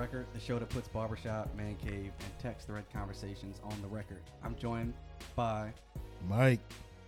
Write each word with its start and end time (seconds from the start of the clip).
Record, 0.00 0.24
the 0.32 0.40
show 0.40 0.58
that 0.58 0.70
puts 0.70 0.88
barbershop, 0.88 1.54
man 1.54 1.76
cave, 1.76 2.10
and 2.20 2.38
text 2.38 2.68
thread 2.68 2.84
conversations 2.90 3.60
on 3.62 3.76
the 3.82 3.88
record. 3.88 4.22
I'm 4.42 4.56
joined 4.56 4.94
by 5.36 5.74
Mike. 6.26 6.60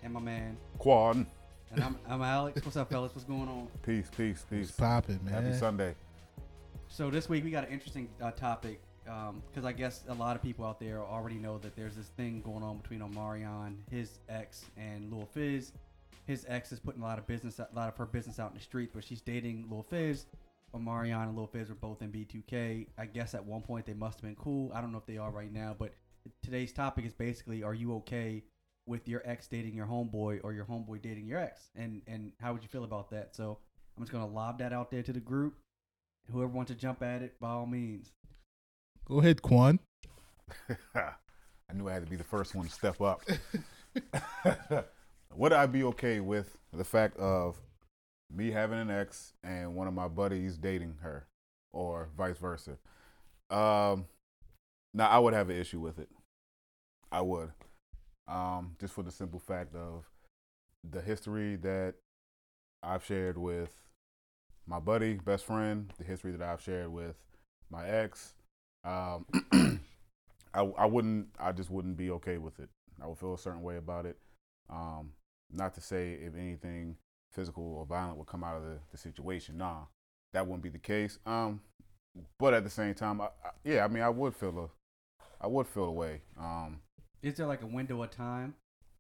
and 0.03 0.13
my 0.13 0.21
man, 0.21 0.59
Quan. 0.77 1.27
and 1.71 1.83
I'm, 1.83 1.97
I'm 2.07 2.21
Alex. 2.21 2.63
What's 2.63 2.77
up, 2.77 2.91
fellas? 2.91 3.15
What's 3.15 3.25
going 3.27 3.49
on? 3.49 3.69
Peace, 3.83 4.11
peace, 4.15 4.45
It's 4.51 4.69
peace. 4.69 4.71
popping, 4.73 5.21
man. 5.25 5.43
Happy 5.43 5.57
Sunday. 5.57 5.95
So 6.89 7.09
this 7.09 7.31
week 7.31 7.45
we 7.45 7.51
got 7.51 7.67
an 7.67 7.73
interesting 7.73 8.11
uh, 8.21 8.31
topic 8.33 8.83
because 9.07 9.65
I 9.65 9.73
guess 9.73 10.03
a 10.09 10.15
lot 10.15 10.37
of 10.37 10.43
people 10.43 10.67
out 10.67 10.79
there 10.79 11.01
already 11.01 11.37
know 11.37 11.57
that 11.61 11.75
there's 11.75 11.97
this 11.97 12.09
thing 12.09 12.43
going 12.43 12.63
on 12.63 12.77
between 12.77 13.01
Omarion, 13.01 13.77
his 13.91 14.19
ex, 14.29 14.67
and 14.77 15.11
Lil 15.11 15.27
Fizz. 15.33 15.73
His 16.27 16.45
ex 16.47 16.73
is 16.73 16.79
putting 16.79 17.01
a 17.01 17.07
lot 17.07 17.19
of 17.19 17.27
business, 17.27 17.59
a 17.59 17.69
lot 17.75 17.89
of 17.89 17.97
her 17.97 18.05
business 18.05 18.39
out 18.39 18.51
in 18.51 18.59
the 18.59 18.63
streets, 18.63 18.93
but 18.95 19.03
she's 19.03 19.23
dating 19.23 19.65
Lil 19.71 19.83
Fizz. 19.83 20.27
Omarion 20.75 21.29
and 21.29 21.37
Lil 21.37 21.47
Fizz 21.47 21.69
were 21.69 21.75
both 21.75 22.03
in 22.03 22.11
B2K. 22.11 22.87
I 22.99 23.07
guess 23.07 23.35
at 23.35 23.45
one 23.45 23.63
point 23.63 23.87
they 23.87 23.95
must 23.95 24.21
have 24.21 24.25
been 24.25 24.37
cool. 24.37 24.73
I 24.75 24.81
don't 24.81 24.93
know 24.93 24.99
if 24.99 25.07
they 25.07 25.19
are 25.19 25.31
right 25.31 25.53
now, 25.53 25.77
but 25.79 25.93
today's 26.43 26.73
topic 26.73 27.05
is 27.05 27.13
basically: 27.13 27.63
Are 27.63 27.75
you 27.75 27.95
okay 27.97 28.43
with 28.87 29.07
your 29.09 29.23
ex 29.25 29.47
dating 29.47 29.75
your 29.75 29.87
homeboy 29.87 30.41
or 30.43 30.53
your 30.53 30.65
homeboy 30.65 31.03
dating 31.03 31.27
your 31.27 31.39
ex? 31.39 31.71
And 31.75 32.03
and 32.07 32.33
how 32.41 32.53
would 32.53 32.63
you 32.63 32.69
feel 32.69 32.85
about 32.85 33.11
that? 33.11 33.35
So 33.35 33.59
I'm 33.97 34.03
just 34.03 34.13
gonna 34.13 34.27
lob 34.27 34.59
that 34.59 34.73
out 34.73 34.91
there 34.91 35.03
to 35.03 35.13
the 35.13 35.21
group. 35.21 35.55
Whoever 36.31 36.49
wants 36.49 36.71
to 36.71 36.77
jump 36.77 37.03
at 37.03 37.23
it, 37.23 37.39
by 37.41 37.51
all 37.51 37.67
means. 37.67 38.13
Go 39.05 39.21
ahead, 39.21 39.43
Quan. 39.43 39.81
I 40.95 41.75
knew 41.75 41.89
I 41.89 41.93
had 41.93 42.05
to 42.05 42.11
be 42.11 42.17
the 42.17 42.25
first 42.25 42.55
one 42.55 42.67
to 42.67 42.73
step 42.73 43.01
up. 43.01 43.23
Would 45.35 45.53
I 45.53 45.67
be 45.67 45.83
okay 45.85 46.21
with 46.21 46.57
the 46.73 46.85
fact 46.85 47.17
of 47.17 47.61
me 48.35 48.51
having 48.51 48.79
an 48.79 48.91
ex 48.91 49.35
and 49.43 49.75
one 49.75 49.89
of 49.89 49.95
my 49.95 50.09
buddies 50.09 50.59
dating 50.59 50.97
her, 51.03 51.27
or 51.73 52.09
vice 52.17 52.39
versa? 52.39 52.79
Um, 53.51 54.07
now 54.95 55.09
I 55.09 55.19
would 55.19 55.35
have 55.35 55.51
an 55.51 55.57
issue 55.57 55.81
with 55.81 55.99
it. 55.99 56.09
I 57.11 57.21
would, 57.21 57.51
um, 58.27 58.77
just 58.81 58.95
for 58.95 59.03
the 59.03 59.11
simple 59.11 59.41
fact 59.41 59.75
of 59.75 60.05
the 60.89 61.01
history 61.01 61.57
that 61.57 61.95
I've 62.83 63.05
shared 63.05 63.39
with 63.39 63.71
my 64.67 64.81
buddy, 64.81 65.15
best 65.15 65.45
friend, 65.45 65.93
the 65.99 66.05
history 66.05 66.33
that 66.33 66.43
I've 66.43 66.61
shared 66.61 66.89
with 66.89 67.17
my 67.71 67.87
ex. 67.89 68.35
Um, 68.85 69.27
I, 70.55 70.61
I 70.61 70.87
wouldn't, 70.87 71.29
I 71.39 71.53
just 71.53 71.71
wouldn't 71.71 71.97
be 71.97 72.11
okay 72.13 72.39
with 72.39 72.59
it. 72.61 72.69
I 73.03 73.07
would 73.07 73.19
feel 73.19 73.35
a 73.35 73.39
certain 73.39 73.63
way 73.63 73.77
about 73.77 74.07
it. 74.07 74.19
Um, 74.71 75.13
not 75.53 75.75
to 75.75 75.81
say 75.81 76.13
if 76.13 76.35
anything 76.35 76.97
physical 77.33 77.65
or 77.65 77.87
violent 77.87 78.19
would 78.19 78.27
come 78.27 78.45
out 78.45 78.57
of 78.57 78.63
the, 78.63 78.79
the 78.91 78.99
situation. 78.99 79.59
Nah, 79.59 79.83
that 80.33 80.47
wouldn't 80.47 80.63
be 80.63 80.69
the 80.69 80.79
case. 80.79 81.19
Um, 81.27 81.61
but 82.39 82.55
at 82.55 82.65
the 82.65 82.71
same 82.71 82.95
time, 82.95 83.21
I, 83.21 83.27
I, 83.27 83.51
yeah, 83.65 83.85
I 83.85 83.89
mean, 83.89 84.03
I 84.03 84.09
would 84.09 84.35
feel 84.35 84.59
a, 84.59 85.25
I 85.41 85.47
would 85.47 85.67
feel 85.67 85.85
a 85.85 85.93
way. 85.93 86.23
Um, 86.39 86.81
Is 87.23 87.37
there 87.37 87.47
like 87.47 87.63
a 87.63 87.67
window 87.67 88.03
of 88.03 88.11
time 88.11 88.55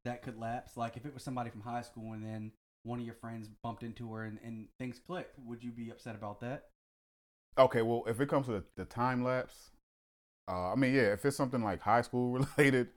that 0.05 0.22
could 0.22 0.38
lapse? 0.38 0.77
Like 0.77 0.97
if 0.97 1.05
it 1.06 1.14
was 1.14 1.22
somebody 1.22 1.50
from 1.50 1.60
high 1.60 1.83
school 1.83 2.12
and 2.12 2.25
then 2.25 2.53
one 2.84 2.98
of 2.98 3.05
your 3.05 3.14
friends 3.14 3.48
bumped 3.62 3.83
into 3.83 4.12
her 4.12 4.25
and, 4.25 4.38
and 4.44 4.69
things 4.78 4.98
clicked, 4.98 5.38
would 5.47 5.62
you 5.62 5.70
be 5.70 5.91
upset 5.91 6.14
about 6.14 6.41
that? 6.41 6.64
Okay, 7.58 7.82
well, 7.82 8.03
if 8.06 8.20
it 8.20 8.28
comes 8.28 8.47
to 8.47 8.53
the, 8.53 8.64
the 8.76 8.84
time 8.87 9.22
lapse, 9.22 9.70
uh, 10.49 10.72
I 10.72 10.75
mean, 10.75 10.94
yeah, 10.94 11.12
if 11.12 11.25
it's 11.25 11.37
something 11.37 11.62
like 11.62 11.81
high 11.81 12.03
school 12.03 12.32
related, 12.56 12.88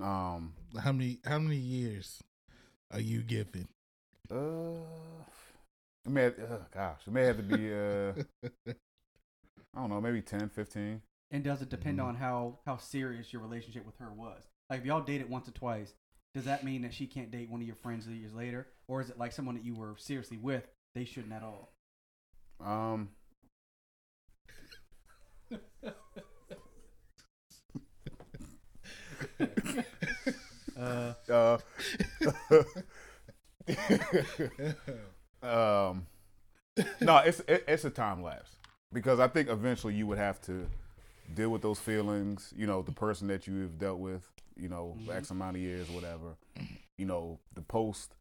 um, 0.00 0.52
How 0.78 0.92
many 0.92 1.18
how 1.24 1.38
many 1.38 1.56
years 1.56 2.22
are 2.92 3.00
you 3.00 3.22
giving? 3.22 3.68
Uh, 4.30 5.24
it 6.04 6.10
may, 6.10 6.26
uh, 6.26 6.58
gosh, 6.72 7.00
it 7.06 7.12
may 7.12 7.24
have 7.24 7.36
to 7.36 7.42
be, 7.42 7.72
uh, 7.72 8.12
I 9.74 9.80
don't 9.80 9.90
know, 9.90 10.00
maybe 10.00 10.22
10, 10.22 10.48
15. 10.48 11.02
And 11.30 11.44
does 11.44 11.62
it 11.62 11.68
depend 11.68 11.98
Mhm. 11.98 12.00
on 12.00 12.14
how 12.16 12.58
how 12.66 12.76
serious 12.76 13.32
your 13.32 13.42
relationship 13.42 13.86
with 13.86 13.96
her 13.98 14.12
was? 14.12 14.48
Like 14.68 14.80
if 14.80 14.86
y'all 14.86 15.02
dated 15.02 15.30
once 15.30 15.48
or 15.48 15.52
twice, 15.52 15.94
does 16.34 16.44
that 16.44 16.64
mean 16.64 16.82
that 16.82 16.94
she 16.94 17.06
can't 17.06 17.30
date 17.30 17.50
one 17.50 17.60
of 17.60 17.66
your 17.66 17.76
friends 17.76 18.06
years 18.08 18.34
later, 18.34 18.68
or 18.88 19.00
is 19.00 19.10
it 19.10 19.18
like 19.18 19.32
someone 19.32 19.54
that 19.54 19.64
you 19.64 19.74
were 19.74 19.96
seriously 19.96 20.38
with? 20.38 20.66
They 20.94 21.04
shouldn't 21.04 21.32
at 21.32 21.42
all. 21.42 21.72
Um, 22.60 23.10
Uh, 30.78 31.14
uh, 31.30 31.58
um, 35.42 36.06
no, 37.00 37.18
it's 37.18 37.40
it, 37.40 37.64
it's 37.68 37.84
a 37.84 37.90
time 37.90 38.22
lapse 38.22 38.50
because 38.92 39.20
I 39.20 39.28
think 39.28 39.48
eventually 39.48 39.94
you 39.94 40.06
would 40.06 40.18
have 40.18 40.40
to 40.42 40.66
deal 41.34 41.50
with 41.50 41.62
those 41.62 41.78
feelings. 41.78 42.52
You 42.56 42.66
know, 42.66 42.82
the 42.82 42.92
person 42.92 43.28
that 43.28 43.46
you've 43.46 43.78
dealt 43.78 43.98
with, 43.98 44.30
you 44.56 44.68
know, 44.68 44.96
Mhm. 45.00 45.16
X 45.16 45.30
amount 45.30 45.56
of 45.56 45.62
years, 45.62 45.88
whatever. 45.90 46.36
You 46.98 47.06
know, 47.06 47.38
the 47.54 47.62
post, 47.62 48.14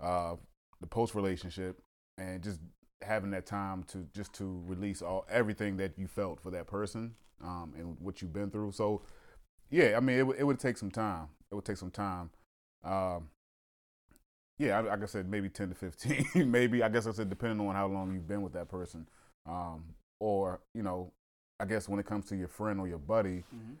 uh, 0.00 0.36
the 0.80 0.86
post 0.86 1.14
relationship, 1.14 1.80
and 2.16 2.42
just 2.42 2.60
having 3.02 3.30
that 3.32 3.44
time 3.46 3.82
to 3.84 4.06
just 4.14 4.32
to 4.34 4.62
release 4.66 5.02
all 5.02 5.26
everything 5.28 5.76
that 5.76 5.98
you 5.98 6.06
felt 6.06 6.40
for 6.40 6.50
that 6.50 6.66
person, 6.66 7.14
um, 7.42 7.74
and 7.76 7.98
what 8.00 8.22
you've 8.22 8.32
been 8.32 8.50
through. 8.50 8.72
So, 8.72 9.02
yeah, 9.70 9.96
I 9.96 10.00
mean, 10.00 10.18
it 10.18 10.26
would 10.26 10.38
it 10.38 10.44
would 10.44 10.58
take 10.58 10.78
some 10.78 10.90
time. 10.90 11.28
It 11.50 11.54
would 11.54 11.64
take 11.66 11.76
some 11.76 11.90
time. 11.90 12.30
Um, 12.82 13.28
yeah, 14.58 14.78
I, 14.78 14.80
like 14.82 15.02
I 15.02 15.06
said, 15.06 15.28
maybe 15.28 15.48
ten 15.48 15.68
to 15.68 15.74
fifteen. 15.74 16.26
maybe 16.50 16.82
I 16.82 16.88
guess 16.88 17.06
I 17.06 17.12
said 17.12 17.28
depending 17.28 17.66
on 17.66 17.74
how 17.74 17.86
long 17.86 18.12
you've 18.12 18.28
been 18.28 18.42
with 18.42 18.52
that 18.54 18.68
person, 18.68 19.06
um, 19.46 19.84
or 20.20 20.60
you 20.74 20.82
know, 20.82 21.12
I 21.60 21.64
guess 21.64 21.88
when 21.88 21.98
it 22.00 22.06
comes 22.06 22.26
to 22.26 22.36
your 22.36 22.48
friend 22.48 22.78
or 22.80 22.88
your 22.88 22.98
buddy, 22.98 23.44
mhm. 23.54 23.76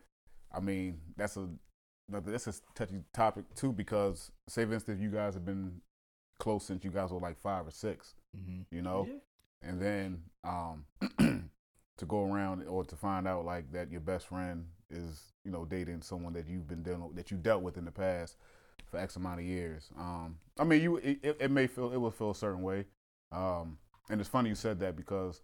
I 0.52 0.60
mean 0.60 1.00
that's 1.16 1.36
a 1.36 1.48
that's 2.08 2.46
a 2.46 2.52
touchy 2.74 3.02
topic 3.14 3.44
too 3.54 3.72
because 3.72 4.30
say 4.48 4.64
for 4.66 4.74
instance 4.74 5.00
you 5.00 5.10
guys 5.10 5.34
have 5.34 5.44
been 5.46 5.80
close 6.38 6.64
since 6.66 6.84
you 6.84 6.90
guys 6.90 7.10
were 7.10 7.20
like 7.20 7.38
five 7.40 7.66
or 7.66 7.70
six, 7.70 8.14
hmm 8.36 8.60
you 8.70 8.82
know, 8.82 9.08
Yeah. 9.08 9.68
and 9.70 9.80
then 9.80 10.22
um, 10.44 10.84
to 11.96 12.06
go 12.06 12.24
around 12.30 12.64
or 12.66 12.84
to 12.84 12.96
find 12.96 13.26
out 13.28 13.44
like 13.44 13.70
that 13.72 13.90
your 13.90 14.00
best 14.00 14.26
friend 14.26 14.66
is 14.90 15.32
you 15.44 15.50
know 15.50 15.64
dating 15.64 16.02
someone 16.02 16.32
that 16.34 16.46
you've 16.48 16.68
been 16.68 16.82
dealing 16.82 17.10
that 17.14 17.30
you 17.30 17.36
dealt 17.36 17.62
with 17.62 17.76
in 17.78 17.84
the 17.84 17.90
past 17.92 18.36
for 18.94 19.00
X 19.00 19.16
amount 19.16 19.40
of 19.40 19.46
years. 19.46 19.90
Um, 19.98 20.36
I 20.58 20.64
mean, 20.64 20.82
you 20.82 20.96
it, 20.96 21.36
it- 21.40 21.50
may 21.50 21.66
feel 21.66 21.92
it 21.92 21.96
will 21.96 22.10
feel 22.10 22.30
a 22.30 22.34
certain 22.34 22.62
way, 22.62 22.86
um, 23.32 23.76
and 24.08 24.20
it's 24.20 24.30
funny 24.30 24.48
you 24.48 24.54
said 24.54 24.78
that 24.80 24.96
because 24.96 25.40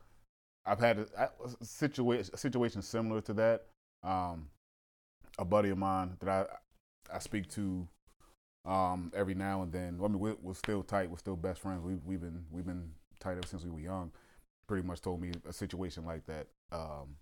I've 0.65 0.79
had 0.79 0.99
a, 0.99 1.31
a 1.63 1.65
situation 1.65 2.31
a 2.33 2.37
situation 2.37 2.83
similar 2.83 3.21
to 3.23 3.33
that. 3.35 3.67
Um, 4.03 4.49
a 5.39 5.45
buddy 5.45 5.71
of 5.71 5.79
mine 5.79 6.17
that 6.21 6.29
I 6.29 7.17
I 7.17 7.19
speak 7.19 7.49
to 7.51 7.89
um, 8.65 9.11
every 9.15 9.35
now 9.35 9.63
and 9.63 9.73
then. 9.73 9.99
I 10.03 10.09
mean, 10.09 10.19
we're, 10.19 10.37
we're 10.41 10.55
still 10.55 10.83
tight. 10.83 11.11
We're 11.11 11.19
still 11.19 11.37
best 11.37 11.61
friends. 11.61 11.83
We, 11.83 11.95
we've 12.05 12.21
been 12.21 12.45
we've 12.51 12.67
been 12.67 12.91
tight 13.19 13.33
ever 13.33 13.47
since 13.47 13.65
we 13.65 13.71
were 13.71 13.81
young. 13.81 14.13
Pretty 14.69 14.87
much 14.87 15.01
told 15.01 15.21
me 15.21 15.33
a 15.49 15.53
situation 15.53 16.05
like 16.05 16.25
that, 16.27 16.47
um, 16.71 17.17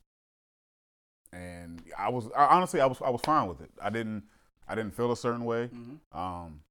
and 1.32 1.82
I 1.98 2.08
was 2.10 2.28
I, 2.36 2.46
honestly 2.46 2.80
I 2.80 2.86
was 2.86 3.00
I 3.02 3.10
was 3.10 3.20
fine 3.22 3.48
with 3.48 3.60
it. 3.60 3.70
I 3.82 3.90
didn't 3.90 4.24
I 4.68 4.74
didn't 4.74 4.94
feel 4.94 5.10
a 5.12 5.16
certain 5.16 5.44
way. 5.44 5.68
Mhm. 5.68 5.98
Um, 6.12 6.62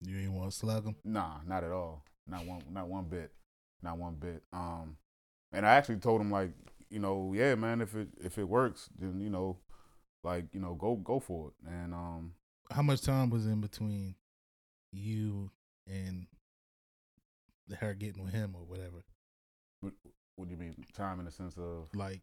You 0.00 0.18
ain't 0.18 0.32
want 0.32 0.50
to 0.50 0.56
slug 0.56 0.84
him. 0.84 0.96
Nah, 1.04 1.40
not 1.46 1.64
at 1.64 1.70
all. 1.70 2.04
Not 2.26 2.44
one. 2.46 2.62
Not 2.70 2.88
one 2.88 3.04
bit. 3.08 3.32
Not 3.82 3.96
one 3.98 4.14
bit. 4.16 4.42
Um, 4.52 4.96
and 5.52 5.64
I 5.66 5.74
actually 5.76 5.98
told 5.98 6.20
him 6.20 6.30
like, 6.30 6.52
you 6.90 6.98
know, 6.98 7.32
yeah, 7.32 7.54
man, 7.54 7.80
if 7.80 7.94
it 7.94 8.08
if 8.20 8.36
it 8.38 8.44
works, 8.48 8.88
then 8.98 9.20
you 9.20 9.30
know, 9.30 9.58
like 10.22 10.46
you 10.54 10.60
know, 10.60 10.74
go 10.74 10.96
go 10.96 11.20
for 11.20 11.48
it. 11.48 11.54
And 11.66 11.94
um, 11.94 12.34
How 12.70 12.82
much 12.82 13.00
time 13.02 13.30
was 13.30 13.46
in 13.46 13.60
between 13.60 14.14
you 14.92 15.50
and 15.86 16.26
her 17.78 17.94
getting 17.94 18.22
with 18.24 18.32
him 18.32 18.54
or 18.54 18.64
whatever? 18.64 19.04
what, 19.80 19.92
what 20.36 20.48
do 20.48 20.52
you 20.54 20.58
mean 20.60 20.74
time 20.94 21.18
in 21.18 21.24
the 21.26 21.30
sense 21.30 21.56
of? 21.58 21.88
Like, 21.94 22.22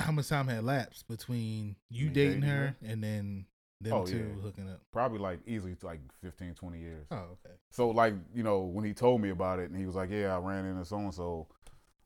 how 0.00 0.12
much 0.12 0.28
time 0.28 0.48
had 0.48 0.64
lapsed 0.64 1.06
between 1.08 1.76
you 1.88 2.06
Me 2.06 2.12
dating, 2.12 2.40
dating 2.40 2.48
her, 2.50 2.66
her? 2.66 2.76
and 2.84 3.02
then 3.02 3.46
them 3.80 3.92
Oh, 3.94 4.04
two 4.06 4.16
yeah. 4.36 4.42
hooking 4.42 4.68
up? 4.68 4.80
Probably 4.92 5.18
like 5.18 5.40
easily 5.46 5.76
like 5.82 6.00
15, 6.22 6.54
20 6.54 6.78
years. 6.78 7.06
Oh, 7.10 7.16
okay. 7.16 7.54
So 7.70 7.90
like 7.90 8.14
you 8.34 8.42
know 8.42 8.60
when 8.60 8.84
he 8.84 8.92
told 8.92 9.20
me 9.20 9.30
about 9.30 9.58
it 9.58 9.70
and 9.70 9.78
he 9.78 9.86
was 9.86 9.94
like, 9.94 10.10
yeah, 10.10 10.34
I 10.34 10.38
ran 10.38 10.64
into 10.64 10.84
so 10.84 10.98
and 10.98 11.14
so. 11.14 11.46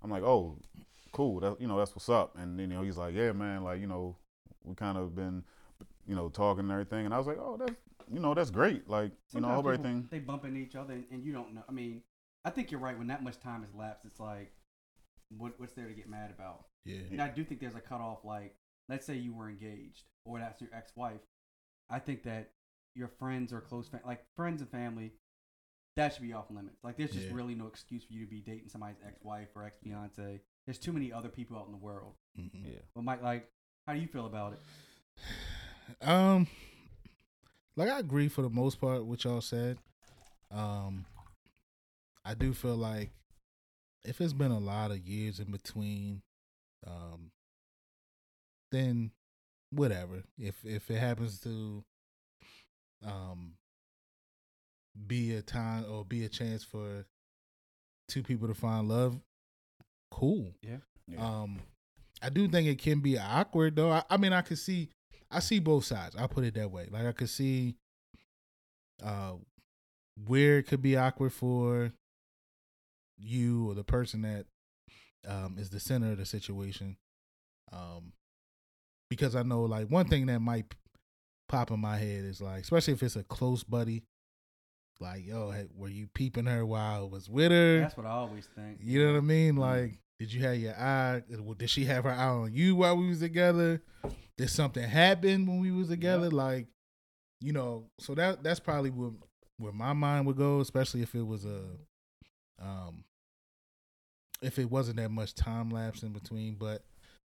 I'm 0.02 0.10
like, 0.10 0.22
oh, 0.22 0.58
cool. 1.12 1.40
That 1.40 1.60
you 1.60 1.66
know 1.66 1.78
that's 1.78 1.94
what's 1.96 2.08
up. 2.08 2.36
And 2.38 2.58
then 2.58 2.70
you 2.70 2.76
know 2.76 2.82
he's 2.82 2.98
like, 2.98 3.14
yeah, 3.14 3.32
man, 3.32 3.64
like 3.64 3.80
you 3.80 3.86
know 3.86 4.16
we 4.64 4.74
kind 4.74 4.98
of 4.98 5.14
been 5.14 5.42
you 6.06 6.14
know 6.14 6.28
talking 6.28 6.60
and 6.64 6.70
everything. 6.72 7.06
And 7.06 7.14
I 7.14 7.18
was 7.18 7.26
like, 7.26 7.38
oh, 7.38 7.56
that's 7.58 7.72
you 8.12 8.20
know 8.20 8.34
that's 8.34 8.50
great. 8.50 8.88
Like 8.88 9.12
you 9.32 9.40
know 9.40 9.48
I 9.48 9.54
hope 9.54 9.64
people, 9.64 9.72
everything. 9.72 10.08
they 10.10 10.18
bump 10.18 10.44
into 10.44 10.60
each 10.60 10.76
other 10.76 10.92
and, 10.92 11.04
and 11.10 11.24
you 11.24 11.32
don't 11.32 11.54
know. 11.54 11.62
I 11.68 11.72
mean, 11.72 12.02
I 12.44 12.50
think 12.50 12.70
you're 12.70 12.80
right. 12.80 12.96
When 12.98 13.06
that 13.08 13.24
much 13.24 13.40
time 13.40 13.62
has 13.62 13.74
lapsed, 13.74 14.04
it's 14.04 14.20
like, 14.20 14.52
what, 15.38 15.54
what's 15.58 15.72
there 15.72 15.86
to 15.88 15.94
get 15.94 16.08
mad 16.08 16.30
about? 16.30 16.66
Yeah. 16.84 17.00
And 17.10 17.20
I 17.22 17.28
do 17.28 17.44
think 17.44 17.60
there's 17.60 17.74
a 17.74 17.80
cutoff. 17.80 18.24
Like, 18.24 18.54
let's 18.88 19.06
say 19.06 19.14
you 19.16 19.32
were 19.34 19.48
engaged 19.48 20.04
or 20.24 20.38
that's 20.38 20.60
your 20.60 20.70
ex-wife. 20.74 21.20
I 21.90 21.98
think 21.98 22.22
that 22.24 22.50
your 22.94 23.08
friends 23.08 23.52
or 23.52 23.60
close, 23.60 23.88
fa- 23.88 24.00
like 24.06 24.24
friends 24.36 24.60
and 24.60 24.70
family, 24.70 25.12
that 25.96 26.12
should 26.12 26.22
be 26.22 26.32
off 26.32 26.50
limits. 26.50 26.82
Like, 26.82 26.96
there's 26.96 27.12
just 27.12 27.26
Yeah. 27.28 27.34
really 27.34 27.54
no 27.54 27.66
excuse 27.66 28.04
for 28.04 28.12
you 28.12 28.24
to 28.24 28.30
be 28.30 28.40
dating 28.40 28.68
somebody's 28.68 28.98
ex-wife 29.06 29.48
or 29.54 29.64
ex-fiance 29.64 30.40
there's 30.66 30.78
too 30.78 30.94
many 30.94 31.12
other 31.12 31.28
people 31.28 31.58
out 31.58 31.66
in 31.66 31.72
the 31.72 31.78
world. 31.78 32.14
Mhm. 32.38 32.64
Yeah. 32.72 32.78
But 32.94 33.04
Mike, 33.04 33.22
like, 33.22 33.52
how 33.86 33.92
do 33.92 34.00
you 34.00 34.06
feel 34.08 34.24
about 34.26 34.54
it? 34.54 34.60
Um, 36.00 36.46
like 37.76 37.90
I 37.90 37.98
agree 37.98 38.28
for 38.28 38.40
the 38.40 38.48
most 38.48 38.80
part 38.80 39.04
what 39.04 39.22
y'all 39.24 39.42
said. 39.42 39.76
Um, 40.50 41.04
I 42.24 42.32
do 42.32 42.54
feel 42.54 42.76
like 42.76 43.10
if 44.02 44.20
it's 44.22 44.32
been 44.32 44.50
a 44.50 44.58
lot 44.58 44.90
of 44.90 44.98
years 45.06 45.38
in 45.40 45.50
between, 45.50 46.22
um, 46.86 47.30
then 48.70 49.10
whatever. 49.70 50.22
If 50.38 50.64
if 50.64 50.90
it 50.90 50.98
happens 50.98 51.40
to, 51.40 51.84
um, 53.06 53.54
be 55.06 55.34
a 55.34 55.42
time 55.42 55.84
or 55.90 56.04
be 56.04 56.24
a 56.24 56.28
chance 56.28 56.64
for 56.64 57.04
two 58.08 58.22
people 58.22 58.48
to 58.48 58.54
find 58.54 58.88
love, 58.88 59.20
cool. 60.10 60.54
Yeah. 60.62 60.78
Um, 61.18 61.60
I 62.22 62.30
do 62.30 62.48
think 62.48 62.68
it 62.68 62.78
can 62.78 63.00
be 63.00 63.18
awkward 63.18 63.76
though. 63.76 63.90
I, 63.90 64.02
I 64.08 64.16
mean, 64.16 64.32
I 64.32 64.42
could 64.42 64.58
see, 64.58 64.90
I 65.30 65.40
see 65.40 65.58
both 65.58 65.84
sides. 65.84 66.16
I'll 66.16 66.28
put 66.28 66.44
it 66.44 66.54
that 66.54 66.70
way. 66.70 66.88
Like 66.90 67.06
I 67.06 67.12
could 67.12 67.28
see, 67.28 67.76
uh, 69.02 69.32
where 70.26 70.58
it 70.58 70.64
could 70.64 70.80
be 70.80 70.96
awkward 70.96 71.32
for 71.32 71.92
you 73.18 73.70
or 73.70 73.74
the 73.74 73.84
person 73.84 74.22
that 74.22 74.46
um 75.26 75.56
is 75.58 75.70
the 75.70 75.80
center 75.80 76.12
of 76.12 76.18
the 76.18 76.26
situation. 76.26 76.96
Um, 77.72 78.12
because 79.10 79.34
I 79.36 79.42
know 79.42 79.62
like 79.62 79.88
one 79.88 80.06
thing 80.06 80.26
that 80.26 80.40
might 80.40 80.74
pop 81.48 81.70
in 81.70 81.80
my 81.80 81.96
head 81.96 82.24
is 82.24 82.40
like, 82.40 82.62
especially 82.62 82.94
if 82.94 83.02
it's 83.02 83.16
a 83.16 83.24
close 83.24 83.62
buddy. 83.64 84.02
Like, 85.00 85.26
yo, 85.26 85.50
hey, 85.50 85.66
were 85.74 85.88
you 85.88 86.06
peeping 86.14 86.46
her 86.46 86.64
while 86.64 87.02
I 87.02 87.04
was 87.04 87.28
with 87.28 87.50
her? 87.50 87.80
That's 87.80 87.96
what 87.96 88.06
I 88.06 88.10
always 88.10 88.48
think. 88.54 88.78
You 88.80 89.04
know 89.04 89.12
what 89.12 89.18
I 89.18 89.22
mean? 89.22 89.56
Mhm. 89.56 89.58
Like, 89.58 89.98
did 90.20 90.32
you 90.32 90.40
have 90.42 90.56
your 90.56 90.74
eye? 90.78 91.22
Did 91.58 91.68
she 91.70 91.84
have 91.86 92.04
her 92.04 92.10
eye 92.12 92.26
on 92.28 92.52
you 92.54 92.76
while 92.76 92.96
we 92.96 93.08
was 93.08 93.18
together? 93.20 93.82
Did 94.38 94.50
something 94.50 94.82
happen 94.88 95.46
when 95.46 95.58
we 95.60 95.70
was 95.72 95.88
together? 95.88 96.24
Yep. 96.26 96.32
Like, 96.32 96.66
you 97.40 97.52
know, 97.52 97.90
so 97.98 98.14
that 98.14 98.42
that's 98.44 98.60
probably 98.60 98.90
where 98.90 99.10
where 99.58 99.72
my 99.72 99.92
mind 99.92 100.26
would 100.26 100.36
go, 100.36 100.60
especially 100.60 101.02
if 101.02 101.14
it 101.14 101.22
was 101.26 101.44
a, 101.44 101.62
um, 102.60 103.04
if 104.44 104.58
it 104.58 104.70
wasn't 104.70 104.98
that 104.98 105.10
much 105.10 105.34
time 105.34 105.70
lapse 105.70 106.02
in 106.02 106.12
between. 106.12 106.54
But 106.54 106.82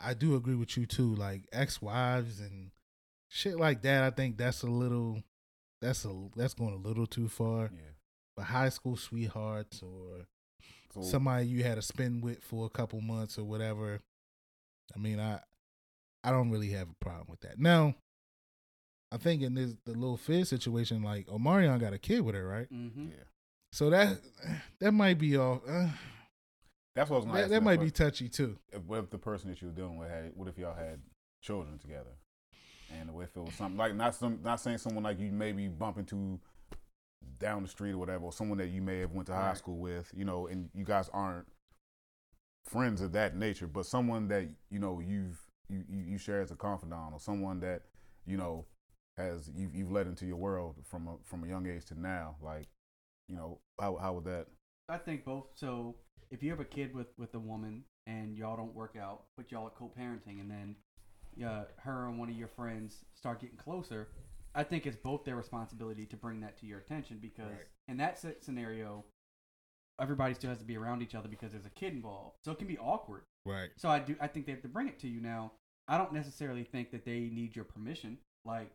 I 0.01 0.15
do 0.15 0.37
agree 0.37 0.55
with 0.55 0.77
you 0.77 0.87
too. 0.87 1.15
Like 1.15 1.47
ex 1.53 1.81
wives 1.81 2.41
and 2.41 2.71
shit 3.29 3.59
like 3.59 3.83
that. 3.83 4.03
I 4.05 4.11
think 4.11 4.37
that's 4.37 4.63
a 4.63 4.67
little, 4.67 5.23
that's 5.81 6.05
a 6.05 6.15
that's 6.37 6.55
going 6.55 6.75
a 6.75 6.89
little 6.89 7.07
too 7.07 7.29
far. 7.29 7.71
Yeah. 7.73 7.93
But 8.37 8.45
high 8.45 8.69
school 8.69 8.97
sweethearts 8.97 9.83
or 9.83 10.27
So 10.95 11.03
somebody 11.03 11.47
you 11.47 11.65
had 11.65 11.77
to 11.77 11.83
spend 11.83 12.23
with 12.23 12.43
for 12.43 12.67
a 12.67 12.71
couple 12.71 13.01
months 13.01 13.39
or 13.39 13.45
whatever. 13.45 14.01
I 14.95 14.99
mean, 14.99 15.19
I 15.19 15.41
I 16.23 16.31
don't 16.31 16.51
really 16.51 16.71
have 16.71 16.89
a 16.89 17.05
problem 17.05 17.27
with 17.31 17.41
that. 17.41 17.59
Now, 17.59 17.95
I 19.11 19.17
think 19.17 19.43
in 19.43 19.55
this 19.55 19.75
the 19.85 19.93
Lil 19.93 20.17
Fizz 20.17 20.51
situation, 20.51 21.03
like 21.03 21.27
Omarion 21.27 21.81
got 21.81 21.95
a 21.95 21.99
kid 21.99 22.21
with 22.21 22.35
her, 22.35 22.47
right? 22.47 22.73
Mm-hmm. 22.73 23.09
yeah. 23.09 23.25
So 23.73 23.91
that 23.91 24.19
that 24.81 24.93
might 24.93 25.19
be 25.19 25.37
off. 25.37 25.63
Uh, 25.69 25.89
That's 26.99 27.11
what 27.11 27.17
I 27.17 27.19
was 27.19 27.25
gonna 27.27 27.39
that 27.39 27.45
ask 27.45 27.51
that 27.53 27.63
might 27.63 27.81
be 27.81 27.93
touchy 27.93 28.29
too. 28.29 28.59
If, 28.73 28.83
what 28.83 28.99
if 28.99 29.11
the 29.11 29.19
person 29.19 29.51
that 29.51 29.63
you 29.63 29.69
were 29.69 29.75
dealing 29.75 29.97
with 29.99 30.11
had? 30.11 30.33
What 30.35 30.49
if 30.49 30.59
y'all 30.59 30.75
had 30.75 31.01
children 31.43 31.79
together? 31.79 32.11
And 32.91 33.15
what 33.15 33.23
if 33.23 33.37
it 33.37 33.41
was 33.41 33.55
something 33.55 33.77
like 33.77 33.95
not 33.95 34.17
some 34.17 34.41
not 34.43 34.59
saying 34.59 34.79
someone 34.79 35.05
like 35.05 35.21
you 35.21 35.31
maybe 35.31 35.69
bump 35.69 35.97
into 35.99 36.41
down 37.39 37.63
the 37.63 37.69
street 37.69 37.93
or 37.93 37.99
whatever, 37.99 38.25
or 38.25 38.33
someone 38.33 38.59
that 38.59 38.71
you 38.71 38.83
may 38.83 38.99
have 38.99 39.13
went 39.13 39.29
to 39.29 39.33
high 39.33 39.49
Right. 39.51 39.57
school 39.57 39.79
with, 39.79 40.11
you 40.13 40.25
know, 40.25 40.49
and 40.49 40.71
you 40.75 40.85
guys 40.85 41.09
aren't 41.13 41.47
friends 42.65 43.01
of 43.01 43.13
that 43.13 43.37
nature, 43.37 43.69
but 43.69 43.87
someone 43.87 44.27
that 44.29 44.49
you 44.69 44.81
know 44.81 44.99
you've 44.99 45.41
you 45.69 45.85
you, 45.89 46.03
you 46.03 46.19
share 46.19 46.41
as 46.41 46.51
a 46.51 46.57
confidant, 46.57 47.13
or 47.13 47.21
someone 47.21 47.61
that 47.61 47.83
you 48.27 48.37
know 48.37 48.67
has 49.17 49.49
you've 49.55 49.73
you've 49.73 49.93
led 49.93 50.09
into 50.09 50.27
your 50.27 50.37
world 50.37 50.75
from 50.85 51.07
a 51.07 51.17
from 51.23 51.45
a 51.45 51.47
young 51.47 51.69
age 51.69 51.85
to 51.87 52.01
now, 52.01 52.35
like 52.43 52.67
you 53.29 53.37
know 53.37 53.61
how 53.81 53.97
how 53.97 54.15
would 54.15 54.25
that? 54.25 54.47
I 54.89 54.99
think 54.99 55.25
both. 55.25 55.47
So 55.55 55.95
if 56.31 56.43
you 56.43 56.51
have 56.51 56.61
a 56.61 56.65
kid 56.65 56.95
with 56.95 57.09
with 57.19 57.35
a 57.35 57.39
woman 57.39 57.85
and 58.07 58.37
y'all 58.37 58.57
don't 58.57 58.75
work 58.75 58.97
out, 59.01 59.25
but 59.37 59.51
y'all 59.53 59.67
are 59.67 59.71
co-parenting, 59.71 60.41
and 60.41 60.51
then 60.51 60.77
uh, 61.47 61.65
her 61.79 62.07
and 62.09 62.19
one 62.19 62.29
of 62.29 62.37
your 62.37 62.49
friends 62.49 63.05
start 63.15 63.41
getting 63.41 63.57
closer, 63.57 64.09
I 64.55 64.65
think 64.65 64.87
it's 64.87 64.97
both 64.97 65.25
their 65.25 65.37
responsibility 65.37 66.07
to 66.07 66.17
bring 66.17 66.41
that 66.41 66.57
to 66.59 66.67
your 66.67 66.79
attention 66.79 67.19
because 67.21 67.53
Right. 67.53 67.67
in 67.87 67.97
that 67.99 68.19
scenario, 68.43 69.05
everybody 70.01 70.35
still 70.35 70.51
has 70.51 70.59
to 70.59 70.65
be 70.65 70.77
around 70.77 71.03
each 71.03 71.15
other 71.15 71.29
because 71.29 71.53
there's 71.53 71.67
a 71.67 71.71
kid 71.71 71.93
involved, 71.93 72.37
so 72.45 72.53
it 72.53 72.59
can 72.59 72.67
be 72.69 72.79
awkward. 72.79 73.23
Right. 73.45 73.71
So 73.77 73.89
I 73.89 73.99
do. 73.99 74.17
I 74.21 74.27
think 74.27 74.47
they 74.47 74.53
have 74.53 74.63
to 74.63 74.69
bring 74.69 74.89
it 74.89 74.99
to 75.01 75.09
you 75.09 75.21
now. 75.21 75.53
I 75.87 75.97
don't 75.99 76.13
necessarily 76.13 76.65
think 76.65 76.91
that 76.91 77.05
they 77.05 77.21
need 77.33 77.57
your 77.57 77.65
permission. 77.65 78.19
Like 78.45 78.71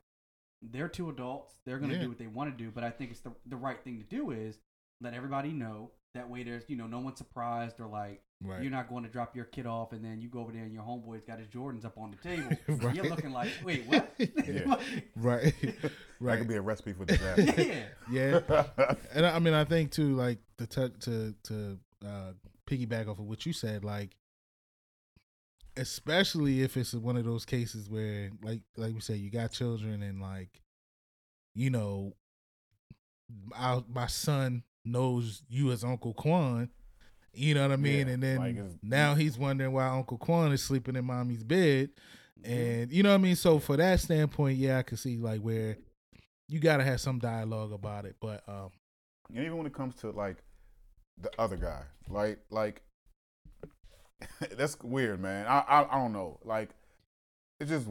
they're 0.62 0.88
two 0.90 1.10
adults. 1.10 1.60
They're 1.66 1.80
gonna 1.80 1.94
Yeah. 1.96 2.02
do 2.02 2.10
what 2.10 2.18
they 2.18 2.28
want 2.28 2.56
to 2.56 2.64
do. 2.64 2.72
But 2.72 2.84
I 2.84 2.90
think 2.92 3.12
it's 3.12 3.20
the 3.22 3.34
the 3.46 3.58
right 3.58 3.82
thing 3.84 3.98
to 3.98 4.04
do 4.04 4.32
is 4.32 4.60
let 5.04 5.14
everybody 5.14 5.50
know. 5.50 5.92
That 6.16 6.30
way, 6.30 6.44
there's 6.44 6.64
you 6.68 6.76
know 6.78 6.88
no 6.88 7.00
one's 7.00 7.18
surprised 7.18 7.80
or 7.80 7.88
like 7.88 8.22
Right. 8.46 8.62
you're 8.62 8.72
not 8.72 8.90
going 8.90 9.04
to 9.04 9.10
drop 9.10 9.38
your 9.38 9.46
kid 9.46 9.66
off 9.66 9.94
and 9.94 10.04
then 10.04 10.20
you 10.20 10.28
go 10.28 10.42
over 10.42 10.52
there 10.52 10.64
and 10.64 10.74
your 10.74 10.84
homeboy's 10.84 11.24
got 11.24 11.40
his 11.40 11.48
Jordans 11.48 11.86
up 11.86 11.98
on 11.98 12.12
the 12.12 12.18
table. 12.18 12.50
Right. 12.68 12.94
You're 12.94 13.06
looking 13.06 13.32
like, 13.32 13.50
wait, 13.64 13.86
what? 13.88 14.14
Yeah. 14.20 14.76
right. 15.16 15.54
That 15.62 15.92
right. 16.20 16.40
could 16.40 16.50
be 16.50 16.56
a 16.56 16.62
recipe 16.62 16.92
for 16.92 17.06
disaster. 17.06 17.54
yeah. 18.12 18.42
yeah. 18.50 18.96
and 19.14 19.26
I 19.26 19.36
I 19.36 19.40
mean, 19.40 19.54
I 19.54 19.64
think 19.64 19.92
too, 19.92 20.16
like 20.16 20.40
the 20.58 20.68
to 20.68 20.90
to 20.90 21.36
to 21.44 21.80
uh, 22.06 22.32
piggyback 22.70 23.08
off 23.08 23.20
of 23.20 23.26
what 23.26 23.46
you 23.46 23.54
said, 23.54 23.86
like 23.86 24.18
especially 25.78 26.62
if 26.62 26.78
it's 26.78 26.94
one 26.94 27.18
of 27.18 27.26
those 27.26 27.46
cases 27.46 27.90
where, 27.90 28.30
like, 28.44 28.62
like 28.78 28.94
we 28.94 29.00
said, 29.00 29.18
you 29.18 29.32
got 29.32 29.52
children 29.52 30.04
and 30.04 30.22
like, 30.22 30.62
you 31.56 31.70
know, 31.70 32.14
our, 33.56 33.84
my 33.88 34.08
son 34.08 34.64
knows 34.86 35.44
you 35.50 35.72
as 35.72 35.84
Uncle 35.84 36.14
Quan. 36.14 36.70
You 37.34 37.56
know 37.56 37.64
what 37.64 37.72
I 37.72 37.78
mean? 37.78 38.08
Yeah, 38.08 38.14
and 38.14 38.24
then 38.24 38.38
like 38.38 38.58
now 38.84 39.16
he's 39.16 39.38
wondering 39.38 39.72
why 39.72 39.88
Uncle 39.88 40.18
Quan 40.18 40.52
is 40.52 40.62
sleeping 40.62 40.96
in 40.96 41.06
mommy's 41.06 41.44
bed. 41.44 41.90
And 42.44 42.92
you 42.92 43.04
know 43.04 43.10
what 43.10 43.16
I 43.16 43.20
mean? 43.20 43.36
So 43.36 43.58
for 43.60 43.78
that 43.78 44.00
standpoint, 44.00 44.58
yeah, 44.58 44.78
I 44.78 44.84
can 44.84 44.98
see 44.98 45.18
like 45.18 45.42
where 45.42 45.78
you 46.48 46.60
gotta 46.60 46.84
have 46.84 47.02
some 47.02 47.20
dialogue 47.20 47.72
about 47.72 48.06
it. 48.06 48.16
But 48.22 48.44
um 48.48 48.70
And 49.30 49.40
even 49.40 49.58
when 49.58 49.66
it 49.66 49.74
comes 49.74 49.96
to 49.96 50.12
like 50.12 50.38
the 51.22 51.32
other 51.40 51.58
guy, 51.58 51.84
like 52.10 52.40
like 52.50 52.82
that's 54.58 54.78
weird, 54.82 55.20
man. 55.20 55.48
I, 55.48 55.60
I 55.60 55.96
I 55.96 55.96
don't 55.96 56.14
know. 56.14 56.40
Like 56.44 56.70
it's 57.60 57.70
just 57.70 57.88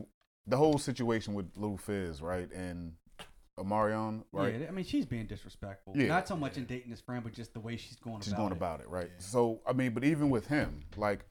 the 0.47 0.57
whole 0.57 0.79
situation 0.79 1.35
with 1.35 1.51
Lil 1.57 1.77
Fizz, 1.77 2.21
right? 2.21 2.51
And 2.53 2.95
Omarion, 3.59 4.23
right? 4.33 4.61
Yeah, 4.61 4.67
I 4.69 4.71
mean, 4.71 4.85
she's 4.85 5.05
being 5.05 5.27
disrespectful. 5.27 5.95
Yeah. 5.97 6.07
Not 6.07 6.27
so 6.27 6.37
much 6.37 6.57
in 6.57 6.65
dating 6.65 6.91
his 6.91 7.01
friend, 7.01 7.23
but 7.23 7.33
just 7.35 7.53
the 7.53 7.61
way 7.61 7.77
she's 7.77 7.97
going 7.97 8.17
about 8.17 8.23
it. 8.23 8.25
She's 8.25 8.33
about 8.33 8.39
going 8.39 8.53
it. 8.53 8.57
about 8.57 8.81
it, 8.81 8.89
right? 8.89 9.11
Yeah. 9.13 9.25
So 9.25 9.61
I 9.67 9.73
mean, 9.73 9.93
but 9.93 10.05
even 10.05 10.31
with 10.31 10.47
him, 10.47 10.81
like 10.97 11.27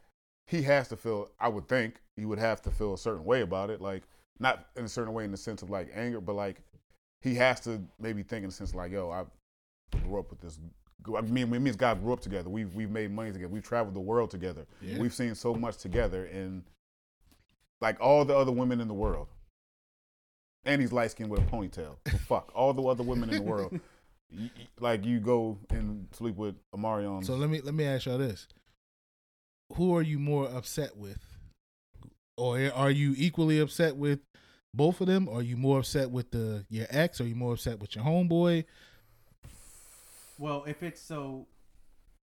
he 0.46 0.62
has 0.64 0.88
to 0.90 0.98
feel. 0.98 1.30
I 1.40 1.48
would 1.48 1.68
think 1.68 2.02
he 2.16 2.26
would 2.26 2.40
have 2.40 2.62
to 2.64 2.72
feel 2.72 2.94
a 2.94 2.98
certain 2.98 3.26
way 3.26 3.42
about 3.42 3.70
it, 3.70 3.82
like 3.82 4.04
not 4.40 4.68
in 4.76 4.86
a 4.86 4.90
certain 4.90 5.14
way 5.14 5.24
in 5.24 5.32
the 5.32 5.38
sense 5.38 5.62
of 5.62 5.70
like 5.70 5.92
anger, 5.96 6.22
but 6.22 6.34
like 6.34 6.62
he 7.22 7.36
has 7.36 7.60
to 7.62 7.82
maybe 8.00 8.24
think 8.24 8.44
in 8.44 8.50
the 8.50 8.56
sense 8.56 8.76
like, 8.76 8.92
yo, 8.92 9.10
I 9.10 9.24
grew 10.04 10.20
up 10.20 10.30
with 10.30 10.42
this. 10.42 10.60
I 11.18 11.22
mean, 11.22 11.50
me 11.50 11.58
and 11.58 11.78
guy 11.78 11.96
grew 11.96 12.14
up 12.14 12.22
together. 12.22 12.50
We've 12.50 12.74
we've 12.76 12.92
made 12.92 13.12
money 13.12 13.32
together. 13.32 13.50
We've 13.50 13.64
traveled 13.64 13.96
the 13.96 14.00
world 14.00 14.30
together. 14.30 14.68
Yeah. 14.80 15.00
We've 15.00 15.14
seen 15.14 15.34
so 15.34 15.56
much 15.56 15.78
together, 15.78 16.26
and 16.26 16.64
like 17.80 18.00
all 18.00 18.26
the 18.26 18.38
other 18.38 18.52
women 18.52 18.80
in 18.80 18.88
the 18.88 18.94
world. 18.94 19.28
And 20.66 20.80
he's 20.82 20.92
light 20.92 21.12
skinned 21.12 21.30
with 21.32 21.42
a 21.42 21.46
ponytail. 21.46 21.98
So 22.10 22.18
fuck 22.28 22.52
all 22.56 22.74
the 22.74 22.84
other 22.84 23.04
women 23.04 23.30
in 23.30 23.38
the 23.38 23.42
world. 23.42 23.80
Y- 24.34 24.50
y- 24.56 24.68
like 24.80 25.04
you 25.04 25.20
go 25.20 25.58
and 25.72 26.08
sleep 26.14 26.38
with 26.38 26.56
Omarion. 26.74 27.26
so 27.26 27.36
let 27.36 27.50
me 27.50 27.60
let 27.60 27.74
me 27.74 27.84
ask 27.84 28.06
y'all 28.06 28.18
this. 28.18 28.48
Who 29.76 29.94
are 29.94 30.02
you 30.02 30.20
more 30.20 30.48
upset 30.48 30.96
with? 30.96 31.20
Or 32.38 32.58
are 32.74 32.90
you 32.92 33.14
equally 33.18 33.60
upset 33.60 33.98
with 33.98 34.20
both 34.74 35.02
of 35.02 35.08
them? 35.08 35.28
Or 35.28 35.40
are 35.40 35.42
you 35.42 35.58
more 35.58 35.80
upset 35.80 36.12
with 36.12 36.32
the 36.32 36.66
your 36.70 36.86
ex? 36.90 37.20
Or 37.20 37.26
are 37.26 37.28
you 37.28 37.36
more 37.36 37.56
upset 37.56 37.80
with 37.80 37.94
your 37.94 38.06
homeboy? 38.06 38.64
Well, 40.40 40.64
if 40.66 40.82
it's 40.82 41.02
so, 41.02 41.48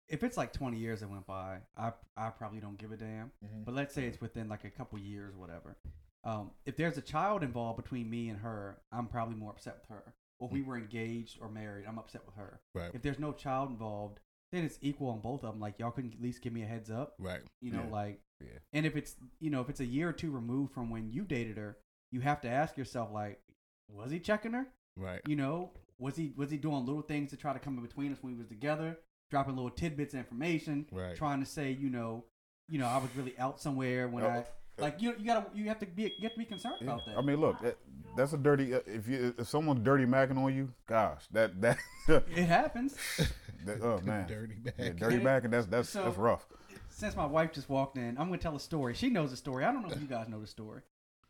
if 0.08 0.22
it's 0.22 0.36
like 0.36 0.52
20 0.52 0.76
years 0.76 1.00
that 1.00 1.08
went 1.08 1.26
by, 1.26 1.58
I 1.76 1.92
I 2.16 2.30
probably 2.30 2.58
don't 2.60 2.78
give 2.78 2.90
a 2.92 2.96
damn. 2.96 3.30
Mhm. 3.44 3.64
But 3.64 3.74
let's 3.74 3.94
say 3.94 4.06
it's 4.06 4.20
within 4.20 4.48
like 4.48 4.64
a 4.64 4.70
couple 4.70 4.98
years, 4.98 5.36
whatever. 5.36 5.76
Um, 6.24 6.50
if 6.66 6.76
there's 6.76 6.98
a 6.98 7.02
child 7.02 7.42
involved 7.42 7.82
between 7.82 8.08
me 8.08 8.28
and 8.28 8.38
her, 8.40 8.78
I'm 8.92 9.06
probably 9.08 9.34
more 9.34 9.50
upset 9.50 9.78
with 9.80 9.88
her. 9.98 10.14
Or 10.38 10.46
if 10.48 10.52
we 10.52 10.62
were 10.62 10.76
engaged 10.76 11.38
or 11.40 11.48
married, 11.48 11.84
I'm 11.88 11.98
upset 11.98 12.22
with 12.26 12.34
her. 12.36 12.60
Right. 12.74 12.90
If 12.94 13.02
there's 13.02 13.18
no 13.18 13.32
child 13.32 13.70
involved, 13.70 14.20
then 14.52 14.64
it's 14.64 14.78
equal 14.82 15.08
on 15.10 15.20
both 15.20 15.44
of 15.44 15.52
them. 15.52 15.60
Like 15.60 15.78
y'all 15.78 15.90
can 15.90 16.12
at 16.12 16.20
least 16.22 16.42
give 16.42 16.52
me 16.52 16.62
a 16.62 16.66
heads 16.66 16.90
up, 16.90 17.14
Right. 17.18 17.40
you 17.60 17.70
know, 17.72 17.84
Yeah. 17.84 17.90
like. 17.90 18.20
yeah. 18.40 18.58
And 18.72 18.84
if 18.86 18.96
it's 18.96 19.16
you 19.40 19.50
know 19.50 19.60
if 19.60 19.68
it's 19.68 19.80
a 19.80 19.84
year 19.84 20.08
or 20.08 20.12
two 20.12 20.30
removed 20.30 20.72
from 20.74 20.90
when 20.90 21.10
you 21.10 21.24
dated 21.24 21.56
her, 21.58 21.76
you 22.10 22.20
have 22.20 22.40
to 22.42 22.48
ask 22.48 22.76
yourself 22.76 23.10
like, 23.12 23.40
was 23.88 24.10
he 24.10 24.18
checking 24.20 24.52
her? 24.52 24.66
Right. 24.96 25.20
You 25.26 25.36
know, 25.36 25.70
was 25.98 26.16
he 26.16 26.32
was 26.36 26.50
he 26.50 26.56
doing 26.58 26.84
little 26.86 27.02
things 27.02 27.30
to 27.30 27.36
try 27.36 27.52
to 27.52 27.58
come 27.58 27.76
in 27.78 27.82
between 27.82 28.12
us 28.12 28.18
when 28.22 28.32
we 28.34 28.38
was 28.38 28.48
together, 28.48 28.98
dropping 29.30 29.54
little 29.56 29.70
tidbits 29.70 30.12
of 30.14 30.18
information, 30.20 30.86
Right. 30.92 31.16
trying 31.16 31.40
to 31.40 31.46
say, 31.46 31.70
you 31.72 31.88
know, 31.88 32.24
you 32.68 32.78
know 32.78 32.86
I 32.86 32.98
was 32.98 33.14
really 33.16 33.38
out 33.38 33.60
somewhere 33.60 34.08
when 34.08 34.24
Oh, 34.24 34.28
I 34.28 34.44
like 34.78 35.00
you 35.02 35.14
you 35.18 35.26
gotta 35.26 35.46
you 35.54 35.68
have 35.68 35.78
to 35.80 35.86
be 35.86 36.02
you 36.18 36.22
have 36.22 36.32
to 36.32 36.38
be 36.38 36.44
concerned 36.44 36.76
Yeah. 36.80 36.88
about 36.88 37.06
that. 37.06 37.18
I 37.18 37.20
mean, 37.22 37.40
look, 37.40 37.60
that, 37.60 37.78
that's 38.16 38.32
a 38.32 38.38
dirty. 38.38 38.74
Uh, 38.74 38.80
if 38.86 39.06
you 39.08 39.34
if 39.38 39.48
someone's 39.48 39.80
dirty 39.84 40.04
macking 40.06 40.38
on 40.38 40.54
you, 40.54 40.72
gosh, 40.86 41.22
that 41.32 41.60
that, 41.60 41.78
it 42.08 42.46
happens. 42.46 42.96
that 43.66 43.80
oh 43.82 44.00
man, 44.04 44.26
Dirty 44.26 44.54
bag. 44.54 44.74
yeah, 44.78 44.88
dirty 44.90 45.18
macking. 45.18 45.50
That's 45.50 45.66
that's 45.66 45.88
So- 45.88 46.04
that's 46.04 46.16
rough. 46.18 46.46
Since 46.88 47.16
my 47.16 47.26
wife 47.26 47.52
just 47.52 47.68
walked 47.70 47.96
in, 47.96 48.10
I'm 48.18 48.26
gonna 48.28 48.38
tell 48.38 48.54
a 48.56 48.60
story. 48.60 48.94
She 48.94 49.08
knows 49.10 49.30
the 49.30 49.36
story. 49.36 49.64
I 49.64 49.72
don't 49.72 49.82
know 49.82 49.92
if 49.94 50.00
you 50.00 50.06
guys 50.06 50.28
know 50.28 50.40
the 50.40 50.46
story, 50.46 50.82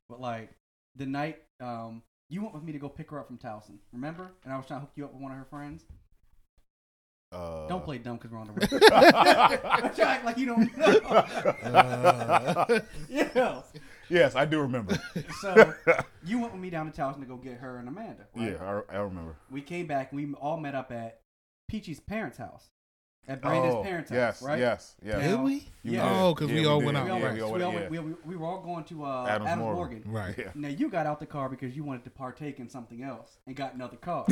but 0.09 0.21
like 0.21 0.51
the 0.97 1.07
night 1.07 1.39
um 1.61 2.03
you 2.29 2.41
went 2.43 2.55
with 2.55 2.63
me 2.63 2.73
to 2.73 2.79
go 2.79 2.89
pick 2.89 3.11
her 3.11 3.21
up 3.21 3.27
from 3.27 3.39
Towson, 3.39 3.77
remember? 3.93 4.33
And 4.45 4.53
I 4.53 4.57
was 4.57 4.67
trying 4.67 4.81
to 4.81 4.87
hook 4.87 4.93
you 4.97 5.05
up 5.05 5.13
with 5.13 5.23
one 5.23 5.33
of 5.33 5.39
her 5.39 5.45
friends. 5.45 5.85
Uh, 7.33 7.67
Don't 7.67 7.83
play 7.85 7.97
dumb 7.99 8.17
because 8.19 8.31
we're 8.31 8.39
on 8.39 8.47
the 8.49 8.53
road. 8.53 8.71
Don't 9.83 9.99
you 9.99 10.05
act 10.05 10.25
like 10.25 10.37
you 10.39 10.47
don't 10.47 10.77
know. 10.77 10.85
Uh, 11.63 12.81
yeah. 13.09 13.63
Yes, 14.09 14.35
I 14.35 14.45
do 14.45 14.61
remember. 14.61 14.99
So 15.41 15.73
you 16.25 16.39
went 16.41 16.53
with 16.53 16.61
me 16.61 16.69
down 16.69 16.91
to 16.91 17.01
Towson 17.01 17.21
to 17.21 17.27
go 17.27 17.37
get 17.37 17.55
her 17.55 17.79
and 17.79 17.89
Amanda. 17.89 18.25
Right? 18.35 18.53
yeah, 18.61 18.83
I, 18.91 18.97
I 18.97 18.99
remember. 19.01 19.37
We 19.51 19.63
came 19.63 19.87
back 19.87 20.13
and 20.13 20.21
we 20.21 20.35
all 20.35 20.59
met 20.59 20.75
up 20.75 20.93
at 20.93 21.21
Peachy's 21.69 22.01
parents' 22.01 22.37
house. 22.37 22.69
At 23.29 23.41
Brandon's 23.41 23.77
oh, 23.77 23.83
parents' 23.85 24.11
yes, 24.11 24.41
house, 24.41 24.43
right? 24.49 24.59
yes, 24.59 24.97
yes. 25.01 25.17
Yeah. 25.23 25.29
did 25.29 25.41
we? 25.41 25.55
You 25.85 25.93
Yeah. 25.93 26.09
did. 26.09 26.19
Oh, 26.21 26.35
'cause 26.35 26.49
we 26.51 26.63
Yeah, 26.63 26.67
all 26.67 26.81
did. 26.81 26.87
went 26.87 26.99
out. 26.99 27.05
We 27.07 27.11
all, 27.13 27.19
Yeah, 27.21 27.25
went, 27.25 27.35
we 27.37 27.41
all 27.43 27.47
we, 27.47 27.53
went- 27.53 27.63
all 27.63 27.73
yeah. 27.83 27.89
we, 27.89 27.99
we, 28.01 28.15
we 28.27 28.37
were 28.37 28.47
all 28.47 28.61
going 28.61 28.83
to 28.85 29.05
uh, 29.05 29.27
Adams 29.29 29.47
Adams, 29.49 29.63
Morgan. 29.63 30.03
Morgan. 30.05 30.13
Right. 30.13 30.35
Yeah. 30.37 30.51
Now 30.57 30.69
you 30.69 30.91
got 30.91 31.07
out 31.07 31.21
the 31.21 31.27
car 31.27 31.49
because 31.49 31.77
you 31.77 31.85
wanted 31.85 32.03
to 32.03 32.11
partake 32.11 32.59
in 32.59 32.69
something 32.69 33.01
else 33.05 33.39
and 33.47 33.55
got 33.55 33.75
another 33.75 33.97
car. 33.97 34.27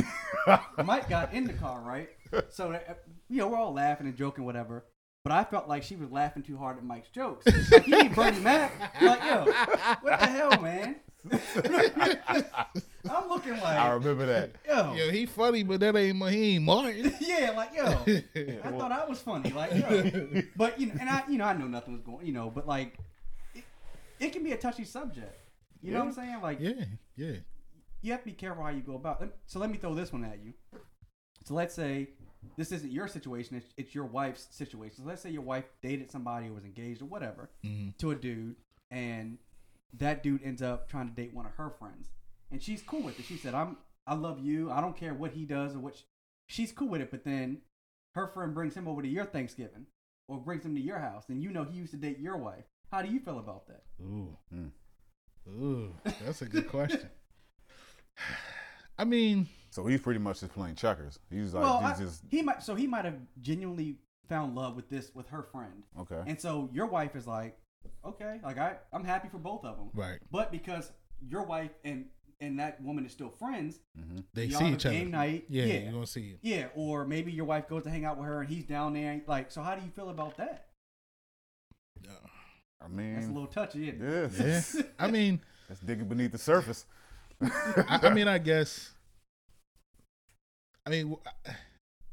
Mike 0.83 1.07
got 1.07 1.33
in 1.33 1.45
the 1.45 1.53
car, 1.53 1.79
right? 1.79 2.09
So 2.49 2.71
uh, 2.71 2.79
you 3.29 3.37
know 3.37 3.47
we're 3.47 3.57
all 3.57 3.73
laughing 3.73 4.07
and 4.07 4.15
joking, 4.15 4.45
whatever. 4.45 4.85
But 5.23 5.33
I 5.33 5.43
felt 5.43 5.67
like 5.67 5.83
she 5.83 5.95
was 5.95 6.09
laughing 6.09 6.41
too 6.41 6.57
hard 6.57 6.77
at 6.77 6.83
Mike's 6.83 7.09
jokes. 7.09 7.45
Like 7.71 7.83
he 7.83 7.93
ain't 7.93 8.15
Bernie 8.15 8.39
Mac. 8.39 8.71
Like 9.01 9.23
yo, 9.23 9.45
what 10.01 10.19
the 10.19 10.25
hell, 10.25 10.61
man? 10.61 10.95
I'm 13.09 13.29
looking 13.29 13.53
like 13.53 13.77
I 13.77 13.91
remember 13.91 14.25
that. 14.25 14.51
yo, 14.67 14.93
Yo, 14.93 15.11
he 15.11 15.25
funny, 15.27 15.63
but 15.63 15.79
that 15.81 15.95
ain't 15.95 16.17
he 16.29 16.55
ain't 16.55 16.63
Martin. 16.63 17.13
yeah, 17.21 17.53
like 17.55 17.75
yo. 17.75 17.83
I 18.63 18.71
thought 18.71 18.91
I 18.91 19.05
was 19.05 19.19
funny, 19.21 19.51
like 19.51 19.73
yo. 19.73 20.41
But 20.55 20.79
you 20.79 20.87
know, 20.87 20.93
and 20.99 21.09
I, 21.09 21.23
you 21.29 21.37
know, 21.37 21.45
I 21.45 21.53
know 21.53 21.67
nothing 21.67 21.93
was 21.93 22.01
going, 22.01 22.25
you 22.25 22.33
know, 22.33 22.49
but 22.49 22.67
like, 22.67 22.97
it, 23.53 23.63
it 24.19 24.33
can 24.33 24.43
be 24.43 24.53
a 24.53 24.57
touchy 24.57 24.85
subject. 24.85 25.37
You 25.81 25.93
know 25.93 25.99
what 25.99 26.07
I'm 26.07 26.13
saying? 26.13 26.41
Like, 26.41 26.59
yeah, 26.59 26.85
yeah. 27.15 27.33
you 28.01 28.11
have 28.11 28.21
to 28.21 28.25
be 28.25 28.33
careful 28.33 28.63
how 28.63 28.69
you 28.69 28.81
go 28.81 28.95
about. 28.95 29.21
it. 29.21 29.35
So 29.45 29.59
let 29.59 29.69
me 29.69 29.77
throw 29.77 29.93
this 29.93 30.11
one 30.11 30.23
at 30.23 30.39
you. 30.43 30.53
So 31.43 31.53
let's 31.53 31.73
say 31.75 32.09
this 32.57 32.71
isn't 32.71 32.91
your 32.91 33.07
situation; 33.07 33.57
it's, 33.57 33.73
it's 33.77 33.95
your 33.95 34.05
wife's 34.05 34.47
situation. 34.51 34.97
So 34.97 35.03
let's 35.03 35.21
say 35.21 35.29
your 35.29 35.41
wife 35.43 35.65
dated 35.81 36.11
somebody 36.11 36.47
or 36.47 36.53
was 36.53 36.65
engaged 36.65 37.01
or 37.01 37.05
whatever 37.05 37.49
Mhm. 37.63 37.97
to 37.97 38.11
a 38.11 38.15
dude, 38.15 38.55
and 38.89 39.37
that 39.93 40.23
dude 40.23 40.43
ends 40.43 40.61
up 40.61 40.89
trying 40.89 41.09
to 41.09 41.13
date 41.15 41.33
one 41.33 41.45
of 41.45 41.53
her 41.53 41.69
friends, 41.69 42.09
and 42.51 42.61
she's 42.61 42.81
cool 42.81 43.01
with 43.03 43.19
it. 43.19 43.25
She 43.25 43.37
said, 43.37 43.53
"I'm, 43.53 43.77
I 44.07 44.15
love 44.15 44.39
you. 44.39 44.71
I 44.71 44.81
don't 44.81 44.95
care 44.97 45.13
what 45.13 45.31
he 45.31 45.45
does 45.45 45.75
or 45.75 45.79
what." 45.79 45.95
sh-" 45.95 46.01
She's 46.47 46.71
cool 46.71 46.89
with 46.89 47.01
it, 47.01 47.11
but 47.11 47.23
then 47.23 47.61
her 48.15 48.27
friend 48.27 48.53
brings 48.53 48.75
him 48.75 48.87
over 48.87 49.01
to 49.01 49.07
your 49.07 49.25
Thanksgiving 49.25 49.85
or 50.27 50.37
brings 50.37 50.65
him 50.65 50.75
to 50.75 50.81
your 50.81 50.99
house, 50.99 51.29
and 51.29 51.41
you 51.41 51.49
know 51.49 51.63
he 51.63 51.77
used 51.77 51.91
to 51.91 51.97
date 51.97 52.19
your 52.19 52.37
wife. 52.37 52.65
How 52.91 53.01
do 53.01 53.09
you 53.09 53.19
feel 53.21 53.39
about 53.39 53.67
that? 53.67 53.83
Ooh, 54.01 54.37
Mm. 54.53 54.71
ooh, 55.47 55.95
that's 56.03 56.41
a 56.41 56.45
good 56.45 56.67
question. 56.67 57.09
I 58.97 59.05
mean, 59.05 59.47
So 59.71 59.85
he's 59.87 60.01
pretty 60.01 60.19
much 60.19 60.41
just 60.41 60.53
playing 60.53 60.75
checkers. 60.75 61.17
He's 61.29 61.53
like, 61.53 61.63
well, 61.63 61.79
he's 61.81 61.99
I- 61.99 62.03
just 62.03 62.23
he 62.29 62.41
might. 62.43 62.61
So 62.61 62.75
he 62.75 62.85
might 62.87 63.05
have 63.05 63.15
genuinely 63.41 63.97
found 64.29 64.53
love 64.55 64.75
with 64.75 64.89
this 64.89 65.11
with 65.15 65.27
her 65.29 65.43
friend, 65.43 65.83
okay. 65.99 66.21
and 66.27 66.39
so 66.39 66.69
your 66.71 66.85
wife 66.85 67.15
is 67.17 67.25
like, 67.27 67.57
okay, 68.05 68.39
like 68.43 68.57
I, 68.57 68.75
I'm 68.93 69.03
happy 69.03 69.27
for 69.29 69.37
both 69.39 69.65
of 69.65 69.75
them, 69.77 69.89
right? 69.93 70.19
but 70.31 70.51
because 70.51 70.91
your 71.27 71.43
wife 71.43 71.71
and 71.83 72.05
and 72.39 72.57
that 72.59 72.81
woman 72.81 73.05
is 73.05 73.11
still 73.11 73.29
friends, 73.29 73.79
hmm 73.95 74.19
They 74.33 74.49
see 74.49 74.63
have 74.63 74.73
each 74.73 74.85
other. 74.85 74.95
game 74.95 75.11
night, 75.11 75.45
Yeah, 75.49 75.65
yeah. 75.65 75.79
you're 75.79 75.91
gonna 75.93 76.07
see 76.07 76.29
him. 76.31 76.39
Yeah, 76.41 76.67
or 76.75 77.05
maybe 77.05 77.31
your 77.31 77.45
wife 77.45 77.67
goes 77.67 77.83
to 77.83 77.89
hang 77.89 78.03
out 78.05 78.17
with 78.17 78.25
her 78.27 78.41
and 78.41 78.49
he's 78.49 78.63
down 78.63 78.93
there. 78.93 79.21
Like, 79.27 79.51
so 79.51 79.61
how 79.61 79.75
do 79.75 79.83
you 79.85 79.91
feel 79.91 80.09
about 80.09 80.37
that? 80.37 80.67
I 82.83 82.87
mean, 82.87 83.13
That's 83.13 83.27
a 83.27 83.31
little 83.31 83.47
touchy, 83.47 83.89
isn't 83.89 84.01
it? 84.01 84.31
yeah, 84.39 84.45
Yeah, 84.73 84.81
I 84.99 85.11
mean, 85.11 85.39
that's 85.67 85.79
digging 85.81 86.07
beneath 86.07 86.31
the 86.31 86.37
surface. 86.39 86.85
I, 87.41 87.99
I 88.03 88.09
mean, 88.13 88.27
I 88.27 88.37
guess. 88.39 88.91
I 90.85 90.89
mean, 90.89 91.15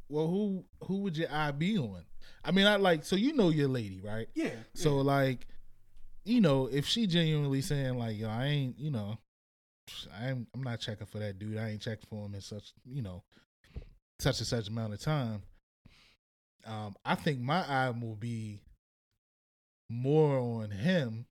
well, 0.09 0.27
who 0.27 0.65
who 0.85 0.99
would 0.99 1.17
your 1.17 1.33
eye 1.33 1.51
be 1.51 1.79
on? 1.79 2.03
I 2.45 2.51
mean, 2.51 2.67
I 2.67 2.77
like 2.77 3.05
so 3.05 3.17
you 3.17 3.35
know 3.35 3.51
your 3.51 3.69
lady, 3.69 4.01
right? 4.03 4.29
Yeah. 4.35 4.51
So 4.75 4.97
like, 4.99 5.47
you 6.25 6.41
know, 6.41 6.69
if 6.71 6.87
she 6.87 7.07
genuinely 7.07 7.61
saying 7.63 7.99
like, 7.99 8.19
yo, 8.19 8.29
I 8.29 8.47
ain't, 8.47 8.79
you 8.79 8.91
know, 8.91 9.19
I 10.19 10.27
am, 10.29 10.47
I'm 10.55 10.63
not 10.63 10.81
checking 10.81 11.07
for 11.07 11.19
that 11.19 11.39
dude. 11.39 11.59
I 11.59 11.71
ain't 11.71 11.83
checking 11.83 12.07
for 12.09 12.27
him 12.27 12.35
in 12.35 12.41
such, 12.41 12.73
you 12.85 13.03
know, 13.03 13.23
such 14.21 14.39
and 14.39 14.47
such 14.47 14.69
amount 14.69 14.95
of 14.95 15.01
time. 15.01 15.43
Um, 16.67 16.97
I 17.05 17.15
think 17.15 17.41
my 17.41 17.67
eye 17.67 17.91
will 17.91 18.17
be 18.17 18.61
more 19.89 20.39
on 20.39 20.71
him 20.71 21.27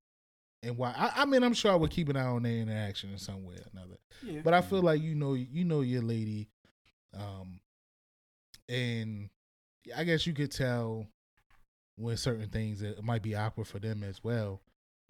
and 0.64 0.78
why. 0.78 0.94
I, 0.98 1.22
I 1.22 1.26
mean, 1.26 1.44
I'm 1.44 1.54
sure 1.54 1.72
I 1.72 1.76
would 1.76 1.92
keep 1.92 2.10
an 2.10 2.18
eye 2.18 2.26
on 2.26 2.44
their 2.44 2.58
interaction 2.58 3.12
in 3.12 3.18
some 3.18 3.44
way 3.44 3.56
or 3.56 3.66
another. 3.74 3.98
yeah. 4.24 4.42
But 4.44 4.54
I 4.54 4.62
feel 4.62 4.82
like 4.82 5.02
you 5.02 5.16
know, 5.16 5.34
you 5.34 5.64
know 5.64 5.82
your 5.82 6.02
lady, 6.02 6.50
um, 7.18 7.60
and 8.70 9.30
I 9.96 10.04
guess 10.04 10.28
you 10.28 10.34
could 10.34 10.52
tell 10.52 11.08
when 11.98 12.18
certain 12.18 12.50
things 12.50 12.80
that 12.82 13.04
might 13.04 13.22
be 13.24 13.36
awkward 13.36 13.68
for 13.68 13.80
them 13.80 14.04
as 14.04 14.24
well. 14.24 14.62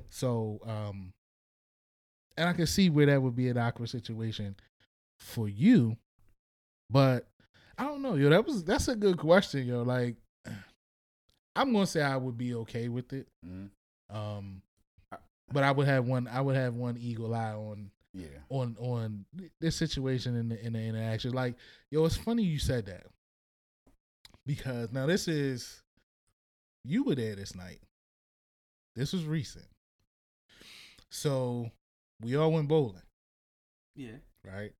So, 0.09 0.59
um, 0.65 1.11
and 2.37 2.47
I 2.47 2.53
can 2.53 2.67
see 2.67 2.89
where 2.89 3.07
that 3.07 3.21
would 3.21 3.35
be 3.35 3.49
an 3.49 3.57
awkward 3.57 3.89
situation 3.89 4.55
for 5.19 5.49
you, 5.49 5.97
but 6.89 7.27
I 7.77 7.85
don't 7.85 8.01
know, 8.01 8.15
yo. 8.15 8.29
That 8.29 8.45
was 8.45 8.63
that's 8.63 8.87
a 8.87 8.95
good 8.95 9.17
question, 9.17 9.65
yo. 9.67 9.81
Like, 9.83 10.15
I'm 11.55 11.73
gonna 11.73 11.87
say 11.87 12.01
I 12.03 12.15
would 12.17 12.37
be 12.37 12.53
okay 12.55 12.87
with 12.89 13.11
it, 13.13 13.27
Mhm. 13.45 13.69
um, 14.11 14.61
but 15.51 15.63
I 15.63 15.71
would 15.71 15.87
have 15.87 16.05
one. 16.05 16.27
I 16.27 16.41
would 16.41 16.55
have 16.55 16.75
one 16.75 16.97
eagle 16.99 17.33
eye 17.33 17.53
on 17.53 17.89
Yeah. 18.17 18.39
on 18.49 18.75
on 18.79 19.25
this 19.61 19.75
situation 19.75 20.35
in 20.35 20.49
the 20.49 20.65
in 20.65 20.73
the 20.73 20.79
interaction. 20.79 21.33
Like, 21.33 21.55
yo, 21.91 22.05
it's 22.05 22.17
funny 22.17 22.43
you 22.43 22.59
said 22.59 22.87
that 22.87 23.05
because 24.45 24.91
now 24.91 25.05
this 25.05 25.27
is 25.27 25.83
you 26.83 27.03
were 27.03 27.15
there 27.15 27.35
this 27.35 27.55
night. 27.55 27.79
This 28.95 29.13
was 29.13 29.25
recent, 29.25 29.67
so 31.11 31.69
we 32.23 32.35
all 32.35 32.51
went 32.51 32.67
bowling, 32.67 33.01
yeah. 33.95 34.17
right? 34.43 34.71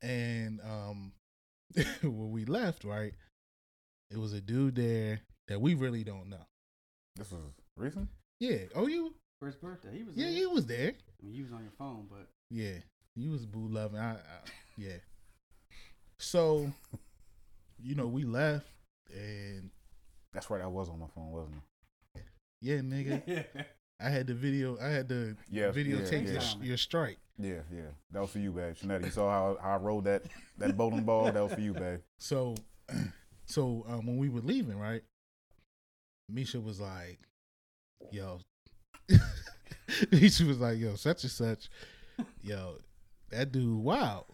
And 0.00 0.60
um, 0.62 1.12
when 2.02 2.30
we 2.30 2.46
left, 2.46 2.84
right, 2.84 3.12
it 4.10 4.16
was 4.16 4.32
a 4.32 4.40
dude 4.40 4.76
there 4.76 5.20
that 5.48 5.60
we 5.60 5.74
really 5.74 6.04
don't 6.04 6.30
know. 6.30 6.46
This 7.16 7.30
was 7.30 7.42
recent. 7.76 8.08
Yeah. 8.40 8.58
Oh, 8.74 8.86
you? 8.86 9.14
For 9.40 9.46
his 9.46 9.56
birthday, 9.56 9.98
he 9.98 10.04
was. 10.04 10.16
Yeah, 10.16 10.26
there. 10.26 10.34
he 10.34 10.46
was 10.46 10.66
there. 10.66 10.92
I 10.92 11.26
mean, 11.26 11.34
you 11.34 11.44
was 11.44 11.52
on 11.52 11.62
your 11.62 11.72
phone, 11.78 12.06
but 12.08 12.28
Yeah, 12.50 12.74
he 13.14 13.28
was 13.28 13.46
boo 13.46 13.68
loving. 13.68 13.98
I, 14.00 14.12
I 14.12 14.18
yeah. 14.76 14.96
So, 16.18 16.70
you 17.82 17.94
know, 17.94 18.06
we 18.06 18.24
left 18.24 18.66
and 19.12 19.70
That's 20.32 20.50
right. 20.50 20.60
I 20.62 20.66
was 20.66 20.88
on 20.88 20.98
my 20.98 21.06
phone, 21.14 21.30
wasn't 21.30 21.56
I? 21.56 22.20
yeah, 22.60 22.78
nigga, 22.78 23.22
yeah. 23.26 23.62
I 24.00 24.10
had 24.10 24.26
the 24.26 24.34
video. 24.34 24.78
I 24.80 24.88
had 24.88 25.08
the 25.08 25.36
Yeah, 25.50 25.70
videotape 25.70 26.24
yeah, 26.26 26.32
your, 26.32 26.40
yeah. 26.40 26.54
your 26.60 26.76
strike. 26.76 27.18
Yeah, 27.38 27.60
yeah. 27.72 27.90
That 28.12 28.20
was 28.20 28.30
for 28.30 28.38
you, 28.38 28.52
babe. 28.52 28.74
Shanetti, 28.74 29.06
you 29.06 29.10
saw 29.10 29.30
how, 29.30 29.58
how 29.62 29.70
I 29.72 29.76
rolled 29.76 30.04
that 30.04 30.24
that 30.58 30.76
bowling 30.76 31.04
ball. 31.04 31.24
That 31.30 31.42
was 31.42 31.52
for 31.54 31.60
you, 31.60 31.72
babe. 31.72 32.00
So, 32.18 32.54
so 33.46 33.84
um, 33.88 34.06
when 34.06 34.18
we 34.18 34.28
were 34.28 34.40
leaving, 34.40 34.78
right, 34.78 35.02
Misha 36.28 36.60
was 36.60 36.80
like, 36.80 37.18
"Yo," 38.10 38.40
Misha 40.12 40.44
was 40.44 40.58
like, 40.58 40.78
"Yo, 40.78 40.94
such 40.96 41.22
and 41.24 41.30
such, 41.32 41.68
yo, 42.42 42.78
that 43.30 43.52
dude, 43.52 43.82
wow, 43.82 44.26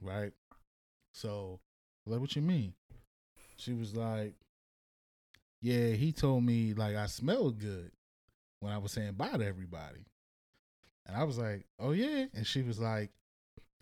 right?" 0.00 0.32
So, 1.12 1.60
like, 2.06 2.20
what 2.20 2.36
you 2.36 2.42
mean? 2.42 2.74
She 3.56 3.72
was 3.72 3.94
like, 3.96 4.34
"Yeah, 5.60 5.90
he 5.90 6.12
told 6.12 6.44
me 6.44 6.74
like 6.74 6.96
I 6.96 7.06
smelled 7.06 7.58
good 7.58 7.90
when 8.60 8.72
I 8.72 8.78
was 8.78 8.92
saying 8.92 9.14
bye 9.14 9.36
to 9.36 9.44
everybody," 9.46 10.06
and 11.06 11.16
I 11.16 11.24
was 11.24 11.38
like, 11.38 11.66
"Oh 11.78 11.92
yeah," 11.92 12.26
and 12.34 12.46
she 12.46 12.62
was 12.62 12.78
like, 12.78 13.10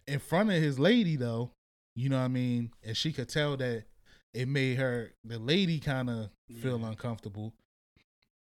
in 0.06 0.18
front 0.18 0.50
of 0.50 0.56
his 0.56 0.78
lady 0.78 1.16
though, 1.16 1.50
you 1.96 2.08
know 2.08 2.18
what 2.18 2.24
I 2.24 2.28
mean? 2.28 2.70
And 2.82 2.96
she 2.96 3.12
could 3.12 3.28
tell 3.28 3.56
that 3.56 3.84
it 4.32 4.48
made 4.48 4.78
her 4.78 5.12
the 5.24 5.38
lady 5.38 5.78
kind 5.80 6.10
of 6.10 6.30
feel 6.60 6.84
uncomfortable. 6.84 7.54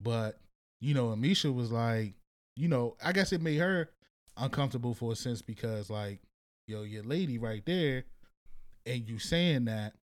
But, 0.01 0.39
you 0.81 0.95
know, 0.95 1.09
Amisha 1.09 1.53
was 1.55 1.71
like, 1.71 2.15
you 2.57 2.69
know, 2.69 2.97
I 3.03 3.13
guess 3.13 3.33
it 3.33 3.41
made 3.41 3.59
her 3.59 3.91
uncomfortable 4.37 4.95
for 4.95 5.13
a 5.13 5.17
sense 5.17 5.43
because 5.43 5.91
like, 5.91 6.21
yo, 6.67 6.83
your 6.83 7.03
lady 7.03 7.39
right 7.39 7.65
there 7.67 8.05
and 8.87 9.09
you 9.09 9.19
saying 9.19 9.67
that 9.67 9.95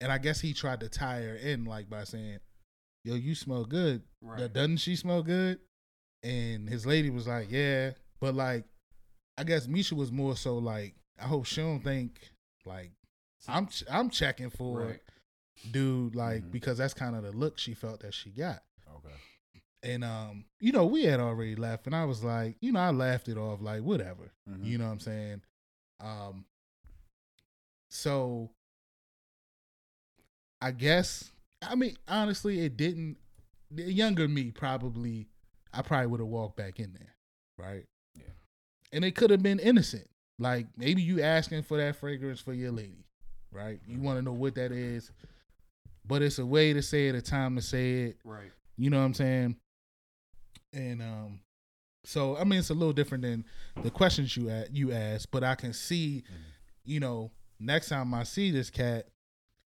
and 0.00 0.10
I 0.10 0.18
guess 0.18 0.40
he 0.40 0.52
tried 0.52 0.80
to 0.80 0.88
tie 0.88 1.20
her 1.22 1.34
in 1.36 1.64
like 1.64 1.88
by 1.88 2.04
saying, 2.04 2.38
yo, 3.04 3.14
you 3.14 3.34
smell 3.34 3.64
good. 3.64 4.02
Right. 4.22 4.52
Doesn't 4.52 4.78
she 4.78 4.96
smell 4.96 5.22
good? 5.22 5.58
And 6.22 6.68
his 6.68 6.84
lady 6.86 7.10
was 7.10 7.26
like, 7.26 7.50
yeah. 7.50 7.92
But 8.20 8.34
like, 8.34 8.64
I 9.38 9.44
guess 9.44 9.66
Misha 9.68 9.94
was 9.94 10.10
more 10.12 10.36
so 10.36 10.58
like, 10.58 10.94
I 11.20 11.24
hope 11.26 11.44
she 11.46 11.60
don't 11.60 11.80
think 11.82 12.18
like 12.64 12.92
I'm 13.46 13.66
ch- 13.66 13.84
I'm 13.90 14.08
checking 14.10 14.50
for 14.50 14.80
Right. 14.80 15.00
dude 15.70 16.14
like 16.16 16.42
Mhm. 16.44 16.50
because 16.50 16.78
that's 16.78 16.94
kind 16.94 17.14
of 17.14 17.22
the 17.22 17.32
look 17.32 17.58
she 17.58 17.74
felt 17.74 18.00
that 18.00 18.14
she 18.14 18.30
got. 18.30 18.62
And 19.84 20.02
um, 20.02 20.46
you 20.60 20.72
know, 20.72 20.86
we 20.86 21.04
had 21.04 21.20
already 21.20 21.54
left, 21.54 21.86
and 21.86 21.94
I 21.94 22.06
was 22.06 22.24
like, 22.24 22.56
you 22.60 22.72
know, 22.72 22.80
I 22.80 22.90
laughed 22.90 23.28
it 23.28 23.36
off 23.36 23.60
like 23.60 23.82
whatever. 23.82 24.32
Mhm. 24.50 24.64
You 24.64 24.78
know 24.78 24.86
what 24.86 24.92
I'm 24.92 25.00
saying? 25.00 25.42
Um 26.00 26.44
so 27.90 28.50
I 30.60 30.70
guess 30.72 31.30
I 31.62 31.74
mean 31.74 31.96
honestly 32.08 32.64
it 32.64 32.76
didn't 32.76 33.16
the 33.70 33.84
younger 33.84 34.26
me 34.26 34.50
probably 34.50 35.28
I 35.72 35.82
probably 35.82 36.06
would 36.08 36.20
have 36.20 36.28
walked 36.28 36.56
back 36.56 36.80
in 36.80 36.92
there, 36.92 37.14
right? 37.58 37.84
Yeah. 38.14 38.24
And 38.92 39.04
it 39.04 39.14
could 39.14 39.30
have 39.30 39.42
been 39.42 39.58
innocent. 39.58 40.08
Like 40.38 40.66
maybe 40.76 41.02
you 41.02 41.22
asking 41.22 41.62
for 41.62 41.76
that 41.76 41.96
fragrance 41.96 42.40
for 42.40 42.52
your 42.52 42.72
lady, 42.72 43.04
right? 43.52 43.80
You 43.86 44.00
want 44.00 44.18
to 44.18 44.22
know 44.22 44.32
what 44.32 44.54
that 44.56 44.72
is. 44.72 45.12
But 46.06 46.22
it's 46.22 46.38
a 46.38 46.46
way 46.46 46.72
to 46.72 46.82
say 46.82 47.08
it, 47.08 47.14
a 47.14 47.22
time 47.22 47.56
to 47.56 47.62
say 47.62 47.92
it. 48.02 48.18
Right. 48.24 48.50
You 48.76 48.90
know 48.90 48.98
what 48.98 49.06
I'm 49.06 49.14
saying? 49.14 49.56
And 50.74 51.00
um, 51.02 51.40
so 52.04 52.36
I 52.36 52.44
mean, 52.44 52.58
it's 52.58 52.70
a 52.70 52.74
little 52.74 52.92
different 52.92 53.22
than 53.22 53.44
the 53.82 53.90
questions 53.90 54.36
you 54.36 54.50
a- 54.50 54.66
you 54.72 54.92
asked, 54.92 55.30
but 55.30 55.44
I 55.44 55.54
can 55.54 55.72
see, 55.72 56.24
you 56.84 57.00
know, 57.00 57.30
next 57.60 57.88
time 57.88 58.12
I 58.14 58.24
see 58.24 58.50
this 58.50 58.70
cat, 58.70 59.06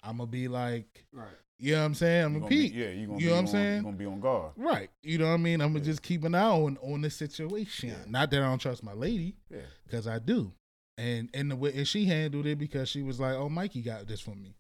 I'm 0.03 0.19
gonna 0.19 0.31
be 0.31 0.47
like, 0.49 1.05
Right. 1.13 1.27
you 1.59 1.73
know 1.73 1.81
what 1.81 1.87
I'm 1.87 1.95
saying? 1.95 2.25
I'm 2.27 2.35
You 2.35 2.41
gonna 2.41 2.51
gonna 2.55 2.69
be- 2.71 2.79
yeah, 2.79 2.91
you 2.91 3.07
gonna 3.09 3.19
You 3.21 3.27
know 3.27 3.33
what 3.33 3.39
I'm 3.39 3.45
on, 3.47 3.51
saying? 3.53 3.77
You 3.79 3.83
gonna 3.83 3.97
be 3.97 4.07
on 4.07 4.21
guard. 4.21 4.53
right? 4.57 4.91
You 5.03 5.19
know 5.19 5.27
what 5.29 5.35
I 5.35 5.37
mean? 5.39 5.61
I'm 5.61 5.69
gonna 5.73 5.81
Yeah. 5.81 5.85
just 5.91 6.03
keep 6.03 6.23
an 6.25 6.35
eye 6.35 6.43
on 6.43 6.77
on 6.79 7.01
the 7.01 7.11
situation. 7.11 7.89
Yeah. 7.91 8.05
Not 8.07 8.31
that 8.31 8.43
I 8.43 8.47
don't 8.47 8.59
trust 8.61 8.83
my 8.85 8.93
lady, 8.93 9.35
Yeah. 9.51 9.63
because 9.85 10.07
I 10.07 10.19
do, 10.21 10.53
and 10.97 11.31
and 11.35 11.51
the 11.51 11.57
way 11.57 11.73
and 11.75 11.89
she 11.89 12.05
handled 12.05 12.47
it 12.47 12.59
because 12.59 12.89
she 12.89 13.03
was 13.03 13.19
like, 13.19 13.35
oh, 13.35 13.49
Mikey 13.49 13.83
got 13.83 14.07
this 14.07 14.21
for 14.21 14.35
me. 14.37 14.55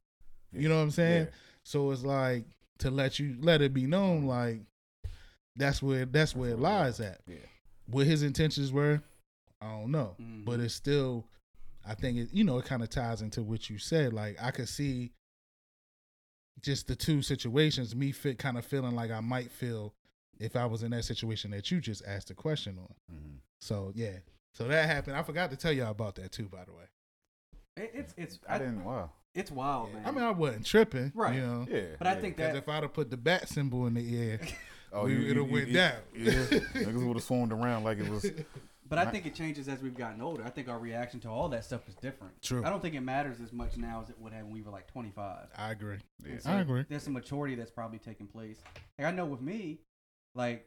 yeah. 0.52 0.60
You 0.62 0.68
know 0.68 0.76
what 0.76 0.82
I'm 0.82 0.90
saying? 0.90 1.28
So 1.62 1.90
it's 1.90 2.02
like 2.02 2.46
to 2.78 2.90
let 2.90 3.18
you 3.18 3.36
let 3.40 3.60
it 3.62 3.72
be 3.74 3.86
known, 3.86 4.24
like 4.24 4.62
that's 5.58 5.82
where 5.82 6.04
that's 6.06 6.34
where 6.34 6.50
it 6.50 6.58
lies 6.58 7.00
at. 7.00 7.20
Yeah. 7.26 7.36
What 7.86 8.06
his 8.06 8.22
intentions 8.22 8.72
were, 8.72 9.02
I 9.60 9.66
don't 9.70 9.90
know, 9.90 10.14
Mhm. 10.20 10.44
but 10.44 10.60
it's 10.60 10.74
still, 10.74 11.24
I 11.84 11.94
think 11.94 12.18
it 12.18 12.28
you 12.32 12.44
know 12.44 12.58
it 12.58 12.64
kind 12.64 12.82
of 12.82 12.90
ties 12.90 13.22
into 13.22 13.42
what 13.42 13.68
you 13.68 13.78
said. 13.78 14.12
Like 14.12 14.36
I 14.42 14.50
could 14.50 14.68
see 14.68 15.12
just 16.60 16.86
the 16.88 16.96
two 16.96 17.22
situations, 17.22 17.94
me 17.94 18.12
fit 18.12 18.38
kind 18.38 18.58
of 18.58 18.64
feeling 18.64 18.94
like 18.94 19.10
I 19.10 19.20
might 19.20 19.50
feel 19.50 19.94
if 20.40 20.56
I 20.56 20.66
was 20.66 20.82
in 20.82 20.90
that 20.92 21.04
situation 21.04 21.50
that 21.52 21.70
you 21.70 21.80
just 21.80 22.02
asked 22.06 22.30
a 22.30 22.34
question 22.34 22.78
on. 22.78 22.94
Mhm. 23.14 23.38
So 23.60 23.92
yeah, 23.94 24.18
so 24.54 24.66
that 24.68 24.86
happened. 24.86 25.16
I 25.16 25.22
forgot 25.22 25.50
to 25.50 25.56
tell 25.56 25.72
y'all 25.72 25.90
about 25.90 26.14
that 26.16 26.32
too, 26.32 26.48
by 26.48 26.64
the 26.64 26.72
way. 26.72 26.84
It, 27.76 27.90
it's 27.94 28.14
it's 28.16 28.38
I 28.48 28.56
I, 28.56 28.58
didn't. 28.58 28.84
Wow. 28.84 29.12
it's 29.34 29.50
wild, 29.52 29.92
man. 29.94 30.04
I 30.04 30.10
mean, 30.10 30.24
I 30.24 30.30
wasn't 30.30 30.66
tripping, 30.66 31.12
Right. 31.14 31.36
You 31.36 31.40
know, 31.42 31.66
Yeah. 31.70 31.94
but 31.98 32.06
I 32.08 32.14
yeah. 32.14 32.20
think 32.20 32.36
because 32.36 32.52
that 32.54 32.58
if 32.58 32.68
I'd 32.68 32.82
have 32.82 32.92
put 32.92 33.10
the 33.10 33.16
bat 33.16 33.48
symbol 33.48 33.86
in 33.86 33.94
the 33.94 34.18
air. 34.30 34.40
Oh, 34.92 35.04
we- 35.04 35.12
you, 35.12 35.18
it'd 35.24 35.36
you, 35.36 35.42
have 35.42 35.52
went 35.52 35.68
you- 35.68 35.74
down. 35.74 35.94
Yeah, 36.14 36.32
niggas 36.32 37.06
would 37.06 37.16
have 37.16 37.24
swarmed 37.24 37.52
around 37.52 37.84
like 37.84 37.98
it 37.98 38.08
was. 38.08 38.26
But 38.88 38.98
I 38.98 39.04
think 39.04 39.26
it 39.26 39.34
changes 39.34 39.68
as 39.68 39.82
we've 39.82 39.94
gotten 39.94 40.22
older. 40.22 40.42
I 40.42 40.48
think 40.48 40.66
our 40.68 40.78
reaction 40.78 41.20
to 41.20 41.28
all 41.28 41.50
that 41.50 41.62
stuff 41.62 41.86
is 41.88 41.94
different. 41.96 42.40
True. 42.40 42.64
I 42.64 42.70
don't 42.70 42.80
think 42.80 42.94
it 42.94 43.02
matters 43.02 43.38
as 43.38 43.52
much 43.52 43.76
now 43.76 44.00
as 44.02 44.08
it 44.08 44.18
would 44.18 44.32
have 44.32 44.44
when 44.46 44.54
we 44.54 44.62
were 44.62 44.70
like 44.70 44.86
25. 44.86 45.48
I 45.56 45.70
agree. 45.70 45.98
Yeah. 46.26 46.38
So 46.38 46.50
I 46.50 46.60
agree. 46.60 46.86
There's 46.88 47.02
some 47.02 47.12
maturity 47.12 47.54
that's 47.54 47.70
probably 47.70 47.98
taking 47.98 48.26
place. 48.26 48.56
Like 48.98 49.08
I 49.08 49.10
know 49.10 49.26
with 49.26 49.42
me, 49.42 49.80
like 50.34 50.66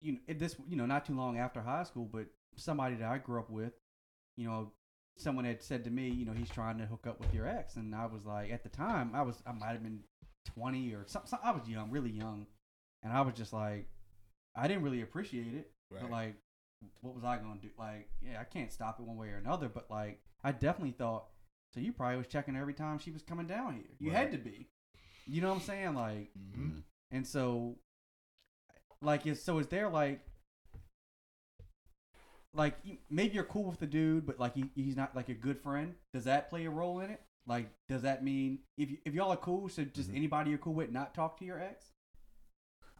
you 0.00 0.12
know, 0.12 0.18
it, 0.28 0.38
this 0.38 0.54
you 0.68 0.76
know 0.76 0.86
not 0.86 1.04
too 1.04 1.16
long 1.16 1.36
after 1.36 1.60
high 1.60 1.82
school, 1.82 2.08
but 2.10 2.26
somebody 2.56 2.94
that 2.96 3.10
I 3.10 3.18
grew 3.18 3.40
up 3.40 3.50
with, 3.50 3.72
you 4.36 4.46
know, 4.46 4.70
someone 5.16 5.44
had 5.44 5.62
said 5.62 5.82
to 5.84 5.90
me, 5.90 6.08
you 6.10 6.24
know, 6.24 6.32
he's 6.32 6.50
trying 6.50 6.78
to 6.78 6.86
hook 6.86 7.06
up 7.08 7.18
with 7.18 7.34
your 7.34 7.48
ex, 7.48 7.74
and 7.74 7.92
I 7.92 8.06
was 8.06 8.24
like, 8.24 8.52
at 8.52 8.62
the 8.62 8.68
time, 8.68 9.10
I 9.14 9.22
was 9.22 9.42
I 9.46 9.52
might 9.52 9.72
have 9.72 9.82
been 9.82 10.00
20 10.54 10.92
or 10.92 11.04
something. 11.06 11.38
I 11.42 11.50
was 11.50 11.68
young, 11.68 11.90
really 11.90 12.10
young, 12.10 12.46
and 13.04 13.12
I 13.12 13.20
was 13.20 13.34
just 13.34 13.52
like, 13.52 13.86
I 14.56 14.66
didn't 14.68 14.82
really 14.82 15.02
appreciate 15.02 15.54
it, 15.54 15.70
but 15.90 16.10
like, 16.10 16.34
what 17.00 17.14
was 17.14 17.22
I 17.24 17.36
gonna 17.38 17.60
do? 17.60 17.68
Like, 17.78 18.08
yeah, 18.20 18.40
I 18.40 18.44
can't 18.44 18.72
stop 18.72 18.98
it 18.98 19.06
one 19.06 19.16
way 19.16 19.28
or 19.28 19.36
another, 19.36 19.68
but 19.68 19.90
like, 19.90 20.20
I 20.42 20.52
definitely 20.52 20.92
thought. 20.92 21.26
So 21.72 21.80
you 21.80 21.92
probably 21.92 22.18
was 22.18 22.26
checking 22.28 22.56
every 22.56 22.74
time 22.74 22.98
she 22.98 23.10
was 23.10 23.22
coming 23.22 23.46
down 23.46 23.74
here. 23.74 23.84
You 23.98 24.10
had 24.12 24.30
to 24.32 24.38
be. 24.38 24.68
You 25.26 25.40
know 25.40 25.48
what 25.48 25.56
I'm 25.56 25.60
saying? 25.62 25.94
Like, 25.94 26.30
Mhm. 26.38 26.82
and 27.10 27.26
so, 27.26 27.76
like, 29.02 29.26
is 29.26 29.42
so 29.42 29.58
is 29.58 29.66
there 29.68 29.88
like, 29.88 30.20
like 32.52 32.76
maybe 33.10 33.34
you're 33.34 33.42
cool 33.44 33.64
with 33.64 33.80
the 33.80 33.86
dude, 33.86 34.26
but 34.26 34.38
like 34.38 34.54
he, 34.54 34.70
he's 34.76 34.96
not 34.96 35.16
like 35.16 35.28
a 35.28 35.34
good 35.34 35.58
friend. 35.60 35.94
Does 36.12 36.24
that 36.24 36.48
play 36.50 36.64
a 36.66 36.70
role 36.70 37.00
in 37.00 37.10
it? 37.10 37.20
Like, 37.46 37.68
does 37.88 38.02
that 38.02 38.22
mean 38.22 38.60
if 38.78 38.88
y- 38.90 38.98
if 39.04 39.14
y'all 39.14 39.32
are 39.32 39.36
cool, 39.36 39.68
should 39.68 39.92
just 39.94 40.10
Mhm. 40.10 40.16
anybody 40.16 40.50
you're 40.50 40.58
cool 40.58 40.74
with 40.74 40.92
not 40.92 41.14
talk 41.14 41.36
to 41.38 41.44
your 41.44 41.58
ex? 41.60 41.92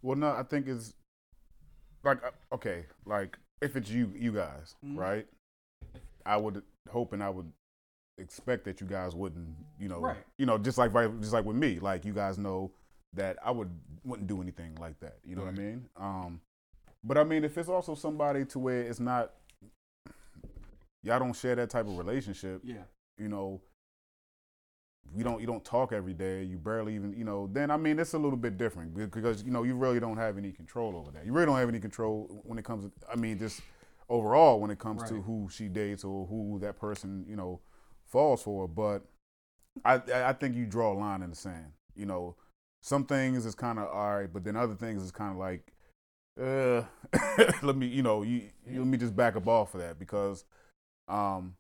Well, 0.05 0.19
no, 0.19 0.29
I 0.33 0.43
think 0.43 0.69
it's 0.69 0.93
like 2.05 2.23
uh, 2.23 2.31
okay, 2.57 2.85
like 3.07 3.39
if 3.63 3.75
it's 3.75 3.89
you, 3.89 4.13
you 4.15 4.33
guys, 4.33 4.75
Mhm. 4.85 4.99
right? 4.99 5.27
I 6.27 6.37
would 6.37 6.63
hope 6.91 7.15
and 7.15 7.23
I 7.23 7.31
would 7.31 7.51
expect 8.19 8.65
that 8.67 8.83
you 8.83 8.87
guys 8.87 9.15
wouldn't, 9.15 9.57
you 9.79 9.89
know, 9.89 10.01
Right. 10.01 10.23
you 10.37 10.45
know, 10.45 10.59
just 10.59 10.77
like 10.77 10.93
right- 10.93 11.21
just 11.21 11.33
like 11.33 11.47
with 11.47 11.57
me, 11.57 11.81
like 11.81 12.05
you 12.05 12.13
guys 12.13 12.37
know 12.37 12.71
that 13.15 13.39
I 13.43 13.51
would 13.51 13.71
wouldn't 14.05 14.29
do 14.29 14.43
anything 14.43 14.75
like 14.75 15.01
that. 15.01 15.21
You 15.25 15.37
know 15.37 15.45
what 15.45 15.55
I 15.55 15.57
mean? 15.57 15.89
Um, 15.97 16.41
but 17.03 17.17
I 17.17 17.25
mean, 17.25 17.43
if 17.43 17.57
it's 17.57 17.71
also 17.71 17.95
somebody 17.95 18.45
to 18.47 18.59
where 18.59 18.83
it's 18.83 19.01
not, 19.01 19.33
y'all 21.03 21.19
don't 21.19 21.33
share 21.35 21.55
that 21.57 21.71
type 21.71 21.87
of 21.87 21.97
relationship, 21.97 22.61
Yeah. 22.63 22.85
you 23.17 23.29
know 23.31 23.63
you 25.17 25.25
don't 25.25 25.41
you 25.41 25.47
don't 25.47 25.65
talk 25.65 25.93
every 25.93 26.13
day. 26.13 26.43
You 26.43 26.59
barely 26.59 26.95
even 26.95 27.15
you 27.17 27.25
know 27.25 27.49
then 27.53 27.71
i 27.71 27.77
mean 27.77 27.99
it's 27.99 28.15
a 28.15 28.19
little 28.19 28.37
bit 28.37 28.57
different 28.59 28.95
because 28.95 29.43
you 29.43 29.51
know 29.51 29.63
you 29.63 29.75
really 29.75 30.01
don't 30.01 30.17
have 30.17 30.37
any 30.39 30.53
control 30.53 30.97
over 30.97 31.11
that. 31.13 31.25
You 31.25 31.33
really 31.33 31.47
don't 31.47 31.59
have 31.59 31.69
any 31.69 31.81
control 31.81 32.43
when 32.45 32.59
it 32.59 32.65
comes 32.65 32.85
to, 32.85 32.93
i 33.11 33.17
mean 33.17 33.39
just 33.39 33.61
overall 34.09 34.61
when 34.61 34.71
it 34.71 34.79
comes 34.79 35.03
to 35.05 35.23
who 35.23 35.49
she 35.51 35.69
dates 35.69 36.05
or 36.05 36.27
who 36.27 36.59
that 36.61 36.79
person 36.79 37.25
you 37.29 37.37
know 37.37 37.61
falls 38.07 38.43
for. 38.43 38.69
But 38.69 39.05
i 39.85 40.01
i 40.13 40.33
think 40.33 40.57
you 40.57 40.67
draw 40.67 40.93
a 40.93 40.99
line 40.99 41.23
in 41.23 41.31
the 41.31 41.37
sand 41.37 41.73
you 41.95 42.07
know. 42.07 42.37
Some 42.83 43.07
things 43.07 43.47
is 43.47 43.55
kind 43.55 43.79
of 43.79 43.89
all 43.89 44.19
right 44.19 44.31
but 44.31 44.45
then 44.45 44.57
other 44.57 44.75
things 44.75 45.03
is 45.03 45.11
kind 45.11 45.33
of 45.33 45.39
like 45.39 45.73
uh 46.41 46.83
let 47.63 47.77
me 47.77 47.87
you 47.87 48.03
know 48.03 48.23
you, 48.23 48.51
you 48.69 48.81
let 48.81 48.87
me 48.87 48.99
just 48.99 49.15
back 49.17 49.37
up 49.37 49.47
off 49.47 49.75
of 49.75 49.81
that 49.81 49.99
because 49.99 50.45
um 51.09 51.55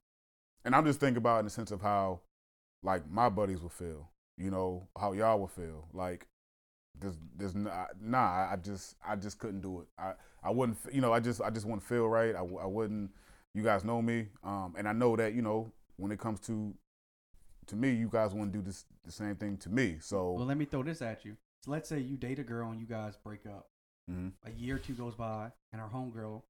and 0.65 0.75
i'm 0.75 0.85
just 0.85 0.99
thinking 0.99 1.17
about 1.17 1.39
in 1.39 1.45
the 1.45 1.51
sense 1.51 1.71
of 1.71 1.81
how 1.81 2.21
like 2.85 3.09
my 3.11 3.29
buddies 3.29 3.61
would 3.61 3.73
feel 3.73 4.11
you 4.39 4.51
know 4.51 4.87
how 4.97 5.13
y'all 5.13 5.41
would 5.41 5.51
feel 5.51 5.89
like 5.93 6.27
there's 7.01 7.17
there's 7.37 7.55
nah, 7.57 7.87
nah 8.01 8.49
i 8.53 8.57
just 8.63 8.95
i 9.05 9.17
just 9.17 9.39
couldn't 9.41 9.61
do 9.63 9.81
it 9.81 9.87
i 9.99 10.13
i 10.45 10.51
wouldn't 10.51 10.79
you 10.93 11.01
know 11.01 11.13
i 11.13 11.19
just 11.19 11.41
i 11.41 11.51
just 11.51 11.67
wouldn't 11.67 11.83
feel 11.83 12.07
right 12.09 12.35
I, 12.37 12.41
I 12.41 12.67
wouldn't 12.67 13.11
you 13.55 13.63
guys 13.63 13.85
know 13.85 14.01
me 14.03 14.29
um 14.45 14.75
and 14.79 14.87
i 14.89 14.93
know 14.93 15.17
that 15.17 15.35
you 15.35 15.43
know 15.43 15.73
when 15.97 16.13
it 16.13 16.21
comes 16.21 16.39
to 16.41 16.73
to 17.67 17.75
me 17.77 17.91
you 17.93 18.09
guys 18.09 18.33
want 18.35 18.53
to 18.53 18.59
do 18.59 18.65
this 18.65 18.85
the 19.05 19.11
same 19.13 19.37
thing 19.37 19.57
to 19.59 19.69
me 19.71 19.97
so 20.01 20.33
Well, 20.33 20.47
let 20.47 20.57
me 20.59 20.65
throw 20.67 20.83
this 20.83 21.01
at 21.03 21.25
you. 21.25 21.37
So 21.65 21.71
let's 21.71 21.89
say 21.89 21.99
you 21.99 22.17
date 22.17 22.39
a 22.39 22.45
girl 22.45 22.71
and 22.71 22.79
you 22.79 22.87
guys 22.87 23.17
break 23.17 23.47
up. 23.47 23.69
mhm. 24.11 24.33
A 24.45 24.51
year 24.51 24.77
or 24.77 24.79
two 24.79 24.93
goes 24.93 25.15
by, 25.15 25.51
and 25.73 25.81
her 25.81 25.89
homegirl 25.89 26.43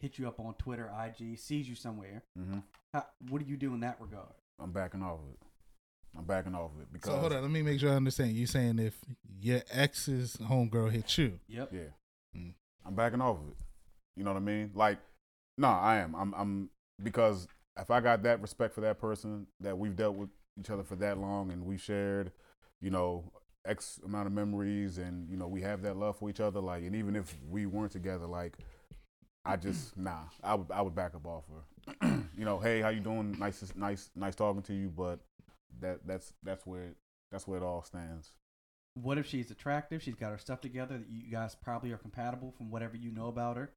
hits 0.00 0.18
you 0.18 0.26
up 0.26 0.40
on 0.40 0.54
Twitter, 0.54 0.90
IG, 1.04 1.36
sees 1.38 1.68
you 1.68 1.74
somewhere. 1.74 2.22
Mhm. 2.38 2.62
How, 2.94 3.04
what 3.28 3.42
do 3.42 3.46
you 3.50 3.56
do 3.58 3.74
in 3.74 3.80
that 3.80 4.00
regard? 4.00 4.32
i'm 4.60 4.70
backing 4.72 5.02
off 5.02 5.18
of 5.18 5.28
it 5.32 5.38
i'm 6.16 6.24
backing 6.24 6.54
off 6.54 6.70
of 6.74 6.80
it 6.82 6.92
because 6.92 7.12
So 7.12 7.18
hold 7.18 7.32
on, 7.32 7.42
let 7.42 7.50
me 7.50 7.62
make 7.62 7.80
sure 7.80 7.92
I 7.92 7.96
understand. 7.96 8.32
You 8.32 8.46
saying 8.46 8.78
if 8.78 8.96
your 9.40 9.62
ex's 9.70 10.36
homegirl 10.36 10.90
hit 10.90 11.18
you, 11.18 11.38
Yep. 11.48 11.70
Yeah. 11.72 11.80
Mm. 12.36 12.54
I'm 12.86 12.94
backing 12.94 13.20
off 13.20 13.36
of 13.38 13.48
it. 13.48 13.56
You 14.16 14.24
know 14.24 14.32
what 14.32 14.38
I 14.38 14.44
mean? 14.44 14.70
Like, 14.74 14.98
no, 15.58 15.68
I 15.68 15.96
am. 15.96 16.14
I'm 16.14 16.34
I'm 16.34 16.70
because 17.02 17.48
if 17.80 17.90
I 17.90 18.00
got 18.00 18.22
that 18.22 18.40
respect 18.40 18.74
for 18.74 18.80
that 18.82 19.00
person 19.00 19.46
that 19.60 19.76
we've 19.76 19.96
dealt 19.96 20.16
with 20.16 20.28
each 20.58 20.70
other 20.70 20.84
for 20.84 20.94
that 20.96 21.18
long 21.18 21.50
and 21.50 21.64
we 21.64 21.76
shared, 21.76 22.30
you 22.80 22.90
know, 22.90 23.24
X 23.66 23.98
amount 24.04 24.26
of 24.26 24.32
memories 24.32 24.98
and, 24.98 25.28
you 25.28 25.36
know, 25.36 25.48
we 25.48 25.62
have 25.62 25.82
that 25.82 25.96
love 25.96 26.16
for 26.18 26.30
each 26.30 26.40
other, 26.40 26.60
like 26.60 26.84
and 26.84 26.94
even 26.94 27.16
if 27.16 27.34
we 27.48 27.66
weren't 27.66 27.92
together, 27.92 28.26
like 28.26 28.56
I 29.44 29.56
just 29.56 29.96
nah. 29.96 30.20
I 30.42 30.54
would 30.54 30.70
I 30.70 30.80
would 30.80 30.94
back 30.94 31.14
up 31.14 31.26
off 31.26 31.44
her. 31.48 32.24
you 32.38 32.44
know, 32.44 32.58
hey, 32.58 32.80
how 32.80 32.88
you 32.88 33.00
doing? 33.00 33.36
Nice 33.38 33.72
nice 33.74 34.10
nice 34.14 34.34
talking 34.34 34.62
to 34.62 34.74
you, 34.74 34.88
but 34.88 35.18
that 35.80 36.06
that's 36.06 36.32
that's 36.42 36.66
where 36.66 36.94
that's 37.30 37.46
where 37.46 37.58
it 37.58 37.64
all 37.64 37.82
stands. 37.82 38.30
What 38.94 39.18
if 39.18 39.26
she's 39.26 39.50
attractive? 39.50 40.02
She's 40.02 40.14
got 40.14 40.30
her 40.30 40.38
stuff 40.38 40.60
together. 40.60 40.98
That 40.98 41.08
you 41.10 41.30
guys 41.30 41.54
probably 41.56 41.90
are 41.92 41.96
compatible 41.96 42.52
from 42.56 42.70
whatever 42.70 42.96
you 42.96 43.10
know 43.10 43.26
about 43.28 43.56
her. 43.56 43.72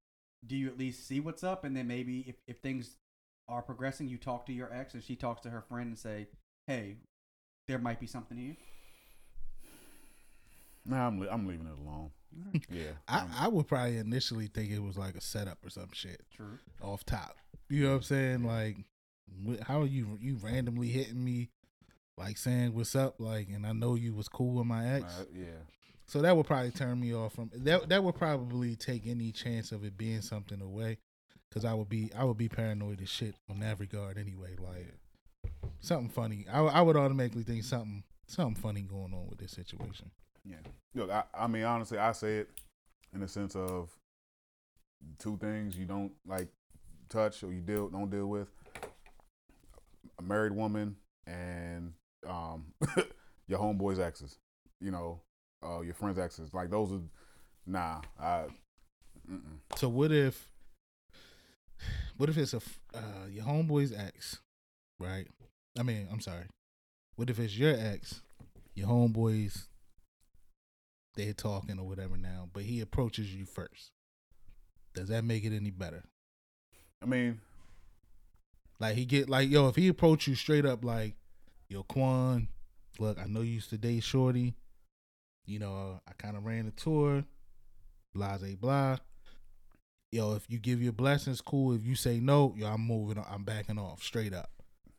Do 0.46 0.56
you 0.56 0.68
at 0.68 0.78
least 0.78 1.08
see 1.08 1.20
what's 1.20 1.44
up, 1.44 1.64
and 1.64 1.76
then 1.76 1.88
maybe 1.88 2.20
if, 2.28 2.36
if 2.48 2.58
things 2.60 2.98
are 3.50 3.62
progressing, 3.64 4.08
you 4.08 4.18
talk 4.18 4.46
to 4.46 4.54
your 4.54 4.72
ex, 4.72 4.94
and 4.94 5.04
she 5.04 5.16
talks 5.16 5.42
to 5.42 5.50
her 5.50 5.62
friend 5.62 5.88
and 5.88 5.98
say, 5.98 6.28
"Hey, 6.68 6.98
there 7.68 7.80
might 7.80 8.00
be 8.00 8.06
something 8.08 8.38
here." 8.38 8.56
Nah, 10.86 11.08
I'm, 11.08 11.20
le- 11.20 11.30
I'm 11.30 11.46
leaving 11.48 11.68
it 11.68 11.80
alone. 11.86 12.12
Yeah. 12.70 12.92
I, 13.08 13.26
I'm- 13.42 13.54
would 13.54 13.68
probably 13.68 13.98
initially 13.98 14.48
think 14.48 14.72
it 14.72 14.80
was 14.82 14.98
like 14.98 15.16
a 15.16 15.22
setup 15.22 15.58
or 15.66 15.70
some 15.70 15.90
shit 15.94 16.22
True. 16.36 16.60
off 16.82 17.06
top. 17.06 17.38
You 17.70 17.84
know 17.84 17.90
what 17.90 17.96
I'm 17.98 18.04
saying? 18.04 18.44
Like, 18.44 18.78
how 19.64 19.82
are 19.82 19.86
you 19.88 20.18
you 20.22 20.38
randomly 20.38 20.88
hitting 20.88 21.24
me, 21.24 21.50
like 22.18 22.38
saying 22.38 22.74
what's 22.74 22.96
up, 22.96 23.16
like, 23.20 23.48
and 23.50 23.66
I 23.66 23.74
know 23.74 23.96
you 23.96 24.14
was 24.14 24.28
cool 24.28 24.56
with 24.56 24.66
my 24.66 24.96
ex, 24.96 25.20
uh, 25.20 25.26
yeah. 25.34 25.46
so 26.08 26.22
that 26.22 26.36
would 26.36 26.48
probably 26.48 26.72
turn 26.72 27.00
me 27.00 27.14
off 27.14 27.36
from 27.36 27.52
that. 27.54 27.90
That 27.90 28.04
would 28.04 28.16
probably 28.16 28.76
take 28.76 29.06
any 29.06 29.32
chance 29.32 29.72
of 29.72 29.84
it 29.84 29.98
being 29.98 30.22
something 30.22 30.62
away, 30.62 30.98
because 31.50 31.64
I 31.64 31.74
would 31.74 31.90
be 31.90 32.12
I 32.18 32.24
would 32.24 32.38
be 32.38 32.50
paranoid 32.50 33.02
as 33.02 33.10
shit 33.10 33.36
on 33.50 33.60
that 33.60 33.80
regard 33.80 34.18
anyway. 34.18 34.56
Like 34.60 34.94
something 35.80 36.10
funny, 36.10 36.46
I 36.52 36.60
I 36.62 36.82
would 36.82 36.98
automatically 36.98 37.44
think 37.44 37.64
something 37.64 38.04
something 38.26 38.62
funny 38.62 38.82
going 38.82 39.14
on 39.14 39.28
with 39.30 39.40
this 39.40 39.52
situation. 39.52 40.12
Yeah. 40.44 40.58
Look, 40.96 41.12
I, 41.12 41.24
I 41.34 41.48
mean, 41.48 41.64
honestly, 41.64 41.98
I 41.98 42.12
say 42.14 42.38
it 42.38 42.50
in 43.14 43.20
the 43.20 43.28
sense 43.28 43.56
of 43.56 43.96
two 45.20 45.38
things 45.38 45.78
you 45.78 45.86
don't 45.86 46.12
like 46.26 46.48
touch 47.10 47.44
or 47.44 47.54
you 47.54 47.62
deal 47.62 47.90
don't 47.90 48.10
deal 48.10 48.28
with: 48.28 48.50
a 50.18 50.24
married 50.24 50.54
woman 50.54 50.96
and 51.28 51.94
um, 52.28 52.66
your 53.48 53.60
homeboy's 53.60 54.00
exes. 54.00 54.38
You 54.80 54.92
know, 54.92 55.22
uh, 55.66 55.82
your 55.82 55.94
friend's 55.94 56.20
exes. 56.20 56.54
Like 56.54 56.70
those 56.70 56.92
are 56.92 57.02
nah. 57.66 58.02
I. 58.20 58.46
So 59.76 59.90
what 59.90 60.12
if, 60.12 60.50
what 62.18 62.30
if 62.30 62.38
it's 62.38 62.54
a 62.54 62.62
uh, 62.94 63.28
your 63.30 63.44
homeboy's 63.44 63.92
ex, 63.92 64.40
right? 65.00 65.28
I 65.78 65.84
mean, 65.84 66.08
I'm 66.12 66.22
sorry. 66.22 66.46
What 67.16 67.30
if 67.30 67.40
it's 67.40 67.58
your 67.58 67.76
ex, 67.78 68.22
your 68.76 68.88
homeboy's, 68.88 69.68
they're 71.16 71.34
talking 71.34 71.80
or 71.80 71.88
whatever 71.88 72.16
now, 72.16 72.48
but 72.54 72.64
he 72.64 72.80
approaches 72.80 73.34
you 73.34 73.46
first? 73.46 73.92
Does 74.94 75.10
that 75.10 75.24
make 75.26 75.44
it 75.44 75.54
any 75.54 75.72
better? 75.72 76.04
I 77.02 77.06
mean, 77.06 77.42
Like 78.80 78.96
he 78.96 79.06
get 79.06 79.30
like 79.30 79.50
yo, 79.50 79.68
if 79.68 79.76
he 79.76 79.88
approach 79.88 80.28
you 80.28 80.36
straight 80.36 80.66
up 80.66 80.86
like, 80.86 81.16
yo, 81.70 81.84
Quan, 81.84 82.48
look, 83.00 83.20
I 83.20 83.26
know 83.26 83.42
you 83.42 83.54
used 83.54 83.70
to 83.72 83.78
date 83.78 84.04
Shorty. 84.04 84.56
You 85.46 85.60
know, 85.60 86.02
I 86.08 86.12
kind 86.18 86.36
of 86.36 86.46
ran 86.46 86.66
the 86.66 86.72
tour, 86.72 87.24
blah 88.14 88.38
blah 88.38 88.56
blah. 88.60 88.98
Yo, 90.12 90.36
if 90.36 90.50
you 90.50 90.58
give 90.60 90.82
your 90.82 90.94
blessings, 90.94 91.42
cool. 91.42 91.74
If 91.74 91.86
you 91.86 91.96
say 91.96 92.20
no, 92.20 92.54
yo, 92.58 92.68
I'm 92.68 92.82
moving. 92.82 93.24
I'm 93.30 93.44
backing 93.44 93.78
off 93.78 94.02
straight 94.02 94.34
up. 94.34 94.50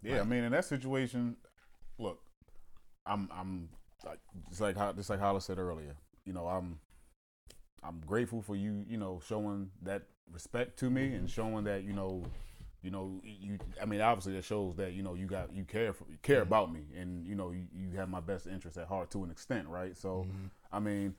Yeah, 0.03 0.21
I 0.21 0.25
mean, 0.25 0.45
in 0.45 0.53
that 0.53 0.65
situation, 0.65 1.37
look, 1.99 2.21
I'm 3.05 3.29
I'm 3.33 3.69
like 4.05 4.21
just 4.49 4.61
like 4.61 4.77
just 4.97 5.11
like 5.11 5.19
Hollis 5.19 5.45
said 5.47 5.59
earlier. 5.59 5.97
You 6.25 6.33
know, 6.33 6.47
I'm 6.47 6.79
I'm 7.83 8.01
grateful 8.07 8.43
for 8.43 8.57
you. 8.57 8.85
You 8.89 8.99
know, 8.99 9.21
showing 9.27 9.71
that 9.83 10.03
respect 10.33 10.79
to 10.81 10.91
me 10.91 11.15
and 11.15 11.29
showing 11.29 11.65
that 11.65 11.85
you 11.85 11.93
know, 11.93 12.25
you 12.83 12.91
know, 12.91 13.21
you. 13.25 13.59
I 13.81 13.85
mean, 13.85 14.01
obviously 14.01 14.35
that 14.35 14.45
shows 14.45 14.77
that 14.77 14.93
you 14.93 15.03
know 15.03 15.15
you 15.15 15.27
got 15.27 15.55
you 15.55 15.65
care 15.65 15.93
for 15.93 16.05
you 16.11 16.17
care 16.23 16.43
about 16.43 16.73
me 16.73 16.81
and 16.99 17.27
you 17.27 17.35
know 17.35 17.51
you, 17.51 17.65
you 17.75 17.97
have 17.97 18.09
my 18.09 18.21
best 18.21 18.47
interest 18.47 18.77
at 18.77 18.87
heart 18.87 19.11
to 19.13 19.25
an 19.25 19.31
extent, 19.31 19.69
right? 19.69 19.97
So, 19.97 20.27
I 20.73 20.79
mean. 20.81 21.15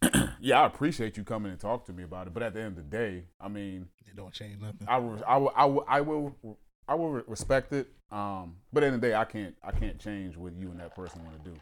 yeah, 0.40 0.62
I 0.62 0.66
appreciate 0.66 1.16
you 1.16 1.22
coming 1.22 1.52
and 1.52 1.60
talk 1.60 1.86
to 1.86 1.92
me 1.92 2.02
about 2.02 2.26
it, 2.26 2.34
but 2.34 2.42
at 2.42 2.54
the 2.54 2.60
end 2.60 2.76
of 2.76 2.90
the 2.90 2.96
day, 2.96 3.22
I 3.40 3.46
mean, 3.46 3.86
It 4.04 4.16
don't 4.16 4.32
change 4.32 4.60
nothing. 4.60 4.84
I 4.88 4.98
will, 4.98 5.22
I 5.24 5.36
will, 5.36 5.54
I 5.56 5.64
will, 5.64 5.84
I 5.86 6.00
will, 6.00 6.58
I 6.88 6.94
will 6.96 7.10
re- 7.10 7.22
respect 7.28 7.72
it. 7.72 7.86
Um, 8.10 8.56
but 8.72 8.82
at 8.82 8.86
the 8.86 8.86
end 8.86 8.94
of 8.96 9.00
the 9.00 9.06
day, 9.06 9.14
I 9.14 9.24
can't, 9.24 9.54
I 9.62 9.70
can't 9.70 10.00
change 10.00 10.36
what 10.36 10.54
you 10.54 10.72
and 10.72 10.80
that 10.80 10.96
person 10.96 11.24
want 11.24 11.42
to 11.44 11.50
do. 11.50 11.56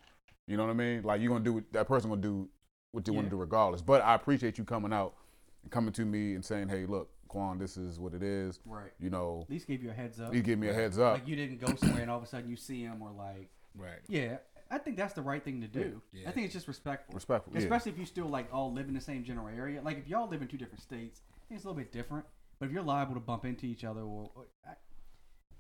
You 0.47 0.57
know 0.57 0.65
what 0.65 0.71
I 0.71 0.75
mean? 0.75 1.03
Like 1.03 1.21
you're 1.21 1.31
gonna 1.31 1.45
do 1.45 1.63
that 1.73 1.87
person 1.87 2.09
gonna 2.09 2.23
do 2.23 2.49
what 2.93 3.05
they 3.05 3.13
want 3.13 3.27
to 3.27 3.31
do 3.31 3.37
regardless. 3.37 3.83
But 3.83 4.03
I 4.03 4.15
appreciate 4.15 4.57
you 4.59 4.65
coming 4.65 4.93
out 4.93 5.15
and 5.63 5.71
coming 5.71 5.93
to 5.93 6.05
me 6.05 6.35
and 6.35 6.45
saying, 6.45 6.69
"Hey, 6.69 6.87
look, 6.87 7.11
Quan, 7.31 7.59
this 7.59 7.77
is 7.77 7.99
what 7.99 8.12
it 8.12 8.23
is." 8.23 8.61
Right. 8.66 8.93
You 8.99 9.09
know, 9.11 9.40
At 9.45 9.51
least 9.51 9.66
give 9.66 9.83
you 9.83 9.90
a 9.90 9.95
heads 9.95 10.21
up. 10.21 10.35
you 10.35 10.43
give 10.43 10.59
me 10.59 10.69
a 10.69 10.75
heads 10.75 10.99
up. 10.99 11.14
Like 11.14 11.29
you 11.29 11.37
didn't 11.37 11.61
go 11.64 11.75
somewhere 11.77 12.03
and 12.03 12.11
all 12.11 12.19
of 12.19 12.25
a 12.25 12.27
sudden 12.27 12.51
you 12.51 12.57
see 12.57 12.83
him 12.83 13.01
or 13.01 13.11
like, 13.12 13.49
Right. 13.75 14.01
yeah. 14.09 14.38
I 14.73 14.79
think 14.79 14.97
that's 14.97 15.14
the 15.14 15.23
right 15.23 15.43
thing 15.43 15.61
to 15.62 15.66
do. 15.66 16.01
Yeah. 16.12 16.29
I 16.29 16.33
think 16.33 16.45
it's 16.45 16.55
just 16.55 16.69
respectful. 16.69 17.14
Respectful, 17.14 17.53
yeah. 17.55 17.61
Especially 17.61 17.90
if 17.93 17.99
you 17.99 18.05
still 18.07 18.27
like 18.29 18.53
all 18.53 18.73
live 18.73 18.87
in 18.88 18.95
the 18.95 19.01
same 19.01 19.25
general 19.25 19.49
area. 19.49 19.81
Like 19.83 19.99
if 19.99 20.07
y'all 20.09 20.29
live 20.29 20.43
in 20.43 20.49
two 20.49 20.59
different 20.59 20.81
states, 20.83 21.23
I 21.35 21.43
think 21.49 21.57
it's 21.59 21.64
a 21.64 21.69
little 21.69 21.81
bit 21.83 21.90
different. 21.93 22.25
But 22.59 22.66
if 22.66 22.73
you're 22.73 22.83
liable 22.83 23.14
to 23.14 23.21
bump 23.21 23.45
into 23.45 23.66
each 23.66 23.85
other, 23.85 24.03
or, 24.03 24.31
or 24.35 24.45
I, 24.66 24.73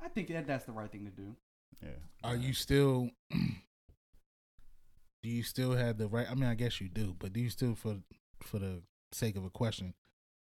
I 0.04 0.08
think 0.08 0.28
that 0.28 0.46
that's 0.46 0.64
the 0.64 0.72
right 0.72 0.90
thing 0.92 1.04
to 1.06 1.10
do. 1.10 1.34
Yeah. 1.82 1.88
Are 2.22 2.36
you 2.36 2.52
still? 2.52 3.10
do 3.30 5.28
you 5.28 5.42
still 5.42 5.72
have 5.72 5.98
the 5.98 6.06
right? 6.08 6.26
I 6.30 6.34
mean, 6.34 6.48
I 6.48 6.54
guess 6.54 6.80
you 6.80 6.88
do, 6.88 7.14
but 7.18 7.32
do 7.32 7.40
you 7.40 7.50
still, 7.50 7.74
for 7.74 7.96
for 8.42 8.58
the 8.58 8.82
sake 9.12 9.36
of 9.36 9.44
a 9.44 9.50
question, 9.50 9.94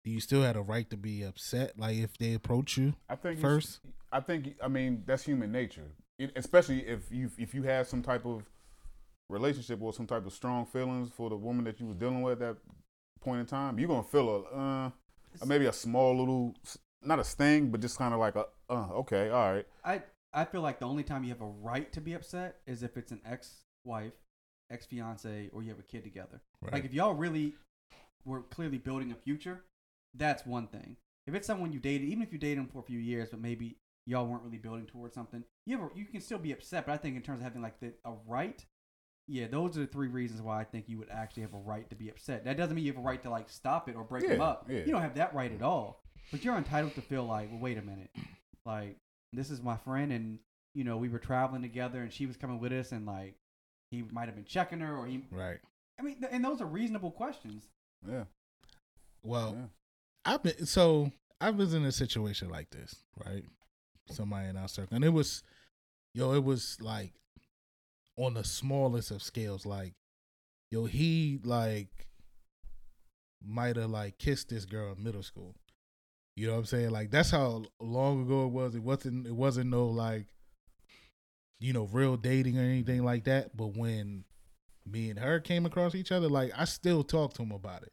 do 0.04 0.10
you 0.10 0.20
still 0.20 0.42
have 0.42 0.56
a 0.56 0.62
right 0.62 0.88
to 0.90 0.96
be 0.96 1.22
upset? 1.22 1.78
Like 1.78 1.96
if 1.96 2.16
they 2.18 2.34
approach 2.34 2.76
you 2.76 2.94
I 3.08 3.16
think 3.16 3.40
first? 3.40 3.80
I 4.12 4.20
think 4.20 4.54
I 4.62 4.68
mean 4.68 5.02
that's 5.06 5.24
human 5.24 5.52
nature, 5.52 5.92
it, 6.18 6.32
especially 6.36 6.80
if 6.86 7.10
you 7.10 7.30
if 7.38 7.54
you 7.54 7.62
have 7.64 7.86
some 7.86 8.02
type 8.02 8.26
of 8.26 8.44
relationship 9.28 9.80
or 9.80 9.92
some 9.92 10.06
type 10.06 10.26
of 10.26 10.32
strong 10.32 10.66
feelings 10.66 11.10
for 11.14 11.30
the 11.30 11.36
woman 11.36 11.64
that 11.64 11.80
you 11.80 11.86
was 11.86 11.96
dealing 11.96 12.22
with 12.22 12.34
at 12.34 12.38
that 12.40 12.56
point 13.20 13.40
in 13.40 13.46
time. 13.46 13.78
You're 13.78 13.88
gonna 13.88 14.02
feel 14.02 14.46
a 14.52 14.56
uh, 14.56 14.90
maybe 15.46 15.66
a 15.66 15.72
small 15.72 16.16
little 16.18 16.54
not 17.02 17.18
a 17.18 17.24
sting, 17.24 17.70
but 17.70 17.80
just 17.80 17.98
kind 17.98 18.12
of 18.12 18.20
like 18.20 18.36
a 18.36 18.46
uh, 18.68 18.88
okay, 18.92 19.30
all 19.30 19.52
right, 19.52 19.66
I 19.84 20.02
I 20.32 20.44
feel 20.44 20.60
like 20.60 20.78
the 20.78 20.86
only 20.86 21.02
time 21.02 21.24
you 21.24 21.30
have 21.30 21.40
a 21.40 21.46
right 21.46 21.92
to 21.92 22.00
be 22.00 22.14
upset 22.14 22.56
is 22.66 22.82
if 22.82 22.96
it's 22.96 23.12
an 23.12 23.20
ex-wife, 23.24 24.12
ex-fiance, 24.70 25.50
or 25.52 25.62
you 25.62 25.70
have 25.70 25.78
a 25.78 25.84
kid 25.84 26.04
together. 26.04 26.40
Right. 26.60 26.72
Like 26.74 26.84
if 26.84 26.92
y'all 26.92 27.14
really 27.14 27.54
were 28.24 28.42
clearly 28.42 28.78
building 28.78 29.10
a 29.12 29.14
future, 29.14 29.64
that's 30.14 30.44
one 30.46 30.66
thing. 30.68 30.96
If 31.26 31.34
it's 31.34 31.46
someone 31.46 31.72
you 31.72 31.78
dated, 31.78 32.08
even 32.08 32.22
if 32.22 32.32
you 32.32 32.38
dated 32.38 32.58
them 32.58 32.68
for 32.68 32.80
a 32.80 32.82
few 32.84 32.98
years, 32.98 33.28
but 33.30 33.40
maybe 33.40 33.76
y'all 34.06 34.26
weren't 34.26 34.42
really 34.42 34.58
building 34.58 34.86
towards 34.86 35.14
something, 35.14 35.44
you 35.66 35.78
have 35.78 35.90
a, 35.90 35.98
you 35.98 36.04
can 36.06 36.20
still 36.20 36.38
be 36.38 36.52
upset. 36.52 36.86
But 36.86 36.92
I 36.92 36.96
think 36.96 37.16
in 37.16 37.22
terms 37.22 37.38
of 37.40 37.44
having 37.44 37.62
like 37.62 37.78
the, 37.80 37.92
a 38.04 38.12
right, 38.26 38.64
yeah, 39.28 39.46
those 39.46 39.76
are 39.76 39.80
the 39.80 39.86
three 39.86 40.08
reasons 40.08 40.42
why 40.42 40.60
I 40.60 40.64
think 40.64 40.88
you 40.88 40.98
would 40.98 41.10
actually 41.10 41.42
have 41.42 41.54
a 41.54 41.58
right 41.58 41.88
to 41.90 41.94
be 41.94 42.08
upset. 42.08 42.44
That 42.44 42.56
doesn't 42.56 42.74
mean 42.74 42.84
you 42.84 42.92
have 42.92 43.00
a 43.00 43.06
right 43.06 43.22
to 43.22 43.30
like 43.30 43.48
stop 43.48 43.88
it 43.88 43.94
or 43.94 44.02
break 44.02 44.26
them 44.26 44.40
up. 44.40 44.66
yeah. 44.68 44.78
You 44.80 44.92
don't 44.92 45.02
have 45.02 45.14
that 45.14 45.34
right 45.34 45.52
at 45.52 45.62
all. 45.62 46.02
But 46.32 46.44
you're 46.44 46.56
entitled 46.56 46.94
to 46.96 47.02
feel 47.02 47.24
like, 47.24 47.50
well, 47.50 47.60
wait 47.60 47.78
a 47.78 47.82
minute, 47.82 48.10
like 48.66 48.96
this 49.32 49.50
is 49.50 49.62
my 49.62 49.76
friend, 49.76 50.12
and 50.12 50.38
you 50.74 50.84
know 50.84 50.96
we 50.96 51.08
were 51.08 51.18
traveling 51.18 51.62
together, 51.62 52.02
and 52.02 52.12
she 52.12 52.26
was 52.26 52.36
coming 52.36 52.58
with 52.60 52.72
us, 52.72 52.92
and 52.92 53.06
like 53.06 53.34
he 53.90 54.02
might 54.10 54.26
have 54.26 54.34
been 54.36 54.44
checking 54.44 54.80
her, 54.80 54.96
or 54.96 55.06
he. 55.06 55.22
right. 55.30 55.58
I 55.98 56.02
mean, 56.02 56.20
th- 56.20 56.32
and 56.32 56.44
those 56.44 56.60
are 56.60 56.66
reasonable 56.66 57.10
questions. 57.10 57.68
yeah, 58.08 58.24
Well, 59.22 59.54
yeah. 59.58 59.66
I've 60.24 60.42
been 60.42 60.66
so 60.66 61.10
I 61.40 61.50
was 61.50 61.74
in 61.74 61.84
a 61.84 61.92
situation 61.92 62.50
like 62.50 62.70
this, 62.70 62.96
right? 63.24 63.44
Somebody 64.10 64.48
in 64.48 64.56
our 64.56 64.68
circle, 64.68 64.96
and 64.96 65.04
it 65.04 65.10
was, 65.10 65.42
yo, 66.14 66.32
it 66.32 66.44
was 66.44 66.76
like 66.80 67.12
on 68.16 68.34
the 68.34 68.44
smallest 68.44 69.10
of 69.10 69.22
scales. 69.22 69.64
Like, 69.64 69.94
yo, 70.70 70.84
he 70.84 71.38
like 71.42 72.08
might 73.42 73.76
have 73.76 73.90
like 73.90 74.18
kissed 74.18 74.50
this 74.50 74.64
girl 74.64 74.92
in 74.92 75.02
middle 75.02 75.22
school. 75.22 75.54
You 76.36 76.46
know 76.46 76.52
what 76.54 76.60
I'm 76.60 76.66
saying? 76.66 76.90
Like 76.90 77.10
that's 77.10 77.30
how 77.30 77.64
long 77.80 78.22
ago 78.22 78.46
it 78.46 78.52
was. 78.52 78.74
It 78.74 78.82
wasn't. 78.82 79.26
It 79.26 79.34
wasn't 79.34 79.70
no 79.70 79.86
like, 79.86 80.26
you 81.58 81.72
know, 81.72 81.88
real 81.92 82.16
dating 82.16 82.58
or 82.58 82.62
anything 82.62 83.04
like 83.04 83.24
that. 83.24 83.56
But 83.56 83.76
when 83.76 84.24
me 84.86 85.10
and 85.10 85.18
her 85.18 85.40
came 85.40 85.66
across 85.66 85.94
each 85.94 86.12
other, 86.12 86.28
like 86.28 86.52
I 86.56 86.64
still 86.64 87.02
talk 87.02 87.34
to 87.34 87.42
him 87.42 87.52
about 87.52 87.82
it. 87.82 87.92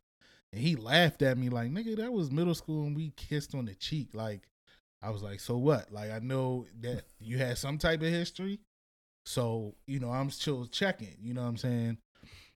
And 0.53 0.61
he 0.61 0.75
laughed 0.75 1.21
at 1.21 1.37
me 1.37 1.49
like, 1.49 1.71
nigga, 1.71 1.97
that 1.97 2.11
was 2.11 2.31
middle 2.31 2.55
school 2.55 2.85
and 2.85 2.95
we 2.95 3.11
kissed 3.17 3.53
on 3.53 3.65
the 3.65 3.75
cheek. 3.75 4.09
Like, 4.13 4.47
I 5.01 5.09
was 5.09 5.21
like, 5.21 5.39
so 5.39 5.57
what? 5.57 5.91
Like, 5.91 6.11
I 6.11 6.19
know 6.19 6.65
that 6.81 7.03
you 7.19 7.37
had 7.37 7.57
some 7.57 7.77
type 7.77 8.01
of 8.01 8.07
history. 8.07 8.59
So, 9.25 9.75
you 9.85 9.99
know, 9.99 10.09
I'm 10.09 10.29
still 10.29 10.65
checking, 10.65 11.15
you 11.21 11.33
know 11.33 11.41
what 11.41 11.49
I'm 11.49 11.57
saying? 11.57 11.97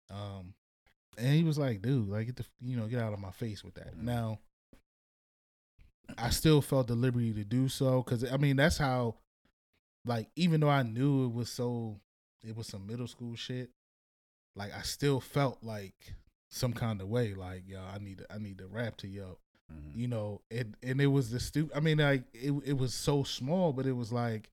Um, 0.10 0.54
and 1.18 1.36
he 1.36 1.44
was 1.44 1.58
like, 1.58 1.82
dude, 1.82 2.08
like, 2.08 2.28
get 2.28 2.38
the, 2.38 2.46
you 2.62 2.78
know, 2.78 2.88
get 2.88 3.02
out 3.02 3.12
of 3.14 3.20
my 3.20 3.32
face 3.32 3.64
with 3.64 3.74
that. 3.76 3.98
Now, 3.98 4.40
I 6.18 6.30
still 6.30 6.62
felt 6.62 6.88
the 6.88 6.96
liberty 6.96 7.34
to 7.34 7.44
do 7.44 7.68
so. 7.68 8.02
Cause 8.04 8.24
I 8.32 8.38
mean, 8.38 8.56
that's 8.56 8.78
how, 8.78 9.16
like, 10.06 10.30
even 10.38 10.62
though 10.62 10.70
I 10.70 10.84
knew 10.84 11.26
it 11.26 11.34
was 11.34 11.50
so, 11.50 12.00
it 12.42 12.56
was 12.56 12.68
some 12.68 12.88
middle 12.88 13.08
school 13.08 13.36
shit, 13.36 13.70
like, 14.56 14.74
I 14.74 14.82
still 14.82 15.20
felt 15.20 15.60
like, 15.62 16.16
some 16.54 16.74
kind 16.74 17.00
of 17.02 17.08
way 17.08 17.34
like 17.34 17.64
yo 17.66 17.80
i 17.94 17.98
need 17.98 18.18
to 18.18 18.26
i 18.32 18.38
need 18.38 18.58
to 18.58 18.68
rap 18.68 18.98
to 18.98 19.08
yo. 19.08 19.38
Mhm. 19.72 19.96
you 19.96 20.08
know 20.08 20.42
and 20.52 20.76
and 20.84 21.00
it 21.00 21.08
was 21.08 21.30
the 21.32 21.40
stupid 21.40 21.72
i 21.76 21.80
mean 21.80 21.98
like 21.98 22.24
it, 22.34 22.52
it 22.66 22.78
was 22.78 22.94
so 22.94 23.24
small 23.24 23.72
but 23.72 23.86
it 23.86 23.94
was 23.94 24.12
like 24.12 24.50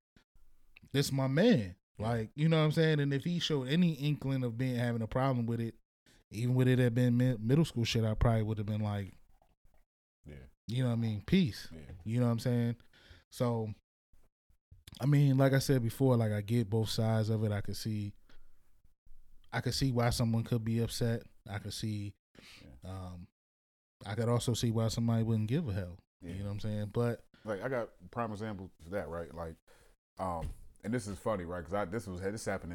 this 0.92 1.10
my 1.12 1.26
man. 1.26 1.74
Like 1.98 2.30
you 2.36 2.48
know 2.48 2.58
what 2.58 2.62
i'm 2.66 2.72
saying? 2.72 3.00
And 3.00 3.12
if 3.12 3.24
he 3.24 3.40
showed 3.40 3.66
any 3.68 3.94
inkling 3.94 4.44
of 4.44 4.56
being 4.56 4.76
having 4.76 5.02
a 5.02 5.08
problem 5.08 5.44
with 5.46 5.60
it 5.60 5.74
even 6.30 6.54
with 6.54 6.68
it 6.68 6.78
had 6.78 6.94
been 6.94 7.16
middle 7.40 7.64
school 7.64 7.84
shit 7.84 8.04
i 8.04 8.14
probably 8.14 8.42
would 8.42 8.58
have 8.58 8.66
been 8.66 8.80
like 8.82 9.12
yeah, 10.24 10.34
you 10.68 10.82
know 10.84 10.90
what 10.90 10.98
i 10.98 11.00
mean? 11.00 11.22
Peace. 11.26 11.66
Yeah. 11.72 11.80
you 12.04 12.20
know 12.20 12.26
what 12.26 12.32
i'm 12.32 12.38
saying? 12.38 12.76
So 13.30 13.74
i 15.00 15.06
mean 15.06 15.36
like 15.36 15.52
i 15.52 15.58
said 15.58 15.82
before 15.82 16.16
like 16.16 16.30
i 16.32 16.40
get 16.42 16.70
both 16.70 16.90
sides 16.90 17.28
of 17.28 17.42
it. 17.42 17.50
I 17.50 17.60
could 17.60 17.76
see 17.76 18.12
I 19.52 19.60
could 19.60 19.74
see 19.74 19.92
why 19.92 20.10
someone 20.10 20.44
could 20.44 20.64
be 20.64 20.80
upset. 20.80 21.22
I 21.50 21.58
could 21.58 21.72
see, 21.72 22.14
um, 22.84 23.26
I 24.06 24.14
could 24.14 24.28
also 24.28 24.54
see 24.54 24.70
why 24.70 24.88
somebody 24.88 25.22
wouldn't 25.22 25.48
give 25.48 25.68
a 25.68 25.72
hell. 25.72 25.98
Yeah. 26.22 26.32
You 26.32 26.38
know 26.40 26.46
what 26.46 26.52
I'm 26.52 26.60
saying? 26.60 26.90
But 26.92 27.20
like 27.44 27.62
I 27.62 27.68
got 27.68 27.88
prime 28.10 28.32
example 28.32 28.70
for 28.82 28.90
that, 28.90 29.08
right? 29.08 29.34
Like, 29.34 29.54
um, 30.18 30.48
and 30.84 30.92
this 30.92 31.06
is 31.06 31.18
funny, 31.18 31.44
right? 31.44 31.60
Because 31.60 31.74
I 31.74 31.84
this 31.86 32.06
was 32.06 32.20
this 32.20 32.44
happened 32.44 32.72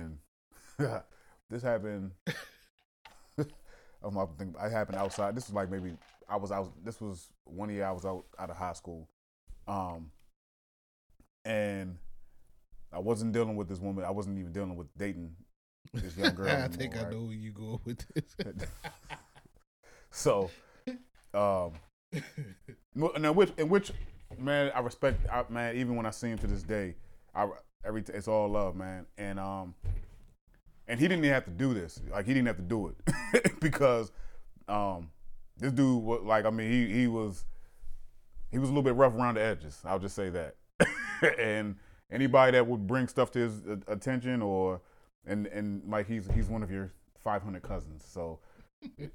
in 0.79 0.87
this 1.49 1.61
happened. 1.61 2.11
I'm 4.03 4.27
thinking 4.37 4.55
I 4.59 4.69
happened 4.69 4.97
outside. 4.97 5.35
This 5.35 5.47
was 5.47 5.55
like 5.55 5.69
maybe 5.69 5.93
I 6.27 6.35
was 6.35 6.51
out. 6.51 6.71
This 6.83 6.99
was 6.99 7.29
one 7.45 7.69
year 7.69 7.85
I 7.85 7.91
was 7.91 8.05
out 8.05 8.25
out 8.37 8.49
of 8.49 8.57
high 8.57 8.73
school, 8.73 9.07
um, 9.67 10.11
and 11.45 11.97
I 12.91 12.99
wasn't 12.99 13.33
dealing 13.33 13.55
with 13.55 13.69
this 13.69 13.79
woman. 13.79 14.03
I 14.03 14.11
wasn't 14.11 14.39
even 14.39 14.51
dealing 14.51 14.75
with 14.75 14.87
dating 14.97 15.35
this 15.93 16.17
young 16.17 16.35
girl. 16.35 16.49
I 16.63 16.67
think 16.67 16.95
I 16.95 17.03
right? 17.03 17.11
know 17.11 17.21
where 17.21 17.33
you 17.33 17.51
go 17.51 17.81
with 17.85 18.05
this. 18.13 18.35
So, 20.15 20.51
um, 21.33 21.71
Now, 22.95 23.31
which 23.31 23.51
in 23.57 23.67
which 23.69 23.91
man 24.37 24.71
I 24.75 24.79
respect, 24.81 25.25
I, 25.31 25.43
man. 25.49 25.75
Even 25.75 25.95
when 25.95 26.05
I 26.05 26.11
see 26.11 26.27
him 26.27 26.37
to 26.37 26.47
this 26.47 26.61
day, 26.61 26.95
I 27.33 27.47
every 27.83 28.03
it's 28.13 28.27
all 28.27 28.47
love, 28.49 28.75
man. 28.75 29.07
And 29.17 29.39
um, 29.39 29.73
and 30.87 30.99
he 30.99 31.07
didn't 31.07 31.23
even 31.25 31.33
have 31.33 31.45
to 31.45 31.51
do 31.51 31.73
this. 31.73 31.99
Like 32.11 32.25
he 32.25 32.33
didn't 32.33 32.47
have 32.47 32.57
to 32.57 32.61
do 32.61 32.93
it 32.93 33.59
because 33.59 34.11
um, 34.67 35.09
this 35.57 35.71
dude 35.71 36.03
was 36.03 36.21
like, 36.23 36.45
I 36.45 36.51
mean, 36.51 36.71
he 36.71 36.93
he 36.93 37.07
was 37.07 37.45
he 38.51 38.59
was 38.59 38.69
a 38.69 38.71
little 38.71 38.83
bit 38.83 38.95
rough 38.95 39.15
around 39.15 39.35
the 39.35 39.41
edges. 39.41 39.81
I'll 39.83 39.99
just 39.99 40.15
say 40.15 40.29
that. 40.29 40.55
and 41.39 41.75
anybody 42.11 42.51
that 42.51 42.67
would 42.67 42.85
bring 42.85 43.07
stuff 43.07 43.31
to 43.31 43.39
his 43.39 43.61
attention 43.87 44.41
or 44.43 44.81
and 45.25 45.47
and 45.47 45.81
like 45.87 46.07
he's 46.07 46.27
he's 46.33 46.47
one 46.47 46.63
of 46.63 46.71
your 46.71 46.91
500 47.23 47.61
cousins, 47.61 48.03
so 48.05 48.39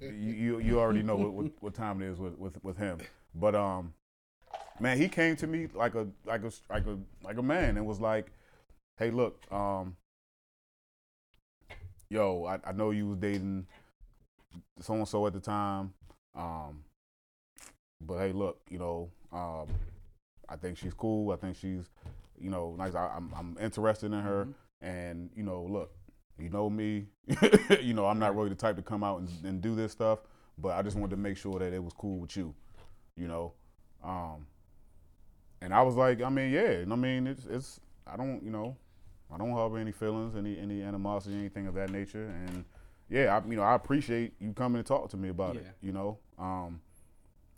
you 0.00 0.58
you, 0.58 0.78
already 0.78 1.02
know 1.02 1.16
what, 1.16 1.32
what, 1.32 1.46
what 1.60 1.74
time 1.74 2.00
it 2.00 2.06
is 2.06 2.18
with, 2.18 2.38
with 2.38 2.62
with 2.64 2.76
him. 2.76 2.98
But 3.34 3.54
um, 3.54 3.92
man, 4.80 4.96
he 4.96 5.08
came 5.08 5.36
to 5.36 5.46
me 5.46 5.68
like 5.74 5.94
a 5.94 6.06
like 6.24 6.42
a 6.42 6.52
like 6.70 6.86
a 6.86 6.98
like 7.22 7.36
a 7.36 7.42
man 7.42 7.76
and 7.76 7.86
was 7.86 8.00
like, 8.00 8.32
"Hey, 8.98 9.10
look, 9.10 9.40
um, 9.52 9.96
yo, 12.10 12.44
I, 12.44 12.58
I 12.68 12.72
know 12.72 12.90
you 12.90 13.08
was 13.08 13.18
dating 13.18 13.66
so 14.80 14.94
and 14.94 15.08
so 15.08 15.26
at 15.26 15.32
the 15.32 15.40
time, 15.40 15.92
um, 16.34 16.84
but 18.00 18.18
hey, 18.18 18.32
look, 18.32 18.60
you 18.70 18.78
know, 18.78 19.10
um, 19.32 19.66
I 20.48 20.56
think 20.56 20.78
she's 20.78 20.94
cool. 20.94 21.32
I 21.32 21.36
think 21.36 21.56
she's, 21.56 21.84
you 22.40 22.50
know, 22.50 22.74
nice. 22.78 22.94
I, 22.94 23.08
I'm 23.14 23.32
I'm 23.36 23.56
interested 23.60 24.06
in 24.06 24.20
her, 24.20 24.48
and 24.80 25.30
you 25.34 25.42
know, 25.42 25.66
look, 25.68 25.92
you 26.38 26.48
know 26.50 26.70
me, 26.70 27.06
you 27.80 27.94
know, 27.94 28.06
I'm 28.06 28.18
not 28.18 28.36
really 28.36 28.48
the 28.48 28.54
type 28.54 28.76
to 28.76 28.82
come 28.82 29.02
out 29.04 29.20
and, 29.20 29.28
and 29.44 29.60
do 29.60 29.74
this 29.74 29.92
stuff, 29.92 30.20
but 30.58 30.70
I 30.76 30.82
just 30.82 30.96
wanted 30.96 31.16
to 31.16 31.22
make 31.22 31.36
sure 31.36 31.58
that 31.58 31.72
it 31.72 31.82
was 31.82 31.92
cool 31.92 32.18
with 32.18 32.36
you, 32.36 32.54
you 33.16 33.28
know. 33.28 33.52
Um, 34.02 34.46
and 35.60 35.74
I 35.74 35.82
was 35.82 35.96
like, 35.96 36.22
I 36.22 36.28
mean, 36.28 36.52
yeah, 36.52 36.70
and 36.70 36.92
I 36.92 36.96
mean, 36.96 37.26
it's 37.26 37.46
it's 37.46 37.80
I 38.06 38.16
don't, 38.16 38.42
you 38.42 38.50
know, 38.50 38.76
I 39.32 39.36
don't 39.38 39.50
harbor 39.50 39.78
any 39.78 39.92
feelings, 39.92 40.36
any 40.36 40.58
any 40.58 40.82
animosity, 40.82 41.36
anything 41.36 41.66
of 41.66 41.74
that 41.74 41.90
nature, 41.90 42.32
and 42.46 42.64
yeah, 43.10 43.36
I 43.36 43.48
you 43.48 43.56
know, 43.56 43.62
I 43.62 43.74
appreciate 43.74 44.34
you 44.40 44.52
coming 44.52 44.78
and 44.78 44.86
talk 44.86 45.08
to 45.10 45.16
me 45.16 45.28
about 45.30 45.56
it, 45.56 45.66
you 45.82 45.92
know. 45.92 46.18
Um, 46.38 46.80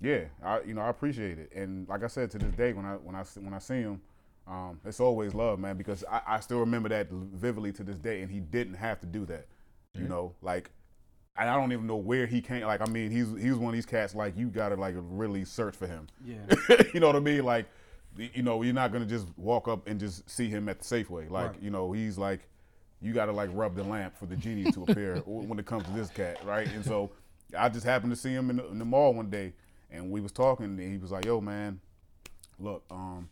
yeah, 0.00 0.24
I 0.42 0.62
you 0.62 0.74
know 0.74 0.80
I 0.80 0.88
appreciate 0.88 1.38
it, 1.38 1.52
and 1.54 1.86
like 1.88 2.02
I 2.02 2.06
said 2.06 2.30
to 2.32 2.38
this 2.38 2.54
day, 2.54 2.72
when 2.72 2.86
I 2.86 2.94
when 2.94 3.14
I 3.14 3.24
when 3.40 3.52
I 3.52 3.58
see 3.58 3.82
him, 3.82 4.00
um, 4.46 4.80
it's 4.84 5.00
always 5.00 5.34
love, 5.34 5.58
man, 5.58 5.76
because 5.76 6.04
I, 6.10 6.20
I 6.26 6.40
still 6.40 6.60
remember 6.60 6.88
that 6.90 7.08
vividly 7.10 7.72
to 7.72 7.84
this 7.84 7.98
day, 7.98 8.22
and 8.22 8.30
he 8.30 8.40
didn't 8.40 8.74
have 8.74 9.00
to 9.00 9.06
do 9.06 9.24
that, 9.26 9.46
you 9.94 10.08
know, 10.08 10.34
like. 10.42 10.70
I 11.36 11.44
don't 11.56 11.72
even 11.72 11.86
know 11.86 11.96
where 11.96 12.26
he 12.26 12.42
came. 12.42 12.64
Like, 12.66 12.82
I 12.86 12.90
mean, 12.90 13.10
he's 13.10 13.28
he 13.40 13.48
was 13.48 13.56
one 13.58 13.68
of 13.68 13.74
these 13.74 13.86
cats. 13.86 14.14
Like, 14.14 14.36
you 14.36 14.48
gotta 14.48 14.74
like 14.74 14.94
really 14.98 15.44
search 15.46 15.74
for 15.74 15.86
him. 15.86 16.06
Yeah. 16.22 16.36
you 16.92 17.00
know 17.00 17.06
what 17.06 17.16
I 17.16 17.20
mean? 17.20 17.44
Like, 17.44 17.66
you 18.18 18.42
know, 18.42 18.60
you're 18.60 18.74
not 18.74 18.92
gonna 18.92 19.06
just 19.06 19.26
walk 19.38 19.66
up 19.66 19.86
and 19.86 19.98
just 19.98 20.28
see 20.28 20.48
him 20.48 20.68
at 20.68 20.80
the 20.80 20.84
Safeway. 20.84 21.30
Like, 21.30 21.52
Right. 21.52 21.62
you 21.62 21.70
know, 21.70 21.92
he's 21.92 22.18
like, 22.18 22.40
you 23.00 23.14
gotta 23.14 23.32
like 23.32 23.48
rub 23.54 23.74
the 23.74 23.84
lamp 23.84 24.18
for 24.18 24.26
the 24.26 24.36
genie 24.36 24.70
to 24.72 24.82
appear 24.82 25.16
when 25.24 25.58
it 25.58 25.64
comes 25.64 25.84
to 25.84 25.92
this 25.92 26.10
cat, 26.10 26.44
right? 26.44 26.66
And 26.66 26.84
so, 26.84 27.10
I 27.56 27.70
just 27.70 27.86
happened 27.86 28.12
to 28.12 28.16
see 28.16 28.32
him 28.34 28.50
in 28.50 28.56
the, 28.56 28.66
in 28.68 28.78
the 28.78 28.84
mall 28.84 29.14
one 29.14 29.30
day, 29.30 29.54
and 29.90 30.10
we 30.10 30.20
was 30.20 30.32
talking, 30.32 30.66
and 30.66 30.80
he 30.80 30.98
was 30.98 31.10
like, 31.12 31.24
"Yo, 31.24 31.40
man, 31.40 31.80
look, 32.58 32.82
um, 32.90 33.30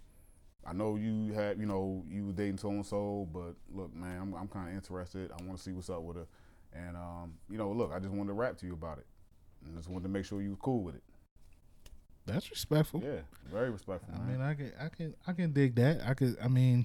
I 0.69 0.73
know 0.73 0.97
you 0.97 1.33
had, 1.33 1.59
you 1.59 1.67
know, 1.67 2.05
you 2.09 2.27
were 2.27 2.33
dating 2.33 2.59
so 2.59 2.69
and 2.71 2.85
so, 2.85 3.29
but 3.33 3.55
look, 3.75 3.95
man, 3.95 4.21
I'm, 4.21 4.35
I'm 4.35 4.49
kind 4.49 4.69
of 4.69 4.75
interested. 4.75 5.31
I 5.31 5.43
want 5.45 5.57
to 5.57 5.63
see 5.63 5.73
what's 5.73 5.89
up 5.91 6.03
with 6.03 6.17
her, 6.17 6.27
and 6.75 6.97
um, 6.97 7.35
you 7.49 7.57
know, 7.59 7.71
look, 7.73 7.93
I 7.95 7.99
just 7.99 8.13
wanted 8.13 8.29
to 8.29 8.35
rap 8.35 8.59
to 8.59 8.67
you 8.67 8.75
about 8.75 8.99
it, 8.99 9.07
and 9.65 9.77
just 9.77 9.89
wanted 9.89 10.03
to 10.05 10.09
make 10.11 10.25
sure 10.25 10.43
you 10.43 10.51
was 10.51 10.59
cool 10.61 10.83
with 10.83 10.95
it. 10.97 11.03
That's 12.27 12.51
respectful. 12.51 13.03
Yeah, 13.03 13.21
very 13.51 13.71
respectful, 13.71 14.13
I 14.15 14.19
man. 14.19 14.29
mean, 14.39 14.41
I 14.43 14.55
can, 14.55 14.73
I 14.81 14.89
can, 14.89 15.15
I 15.27 15.33
can 15.33 15.53
dig 15.53 15.75
that. 15.77 16.03
I 16.07 16.13
could, 16.13 16.37
I 16.43 16.49
mean, 16.49 16.85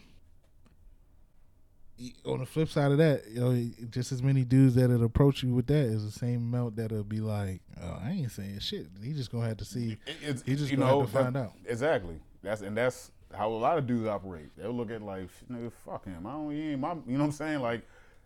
on 2.26 2.40
the 2.40 2.46
flip 2.46 2.70
side 2.70 2.92
of 2.92 2.98
that, 2.98 3.24
you 3.30 3.40
know, 3.40 3.70
just 3.90 4.12
as 4.12 4.24
many 4.24 4.44
dudes 4.44 4.76
that'll 4.76 5.04
approach 5.04 5.44
you 5.44 5.54
with 5.54 5.68
that 5.68 5.86
is 5.86 6.04
the 6.06 6.12
same 6.18 6.38
amount 6.38 6.76
that'll 6.76 7.04
be 7.04 7.20
like, 7.20 7.62
oh, 7.82 8.00
I 8.04 8.12
ain't 8.12 8.32
saying 8.32 8.60
shit. 8.60 8.88
He 9.04 9.14
just 9.14 9.32
gonna 9.32 9.48
have 9.48 9.58
to 9.58 9.66
see. 9.66 9.98
It's, 10.22 10.42
He 10.44 10.56
just 10.56 10.72
you 10.72 10.78
gonna 10.78 10.90
know 10.92 11.02
have 11.02 11.12
to 11.12 11.18
find 11.24 11.36
that- 11.36 11.40
out. 11.44 11.54
exactly. 11.66 12.16
That's 12.42 12.62
and 12.62 12.76
that's 12.76 13.12
how 13.34 13.50
a 13.50 13.54
lot 13.54 13.78
of 13.78 13.88
dudes 13.88 14.08
operate. 14.08 14.56
They'll 14.58 14.74
look 14.74 14.92
at 14.92 15.02
like, 15.02 15.30
nigga, 15.52 15.72
fuck 15.86 16.06
him. 16.06 16.26
I 16.26 16.32
don't, 16.32 16.52
he 16.52 16.72
ain't 16.72 16.80
my, 16.80 16.94
you 17.08 17.18
know 17.18 17.20
what 17.20 17.26
I'm 17.26 17.32
saying? 17.32 17.60
Like, 17.62 17.82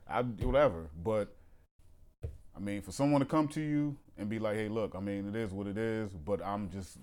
I 0.10 0.22
whatever. 0.22 0.88
But 1.04 1.36
I 2.56 2.60
mean, 2.60 2.82
for 2.82 2.92
someone 2.92 3.20
to 3.22 3.26
come 3.26 3.48
to 3.50 3.62
you 3.62 3.96
and 4.18 4.30
be 4.30 4.40
like, 4.40 4.56
hey, 4.56 4.68
look, 4.70 4.96
I 4.96 5.00
mean, 5.00 5.28
it 5.28 5.36
is 5.36 5.52
what 5.52 5.68
it 5.68 5.78
is, 5.78 6.12
but 6.12 6.44
I'm 6.46 6.70
just, 6.70 6.98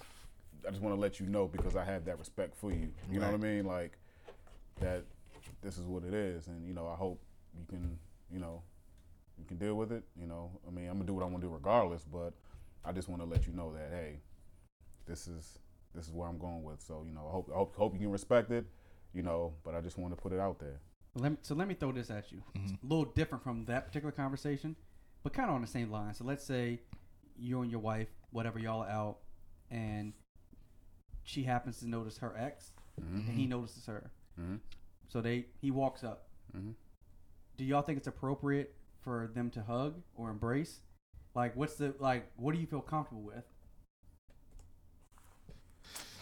I 0.66 0.70
just 0.70 0.82
want 0.82 0.94
to 0.94 1.00
let 1.00 1.20
you 1.20 1.26
know 1.26 1.46
because 1.46 1.76
I 1.76 1.84
have 1.84 2.04
that 2.06 2.18
respect 2.18 2.56
for 2.56 2.70
you. 2.70 2.90
You 3.10 3.20
know 3.20 3.26
what 3.26 3.34
I 3.34 3.38
mean? 3.38 3.64
Like 3.64 3.98
that. 4.80 5.04
This 5.62 5.78
is 5.78 5.86
what 5.86 6.04
it 6.04 6.12
is, 6.12 6.46
and 6.48 6.66
you 6.66 6.74
know, 6.74 6.86
I 6.86 6.94
hope 6.94 7.22
you 7.58 7.64
can, 7.66 7.98
you 8.30 8.38
know, 8.38 8.62
you 9.38 9.46
can 9.46 9.56
deal 9.56 9.76
with 9.76 9.92
it. 9.92 10.02
You 10.20 10.26
know, 10.26 10.50
I 10.68 10.70
mean, 10.70 10.88
I'm 10.88 10.94
gonna 10.94 11.06
do 11.06 11.14
what 11.14 11.24
I'm 11.24 11.30
gonna 11.30 11.42
do 11.42 11.48
regardless, 11.48 12.04
but 12.04 12.34
I 12.84 12.92
just 12.92 13.08
want 13.08 13.22
to 13.22 13.26
let 13.26 13.46
you 13.46 13.54
know 13.54 13.72
that 13.72 13.88
hey, 13.90 14.20
this 15.06 15.26
is 15.26 15.58
this 15.94 16.07
is 16.07 16.12
where 16.12 16.28
I'm 16.28 16.38
going 16.38 16.62
with. 16.62 16.80
So 16.83 17.04
you 17.07 17.12
know, 17.14 17.26
I 17.28 17.33
hope 17.33 17.50
I 17.52 17.57
hope, 17.57 17.76
hope 17.76 17.92
you 17.94 18.00
can 18.00 18.11
respect 18.11 18.50
it. 18.50 18.66
You 19.12 19.22
know, 19.22 19.54
but 19.64 19.74
I 19.74 19.80
just 19.80 19.96
want 19.96 20.14
to 20.16 20.20
put 20.20 20.33
it 20.33 20.40
out 20.40 20.59
there. 20.59 20.80
Let 21.16 21.30
me, 21.33 21.38
so 21.42 21.54
let 21.54 21.68
me 21.68 21.74
throw 21.74 21.92
this 21.92 22.11
at 22.11 22.33
you. 22.33 22.42
It's 22.57 22.72
a 22.72 22.76
little 22.83 23.04
different 23.04 23.44
from 23.44 23.64
that 23.66 23.87
particular 23.87 24.11
conversation, 24.11 24.74
but 25.22 25.33
kind 25.33 25.48
of 25.48 25.54
on 25.54 25.61
the 25.61 25.68
same 25.68 25.88
line. 25.92 26.12
So 26.14 26.24
let's 26.24 26.44
say 26.44 26.80
you 27.37 27.61
and 27.62 27.70
your 27.70 27.78
wife, 27.78 28.09
whatever 28.30 28.59
y'all 28.59 28.83
are 28.83 28.88
out, 28.90 29.18
and 29.70 30.12
she 31.22 31.44
happens 31.44 31.78
to 31.78 31.88
notice 31.88 32.18
her 32.18 32.35
ex, 32.37 32.72
Mhm. 33.00 33.28
and 33.28 33.38
he 33.38 33.46
notices 33.46 33.87
her. 33.87 34.11
Mhm. 34.38 34.59
So 35.09 35.20
they 35.20 35.46
he 35.61 35.70
walks 35.70 36.02
up. 36.02 36.28
Mhm. 36.52 36.74
Do 37.57 37.64
y'all 37.64 37.83
think 37.83 37.98
it's 37.98 38.09
appropriate 38.09 38.74
for 39.00 39.28
them 39.28 39.50
to 39.50 39.62
hug 39.62 40.02
or 40.16 40.30
embrace? 40.30 40.80
Like, 41.35 41.54
what's 41.54 41.76
the 41.76 41.94
like? 42.00 42.30
What 42.37 42.54
do 42.54 42.61
you 42.61 42.66
feel 42.66 42.83
comfortable 42.83 43.22
with? 43.22 43.44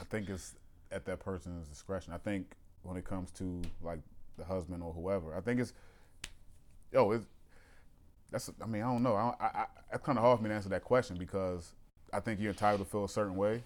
I 0.02 0.04
think 0.04 0.28
it's 0.28 0.54
at 0.90 1.04
that 1.06 1.20
person's 1.20 1.68
discretion. 1.68 2.12
I 2.12 2.18
think 2.18 2.52
when 2.82 2.96
it 2.96 3.04
comes 3.04 3.30
to 3.32 3.62
like 3.82 4.00
the 4.36 4.44
husband 4.44 4.82
or 4.82 4.92
whoever, 4.92 5.34
I 5.34 5.40
think 5.40 5.60
it's 5.60 5.72
yo, 6.92 7.12
it's 7.12 7.26
that's. 8.30 8.50
I 8.60 8.66
mean, 8.66 8.82
I 8.82 8.86
don't 8.86 9.02
know. 9.02 9.14
I, 9.14 9.34
I, 9.40 9.46
I 9.46 9.66
it's 9.94 10.04
kind 10.04 10.18
of 10.18 10.24
hard 10.24 10.38
for 10.38 10.42
me 10.42 10.48
to 10.50 10.54
answer 10.54 10.68
that 10.70 10.84
question 10.84 11.16
because 11.16 11.72
I 12.12 12.20
think 12.20 12.40
you're 12.40 12.50
entitled 12.50 12.80
to 12.80 12.90
feel 12.90 13.04
a 13.04 13.08
certain 13.08 13.36
way. 13.36 13.62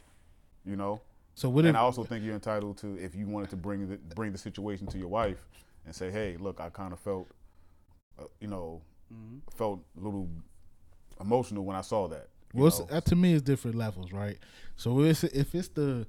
You 0.65 0.75
know, 0.77 1.01
So 1.35 1.49
what 1.49 1.65
if 1.65 1.69
and 1.69 1.77
I 1.77 1.81
also 1.81 2.03
think 2.03 2.25
you're 2.25 2.35
entitled 2.35 2.79
to 2.79 2.99
if 2.99 3.15
you 3.15 3.29
wanted 3.29 3.51
to 3.51 3.57
bring 3.57 3.89
the 3.89 3.97
bring 4.15 4.33
the 4.33 4.39
situation 4.39 4.89
to 4.89 4.99
your 4.99 5.09
wife 5.09 5.47
and 5.85 5.95
say, 5.95 6.11
hey, 6.11 6.37
look, 6.37 6.61
I 6.61 6.69
kind 6.71 6.93
of 6.93 6.99
felt, 6.99 7.29
uh, 8.19 8.25
you 8.41 8.49
know, 8.49 8.83
Mm-hmm. 9.15 9.39
felt 9.57 9.79
a 9.97 10.05
little 10.05 10.29
emotional 11.21 11.65
when 11.65 11.77
I 11.77 11.81
saw 11.83 12.09
that. 12.09 12.27
Well, 12.53 12.67
it's, 12.67 12.81
know? 12.81 12.89
uh, 12.91 13.01
to 13.03 13.15
me, 13.15 13.35
it's 13.35 13.43
different 13.43 13.77
levels, 13.77 14.13
right? 14.13 14.37
So 14.75 15.01
it's, 15.03 15.23
if 15.23 15.55
it's 15.55 15.69
the 15.69 16.09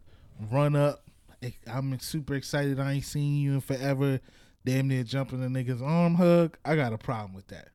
run 0.51 0.75
up, 0.75 1.03
I'm 1.71 1.99
super 1.99 2.35
excited. 2.35 2.79
I 2.79 2.93
ain't 2.93 3.05
seen 3.05 3.37
you 3.37 3.53
in 3.55 3.61
forever. 3.61 4.19
Damn 4.65 4.87
near 4.89 5.03
jumping 5.03 5.43
a 5.43 5.47
nigga's 5.47 5.81
arm 5.81 6.15
hug. 6.15 6.57
I 6.65 6.75
got 6.75 6.91
a 6.93 6.97
problem 6.97 7.33
with 7.33 7.47
that. 7.47 7.69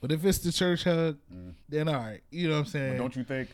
But 0.00 0.12
if 0.12 0.24
it's 0.24 0.38
the 0.38 0.52
church 0.52 0.84
hug, 0.84 1.16
mm. 1.32 1.54
then 1.68 1.88
all 1.88 1.94
right. 1.94 2.20
You 2.30 2.48
know 2.48 2.54
what 2.54 2.58
I'm 2.58 2.64
But 2.64 2.70
saying? 2.70 2.98
don't 2.98 3.16
you 3.16 3.24
think, 3.24 3.48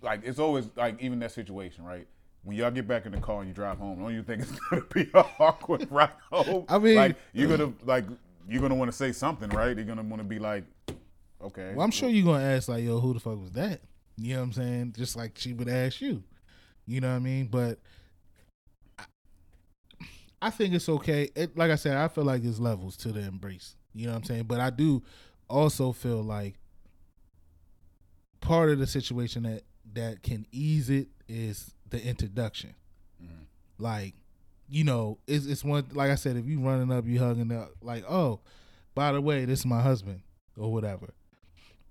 like, 0.00 0.22
it's 0.24 0.38
always 0.38 0.68
like 0.76 1.00
even 1.02 1.18
that 1.20 1.32
situation, 1.32 1.84
right? 1.84 2.06
When 2.44 2.56
y'all 2.56 2.70
get 2.70 2.88
back 2.88 3.06
in 3.06 3.12
the 3.12 3.18
car 3.18 3.40
and 3.40 3.48
you 3.48 3.54
drive 3.54 3.78
home, 3.78 4.00
don't 4.00 4.14
you 4.14 4.22
think 4.22 4.42
it's 4.42 4.50
gonna 4.70 4.82
be 4.92 5.02
an 5.14 5.24
awkward 5.38 5.86
ride 5.90 6.10
home? 6.30 6.64
I 6.68 6.78
mean- 6.78 6.96
like 6.96 7.16
you're 7.32 7.48
gonna 7.48 7.72
like 7.84 8.04
you're 8.48 8.62
gonna 8.62 8.74
want 8.74 8.90
to 8.90 8.96
say 8.96 9.12
something, 9.12 9.48
right? 9.50 9.76
You're 9.76 9.86
gonna 9.86 10.02
want 10.02 10.20
to 10.20 10.24
be 10.28 10.38
like, 10.38 10.64
okay. 11.40 11.72
well, 11.74 11.84
I'm 11.84 11.90
sure 11.92 12.08
you're 12.08 12.24
gonna 12.24 12.44
ask 12.44 12.68
like, 12.68 12.82
"Yo, 12.82 12.98
who 12.98 13.14
the 13.14 13.20
fuck 13.20 13.40
was 13.40 13.52
that?" 13.52 13.80
You 14.16 14.34
know 14.34 14.40
what 14.40 14.46
I'm 14.46 14.52
saying? 14.54 14.94
Just 14.96 15.16
like 15.16 15.32
she 15.36 15.52
would 15.52 15.68
ask 15.68 16.00
you. 16.00 16.22
You 16.86 17.00
know 17.00 17.10
what 17.10 17.16
I 17.16 17.20
mean? 17.20 17.46
But 17.46 17.78
I 20.42 20.50
think 20.50 20.74
it's 20.74 20.88
okay. 20.88 21.30
It, 21.36 21.56
like 21.56 21.70
I 21.70 21.76
said, 21.76 21.96
I 21.96 22.08
feel 22.08 22.24
like 22.24 22.42
there's 22.42 22.60
levels 22.60 22.96
to 22.98 23.12
the 23.12 23.20
embrace. 23.20 23.76
You 23.94 24.06
know 24.06 24.12
what 24.12 24.18
I'm 24.18 24.24
saying? 24.24 24.44
But 24.44 24.60
I 24.60 24.70
do 24.70 25.02
also 25.48 25.92
feel 25.92 26.22
like 26.22 26.56
part 28.40 28.70
of 28.70 28.78
the 28.78 28.86
situation 28.86 29.44
that 29.44 29.62
that 29.94 30.22
can 30.22 30.46
ease 30.52 30.90
it 30.90 31.08
is 31.28 31.74
the 31.90 32.04
introduction. 32.04 32.74
Mhm. 33.22 33.46
Like, 33.78 34.14
you 34.68 34.84
know, 34.84 35.18
it's 35.26 35.46
it's 35.46 35.64
one 35.64 35.86
like 35.92 36.10
I 36.10 36.16
said, 36.16 36.36
if 36.36 36.46
you 36.46 36.60
running 36.60 36.90
up, 36.90 37.06
you 37.06 37.18
hugging 37.18 37.52
up, 37.52 37.70
like, 37.80 38.04
oh, 38.10 38.40
by 38.94 39.12
the 39.12 39.20
way, 39.20 39.44
this 39.44 39.60
is 39.60 39.66
my 39.66 39.80
husband 39.80 40.22
or 40.56 40.72
whatever. 40.72 41.10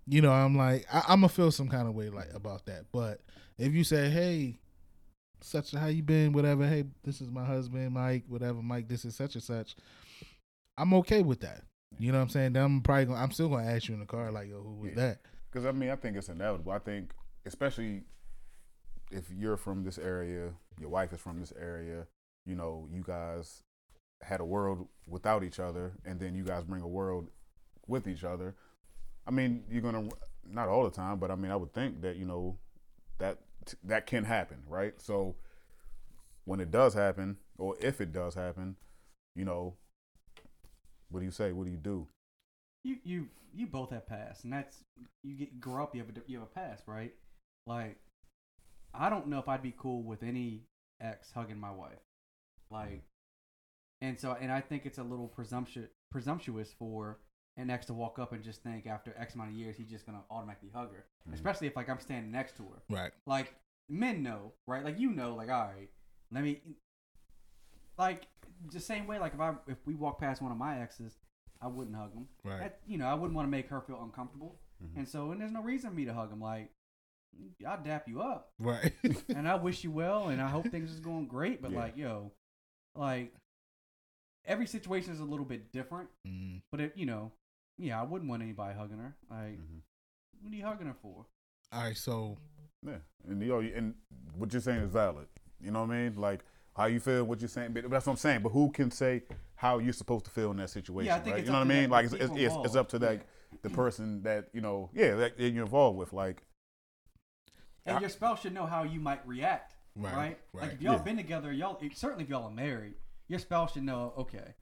You 0.08 0.22
know, 0.22 0.32
I'm 0.32 0.58
like, 0.58 0.86
I, 0.92 1.00
I'm 1.08 1.22
gonna 1.22 1.30
feel 1.30 1.52
some 1.52 1.70
kind 1.70 1.88
of 1.88 1.96
way 1.96 2.10
like 2.10 2.34
about 2.34 2.66
that. 2.66 2.86
But 2.92 3.22
if 3.58 3.74
you 3.74 3.84
say, 3.84 4.10
hey, 4.10 4.58
such 5.42 5.72
how 5.72 5.88
you 5.88 6.04
been, 6.04 6.34
whatever, 6.34 6.68
hey, 6.68 6.86
this 7.04 7.22
is 7.22 7.30
my 7.30 7.44
husband, 7.46 7.92
Mike, 7.94 8.24
whatever, 8.28 8.62
Mike, 8.62 8.88
this 8.88 9.06
is 9.06 9.16
such 9.16 9.36
and 9.36 9.44
such. 9.44 9.76
I'm 10.78 10.94
okay 10.96 11.22
with 11.22 11.42
that. 11.42 11.64
You 12.00 12.12
know 12.12 12.20
what 12.20 12.24
I'm 12.26 12.30
saying? 12.30 12.54
Then 12.54 12.64
I'm 12.64 12.82
probably 12.82 13.06
gonna, 13.06 13.20
I'm 13.20 13.32
still 13.32 13.50
gonna 13.50 13.68
ask 13.70 13.88
you 13.88 13.94
in 13.94 14.00
the 14.00 14.06
car 14.06 14.32
like, 14.32 14.48
yo, 14.50 14.62
who 14.62 14.74
was 14.76 14.90
Yeah. 14.92 14.96
that? 15.08 15.20
Because 15.52 15.66
I 15.66 15.72
mean, 15.72 15.90
I 15.90 15.96
think 15.96 16.16
it's 16.16 16.30
inevitable. 16.30 16.72
I 16.72 16.80
think, 16.80 17.12
especially 17.46 18.04
if 19.12 19.30
you're 19.32 19.58
from 19.58 19.84
this 19.84 19.98
area, 19.98 20.52
your 20.80 20.90
wife 20.90 21.12
is 21.12 21.20
from 21.20 21.40
this 21.40 21.52
area. 21.60 22.08
You 22.46 22.56
know, 22.56 22.88
you 22.92 23.04
guys 23.04 23.62
had 24.22 24.40
a 24.40 24.46
world 24.46 24.88
without 25.08 25.44
each 25.44 25.60
other, 25.60 25.94
and 26.06 26.20
then 26.20 26.34
you 26.36 26.44
guys 26.44 26.64
bring 26.64 26.82
a 26.82 26.88
world 26.88 27.30
with 27.88 28.08
each 28.08 28.24
other. 28.24 28.56
I 29.28 29.32
mean, 29.32 29.64
you're 29.70 29.82
gonna 29.82 30.08
not 30.46 30.70
all 30.70 30.84
the 30.86 30.90
time, 30.92 31.20
but 31.20 31.30
I 31.30 31.36
mean, 31.36 31.52
I 31.52 31.56
would 31.58 31.74
think 31.74 32.02
that 32.02 32.16
you 32.16 32.26
know 32.26 32.58
that 33.20 33.40
that 33.84 34.06
can 34.06 34.26
happen, 34.26 34.64
right? 34.68 34.94
So 35.02 35.36
when 36.46 36.60
it 36.60 36.72
does 36.72 36.94
happen, 36.94 37.38
or 37.58 37.76
if 37.80 38.02
it 38.02 38.12
does 38.12 38.36
happen, 38.36 38.76
you 39.36 39.46
know, 39.46 39.76
what 41.10 41.20
do 41.20 41.26
you 41.26 41.32
say? 41.32 41.52
What 41.52 41.66
do 41.66 41.72
you 41.72 41.78
do? 41.78 42.08
you 42.84 42.98
you 43.04 43.28
you 43.54 43.68
both 43.68 43.92
have 43.92 44.08
past, 44.08 44.44
and 44.44 44.54
that's 44.54 44.84
you 45.24 45.36
get 45.36 45.60
grow 45.60 45.84
up. 45.84 45.96
You 45.96 46.02
have 46.02 46.10
a 46.10 46.22
you 46.28 46.40
have 46.40 46.48
a 46.48 46.60
past, 46.60 46.84
right? 46.88 47.14
Like, 47.68 47.98
I 48.94 49.10
don't 49.10 49.28
know 49.28 49.40
if 49.40 49.48
I'd 49.48 49.62
be 49.62 49.74
cool 49.78 50.04
with 50.04 50.24
any 50.24 50.64
ex 51.00 51.32
hugging 51.32 51.60
my 51.60 51.72
wife, 51.72 52.00
like, 52.70 53.04
and 54.02 54.20
so 54.20 54.36
and 54.40 54.52
I 54.52 54.62
think 54.62 54.86
it's 54.86 54.98
a 54.98 55.04
little 55.04 55.28
presumptuous 55.28 55.90
presumptuous 56.12 56.74
for 56.78 57.20
an 57.62 57.70
ex 57.70 57.86
to 57.88 57.94
walk 57.94 58.20
up 58.20 58.34
and 58.34 58.44
just 58.44 58.62
think 58.64 58.86
after 58.88 59.16
X 59.18 59.36
amount 59.36 59.52
of 59.52 59.56
years 59.56 59.76
he's 59.78 59.90
just 59.90 60.06
gonna 60.06 60.24
automatically 60.30 60.70
hug 60.74 60.92
her, 60.94 61.06
Mhm. 61.30 61.34
especially 61.34 61.68
if 61.68 61.76
like 61.76 61.90
I'm 61.90 62.00
standing 62.00 62.32
next 62.32 62.58
to 62.58 62.64
her. 62.64 62.82
Right. 62.90 63.12
Like 63.26 63.56
men 63.90 64.24
know, 64.24 64.54
right? 64.68 64.84
Like 64.84 65.00
you 65.00 65.12
know, 65.12 65.36
like 65.36 65.50
all 65.50 65.68
right, 65.68 65.90
let 66.32 66.44
me. 66.44 66.62
Like 67.98 68.28
the 68.72 68.80
same 68.80 69.06
way, 69.08 69.20
like 69.20 69.34
if 69.34 69.40
I 69.40 69.56
if 69.68 69.78
we 69.86 69.96
walk 69.96 70.20
past 70.20 70.42
one 70.42 70.52
of 70.52 70.58
my 70.58 70.80
exes, 70.82 71.18
I 71.62 71.68
wouldn't 71.68 71.96
hug 71.96 72.14
him. 72.14 72.28
Right. 72.44 72.60
That- 72.60 72.80
you 72.88 72.98
know, 72.98 73.08
I 73.08 73.14
wouldn't 73.14 73.36
want 73.36 73.46
to 73.48 73.52
make 73.52 73.68
her 73.70 73.82
feel 73.82 74.02
uncomfortable, 74.02 74.60
Mhm. 74.84 74.98
and 74.98 75.08
so 75.10 75.32
and 75.32 75.40
there's 75.42 75.52
no 75.52 75.62
reason 75.62 75.90
for 75.92 75.96
me 75.96 76.06
to 76.06 76.14
hug 76.14 76.32
him. 76.32 76.40
Like 76.42 76.72
I'll 77.66 77.82
dap 77.82 78.08
you 78.08 78.22
up, 78.22 78.52
Right. 78.60 78.94
and 79.30 79.48
I 79.48 79.56
wish 79.56 79.84
you 79.84 79.92
well, 79.92 80.30
and 80.30 80.42
I 80.42 80.50
hope 80.50 80.66
things 80.72 80.92
is 80.92 81.00
going 81.00 81.28
great. 81.28 81.62
But 81.62 81.72
Yeah. 81.72 81.80
like 81.80 81.98
yo, 81.98 82.32
like 82.96 83.34
every 84.46 84.66
situation 84.66 85.14
is 85.14 85.20
a 85.20 85.26
little 85.26 85.46
bit 85.46 85.72
different. 85.72 86.10
Mm, 86.28 86.62
But 86.72 86.82
if 86.82 86.98
you 86.98 87.06
know, 87.06 87.32
yeah, 87.82 88.00
I 88.00 88.04
wouldn't 88.04 88.30
want 88.30 88.42
anybody 88.44 88.78
hugging 88.78 88.98
her. 89.00 89.16
Like, 89.30 89.58
Mhm. 89.60 89.82
what 90.42 90.54
are 90.54 90.56
you 90.56 90.66
hugging 90.66 90.88
her 90.88 90.94
for? 91.02 91.26
all 91.74 91.84
right. 91.84 91.98
So 91.98 92.38
Yeah, 92.86 92.98
and 93.28 93.42
you 93.42 93.48
know, 93.50 93.60
and 93.60 93.96
what 94.36 94.52
you're 94.54 94.62
saying 94.62 94.82
is 94.82 94.90
valid. 94.90 95.28
You 95.60 95.72
know 95.72 95.82
what 95.86 95.92
I 95.94 96.04
mean? 96.10 96.16
Like 96.16 96.44
how 96.76 96.86
you 96.86 97.00
feel, 97.00 97.24
what 97.26 97.40
you're 97.42 97.48
saying. 97.48 97.74
But 97.74 97.90
that's 97.90 98.06
what 98.06 98.14
I'm 98.14 98.18
saying. 98.18 98.42
But 98.44 98.50
who 98.50 98.72
can 98.72 98.90
say 98.92 99.24
how 99.56 99.78
you're 99.80 99.94
supposed 99.94 100.26
to 100.26 100.32
feel 100.32 100.52
in 100.52 100.58
that 100.58 100.70
situation? 100.70 101.08
Yeah, 101.08 101.16
I 101.18 101.20
think 101.20 101.36
right? 101.36 101.46
you 101.46 101.52
know 101.52 101.60
what 101.60 101.66
I 101.68 101.82
mean? 101.82 101.90
Like 101.90 102.06
it's, 102.06 102.14
it's, 102.14 102.32
it's, 102.36 102.56
it's 102.66 102.76
up 102.76 102.90
to 102.90 102.96
involved. 102.98 103.20
like 103.20 103.62
the 103.62 103.70
person 103.70 104.24
that 104.24 104.50
you 104.54 104.62
know, 104.62 104.90
yeah, 104.94 105.16
that 105.16 105.40
you're 105.40 105.64
involved 105.66 105.98
with. 105.98 106.12
Like, 106.14 106.44
And 107.86 107.98
I- 107.98 108.00
your 108.02 108.10
spouse 108.10 108.42
should 108.42 108.54
know 108.54 108.66
how 108.66 108.84
you 108.84 109.00
might 109.00 109.26
react, 109.28 109.76
Right, 109.96 110.16
right? 110.16 110.40
right. 110.54 110.64
Like 110.64 110.74
if 110.74 110.82
y'all 110.82 110.94
Yeah. 110.96 111.04
been 111.04 111.18
together, 111.18 111.52
y'all 111.52 111.80
certainly 111.94 112.24
if 112.24 112.30
y'all 112.30 112.46
are 112.46 112.52
married, 112.52 112.96
your 113.28 113.40
spouse 113.40 113.74
should 113.74 113.84
know. 113.84 114.14
Okay, 114.18 114.56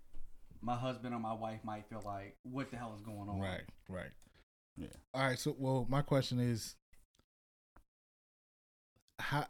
my 0.61 0.75
husband 0.75 1.13
or 1.13 1.19
my 1.19 1.33
wife 1.33 1.59
might 1.63 1.85
feel 1.89 2.01
like, 2.05 2.37
what 2.43 2.71
the 2.71 2.77
hell 2.77 2.93
is 2.95 3.01
going 3.01 3.29
on? 3.29 3.39
right. 3.39 3.63
Right. 3.87 4.11
Yeah. 4.77 4.87
All 5.13 5.23
right. 5.23 5.39
So 5.39 5.55
well, 5.57 5.85
my 5.89 6.01
question 6.01 6.39
is, 6.39 6.75
how 9.19 9.45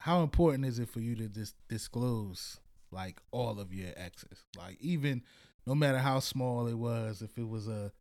how 0.00 0.22
important 0.22 0.64
is 0.64 0.78
it 0.78 0.88
for 0.88 1.00
you 1.00 1.14
to 1.16 1.28
dis- 1.28 1.54
disclose 1.68 2.60
like 2.90 3.20
all 3.30 3.60
of 3.60 3.72
your 3.72 3.90
exes? 3.96 4.44
Like 4.56 4.78
even 4.80 5.22
no 5.66 5.74
matter 5.74 5.98
how 5.98 6.20
small 6.20 6.66
it 6.66 6.74
was, 6.74 7.22
if 7.22 7.36
it 7.38 7.48
was 7.48 7.68
a 7.68 7.92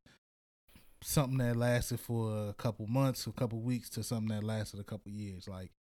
something 1.04 1.38
that 1.38 1.56
lasted 1.56 2.00
for 2.00 2.50
a 2.50 2.54
couple 2.54 2.88
months, 2.88 3.28
a 3.28 3.32
couple 3.32 3.62
weeks, 3.62 3.90
to 3.92 4.04
something 4.04 4.36
that 4.36 4.44
lasted 4.44 4.80
a 4.80 4.84
couple 4.84 5.12
years, 5.12 5.48
like 5.48 5.72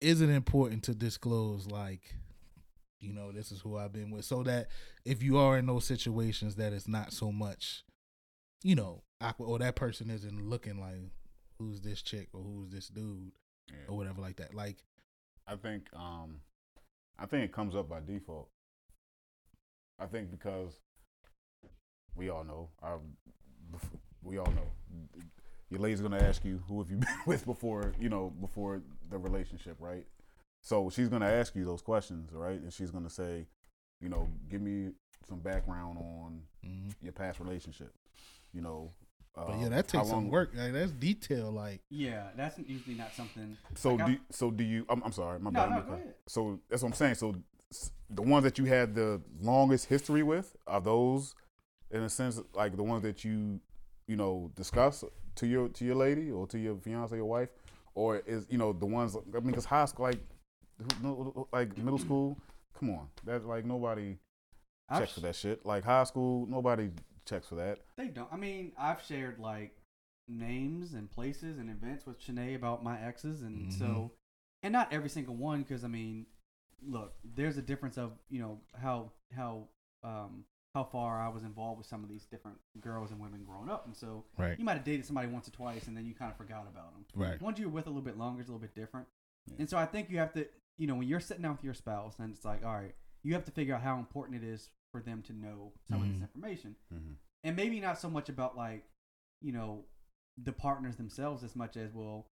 is 0.00 0.20
it 0.20 0.30
important 0.30 0.82
to 0.82 0.94
disclose 0.94 1.66
like 1.68 2.16
you 3.02 3.12
know 3.12 3.32
this 3.32 3.52
is 3.52 3.60
who 3.60 3.76
I've 3.76 3.92
been 3.92 4.10
with, 4.10 4.24
so 4.24 4.42
that 4.44 4.68
if 5.04 5.22
you 5.22 5.36
are 5.38 5.58
in 5.58 5.66
those 5.66 5.84
situations, 5.84 6.54
that 6.56 6.72
it's 6.72 6.88
not 6.88 7.12
so 7.12 7.32
much, 7.32 7.84
you 8.62 8.74
know, 8.74 9.02
awkward 9.20 9.46
or 9.46 9.58
that 9.58 9.76
person 9.76 10.08
isn't 10.10 10.48
looking 10.48 10.80
like 10.80 11.10
who's 11.58 11.80
this 11.80 12.02
chick 12.02 12.28
or 12.32 12.42
who's 12.42 12.70
this 12.70 12.88
dude 12.88 13.32
yeah. 13.68 13.74
or 13.88 13.96
whatever 13.96 14.20
like 14.20 14.36
that. 14.36 14.54
Like 14.54 14.78
I 15.46 15.56
think, 15.56 15.86
um, 15.94 16.40
I 17.18 17.26
think 17.26 17.44
it 17.44 17.52
comes 17.52 17.74
up 17.74 17.88
by 17.88 18.00
default. 18.06 18.48
I 19.98 20.06
think 20.06 20.30
because 20.30 20.80
we 22.14 22.30
all 22.30 22.44
know, 22.44 22.68
our, 22.82 23.00
we 24.22 24.38
all 24.38 24.46
know, 24.46 25.10
your 25.70 25.80
lady's 25.80 26.00
gonna 26.00 26.18
ask 26.18 26.44
you 26.44 26.62
who 26.68 26.80
have 26.80 26.90
you 26.90 26.96
been 26.98 27.08
with 27.26 27.44
before, 27.44 27.92
you 27.98 28.08
know, 28.08 28.32
before 28.40 28.82
the 29.10 29.18
relationship, 29.18 29.76
right? 29.78 30.06
So 30.62 30.88
she's 30.90 31.08
gonna 31.08 31.26
ask 31.28 31.54
you 31.56 31.64
those 31.64 31.82
questions, 31.82 32.30
right? 32.32 32.60
And 32.60 32.72
she's 32.72 32.90
gonna 32.90 33.10
say, 33.10 33.46
you 34.00 34.08
know, 34.08 34.28
give 34.48 34.62
me 34.62 34.92
some 35.28 35.40
background 35.40 35.98
on 35.98 36.42
mhm. 36.64 36.94
your 37.02 37.12
past 37.12 37.40
relationship, 37.40 37.92
you 38.52 38.60
know. 38.62 38.92
but 39.34 39.48
uh, 39.48 39.56
yeah, 39.60 39.68
that 39.68 39.90
how 39.90 39.98
takes 40.00 40.08
some 40.10 40.28
work. 40.28 40.52
Like, 40.54 40.72
that's 40.72 40.92
detail. 40.92 41.50
Like 41.50 41.80
Yeah, 41.90 42.28
that's 42.36 42.58
usually 42.58 42.94
not 42.96 43.12
something. 43.14 43.56
So 43.74 43.94
Like, 43.94 44.06
do 44.06 44.18
so 44.30 44.50
do 44.50 44.62
you? 44.64 44.86
I'm, 44.88 45.02
I'm 45.02 45.12
sorry, 45.12 45.38
my 45.40 45.50
No, 45.50 45.60
bad. 45.60 45.70
no, 45.70 45.76
I'm 45.76 45.86
go 45.86 45.92
ahead. 45.94 46.14
So 46.28 46.60
that's 46.68 46.82
what 46.82 46.90
I'm 46.90 46.94
saying. 46.94 47.14
So 47.16 47.34
the 48.10 48.22
ones 48.22 48.44
that 48.44 48.58
you 48.58 48.66
had 48.66 48.94
the 48.94 49.20
longest 49.40 49.86
history 49.86 50.22
with 50.22 50.54
are 50.66 50.80
those, 50.80 51.34
in 51.90 52.02
a 52.02 52.08
sense, 52.08 52.40
like 52.54 52.76
the 52.76 52.82
ones 52.82 53.02
that 53.02 53.24
you, 53.24 53.60
you 54.06 54.16
know, 54.16 54.50
discuss 54.54 55.04
to 55.36 55.46
your 55.46 55.68
to 55.70 55.84
your 55.84 55.94
lady 55.96 56.30
or 56.30 56.46
to 56.48 56.58
your 56.58 56.76
fiance 56.76 57.16
or 57.16 57.24
wife, 57.24 57.48
or 57.94 58.18
is 58.26 58.46
you 58.50 58.58
know 58.58 58.72
the 58.72 58.86
ones? 58.86 59.16
I 59.16 59.40
mean, 59.40 59.46
because 59.48 59.64
high 59.64 59.86
school, 59.86 60.04
like, 60.06 60.16
who- 60.16 60.41
no- 61.02 61.48
like 61.52 61.76
middle 61.78 61.98
school, 61.98 62.38
come 62.78 62.90
on, 62.90 63.08
that's 63.24 63.44
like 63.44 63.64
nobody 63.64 64.16
I've 64.88 65.00
checks 65.00 65.12
for 65.14 65.20
that 65.20 65.36
shit. 65.36 65.64
Like 65.64 65.84
high 65.84 66.04
school, 66.04 66.46
nobody 66.46 66.90
checks 67.24 67.46
for 67.48 67.54
that. 67.56 67.78
They 67.96 68.08
don't. 68.08 68.28
I 68.32 68.36
mean, 68.36 68.72
I've 68.78 69.02
shared 69.02 69.38
like 69.38 69.74
names 70.28 70.94
and 70.94 71.10
places 71.10 71.58
and 71.58 71.68
events 71.70 72.06
with 72.06 72.20
Shanae 72.20 72.54
about 72.56 72.82
my 72.84 73.00
exes, 73.00 73.42
and 73.42 73.68
Mhm. 73.68 73.72
so, 73.78 74.12
and 74.62 74.72
not 74.72 74.92
every 74.92 75.08
single 75.08 75.34
one, 75.36 75.62
because 75.62 75.84
I 75.84 75.88
mean, 75.88 76.26
look, 76.84 77.14
there's 77.24 77.56
a 77.56 77.62
difference 77.62 77.98
of 77.98 78.12
you 78.28 78.40
know 78.40 78.60
how 78.76 79.12
how 79.34 79.68
um 80.02 80.44
how 80.74 80.84
far 80.84 81.20
I 81.20 81.28
was 81.28 81.42
involved 81.42 81.76
with 81.78 81.86
some 81.86 82.02
of 82.02 82.08
these 82.08 82.24
different 82.24 82.58
girls 82.80 83.10
and 83.10 83.20
women 83.20 83.44
growing 83.44 83.68
up, 83.68 83.84
and 83.86 83.94
so 83.96 84.24
right, 84.38 84.58
you 84.58 84.64
might 84.64 84.74
have 84.74 84.84
dated 84.84 85.04
somebody 85.04 85.28
once 85.28 85.46
or 85.46 85.50
twice, 85.50 85.86
and 85.86 85.96
then 85.96 86.06
you 86.06 86.14
kind 86.14 86.30
of 86.30 86.36
forgot 86.38 86.66
about 86.66 86.92
them. 86.94 87.04
right, 87.14 87.40
Once 87.42 87.58
you're 87.58 87.68
with 87.68 87.86
a 87.86 87.90
little 87.90 88.02
bit 88.02 88.16
longer, 88.16 88.40
it's 88.40 88.48
a 88.48 88.52
little 88.52 88.66
bit 88.66 88.74
different. 88.74 89.06
Yeah. 89.48 89.56
And 89.60 89.70
so 89.70 89.76
I 89.76 89.86
think 89.86 90.10
you 90.10 90.18
have 90.18 90.32
to, 90.34 90.46
you 90.78 90.86
know, 90.86 90.94
when 90.94 91.08
you're 91.08 91.20
sitting 91.20 91.42
down 91.42 91.52
with 91.52 91.64
your 91.64 91.74
spouse, 91.74 92.18
and 92.18 92.32
it's 92.34 92.44
like, 92.44 92.64
all 92.64 92.74
right, 92.74 92.94
you 93.22 93.34
have 93.34 93.44
to 93.44 93.50
figure 93.50 93.74
out 93.74 93.82
how 93.82 93.98
important 93.98 94.42
it 94.42 94.46
is 94.46 94.68
for 94.92 95.00
them 95.00 95.22
to 95.22 95.32
know 95.32 95.72
some 95.88 96.02
of 96.02 96.06
Mhm. 96.08 96.12
this 96.12 96.22
information 96.22 96.76
Mm-hmm. 96.92 97.12
and 97.44 97.56
maybe 97.56 97.80
not 97.80 97.98
so 97.98 98.10
much 98.10 98.28
about 98.28 98.56
like 98.56 98.84
you 99.40 99.50
know 99.52 99.84
the 100.36 100.52
partners 100.52 100.96
themselves 100.96 101.42
as 101.42 101.56
much 101.56 101.76
as 101.78 101.92
well 101.94 102.26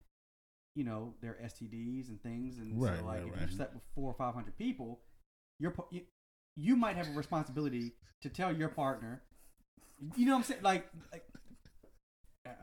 you 0.74 0.82
know 0.84 1.14
their 1.20 1.34
STDs 1.42 2.08
and 2.08 2.22
things 2.22 2.56
and 2.58 2.80
Right, 2.80 2.98
so 2.98 3.04
like 3.04 3.18
right, 3.18 3.26
if 3.26 3.32
right. 3.32 3.40
you've 3.42 3.52
slept 3.52 3.74
with 3.74 3.82
four 3.94 4.10
or 4.10 4.14
five 4.14 4.32
hundred 4.34 4.56
people 4.56 5.00
you're 5.60 5.74
you, 5.90 6.00
you 6.56 6.76
might 6.76 6.96
have 6.96 7.08
a 7.08 7.12
responsibility 7.12 7.92
to 8.22 8.30
tell 8.30 8.50
your 8.56 8.68
partner 8.70 9.22
you 10.16 10.24
know 10.24 10.32
what 10.32 10.38
I'm 10.38 10.44
saying 10.44 10.62
like, 10.62 10.86
like 11.12 11.24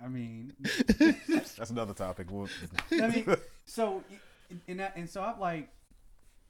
I 0.03 0.07
mean 0.07 0.53
That's 1.29 1.69
another 1.69 1.93
topic. 1.93 2.31
We'll, 2.31 2.49
I 2.91 3.07
mean 3.09 3.35
so 3.65 4.03
and 4.67 4.79
that 4.79 4.93
and 4.95 5.09
so 5.09 5.21
I've 5.21 5.39
like 5.39 5.69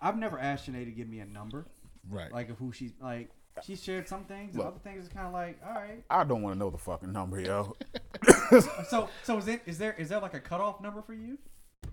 I've 0.02 0.18
never 0.18 0.40
asked 0.40 0.70
Sinead 0.70 0.86
to 0.86 0.92
give 0.92 1.08
me 1.08 1.20
a 1.20 1.26
number 1.26 1.66
right. 2.10 2.32
like 2.32 2.50
of 2.50 2.58
who 2.58 2.72
she's 2.72 2.92
like 3.02 3.30
she 3.64 3.76
shared 3.76 4.08
some 4.08 4.24
things 4.26 4.56
and 4.56 4.60
Look. 4.64 4.68
other 4.68 4.80
things 4.84 5.04
is 5.04 5.10
kind 5.10 5.28
of 5.28 5.34
like 5.34 5.60
all 5.66 5.74
right 5.74 6.04
I 6.10 6.24
don't 6.24 6.42
want 6.42 6.56
to 6.56 6.60
know 6.60 6.70
the 6.70 6.78
fucking 6.78 7.12
number, 7.12 7.40
yo. 7.40 7.76
So 8.90 9.10
so 9.24 9.38
is 9.38 9.48
it 9.48 9.62
is 9.66 9.78
there 9.78 9.94
is 9.94 10.10
there 10.10 10.20
like 10.20 10.34
a 10.34 10.40
cutoff 10.40 10.82
number 10.82 11.02
for 11.02 11.14
you? 11.14 11.38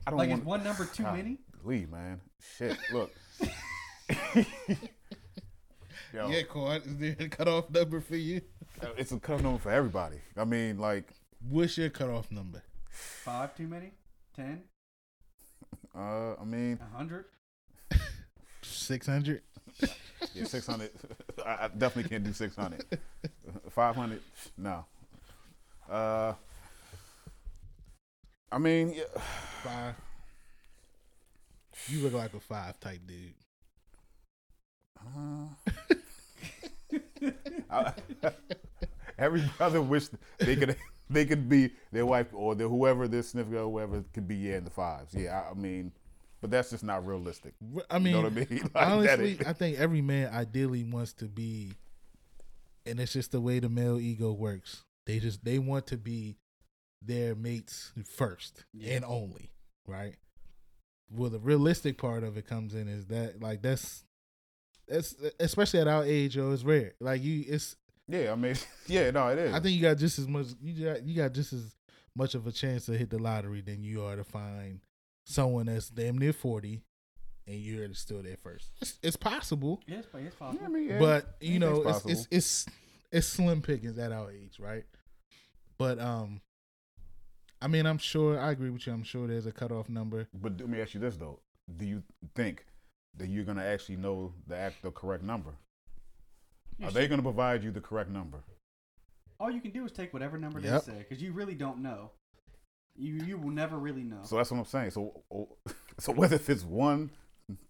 I 0.06 0.10
don't 0.10 0.18
Like 0.18 0.30
want 0.30 0.42
is 0.42 0.46
one 0.46 0.64
number 0.64 0.84
too 0.84 1.02
God, 1.04 1.16
many? 1.16 1.38
Leave, 1.64 1.90
man. 1.90 2.20
Shit. 2.56 2.76
Look. 2.92 3.10
Yo, 6.12 6.28
Yeah, 6.28 6.42
Quan, 6.42 6.80
is 6.82 6.96
there 6.96 7.16
a 7.18 7.28
cutoff 7.28 7.70
number 7.70 8.00
for 8.00 8.16
you? 8.16 8.40
Uh, 8.82 8.88
it's 8.96 9.12
a 9.12 9.18
cutoff 9.18 9.42
number 9.42 9.58
for 9.58 9.70
everybody. 9.70 10.16
I 10.36 10.44
mean, 10.44 10.78
like, 10.78 11.12
What's 11.48 11.78
your 11.78 11.88
cutoff 11.88 12.30
number? 12.30 12.62
Five 12.90 13.56
too 13.56 13.66
many? 13.66 13.92
Ten? 14.36 14.62
Uh, 15.96 16.34
I 16.40 16.44
mean, 16.44 16.78
A 16.80 16.96
hundred? 16.96 17.24
Six 18.62 19.06
hundred. 19.06 19.42
yeah, 20.34 20.44
six 20.44 20.66
hundred. 20.66 20.90
I, 21.46 21.64
I 21.64 21.68
definitely 21.68 22.08
can't 22.10 22.24
do 22.24 22.32
six 22.32 22.54
hundred. 22.56 22.84
Five 23.70 23.96
hundred, 23.96 24.20
no. 24.58 24.84
Uh, 25.90 26.34
I 28.52 28.58
mean, 28.58 28.92
yeah, 28.94 29.04
Five. 29.62 29.94
You 31.88 32.00
look 32.02 32.12
like 32.12 32.34
a 32.34 32.40
five 32.40 32.78
type 32.80 33.00
dude. 33.06 33.32
uh, 34.98 35.48
I- 37.70 37.94
every 39.18 39.42
brother 39.56 39.80
wish 39.80 40.08
they 40.38 40.56
could 40.56 40.76
they 41.10 41.26
could 41.26 41.48
be 41.48 41.70
their 41.92 42.06
wife 42.06 42.28
or 42.32 42.54
their 42.54 42.68
whoever 42.68 43.06
their 43.08 43.22
significant 43.22 43.60
or 43.60 43.70
whoever 43.70 44.04
could 44.12 44.26
be 44.28 44.36
yeah 44.36 44.56
in 44.56 44.64
the 44.64 44.70
fives. 44.70 45.12
Yeah, 45.14 45.42
I, 45.46 45.50
I 45.50 45.54
mean, 45.54 45.92
but 46.40 46.50
that's 46.50 46.70
just 46.70 46.84
not 46.84 47.06
realistic. 47.06 47.54
I 47.90 47.98
mean, 47.98 48.06
you 48.14 48.22
know 48.22 48.28
what 48.28 48.32
I 48.32 48.34
mean? 48.50 48.70
Like, 48.74 48.86
honestly, 48.86 49.38
I 49.46 49.52
think 49.52 49.78
every 49.78 50.00
man 50.00 50.32
ideally 50.32 50.84
wants 50.84 51.12
to 51.14 51.26
be, 51.26 51.72
and 52.86 52.98
it's 53.00 53.12
just 53.12 53.32
the 53.32 53.40
way 53.40 53.58
the 53.58 53.68
male 53.68 53.98
ego 54.00 54.32
works. 54.32 54.84
They 55.06 55.18
just 55.18 55.44
they 55.44 55.58
want 55.58 55.86
to 55.88 55.96
be 55.96 56.36
their 57.02 57.34
mates 57.34 57.92
first 58.06 58.64
Yeah. 58.72 58.94
and 58.96 59.04
only, 59.04 59.50
right? 59.86 60.14
Well, 61.10 61.30
the 61.30 61.38
realistic 61.40 61.98
part 61.98 62.22
of 62.22 62.36
it 62.36 62.46
comes 62.46 62.74
in 62.74 62.86
is 62.86 63.06
that 63.06 63.42
like 63.42 63.62
that's 63.62 64.04
that's 64.86 65.14
especially 65.40 65.80
at 65.80 65.88
our 65.88 66.04
age, 66.04 66.36
yo, 66.36 66.52
it's 66.52 66.62
rare. 66.62 66.92
Like 67.00 67.22
you, 67.22 67.44
it's 67.48 67.76
Yeah, 68.10 68.32
I 68.32 68.34
mean, 68.34 68.56
yeah, 68.86 69.10
no, 69.10 69.28
it 69.28 69.38
is. 69.38 69.54
I 69.54 69.60
think 69.60 69.76
you 69.76 69.82
got 69.82 69.96
just 69.98 70.18
as 70.18 70.26
much 70.26 70.46
you 70.60 70.84
got 70.84 71.02
you 71.04 71.14
got 71.14 71.32
just 71.32 71.52
as 71.52 71.74
much 72.16 72.34
of 72.34 72.46
a 72.46 72.52
chance 72.52 72.86
to 72.86 72.92
hit 72.98 73.10
the 73.10 73.18
lottery 73.18 73.60
than 73.60 73.84
you 73.84 74.02
are 74.04 74.16
to 74.16 74.24
find 74.24 74.80
someone 75.24 75.66
that's 75.66 75.90
damn 75.90 76.18
near 76.18 76.32
forty, 76.32 76.82
and 77.46 77.56
you're 77.56 77.92
still 77.94 78.22
there 78.22 78.36
first. 78.42 78.70
It's, 78.80 78.98
it's 79.02 79.16
possible, 79.16 79.80
Yes, 79.86 80.04
but 80.10 80.22
it's 80.22 80.34
Yeah, 80.40 80.46
possible. 80.46 80.66
I 80.66 80.68
mean, 80.68 80.88
yeah, 80.88 80.98
but 80.98 81.36
you 81.40 81.58
know, 81.58 81.82
it's, 81.82 82.04
it's 82.04 82.28
it's 82.30 82.66
it's 83.12 83.26
slim 83.26 83.62
pickings 83.62 83.98
at 83.98 84.12
our 84.12 84.30
age, 84.30 84.58
right? 84.58 84.84
But 85.78 86.00
um, 86.00 86.40
I 87.62 87.68
mean, 87.68 87.86
I'm 87.86 87.98
sure 87.98 88.38
I 88.40 88.50
agree 88.50 88.70
with 88.70 88.86
you. 88.86 88.92
I'm 88.92 89.04
sure 89.04 89.26
there's 89.28 89.46
a 89.46 89.52
cutoff 89.52 89.88
number. 89.88 90.26
But 90.34 90.58
let 90.58 90.68
me 90.68 90.80
ask 90.80 90.94
you 90.94 91.00
this 91.00 91.16
though: 91.16 91.38
Do 91.76 91.84
you 91.84 92.02
think 92.34 92.64
that 93.16 93.28
you're 93.28 93.44
gonna 93.44 93.64
actually 93.64 93.96
know 93.96 94.32
the 94.46 94.56
act 94.56 94.82
the 94.82 94.90
correct 94.90 95.22
number? 95.22 95.50
You 96.80 96.86
Are 96.86 96.90
should- 96.90 96.96
they 96.96 97.08
gonna 97.08 97.22
provide 97.22 97.62
you 97.62 97.70
the 97.70 97.80
correct 97.80 98.10
number? 98.10 98.38
All 99.38 99.50
you 99.50 99.60
can 99.60 99.70
do 99.70 99.84
is 99.84 99.92
take 99.92 100.12
whatever 100.12 100.38
number 100.38 100.60
Yep. 100.60 100.84
they 100.84 100.92
say, 100.92 100.98
because 100.98 101.22
you 101.22 101.32
really 101.32 101.54
don't 101.54 101.78
know. 101.82 102.10
You 102.96 103.14
you 103.24 103.38
will 103.38 103.50
never 103.50 103.78
really 103.78 104.02
know. 104.02 104.20
So 104.24 104.36
that's 104.36 104.50
what 104.50 104.58
I'm 104.58 104.64
saying. 104.64 104.90
So, 104.90 105.22
oh, 105.32 105.48
so 105.98 106.12
whether 106.12 106.36
if 106.36 106.48
it's 106.50 106.64
one 106.64 107.10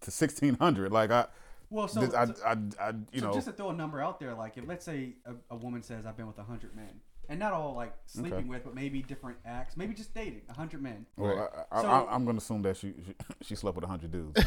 to 0.01 0.11
sixteen 0.11 0.55
hundred, 0.55 0.91
like 0.91 1.11
I, 1.11 1.27
well, 1.69 1.87
so, 1.87 1.99
this- 2.01 2.13
I, 2.13 2.25
so- 2.25 2.33
I, 2.45 2.51
I, 2.79 2.89
you 3.11 3.19
so 3.19 3.27
know, 3.27 3.33
just 3.33 3.47
to 3.47 3.53
throw 3.53 3.69
a 3.69 3.73
number 3.73 4.01
out 4.01 4.19
there, 4.19 4.33
like 4.33 4.57
if 4.57 4.65
let's 4.67 4.85
say 4.85 5.15
a, 5.25 5.33
a 5.53 5.57
woman 5.57 5.83
says 5.83 6.05
I've 6.05 6.15
been 6.17 6.27
with 6.27 6.37
hundred 6.37 6.73
men, 6.75 7.01
and 7.29 7.37
not 7.39 7.51
all 7.53 7.75
like 7.75 7.93
sleeping 8.05 8.33
Okay. 8.33 8.47
with, 8.47 8.63
but 8.63 8.73
maybe 8.75 9.01
different 9.01 9.37
acts, 9.45 9.75
maybe 9.77 9.93
just 9.93 10.13
dating 10.13 10.41
hundred 10.55 10.81
men. 10.81 11.05
well, 11.17 11.49
I, 11.71 11.77
I, 11.77 11.81
So- 11.81 11.87
I, 11.89 12.13
I'm 12.15 12.25
gonna 12.25 12.37
assume 12.39 12.61
that 12.63 12.77
she, 12.77 12.93
she 13.05 13.13
she 13.41 13.55
slept 13.55 13.75
with 13.75 13.85
hundred 13.85 14.11
dudes. 14.11 14.41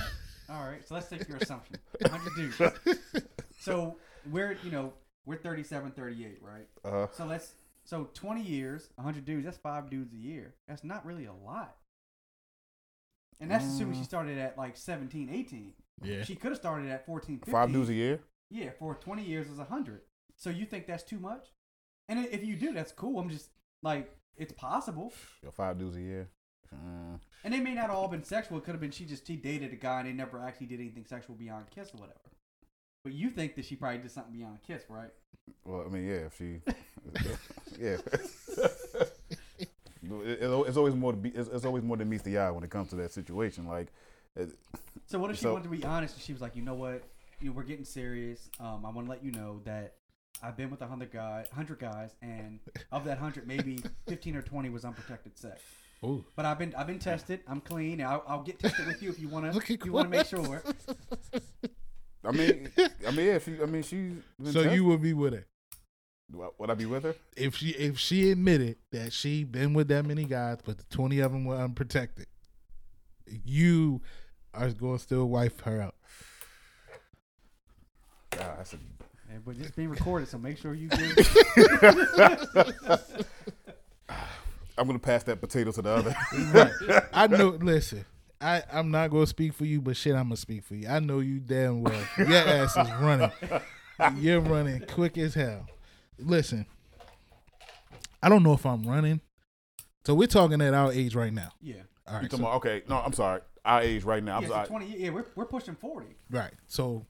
All 0.49 0.65
right, 0.67 0.87
so 0.87 0.95
let's 0.95 1.09
take 1.09 1.27
your 1.29 1.37
assumption, 1.41 1.77
hundred 2.11 2.33
dudes. 2.37 2.61
So 3.61 3.97
we're 4.31 4.57
you 4.65 4.71
know 4.71 4.93
we're 5.27 5.37
37, 5.37 5.93
38, 5.93 6.39
right? 6.43 6.69
Uh-huh. 6.85 7.07
So 7.13 7.25
let's 7.27 7.55
so 7.85 8.11
twenty 8.15 8.43
years, 8.43 8.89
hundred 8.99 9.25
dudes. 9.25 9.45
That's 9.45 9.59
five 9.59 9.91
dudes 9.91 10.13
a 10.13 10.17
year. 10.19 10.55
That's 10.69 10.85
not 10.85 11.05
really 11.07 11.27
a 11.27 11.33
lot. 11.33 11.77
And 13.41 13.51
that's 13.51 13.65
assuming 13.65 13.95
she 13.95 14.03
Mm. 14.03 14.05
started 14.07 14.39
at 14.39 14.57
like 14.57 14.77
17, 14.77 15.29
18. 15.29 15.75
Yeah, 16.03 16.23
She 16.25 16.35
could 16.37 16.51
have 16.53 16.59
started 16.59 16.89
at 16.91 17.05
14, 17.05 17.39
15. 17.39 17.53
five 17.53 17.73
dudes 17.73 17.89
a 17.89 17.95
year. 17.95 18.21
Yeah, 18.51 18.71
for 18.79 18.95
20 18.95 19.25
years 19.25 19.49
is 19.49 19.59
100. 19.59 20.03
So 20.37 20.51
you 20.51 20.67
think 20.67 20.87
that's 20.87 21.03
too 21.03 21.19
much? 21.19 21.49
And 22.09 22.25
if 22.27 22.45
you 22.45 22.57
do, 22.57 22.73
that's 22.73 22.93
cool. 22.93 23.19
I'm 23.19 23.29
just 23.31 23.51
like, 23.83 24.17
it's 24.37 24.53
possible. 24.53 25.13
Yo, 25.43 25.51
five 25.51 25.79
dudes 25.79 25.97
a 25.97 26.01
year. 26.01 26.31
Uh, 26.73 27.19
And 27.45 27.53
they 27.53 27.61
may 27.61 27.75
not 27.75 27.91
all 27.91 28.09
been 28.09 28.25
sexual. 28.25 28.59
It 28.59 28.65
could 28.65 28.73
have 28.75 28.81
been 28.81 28.91
she 28.91 29.05
just 29.05 29.27
she 29.27 29.37
dated 29.37 29.73
a 29.73 29.77
guy 29.77 30.01
and 30.01 30.09
they 30.09 30.13
never 30.13 30.41
actually 30.41 30.67
did 30.67 30.81
anything 30.81 31.05
sexual 31.05 31.37
beyond 31.37 31.71
kiss 31.71 31.93
or 31.95 31.99
whatever. 31.99 32.21
But 33.05 33.13
you 33.13 33.29
think 33.31 33.55
that 33.57 33.65
she 33.67 33.77
probably 33.77 33.99
did 33.99 34.11
something 34.11 34.33
beyond 34.33 34.59
a 34.63 34.67
kiss, 34.67 34.83
right? 34.89 35.11
well, 35.67 35.85
I 35.87 35.91
mean, 35.91 36.07
yeah, 36.09 36.27
if 36.27 36.37
she, 36.39 36.61
yeah. 37.79 37.97
It- 40.07 40.43
it- 40.43 40.67
it's 40.69 40.77
always 40.77 40.95
more 40.95 41.13
to 41.13 41.19
be. 41.19 41.31
It's, 41.31 41.49
it's 41.49 41.65
always 41.65 41.83
more 41.83 41.97
than 41.97 42.09
meets 42.11 42.23
the 42.25 42.37
eye 42.39 42.51
when 42.51 42.63
it 42.63 42.69
comes 42.71 42.91
to 42.91 42.97
that 42.97 43.11
situation. 43.13 43.67
Like, 43.67 43.89
it, 44.37 44.51
So 45.07 45.19
what 45.19 45.31
if 45.31 45.37
she 45.39 45.43
So- 45.45 45.53
wanted 45.55 45.65
to 45.65 45.71
be 45.71 45.83
honest 45.85 46.15
and 46.15 46.23
she 46.23 46.33
was 46.33 46.43
like, 46.43 46.55
you 46.57 46.63
know 46.63 46.75
what, 46.75 47.03
you 47.41 47.49
know, 47.49 47.53
we're 47.53 47.63
getting 47.63 47.87
serious. 47.87 48.51
Um, 48.61 48.85
I 48.85 48.91
want 48.91 49.07
to 49.07 49.11
let 49.11 49.25
you 49.25 49.33
know 49.33 49.61
that 49.65 49.95
I've 50.43 50.57
been 50.59 50.71
with 50.71 50.83
a 50.83 50.87
hundred 50.87 51.11
guy, 51.11 51.47
hundred 51.55 51.79
guys, 51.79 52.15
and 52.21 52.61
of 52.93 53.05
that 53.07 53.17
hundred, 53.19 53.47
maybe 53.47 53.83
fifteen 54.07 54.37
or 54.37 54.43
twenty 54.43 54.69
was 54.69 54.85
unprotected 54.85 55.39
sex. 55.39 55.61
Ooh. 56.05 56.23
But 56.37 56.45
I've 56.45 56.59
been 56.59 56.75
I've 56.77 56.87
been 56.87 56.99
tested. 56.99 57.41
I'm 57.49 57.61
clean. 57.63 58.03
I'll, 58.03 58.25
I'll 58.29 58.43
get 58.43 58.59
tested 58.59 58.87
with 58.87 59.03
you 59.03 59.09
if 59.11 59.19
you 59.19 59.29
want 59.29 59.51
to. 59.53 59.79
You 59.85 59.93
want 59.93 60.11
to 60.13 60.17
make 60.19 60.27
sure. 60.27 60.63
I 62.25 62.31
mean, 62.33 62.71
I 63.07 63.11
mean, 63.11 63.27
yeah. 63.27 63.39
She, 63.39 63.61
I 63.63 63.67
mean, 63.67 63.83
she. 63.83 64.13
So 64.53 64.63
you 64.63 64.85
would 64.85 65.03
be 65.03 65.13
with 65.13 65.35
her 65.35 65.47
would, 66.33 66.51
would 66.59 66.71
I 66.71 66.75
be 66.75 66.87
with 66.87 67.05
her? 67.05 67.15
if 67.37 67.57
she 67.57 67.71
if 67.71 67.99
she 67.99 68.31
admitted 68.31 68.77
that 68.93 69.13
she 69.13 69.45
been 69.45 69.75
with 69.75 69.89
that 69.89 70.07
many 70.07 70.25
guys, 70.25 70.59
but 70.65 70.79
the 70.79 70.85
twenty 70.91 71.21
of 71.21 71.33
them 71.33 71.45
were 71.45 71.57
unprotected. 71.57 72.27
You 73.27 74.03
are 74.53 74.71
going 74.71 74.99
to 74.99 75.03
still 75.03 75.29
wife 75.29 75.61
her 75.61 75.81
out. 75.81 75.95
God, 78.31 78.59
that's 78.59 78.75
a, 78.75 78.79
Yeah, 79.31 79.39
but 79.45 79.57
it's 79.59 79.71
being 79.71 79.89
recorded, 79.89 80.29
so 80.29 80.39
make 80.39 80.59
sure 80.59 80.75
you 80.75 80.89
do. 80.91 81.15
I'm 84.77 84.89
gonna 84.89 84.99
pass 84.99 85.23
that 85.25 85.41
potato 85.41 85.71
to 85.73 85.83
the 85.83 85.91
other. 85.91 86.17
Right. 86.53 87.03
I 87.13 87.27
know. 87.29 87.51
Listen, 87.51 88.05
I 88.45 88.63
I'm 88.73 88.91
not 88.91 89.11
gonna 89.11 89.27
speak 89.27 89.55
for 89.55 89.65
you, 89.65 89.81
but 89.81 89.97
shit, 89.97 90.15
I'm 90.15 90.25
gonna 90.25 90.37
speak 90.37 90.65
for 90.65 90.75
you. 90.75 90.89
I 90.89 90.99
know 90.99 91.21
you 91.21 91.39
damn 91.41 91.83
well. 91.83 92.05
Your 92.19 92.27
ass 92.37 92.77
is 92.77 92.91
running. 93.01 93.31
You're 94.17 94.41
running 94.41 94.85
quick 94.87 95.17
as 95.19 95.35
hell. 95.35 95.67
Listen, 96.19 96.67
I 98.23 98.29
don't 98.29 98.43
know 98.43 98.53
if 98.53 98.67
I'm 98.67 98.83
running. 98.85 99.21
So 100.07 100.15
we're 100.15 100.29
talking 100.29 100.61
at 100.61 100.75
our 100.75 100.93
age 100.93 101.15
right 101.15 101.33
now. 101.33 101.51
yeah. 101.63 101.77
All 102.07 102.17
You 102.17 102.21
right. 102.21 102.31
so- 102.31 102.37
about, 102.37 102.55
okay, 102.57 102.83
no, 102.89 102.97
I'm 102.99 103.15
sorry. 103.15 103.41
Our 103.65 103.81
age 103.81 104.05
right 104.05 104.23
now. 104.23 104.37
I'm 104.37 104.43
yeah, 104.43 104.49
sorry. 104.51 104.67
20. 104.67 104.87
Yeah, 104.99 105.09
we're, 105.09 105.25
we're 105.37 105.47
pushing 105.47 105.75
40. 105.75 106.07
Right. 106.31 106.53
So 106.67 107.07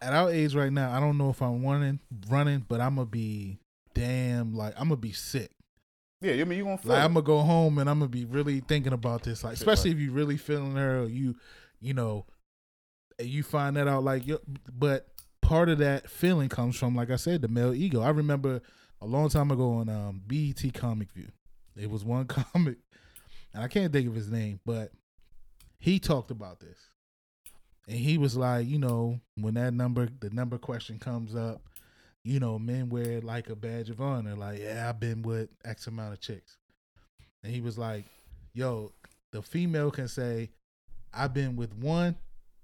at 0.00 0.12
our 0.12 0.30
age 0.30 0.54
right 0.54 0.72
now, 0.72 0.96
I 0.96 1.00
don't 1.00 1.18
know 1.18 1.30
if 1.30 1.42
I'm 1.42 1.64
running, 1.64 1.98
running, 2.28 2.64
but 2.68 2.80
I'm 2.80 2.94
gonna 2.94 3.06
be 3.06 3.58
damn 3.92 4.54
like 4.54 4.74
I'm 4.76 4.84
gonna 4.88 4.96
be 5.00 5.10
sick. 5.10 5.50
Yeah, 6.22 6.40
I 6.40 6.44
mean, 6.44 6.58
you 6.58 6.64
gonna 6.64 6.78
feel 6.78 6.92
Like. 6.92 7.04
I'm 7.04 7.14
gonna 7.14 7.24
go 7.24 7.40
home 7.40 7.78
and 7.78 7.90
I'm 7.90 7.98
gonna 7.98 8.08
be 8.08 8.24
really 8.24 8.60
thinking 8.60 8.92
about 8.92 9.22
this. 9.22 9.44
Like 9.44 9.54
especially 9.54 9.90
if 9.90 9.98
you 9.98 10.12
really 10.12 10.36
feeling 10.36 10.76
her, 10.76 11.00
or 11.00 11.08
you, 11.08 11.36
you 11.80 11.94
know, 11.94 12.26
you 13.18 13.42
find 13.42 13.76
that 13.76 13.88
out. 13.88 14.04
Like, 14.04 14.24
but 14.72 15.08
part 15.40 15.68
of 15.68 15.78
that 15.78 16.08
feeling 16.08 16.48
comes 16.48 16.76
from, 16.76 16.94
like 16.94 17.10
I 17.10 17.16
said, 17.16 17.42
the 17.42 17.48
male 17.48 17.74
ego. 17.74 18.00
I 18.00 18.10
remember 18.10 18.62
a 19.00 19.06
long 19.06 19.28
time 19.28 19.50
ago 19.50 19.72
on 19.72 19.88
um, 19.88 20.22
BET 20.26 20.62
Comic 20.74 21.10
View, 21.12 21.28
it 21.76 21.90
was 21.90 22.04
one 22.04 22.26
comic, 22.26 22.78
and 23.52 23.62
I 23.62 23.68
can't 23.68 23.92
think 23.92 24.08
of 24.08 24.14
his 24.14 24.30
name, 24.30 24.60
but 24.64 24.92
he 25.78 25.98
talked 25.98 26.30
about 26.30 26.60
this. 26.60 26.78
And 27.88 27.98
he 27.98 28.16
was 28.16 28.36
like, 28.36 28.68
you 28.68 28.78
know, 28.78 29.20
when 29.36 29.54
that 29.54 29.74
number, 29.74 30.08
the 30.20 30.30
number 30.30 30.56
question 30.56 31.00
comes 31.00 31.34
up, 31.34 31.62
you 32.24 32.38
know, 32.40 32.58
men 32.58 32.88
wear 32.88 33.02
it 33.12 33.24
like 33.24 33.50
a 33.50 33.56
badge 33.56 33.90
of 33.90 34.00
honor. 34.00 34.34
Like, 34.36 34.60
yeah, 34.60 34.88
I've 34.88 35.00
been 35.00 35.22
with 35.22 35.50
X 35.64 35.86
amount 35.86 36.12
of 36.14 36.20
chicks. 36.20 36.56
And 37.42 37.52
he 37.52 37.60
was 37.60 37.76
like, 37.78 38.04
yo, 38.54 38.92
the 39.32 39.42
female 39.42 39.90
can 39.90 40.08
say, 40.08 40.50
I've 41.12 41.34
been 41.34 41.56
with 41.56 41.74
one, 41.74 42.16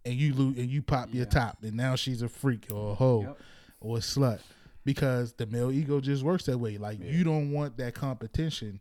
and 0.05 0.15
you 0.15 0.33
lose, 0.35 0.57
and 0.59 0.71
you 0.71 0.81
pop 0.83 1.09
your 1.13 1.27
top, 1.27 1.59
and 1.63 1.75
now 1.75 1.97
she's 1.97 2.23
a 2.23 2.29
freak 2.29 2.67
or 2.73 2.93
a 2.93 2.95
hoe 2.95 3.23
Yep. 3.23 3.39
or 3.81 3.97
a 3.97 4.01
slut. 4.01 4.41
Because 4.85 5.33
the 5.35 5.45
male 5.47 5.71
ego 5.71 6.01
just 6.01 6.23
works 6.23 6.45
that 6.47 6.57
way. 6.59 6.79
Like, 6.79 6.99
Yeah. 7.01 7.11
you 7.11 7.25
don't 7.25 7.51
want 7.51 7.77
that 7.77 7.95
competition. 7.95 8.81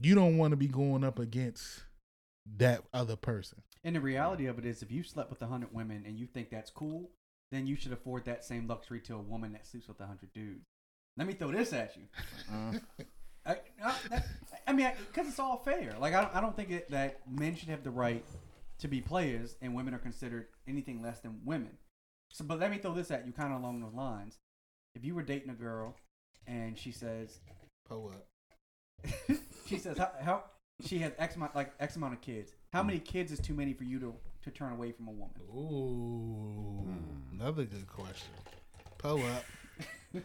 You 0.00 0.14
don't 0.14 0.36
want 0.38 0.50
to 0.52 0.56
be 0.56 0.66
going 0.68 1.04
up 1.04 1.18
against 1.18 1.82
that 2.56 2.82
other 2.92 3.14
person. 3.16 3.62
And 3.84 3.94
the 3.94 4.00
reality 4.00 4.46
of 4.46 4.58
it 4.58 4.64
is, 4.64 4.82
if 4.82 4.90
you 4.90 5.02
slept 5.02 5.30
with 5.30 5.40
a 5.42 5.44
100 5.46 5.72
women 5.72 6.04
and 6.06 6.18
you 6.18 6.26
think 6.26 6.50
that's 6.50 6.70
cool, 6.70 7.10
then 7.50 7.66
you 7.66 7.76
should 7.76 7.92
afford 7.92 8.24
that 8.26 8.44
same 8.44 8.66
luxury 8.66 9.00
to 9.00 9.14
a 9.14 9.20
woman 9.20 9.52
that 9.52 9.66
sleeps 9.66 9.88
with 9.88 9.98
a 10.00 10.04
100 10.04 10.32
dudes. 10.32 10.66
Let 11.16 11.26
me 11.26 11.32
throw 11.34 11.50
this 11.50 11.72
at 11.72 11.96
you. 11.96 12.02
Uh, 12.52 12.78
I, 13.46 13.56
I, 13.84 13.94
that- 14.10 14.26
I 14.66 14.72
mean, 14.72 14.90
because 15.12 15.28
it's 15.28 15.38
all 15.38 15.56
fair. 15.56 15.94
Like, 15.98 16.14
I 16.14 16.20
don't, 16.22 16.36
I 16.36 16.40
don't 16.40 16.54
think 16.54 16.70
it, 16.70 16.90
that 16.90 17.20
men 17.28 17.56
should 17.56 17.70
have 17.70 17.82
the 17.82 17.90
right 17.90 18.24
to 18.80 18.88
be 18.88 19.00
players 19.00 19.56
and 19.62 19.74
women 19.74 19.94
are 19.94 19.98
considered 19.98 20.46
anything 20.68 21.02
less 21.02 21.20
than 21.20 21.40
women. 21.44 21.78
So, 22.30 22.44
but 22.44 22.60
let 22.60 22.70
me 22.70 22.76
throw 22.78 22.92
this 22.92 23.10
at 23.10 23.26
you 23.26 23.32
kind 23.32 23.52
of 23.54 23.60
along 23.60 23.80
those 23.80 23.94
lines. 23.94 24.36
If 24.94 25.04
you 25.04 25.14
were 25.14 25.22
dating 25.22 25.50
a 25.50 25.54
girl 25.54 25.96
and 26.46 26.78
she 26.78 26.92
says 26.92 27.40
Pull 27.88 28.12
up. 28.14 28.26
she 29.66 29.78
says 29.78 29.96
how, 29.96 30.10
how 30.20 30.44
she 30.84 30.98
has 30.98 31.12
X 31.18 31.36
amount 31.36 31.54
like 31.56 31.72
X 31.80 31.96
amount 31.96 32.12
of 32.12 32.20
kids. 32.20 32.52
How 32.72 32.82
many 32.82 32.98
kids 32.98 33.32
is 33.32 33.38
too 33.40 33.54
many 33.54 33.72
for 33.72 33.84
you 33.84 33.98
to 34.00 34.14
to 34.44 34.50
turn 34.50 34.72
away 34.72 34.92
from 34.92 35.08
a 35.08 35.10
woman? 35.10 35.34
Ooh, 35.54 36.86
another 37.32 37.64
good 37.64 37.86
question. 37.86 38.28
Pull 38.98 39.22
up. 39.24 39.44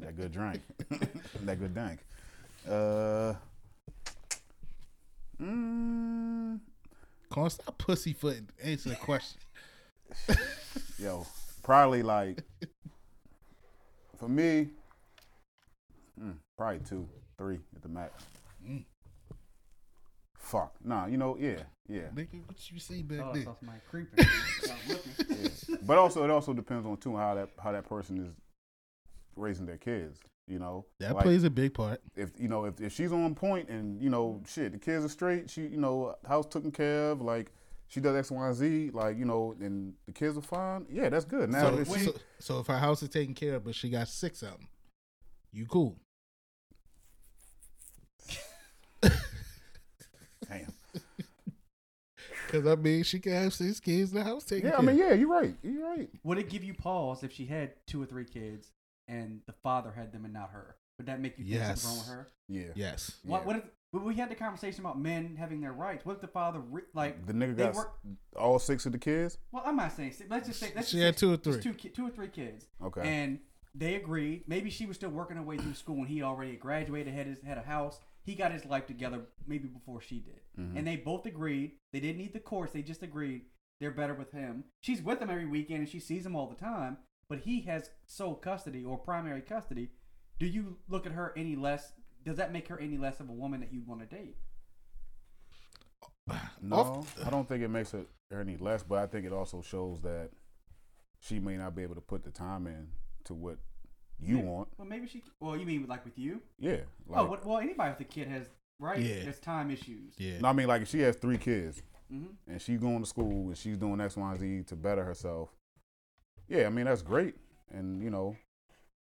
That 0.00 0.16
good 0.16 0.32
drink. 0.32 0.60
that 1.44 1.60
good 1.60 1.74
dank. 1.74 2.00
Uh. 2.68 3.34
Mm, 5.40 6.58
Come 7.32 7.42
on, 7.44 7.50
stop 7.50 7.78
pussyfooting. 7.78 8.48
Answer 8.62 8.90
the 8.90 8.96
question. 8.96 9.38
yo, 10.98 11.26
probably 11.62 12.02
like 12.02 12.42
for 14.18 14.28
me, 14.28 14.68
mm, 16.20 16.34
probably 16.58 16.80
two, 16.80 17.08
three 17.38 17.58
at 17.74 17.82
the 17.82 17.88
max. 17.88 18.24
Fuck. 20.52 20.74
Nah, 20.84 21.06
you 21.06 21.16
know, 21.16 21.36
yeah, 21.40 21.62
yeah. 21.88 22.08
Nigga, 22.14 22.46
what 22.46 22.70
you 22.70 22.78
say 22.78 23.00
back 23.00 23.20
Oh, 23.24 23.32
there? 23.32 23.44
saw 23.44 23.54
somebody 23.58 23.80
creeping. 23.90 24.22
So 24.60 24.72
I'm 24.72 24.88
looking. 24.88 25.12
yeah. 25.68 25.76
But 25.86 25.96
also, 25.96 26.22
it 26.24 26.30
also 26.30 26.52
depends 26.52 26.86
on 26.86 26.98
too 26.98 27.16
how 27.16 27.34
that 27.34 27.48
how 27.62 27.72
that 27.72 27.88
person 27.88 28.18
is 28.26 28.32
raising 29.34 29.64
their 29.64 29.78
kids. 29.78 30.20
You 30.46 30.58
know, 30.58 30.84
That 31.00 31.14
Like, 31.14 31.24
plays 31.24 31.44
a 31.44 31.50
big 31.50 31.72
part. 31.72 32.02
if 32.16 32.32
you 32.38 32.48
know 32.48 32.66
if, 32.66 32.80
if 32.82 32.92
she's 32.92 33.12
on 33.12 33.34
point 33.34 33.70
and 33.70 34.02
you 34.02 34.10
know 34.10 34.42
shit, 34.46 34.72
the 34.72 34.78
kids 34.78 35.04
are 35.04 35.08
straight. 35.08 35.48
She 35.48 35.62
you 35.62 35.78
know 35.80 36.16
house 36.28 36.46
taken 36.46 36.70
care 36.70 37.12
of. 37.12 37.22
Like 37.22 37.50
she 37.88 38.00
does 38.00 38.14
X, 38.14 38.30
Y, 38.30 38.46
and 38.46 38.54
Z. 38.54 38.90
Like 38.92 39.16
you 39.16 39.24
know, 39.24 39.54
and 39.58 39.94
the 40.04 40.12
kids 40.12 40.36
are 40.36 40.42
fine. 40.42 40.84
Yeah, 40.90 41.08
that's 41.08 41.24
good. 41.24 41.48
Now 41.50 41.70
So, 41.70 41.78
if 41.78 41.88
she, 41.88 42.04
so, 42.04 42.14
so 42.40 42.58
if 42.60 42.66
her 42.66 42.78
house 42.78 43.02
is 43.02 43.08
taken 43.08 43.34
care 43.34 43.54
of, 43.54 43.64
but 43.64 43.74
she 43.74 43.88
got 43.88 44.08
six 44.08 44.42
of 44.42 44.50
them, 44.50 44.68
you 45.52 45.64
cool. 45.66 45.96
Damn. 50.58 50.72
Because 52.46 52.66
I 52.66 52.74
mean, 52.76 53.02
she 53.02 53.18
can 53.18 53.32
have 53.32 53.54
six 53.54 53.80
kids 53.80 54.12
in 54.12 54.18
the 54.18 54.24
house 54.24 54.44
taken 54.44 54.66
Yeah, 54.66 54.72
care 54.72 54.78
I 54.80 54.82
mean, 54.82 54.90
of. 54.90 55.08
yeah, 55.08 55.12
you're 55.14 55.28
right. 55.28 55.54
You're 55.62 55.88
right. 55.88 56.08
Would 56.22 56.38
it 56.38 56.50
give 56.50 56.62
you 56.62 56.74
pause 56.74 57.22
if 57.22 57.32
she 57.32 57.46
had 57.46 57.72
two 57.86 58.02
or 58.02 58.06
three 58.06 58.24
kids 58.26 58.72
and 59.08 59.40
the 59.46 59.54
father 59.62 59.90
had 59.90 60.12
them 60.12 60.24
and 60.24 60.34
not 60.34 60.50
her? 60.50 60.76
Would 60.98 61.06
that 61.06 61.20
make 61.20 61.38
you 61.38 61.44
think 61.58 61.62
something's 61.76 61.84
wrong 61.86 61.98
with 61.98 62.06
her? 62.08 62.28
Yeah. 62.48 62.62
Yes. 62.74 63.12
What, 63.24 63.40
Yeah. 63.42 63.46
what 63.46 63.56
if 63.56 63.62
but 63.92 64.04
we 64.04 64.14
had 64.14 64.30
the 64.30 64.34
conversation 64.34 64.80
about 64.80 64.98
men 65.00 65.36
having 65.38 65.60
their 65.60 65.72
rights? 65.72 66.04
What 66.04 66.16
if 66.16 66.20
the 66.20 66.26
father 66.28 66.60
re- 66.60 66.82
like 66.94 67.26
The 67.26 67.32
nigga 67.32 67.56
got 67.56 67.74
work? 67.74 67.94
all 68.36 68.58
six 68.58 68.86
of 68.86 68.92
the 68.92 68.98
kids. 68.98 69.38
Well, 69.50 69.62
I'm 69.66 69.76
not 69.76 69.92
saying. 69.92 70.14
Let's 70.28 70.48
just 70.48 70.60
say 70.60 70.72
let's 70.74 70.88
She 70.88 70.96
just 70.98 71.04
had 71.04 71.14
say 71.18 71.20
two 71.26 71.32
or 71.32 71.36
just 71.38 71.62
three. 71.62 71.72
two, 71.74 71.88
two 71.90 72.06
or 72.06 72.10
three 72.10 72.28
kids, 72.28 72.66
Okay. 72.82 73.00
and 73.02 73.38
they 73.74 73.94
agreed. 73.96 74.44
Maybe 74.46 74.68
she 74.70 74.84
was 74.86 74.96
still 74.96 75.10
working 75.10 75.36
her 75.38 75.42
way 75.42 75.56
through 75.58 75.74
school, 75.74 75.96
and 75.98 76.08
he 76.08 76.22
already 76.22 76.56
graduated, 76.56 77.12
had 77.14 77.26
his 77.26 77.38
had 77.42 77.56
a 77.58 77.62
house. 77.62 77.98
He 78.24 78.34
got 78.34 78.52
his 78.52 78.64
life 78.64 78.86
together 78.86 79.26
maybe 79.46 79.66
before 79.68 80.00
she 80.00 80.20
did, 80.20 80.40
Mhm. 80.58 80.76
and 80.78 80.86
they 80.86 80.96
both 80.96 81.26
agreed. 81.26 81.78
They 81.92 82.00
didn't 82.00 82.18
need 82.18 82.32
the 82.32 82.40
course. 82.40 82.70
They 82.70 82.82
just 82.82 83.02
agreed 83.02 83.46
they're 83.80 83.90
better 83.90 84.14
with 84.14 84.30
him. 84.30 84.64
She's 84.80 85.02
with 85.02 85.20
him 85.20 85.28
every 85.30 85.46
weekend, 85.46 85.80
and 85.80 85.88
she 85.88 85.98
sees 85.98 86.24
him 86.24 86.36
all 86.36 86.46
the 86.48 86.54
time. 86.54 86.98
But 87.28 87.40
he 87.40 87.62
has 87.62 87.90
sole 88.06 88.36
custody 88.36 88.84
or 88.84 88.96
primary 88.98 89.42
custody. 89.42 89.90
Do 90.38 90.46
you 90.46 90.78
look 90.88 91.04
at 91.06 91.12
her 91.12 91.36
any 91.36 91.56
less? 91.56 91.94
Does 92.22 92.36
that 92.36 92.52
make 92.52 92.68
her 92.68 92.78
any 92.78 92.96
less 92.98 93.18
of 93.20 93.28
a 93.28 93.32
woman 93.32 93.58
that 93.60 93.72
you'd 93.72 93.86
want 93.86 94.00
to 94.00 94.06
date? 94.06 94.36
No, 96.62 97.04
I 97.24 97.30
don't 97.30 97.48
think 97.48 97.62
it 97.64 97.68
makes 97.68 97.90
her 97.92 98.06
any 98.30 98.56
less, 98.56 98.82
but 98.84 98.98
I 98.98 99.06
think 99.06 99.26
it 99.26 99.32
also 99.32 99.60
shows 99.62 100.00
that 100.02 100.30
she 101.18 101.40
may 101.40 101.56
not 101.56 101.74
be 101.74 101.82
able 101.82 101.96
to 101.96 102.00
put 102.00 102.22
the 102.24 102.30
time 102.30 102.66
in 102.68 102.92
to 103.24 103.34
what 103.34 103.58
you 104.22 104.36
Maybe- 104.36 104.46
want. 104.48 104.68
Well, 104.78 104.88
maybe 104.88 105.06
she. 105.08 105.22
Well, 105.40 105.56
you 105.56 105.66
mean 105.66 105.86
like 105.88 106.04
with 106.04 106.18
you? 106.18 106.40
Yeah. 106.58 106.78
Like, 107.06 107.20
oh, 107.28 107.38
well, 107.44 107.58
anybody 107.58 107.90
with 107.90 108.00
a 108.00 108.04
kid 108.04 108.28
has 108.28 108.46
right. 108.78 109.00
Yeah. 109.00 109.24
There's 109.24 109.40
time 109.40 109.70
issues. 109.70 110.14
Yeah. 110.18 110.38
no, 110.40 110.48
I 110.48 110.52
mean, 110.52 110.68
like 110.68 110.82
if 110.82 110.88
she 110.88 111.00
has 111.00 111.16
three 111.16 111.38
kids 111.38 111.82
hmm 112.08 112.26
and 112.46 112.60
she's 112.60 112.78
going 112.78 113.00
to 113.02 113.08
school 113.08 113.48
and 113.48 113.56
she's 113.56 113.78
doing 113.78 114.00
X, 114.00 114.16
Y, 114.16 114.30
and 114.30 114.38
Z 114.40 114.62
to 114.68 114.76
better 114.76 115.04
herself. 115.04 115.48
Yeah, 116.48 116.66
I 116.66 116.68
mean 116.70 116.84
that's 116.84 117.02
great, 117.02 117.34
and 117.72 118.02
you 118.02 118.10
know, 118.10 118.36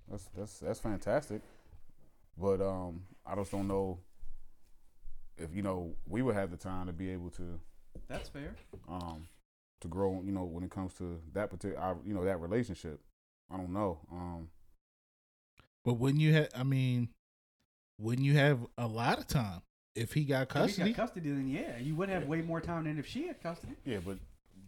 that's 0.08 0.28
that's 0.36 0.58
that's 0.60 0.78
fantastic. 0.80 1.42
But 2.38 2.60
um, 2.62 3.02
I 3.26 3.34
just 3.34 3.50
don't 3.50 3.66
know 3.68 3.98
if 5.36 5.54
you 5.54 5.62
know 5.62 5.94
we 6.06 6.22
would 6.22 6.34
have 6.34 6.50
the 6.50 6.56
time 6.56 6.86
to 6.86 6.92
be 6.92 7.10
able 7.10 7.30
to 7.30 7.58
That's 8.08 8.28
fair. 8.28 8.54
um 8.88 9.26
to 9.80 9.88
grow. 9.88 10.22
You 10.24 10.32
know, 10.32 10.44
when 10.44 10.62
it 10.62 10.70
comes 10.70 10.94
to 10.94 11.20
that 11.32 11.50
particular, 11.50 11.96
you 12.06 12.14
know, 12.14 12.24
that 12.24 12.40
relationship. 12.40 13.00
I 13.52 13.56
don't 13.56 13.72
know. 13.72 13.98
Um, 14.12 14.48
But 15.84 15.94
wouldn't 15.94 16.20
you 16.20 16.32
have? 16.34 16.48
I 16.54 16.62
mean, 16.62 17.08
wouldn't 17.98 18.26
you 18.26 18.34
have 18.34 18.60
a 18.78 18.86
lot 18.86 19.18
of 19.18 19.26
time 19.26 19.62
if 19.94 20.12
he 20.12 20.24
got 20.24 20.42
If 20.42 20.48
you 20.54 20.60
custody? 20.60 20.92
got 20.92 21.02
custody, 21.06 21.30
then 21.30 21.48
yeah, 21.48 21.78
you 21.78 21.94
would 21.96 22.08
have 22.08 22.26
way 22.26 22.42
more 22.42 22.60
time 22.60 22.84
than 22.84 22.98
if 22.98 23.06
she 23.06 23.26
had 23.26 23.42
custody. 23.42 23.74
yeah, 23.84 23.98
but 24.04 24.18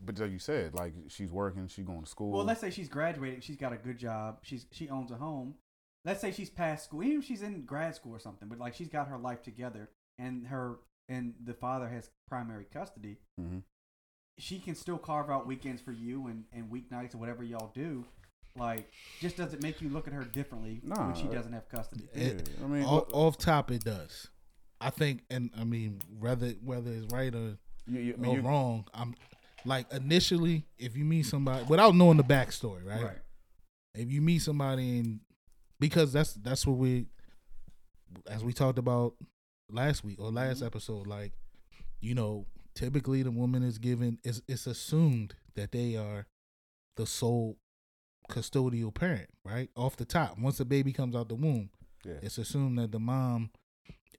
but 0.05 0.19
like 0.19 0.33
you 0.33 0.39
said, 0.39 0.75
like 0.75 0.95
she's 1.09 1.31
working, 1.31 1.69
she's 1.69 1.85
going 1.85 2.03
to 2.03 2.09
school. 2.09 2.33
Well, 2.33 2.45
let's 2.45 2.61
say 2.61 2.71
she's 2.71 2.89
graduated, 2.89 3.45
she's 3.45 3.57
got 3.57 3.73
a 3.73 3.77
good 3.77 3.99
job, 3.99 4.39
she's 4.43 4.67
she 4.73 4.89
owns 4.89 5.11
a 5.11 5.17
home. 5.17 5.55
Let's 6.05 6.21
say 6.21 6.33
she's 6.33 6.51
past 6.51 6.85
school, 6.87 7.05
even 7.05 7.21
if 7.21 7.25
she's 7.25 7.43
in 7.43 7.65
grad 7.65 7.95
school 7.95 8.13
or 8.13 8.19
something, 8.19 8.49
but 8.49 8.59
like 8.59 8.75
she's 8.75 8.89
got 8.89 9.07
her 9.09 9.19
life 9.19 9.43
together, 9.43 9.91
and 10.19 10.47
her 10.49 10.79
and 11.09 11.35
the 11.45 11.55
father 11.55 11.89
has 11.89 12.11
primary 12.29 12.65
custody. 12.73 13.19
hmm 13.39 13.59
She 14.39 14.59
can 14.59 14.75
still 14.75 14.99
carve 14.99 15.31
out 15.31 15.47
weekends 15.47 15.81
for 15.83 15.93
you 15.93 16.27
and 16.27 16.45
and 16.53 16.71
weeknights 16.71 17.15
or 17.15 17.19
whatever 17.19 17.45
y'all 17.45 17.71
do. 17.75 18.05
Like, 18.57 18.91
just 19.21 19.37
doesn't 19.37 19.63
make 19.63 19.81
you 19.81 19.89
look 19.89 20.07
at 20.07 20.13
her 20.13 20.25
differently 20.25 20.81
Nah, 20.85 21.07
when 21.07 21.15
she 21.15 21.27
doesn't 21.29 21.53
have 21.53 21.69
custody. 21.69 22.05
It- 22.13 22.49
I 22.63 22.67
mean, 22.67 22.83
off, 22.85 22.91
look- 23.09 23.15
off 23.15 23.39
top, 23.39 23.71
it 23.71 23.83
does. 23.85 24.29
I 24.81 24.91
think, 24.91 25.23
and 25.31 25.51
I 25.57 25.65
mean, 25.65 26.01
whether 26.19 26.51
whether 26.63 26.91
it's 26.91 27.11
right 27.13 27.35
or, 27.35 27.57
you, 27.87 28.01
you, 28.01 28.15
I 28.15 28.17
mean, 28.17 28.31
or 28.33 28.37
you- 28.37 28.43
wrong, 28.43 28.85
I'm 28.93 29.15
like 29.65 29.91
initially, 29.93 30.67
if 30.79 30.97
you 30.97 31.05
meet 31.05 31.23
somebody 31.25 31.65
without 31.65 31.95
knowing 31.95 32.17
the 32.17 32.25
backstory, 32.25 32.85
right? 32.85 33.03
Right. 33.05 33.19
If 33.95 34.11
you 34.11 34.21
meet 34.21 34.41
somebody 34.41 34.99
and 34.99 35.21
because 35.79 36.13
that's 36.13 36.35
that's 36.35 36.67
what 36.67 36.77
we, 36.79 37.07
as 38.27 38.45
we 38.45 38.53
talked 38.53 38.79
about 38.79 39.15
last 39.71 40.05
week 40.05 40.19
or 40.21 40.31
last 40.31 40.63
Mhm. 40.63 40.67
episode, 40.67 41.07
like 41.07 41.33
you 42.01 42.15
know, 42.15 42.47
typically 42.75 43.23
the 43.23 43.31
woman 43.31 43.63
is 43.63 43.79
given 43.79 44.19
is 44.25 44.43
it's 44.49 44.67
assumed 44.67 45.37
that 45.55 45.71
they 45.73 45.97
are 45.97 46.27
the 46.97 47.07
sole 47.07 47.57
custodial 48.31 48.95
parent, 48.95 49.29
right? 49.45 49.71
Off 49.77 49.97
the 49.97 50.05
top, 50.05 50.39
once 50.39 50.59
the 50.59 50.65
baby 50.65 50.93
comes 50.93 51.15
out 51.15 51.29
the 51.29 51.35
womb, 51.35 51.71
yeah. 52.05 52.15
it's 52.23 52.39
assumed 52.39 52.79
that 52.79 52.93
the 52.93 52.99
mom 52.99 53.51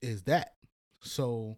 is 0.02 0.24
that. 0.24 0.54
So 1.02 1.58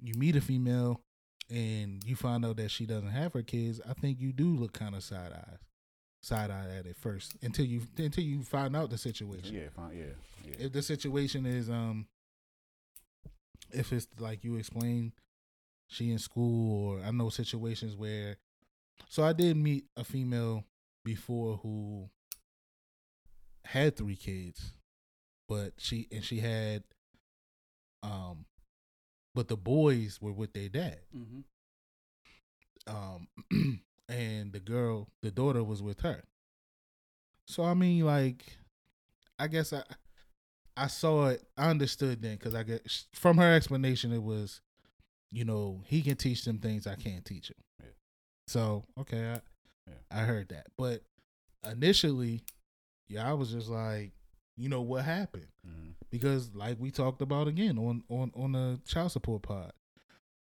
you 0.00 0.14
meet 0.14 0.36
a 0.36 0.40
female 0.40 1.02
and 1.50 2.02
you 2.04 2.16
find 2.16 2.44
out 2.44 2.56
that 2.56 2.70
she 2.70 2.86
doesn't 2.86 3.10
have 3.10 3.32
her 3.32 3.42
kids, 3.42 3.80
I 3.88 3.94
think 3.94 4.20
you 4.20 4.32
do 4.32 4.46
look 4.46 4.72
kind 4.72 4.94
of 4.94 5.02
side 5.02 5.32
eyes, 5.32 5.58
side 6.22 6.50
eye 6.50 6.76
at 6.78 6.86
it 6.86 6.96
first 6.96 7.36
until 7.42 7.64
you 7.64 7.82
until 7.96 8.24
you 8.24 8.42
find 8.42 8.76
out 8.76 8.90
the 8.90 8.98
situation. 8.98 9.54
Yeah, 9.54 9.68
fine. 9.74 9.96
Yeah, 9.96 10.04
yeah. 10.44 10.66
If 10.66 10.72
the 10.72 10.82
situation 10.82 11.46
is 11.46 11.70
um, 11.70 12.06
if 13.72 13.92
it's 13.92 14.06
like 14.18 14.44
you 14.44 14.56
explained, 14.56 15.12
she 15.88 16.10
in 16.10 16.18
school, 16.18 16.96
or 16.96 17.00
I 17.04 17.10
know 17.10 17.30
situations 17.30 17.96
where. 17.96 18.36
So 19.08 19.22
I 19.22 19.32
did 19.32 19.56
meet 19.56 19.84
a 19.96 20.04
female 20.04 20.64
before 21.04 21.58
who 21.62 22.08
had 23.64 23.96
three 23.96 24.16
kids, 24.16 24.74
but 25.48 25.72
she 25.78 26.08
and 26.10 26.24
she 26.24 26.38
had, 26.40 26.84
um, 28.02 28.44
but 29.34 29.48
the 29.48 29.56
boys 29.56 30.18
were 30.20 30.32
with 30.32 30.52
their 30.52 30.68
dad. 30.68 31.00
Hmm 31.12 31.40
um 32.88 33.28
and 34.08 34.52
the 34.52 34.60
girl 34.60 35.08
the 35.22 35.30
daughter 35.30 35.62
was 35.62 35.82
with 35.82 36.00
her. 36.00 36.22
So 37.46 37.64
i 37.64 37.74
mean 37.74 38.04
like 38.04 38.44
i 39.38 39.46
guess 39.46 39.72
i 39.72 39.82
i 40.76 40.86
saw 40.86 41.28
it 41.28 41.42
i 41.56 41.70
understood 41.70 42.20
then 42.20 42.36
because 42.36 42.54
i 42.54 42.62
get 42.62 42.86
from 43.12 43.38
her 43.38 43.54
explanation 43.54 44.12
it 44.12 44.22
was 44.22 44.60
you 45.30 45.44
know 45.44 45.82
he 45.86 46.02
can 46.02 46.16
teach 46.16 46.44
them 46.44 46.58
things 46.58 46.86
i 46.86 46.94
can't 46.94 47.24
teach 47.24 47.48
him. 47.48 47.56
Yeah. 47.80 47.90
so 48.46 48.84
okay 49.00 49.32
i 49.32 49.40
Yeah. 49.88 50.18
i 50.20 50.24
heard 50.24 50.48
that 50.50 50.66
but 50.76 51.02
initially 51.70 52.42
yeah 53.08 53.28
i 53.28 53.32
was 53.32 53.50
just 53.52 53.68
like 53.68 54.12
you 54.56 54.68
know 54.68 54.82
what 54.82 55.04
happened 55.04 55.48
Mhm. 55.66 55.94
because 56.10 56.54
like 56.54 56.78
we 56.78 56.90
talked 56.90 57.22
about 57.22 57.48
again 57.48 57.78
on 57.78 58.02
on 58.08 58.30
on 58.34 58.52
the 58.52 58.80
child 58.86 59.12
support 59.12 59.42
pod 59.42 59.72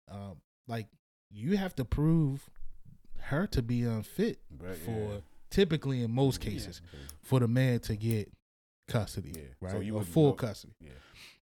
um 0.09 0.37
like 0.67 0.87
you 1.31 1.57
have 1.57 1.75
to 1.75 1.85
prove 1.85 2.49
her 3.19 3.45
to 3.47 3.61
be 3.61 3.83
unfit 3.83 4.39
But, 4.49 4.77
for 4.77 4.91
yeah. 5.13 5.19
typically 5.51 6.03
in 6.03 6.11
most 6.11 6.43
Yeah. 6.43 6.51
cases 6.51 6.81
for 7.21 7.39
the 7.39 7.47
man 7.47 7.79
to 7.81 7.95
get 7.95 8.31
custody 8.87 9.33
Yeah. 9.35 9.43
right 9.61 9.71
So 9.73 9.79
you 9.79 9.95
or 9.97 10.03
full 10.03 10.27
know- 10.29 10.33
custody 10.33 10.73
Yeah. 10.79 10.91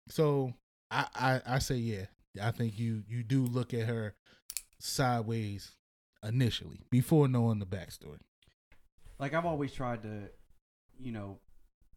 so 0.08 0.54
I, 0.92 1.08
I 1.16 1.42
i 1.56 1.60
say 1.60 1.76
yeah 1.76 2.06
i 2.42 2.52
think 2.52 2.78
you 2.80 3.04
you 3.08 3.24
do 3.24 3.44
look 3.46 3.74
at 3.74 3.88
her 3.88 4.16
sideways 4.80 5.72
initially 6.26 6.82
before 6.90 7.28
knowing 7.28 7.60
the 7.60 7.66
backstory 7.66 8.20
like 9.20 9.34
I've 9.34 9.46
always 9.46 9.74
tried 9.74 10.04
to, 10.04 10.30
you 11.00 11.12
know, 11.12 11.40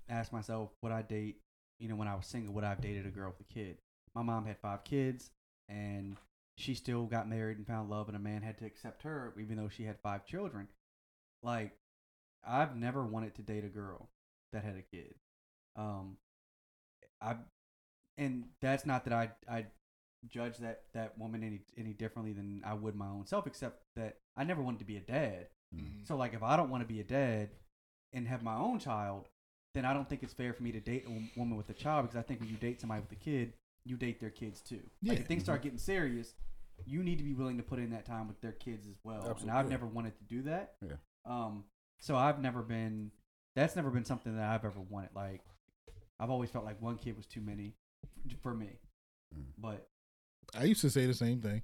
ask 0.09 0.33
myself, 0.33 0.71
would 0.83 0.93
I 0.93 1.03
date? 1.03 1.41
You 1.79 1.89
know, 1.89 1.97
when 1.97 2.09
I 2.09 2.15
was 2.15 2.27
single, 2.27 2.55
would 2.55 2.65
I 2.65 2.71
have 2.71 2.81
dated 2.81 3.07
a 3.07 3.11
girl 3.11 3.33
with 3.37 3.49
a 3.49 3.53
kid? 3.53 3.79
My 4.15 4.23
mom 4.23 4.47
had 4.47 4.59
five 4.59 4.85
kids, 4.85 5.31
and 5.69 6.17
she 6.57 6.75
still 6.75 7.05
got 7.07 7.29
married 7.29 7.59
and 7.59 7.67
found 7.67 7.91
love, 7.91 8.09
and 8.09 8.17
a 8.17 8.21
man 8.21 8.43
had 8.43 8.59
to 8.59 8.67
accept 8.67 9.03
her, 9.03 9.33
even 9.41 9.57
though 9.57 9.69
she 9.69 9.85
had 9.85 9.99
five 10.01 10.27
children. 10.27 10.69
Like, 11.43 11.73
I've 12.47 12.77
never 12.77 13.05
wanted 13.05 13.35
to 13.37 13.43
date 13.43 13.65
a 13.65 13.69
girl 13.69 14.09
that 14.53 14.65
had 14.65 14.77
a 14.77 14.97
kid. 14.97 15.15
Um, 15.77 16.17
I, 17.21 17.37
and 18.17 18.47
that's 18.61 18.87
not 18.87 19.05
that 19.05 19.13
I 19.13 19.31
I 19.49 19.67
judge 20.29 20.59
that 20.59 20.83
that 20.95 21.17
woman 21.19 21.45
any 21.45 21.61
any 21.77 21.93
differently 21.93 22.33
than 22.33 22.63
I 22.65 22.75
would 22.75 22.95
my 22.95 23.07
own 23.07 23.27
self, 23.27 23.47
except 23.47 23.83
that 23.97 24.17
I 24.37 24.45
never 24.45 24.63
wanted 24.63 24.79
to 24.81 24.85
be 24.85 24.97
a 24.97 25.01
dad. 25.01 25.49
Mm. 25.75 26.07
So 26.07 26.17
like, 26.17 26.35
if 26.35 26.43
I 26.43 26.57
don't 26.57 26.71
want 26.71 26.83
to 26.83 26.93
be 26.93 27.01
a 27.01 27.05
dad 27.05 27.51
and 28.13 28.27
have 28.27 28.43
my 28.43 28.57
own 28.57 28.79
child, 28.79 29.29
then 29.75 29.85
I 29.85 29.93
don't 29.93 30.09
think 30.09 30.23
it's 30.23 30.33
fair 30.33 30.53
for 30.53 30.63
me 30.63 30.73
to 30.73 30.81
date 30.81 31.05
a 31.07 31.39
woman 31.39 31.57
with 31.57 31.69
a 31.71 31.75
child 31.75 32.07
because 32.07 32.17
I 32.17 32.23
think 32.23 32.41
when 32.41 32.49
you 32.49 32.57
date 32.57 32.81
somebody 32.81 33.01
with 33.01 33.13
a 33.13 33.23
kid, 33.23 33.53
you 33.85 33.97
date 33.97 34.21
their 34.21 34.31
kids 34.31 34.61
too. 34.61 34.81
Like 35.05 35.21
if 35.21 35.27
things 35.27 35.43
start 35.45 35.63
getting 35.63 35.79
serious, 35.79 36.35
you 36.87 37.03
need 37.03 37.19
to 37.19 37.25
be 37.25 37.35
willing 37.35 37.57
to 37.57 37.63
put 37.63 37.79
in 37.79 37.91
that 37.91 38.05
time 38.05 38.29
with 38.29 38.41
their 38.41 38.53
kids 38.53 38.87
as 38.89 38.97
well. 39.05 39.37
And 39.41 39.51
I've 39.51 39.69
never 39.69 39.87
wanted 39.87 40.17
to 40.19 40.25
do 40.25 40.43
that. 40.43 40.75
Yeah. 40.85 40.97
Um. 41.27 41.65
So 42.01 42.17
I've 42.17 42.41
never 42.41 42.63
been. 42.63 43.11
That's 43.57 43.77
never 43.77 43.91
been 43.91 44.05
something 44.05 44.37
that 44.37 44.49
I've 44.49 44.65
ever 44.65 44.81
wanted. 44.89 45.11
Like, 45.15 45.41
I've 46.21 46.31
always 46.31 46.51
felt 46.51 46.65
like 46.65 46.81
one 46.81 46.97
kid 46.97 47.17
was 47.17 47.27
too 47.27 47.41
many 47.41 47.75
for 48.43 48.55
me. 48.55 48.79
Mm. 49.37 49.45
But 49.59 49.89
I 50.55 50.65
used 50.65 50.81
to 50.83 50.91
say 50.91 51.07
the 51.07 51.15
same 51.15 51.41
thing. 51.41 51.63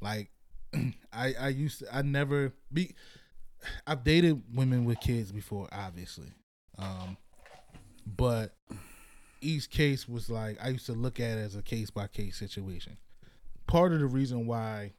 Like 0.00 0.30
I 1.12 1.34
I 1.38 1.48
used 1.48 1.80
to 1.80 1.94
I 1.94 2.02
never 2.02 2.52
be 2.72 2.94
I've 3.86 4.04
dated 4.04 4.42
women 4.54 4.84
with 4.84 5.00
kids 5.00 5.32
before, 5.32 5.68
obviously. 5.72 6.32
Um 6.78 7.16
but 8.06 8.54
each 9.40 9.70
case 9.70 10.08
was 10.08 10.28
like 10.30 10.58
I 10.62 10.68
used 10.68 10.86
to 10.86 10.92
look 10.92 11.20
at 11.20 11.38
it 11.38 11.42
as 11.42 11.56
a 11.56 11.62
case 11.62 11.90
by 11.90 12.06
case 12.06 12.36
situation. 12.36 12.96
Part 13.66 13.92
of 13.92 14.00
the 14.00 14.06
reason 14.06 14.46
why 14.46 14.92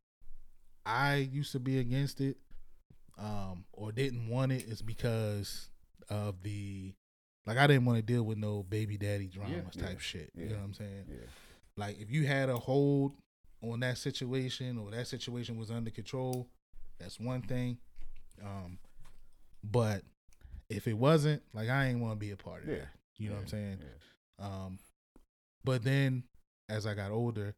I 0.85 1.15
used 1.15 1.51
to 1.53 1.59
be 1.59 1.79
against 1.79 2.21
it 2.21 2.37
um 3.17 3.65
or 3.73 3.91
didn't 3.91 4.27
want 4.29 4.51
it 4.51 4.63
is 4.65 4.81
because 4.81 5.69
of 6.09 6.41
the 6.43 6.93
like 7.45 7.57
I 7.57 7.67
didn't 7.67 7.85
want 7.85 7.97
to 7.97 8.01
deal 8.03 8.23
with 8.23 8.37
no 8.37 8.63
baby 8.63 8.97
daddy 8.97 9.27
dramas 9.27 9.75
Yeah. 9.75 9.85
type 9.87 9.99
shit. 9.99 10.31
You 10.35 10.43
Yeah. 10.45 10.49
know 10.51 10.55
what 10.57 10.63
I'm 10.65 10.73
saying? 10.73 11.05
Yeah. 11.79 11.85
Like 11.85 11.99
if 11.99 12.11
you 12.11 12.25
had 12.27 12.49
a 12.49 12.57
hold 12.57 13.13
on 13.61 13.79
that 13.81 13.97
situation 13.97 14.77
or 14.77 14.91
that 14.91 15.07
situation 15.07 15.57
was 15.57 15.71
under 15.71 15.91
control, 15.91 16.47
that's 16.99 17.19
one 17.19 17.41
thing. 17.41 17.77
Um, 18.43 18.77
but 19.63 20.03
if 20.69 20.87
it 20.87 20.93
wasn't, 20.97 21.41
like 21.53 21.69
I 21.69 21.87
ain't 21.87 21.99
want 21.99 22.13
to 22.13 22.19
be 22.19 22.31
a 22.31 22.37
part 22.37 22.63
of 22.63 22.69
Yeah. 22.69 22.75
that. 22.75 22.87
You 23.17 23.29
know 23.29 23.35
what 23.35 23.41
I'm 23.41 23.47
saying? 23.47 23.77
Yeah. 23.81 24.45
Um, 24.45 24.79
but 25.65 25.83
then 25.83 26.23
as 26.69 26.85
I 26.87 26.93
got 26.93 27.11
older, 27.11 27.55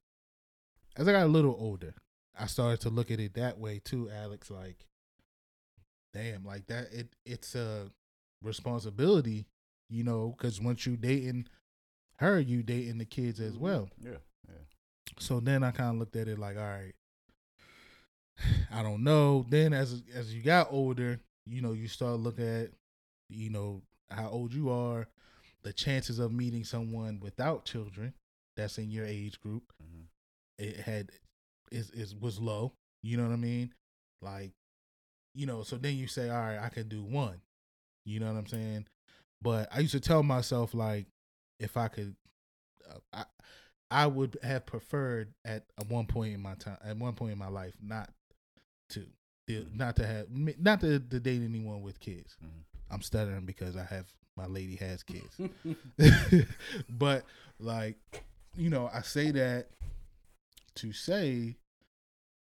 as 0.98 1.08
I 1.08 1.12
got 1.12 1.24
a 1.24 1.28
little 1.28 1.56
older, 1.60 1.94
I 2.38 2.48
started 2.48 2.82
to 2.82 2.90
look 2.90 3.12
at 3.12 3.20
it 3.20 3.36
that 3.36 3.60
way 3.60 3.80
too, 3.84 4.10
Alex. 4.10 4.50
Like, 4.50 4.88
damn, 6.14 6.44
like 6.44 6.66
that. 6.68 6.92
It 6.92 7.16
it's 7.26 7.54
a 7.56 7.92
responsibility, 8.42 9.46
you 9.90 10.04
know, 10.04 10.34
because 10.36 10.60
once 10.60 10.86
you 10.88 10.98
dating 10.98 11.48
her, 12.22 12.40
you 12.40 12.64
dating 12.64 12.98
the 13.00 13.06
kids 13.06 13.40
as 13.40 13.58
well. 13.58 13.90
Yeah. 14.02 14.18
Yeah. 14.48 14.56
So 15.20 15.40
then 15.40 15.64
I 15.64 15.72
kind 15.72 15.92
of 15.92 15.96
looked 15.98 16.16
at 16.16 16.28
it 16.28 16.40
like, 16.40 16.58
all 16.58 16.64
right, 16.64 16.94
I 18.72 18.84
don't 18.84 19.04
know. 19.04 19.46
Then 19.50 19.74
as 19.74 20.02
as 20.14 20.34
you 20.34 20.42
got 20.42 20.68
older, 20.72 21.20
you 21.46 21.62
know, 21.62 21.74
you 21.74 21.88
start 21.88 22.20
looking 22.20 22.48
at, 22.48 22.70
you 23.30 23.50
know, 23.50 23.82
how 24.10 24.30
old 24.30 24.54
you 24.54 24.70
are, 24.70 25.08
the 25.64 25.74
chances 25.74 26.20
of 26.20 26.32
meeting 26.32 26.64
someone 26.64 27.20
without 27.20 27.66
children 27.66 28.14
that's 28.56 28.78
in 28.78 28.92
your 28.92 29.06
age 29.06 29.40
group. 29.40 29.74
Mhm. 29.84 30.06
It 30.60 30.78
had 30.78 31.12
is 31.72 31.90
is 31.92 32.16
was 32.16 32.40
low. 32.40 32.74
You 33.04 33.18
know 33.18 33.24
what 33.24 33.34
I 33.34 33.38
mean? 33.38 33.74
Like, 34.22 34.52
you 35.34 35.46
know. 35.46 35.64
So 35.64 35.78
then 35.78 35.96
you 35.98 36.08
say, 36.08 36.30
all 36.30 36.40
right, 36.40 36.60
I 36.60 36.70
can 36.70 36.88
do 36.88 37.04
one. 37.04 37.42
You 38.06 38.20
know 38.20 38.28
what 38.28 38.38
I'm 38.38 38.48
saying? 38.48 38.88
But 39.42 39.70
I 39.72 39.80
used 39.80 39.94
to 39.94 40.00
tell 40.00 40.24
myself 40.24 40.74
like, 40.74 41.08
if 41.62 41.78
I 41.78 41.88
could, 41.88 42.16
uh, 42.90 42.98
I 43.14 43.26
I 43.90 44.08
would 44.08 44.38
have 44.44 44.66
preferred 44.66 45.34
at 45.46 45.66
one 45.88 46.06
point 46.06 46.34
in 46.34 46.42
my 46.42 46.56
time, 46.56 46.78
at 46.84 46.98
one 46.98 47.14
point 47.14 47.34
in 47.34 47.38
my 47.38 47.50
life, 47.50 47.76
not 47.82 48.10
to, 48.90 49.06
Mhm. 49.50 49.76
not 49.76 49.96
to 49.98 50.08
have, 50.08 50.30
not 50.30 50.80
to, 50.82 51.00
to 51.00 51.20
date 51.20 51.42
anyone 51.44 51.82
with 51.82 52.00
kids. 52.00 52.38
Mhm. 52.44 52.64
I'm 52.90 53.02
stuttering 53.02 53.46
because 53.46 53.76
I 53.76 53.84
have 53.84 54.08
my 54.38 54.46
lady 54.46 54.76
has 54.78 55.04
kids, 55.04 55.40
but 56.90 57.26
like, 57.60 57.98
you 58.56 58.70
know, 58.70 58.90
I 58.94 59.02
say 59.02 59.32
that 59.32 59.68
to 60.76 60.94
say, 60.94 61.58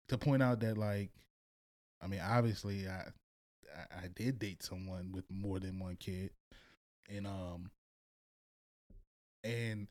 to 0.07 0.17
point 0.17 0.43
out 0.43 0.59
that 0.61 0.77
like, 0.77 1.09
I 2.01 2.07
mean, 2.07 2.21
obviously, 2.21 2.87
I 2.87 3.05
I, 3.75 4.03
I 4.03 4.07
did 4.15 4.39
date 4.39 4.61
someone 4.63 5.11
with 5.11 5.25
more 5.31 5.59
than 5.59 5.79
one 5.79 5.95
kid, 5.95 6.31
and 7.09 7.25
um, 7.27 7.71
and 9.43 9.87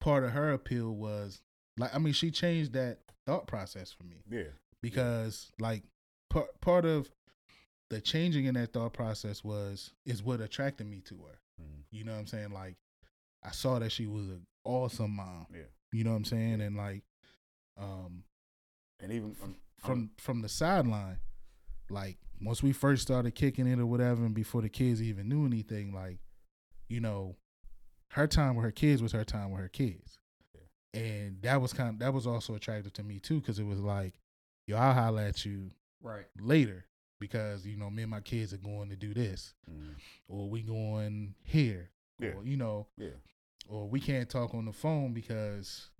part 0.00 0.24
of 0.24 0.30
her 0.32 0.52
appeal 0.52 0.94
was 0.94 1.40
like, 1.76 1.94
I 1.94 1.98
mean, 1.98 2.12
she 2.12 2.30
changed 2.30 2.72
that 2.72 2.98
thought 3.26 3.46
process 3.46 3.92
for 3.92 4.04
me 4.04 4.22
Yeah. 4.30 4.50
because 4.82 5.50
like 5.58 5.82
part 6.30 6.48
part 6.60 6.84
of 6.84 7.10
the 7.90 8.00
changing 8.00 8.44
in 8.46 8.54
that 8.54 8.72
thought 8.72 8.92
process 8.92 9.42
was 9.44 9.92
is 10.06 10.22
what 10.22 10.40
attracted 10.40 10.86
me 10.86 11.00
to 11.02 11.16
her. 11.26 11.38
Mhm. 11.60 11.84
You 11.90 12.04
know 12.04 12.12
what 12.12 12.18
I'm 12.20 12.26
saying? 12.26 12.50
Like 12.52 12.76
I 13.42 13.50
saw 13.50 13.78
that 13.78 13.90
she 13.92 14.06
was 14.06 14.28
an 14.28 14.46
awesome 14.64 15.16
mom. 15.16 15.46
Yeah. 15.52 15.62
You 15.92 16.04
know 16.04 16.10
what 16.10 16.16
I'm 16.16 16.24
saying? 16.24 16.60
And 16.60 16.76
like 16.76 17.02
um 17.76 18.24
And 19.00 19.12
even 19.12 19.36
um, 19.42 19.56
from 19.78 20.10
from 20.18 20.42
the 20.42 20.48
sideline, 20.48 21.18
like 21.90 22.18
once 22.40 22.62
we 22.62 22.72
first 22.72 23.02
started 23.02 23.34
kicking 23.34 23.66
it 23.66 23.78
or 23.78 23.86
whatever, 23.86 24.24
and 24.24 24.34
before 24.34 24.62
the 24.62 24.68
kids 24.68 25.02
even 25.02 25.28
knew 25.28 25.44
anything, 25.46 25.92
like 25.92 26.18
you 26.88 27.00
know, 27.00 27.36
her 28.10 28.26
time 28.26 28.54
with 28.56 28.64
her 28.64 28.70
kids 28.72 29.02
was 29.02 29.12
her 29.12 29.24
time 29.24 29.50
with 29.50 29.60
her 29.60 29.68
kids, 29.68 30.18
and 30.94 31.40
that 31.42 31.60
was 31.60 31.72
kind 31.72 31.98
that 32.00 32.12
was 32.12 32.26
also 32.26 32.54
attractive 32.54 32.92
to 32.94 33.02
me 33.02 33.18
too 33.20 33.40
because 33.40 33.58
it 33.58 33.66
was 33.66 33.80
like, 33.80 34.14
yo, 34.66 34.76
I'll 34.76 34.94
holler 34.94 35.22
at 35.22 35.44
you 35.44 35.70
right. 36.02 36.26
later 36.40 36.86
because 37.20 37.66
you 37.66 37.76
know 37.76 37.90
me 37.90 38.02
and 38.02 38.10
my 38.10 38.20
kids 38.20 38.52
are 38.52 38.56
going 38.58 38.88
to 38.90 38.96
do 38.96 39.12
this 39.14 39.54
Mhm. 39.70 39.94
or 40.28 40.48
we 40.48 40.62
going 40.62 41.34
here 41.44 41.90
Yeah. 42.18 42.30
or 42.30 42.44
you 42.44 42.56
know 42.56 42.86
Yeah. 42.96 43.10
or 43.68 43.88
we 43.88 44.00
can't 44.00 44.28
talk 44.28 44.54
on 44.54 44.64
the 44.64 44.72
phone 44.72 45.12
because 45.12 45.90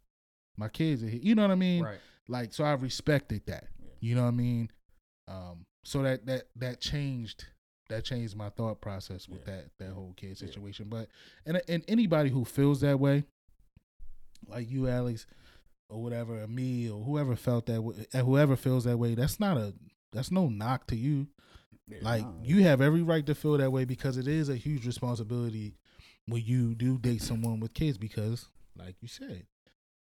my 0.57 0.69
kids 0.69 1.03
are 1.05 1.09
here. 1.09 1.21
You 1.23 1.35
know 1.35 1.43
what 1.43 1.51
I 1.53 1.57
mean? 1.57 1.85
Right. 1.85 2.01
Like 2.27 2.53
so 2.53 2.65
I 2.65 2.73
respected 2.73 3.47
that. 3.47 3.69
Yeah. 3.79 3.91
You 4.01 4.15
know 4.17 4.23
what 4.23 4.29
I 4.29 4.33
mean? 4.33 4.71
Um 5.29 5.67
so 5.85 6.03
that 6.03 6.27
that 6.27 6.49
that 6.57 6.81
changed 6.81 7.47
that 7.91 8.05
changed 8.05 8.35
my 8.37 8.49
thought 8.51 8.81
process 8.81 9.29
with 9.29 9.47
Yeah. 9.47 9.55
that 9.57 9.71
that 9.79 9.93
whole 9.93 10.15
kid 10.17 10.31
Yeah. 10.41 10.47
situation. 10.47 10.89
But 10.89 11.09
and 11.47 11.61
and 11.69 11.85
anybody 11.89 12.31
who 12.31 12.45
feels 12.45 12.81
that 12.81 12.99
way, 12.99 13.25
like 14.47 14.71
you, 14.71 14.89
Alex, 14.89 15.27
or 15.89 16.03
whatever, 16.03 16.43
or 16.43 16.47
me, 16.49 16.89
or 16.89 17.03
whoever 17.05 17.37
felt 17.37 17.67
that 17.67 17.83
way, 17.83 18.07
whoever 18.15 18.57
feels 18.57 18.85
that 18.85 18.99
way, 18.99 19.15
that's 19.15 19.39
not 19.41 19.57
a 19.57 19.75
that's 20.13 20.31
no 20.31 20.49
knock 20.49 20.87
to 20.89 20.97
you. 20.97 21.29
Yeah, 21.89 21.99
Like 22.03 22.23
nah, 22.25 22.33
you 22.43 22.63
have 22.65 22.81
every 22.81 23.03
right 23.03 23.25
to 23.27 23.35
feel 23.35 23.59
that 23.59 23.73
way 23.73 23.85
because 23.85 24.17
it 24.17 24.27
is 24.29 24.49
a 24.49 24.57
huge 24.57 24.87
responsibility 24.87 25.75
when 26.27 26.43
you 26.45 26.75
do 26.75 26.99
date 26.99 27.23
someone 27.23 27.61
with 27.61 27.75
kids 27.75 27.99
because, 27.99 28.47
like 28.77 28.97
you 29.01 29.09
said, 29.09 29.47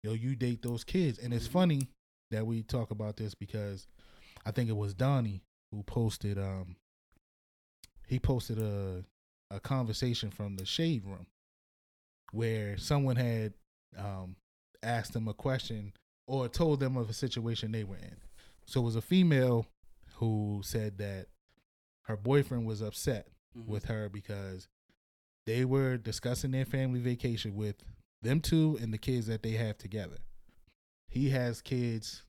yo, 0.03 0.13
you 0.13 0.36
date 0.36 0.61
those 0.61 0.83
kids, 0.83 1.19
and 1.19 1.33
it's 1.33 1.47
Mhm. 1.47 1.51
funny 1.51 1.88
that 2.31 2.45
we 2.47 2.63
talk 2.63 2.89
about 2.91 3.17
this 3.17 3.36
because 3.36 3.88
I 4.45 4.51
think 4.51 4.69
it 4.69 4.75
was 4.75 4.93
Donnie 4.93 5.43
who 5.71 5.83
posted 5.83 6.38
um 6.38 6.75
he 8.08 8.20
posted 8.20 8.60
a 8.60 9.03
a 9.51 9.60
conversation 9.60 10.32
from 10.32 10.56
the 10.56 10.66
shade 10.66 11.06
room 11.06 11.28
where 12.32 12.78
someone 12.78 13.16
had 13.16 13.53
um 13.97 14.36
asked 14.84 15.14
them 15.14 15.28
a 15.28 15.34
question 15.34 15.93
or 16.28 16.47
told 16.47 16.80
them 16.80 16.97
of 16.97 17.10
a 17.10 17.14
situation 17.14 17.72
they 17.72 17.84
were 17.84 17.97
in. 17.97 18.18
So 18.66 18.82
it 18.82 18.84
was 18.84 18.95
a 18.95 19.01
female 19.01 19.68
who 20.16 20.62
said 20.64 20.97
that 20.97 21.28
her 22.03 22.18
boyfriend 22.18 22.66
was 22.66 22.82
upset 22.82 23.28
Mhm. 23.56 23.66
with 23.68 23.86
her 23.86 24.10
because 24.10 24.68
they 25.45 25.64
were 25.66 25.97
discussing 25.97 26.51
their 26.51 26.66
family 26.66 26.99
vacation 26.99 27.56
with 27.56 27.84
them 28.22 28.41
two 28.41 28.78
and 28.82 28.91
the 28.93 28.97
kids 28.97 29.28
that 29.28 29.43
they 29.43 29.51
have 29.51 29.78
together. 29.78 30.18
He 31.08 31.30
has 31.30 31.62
kids 31.62 32.24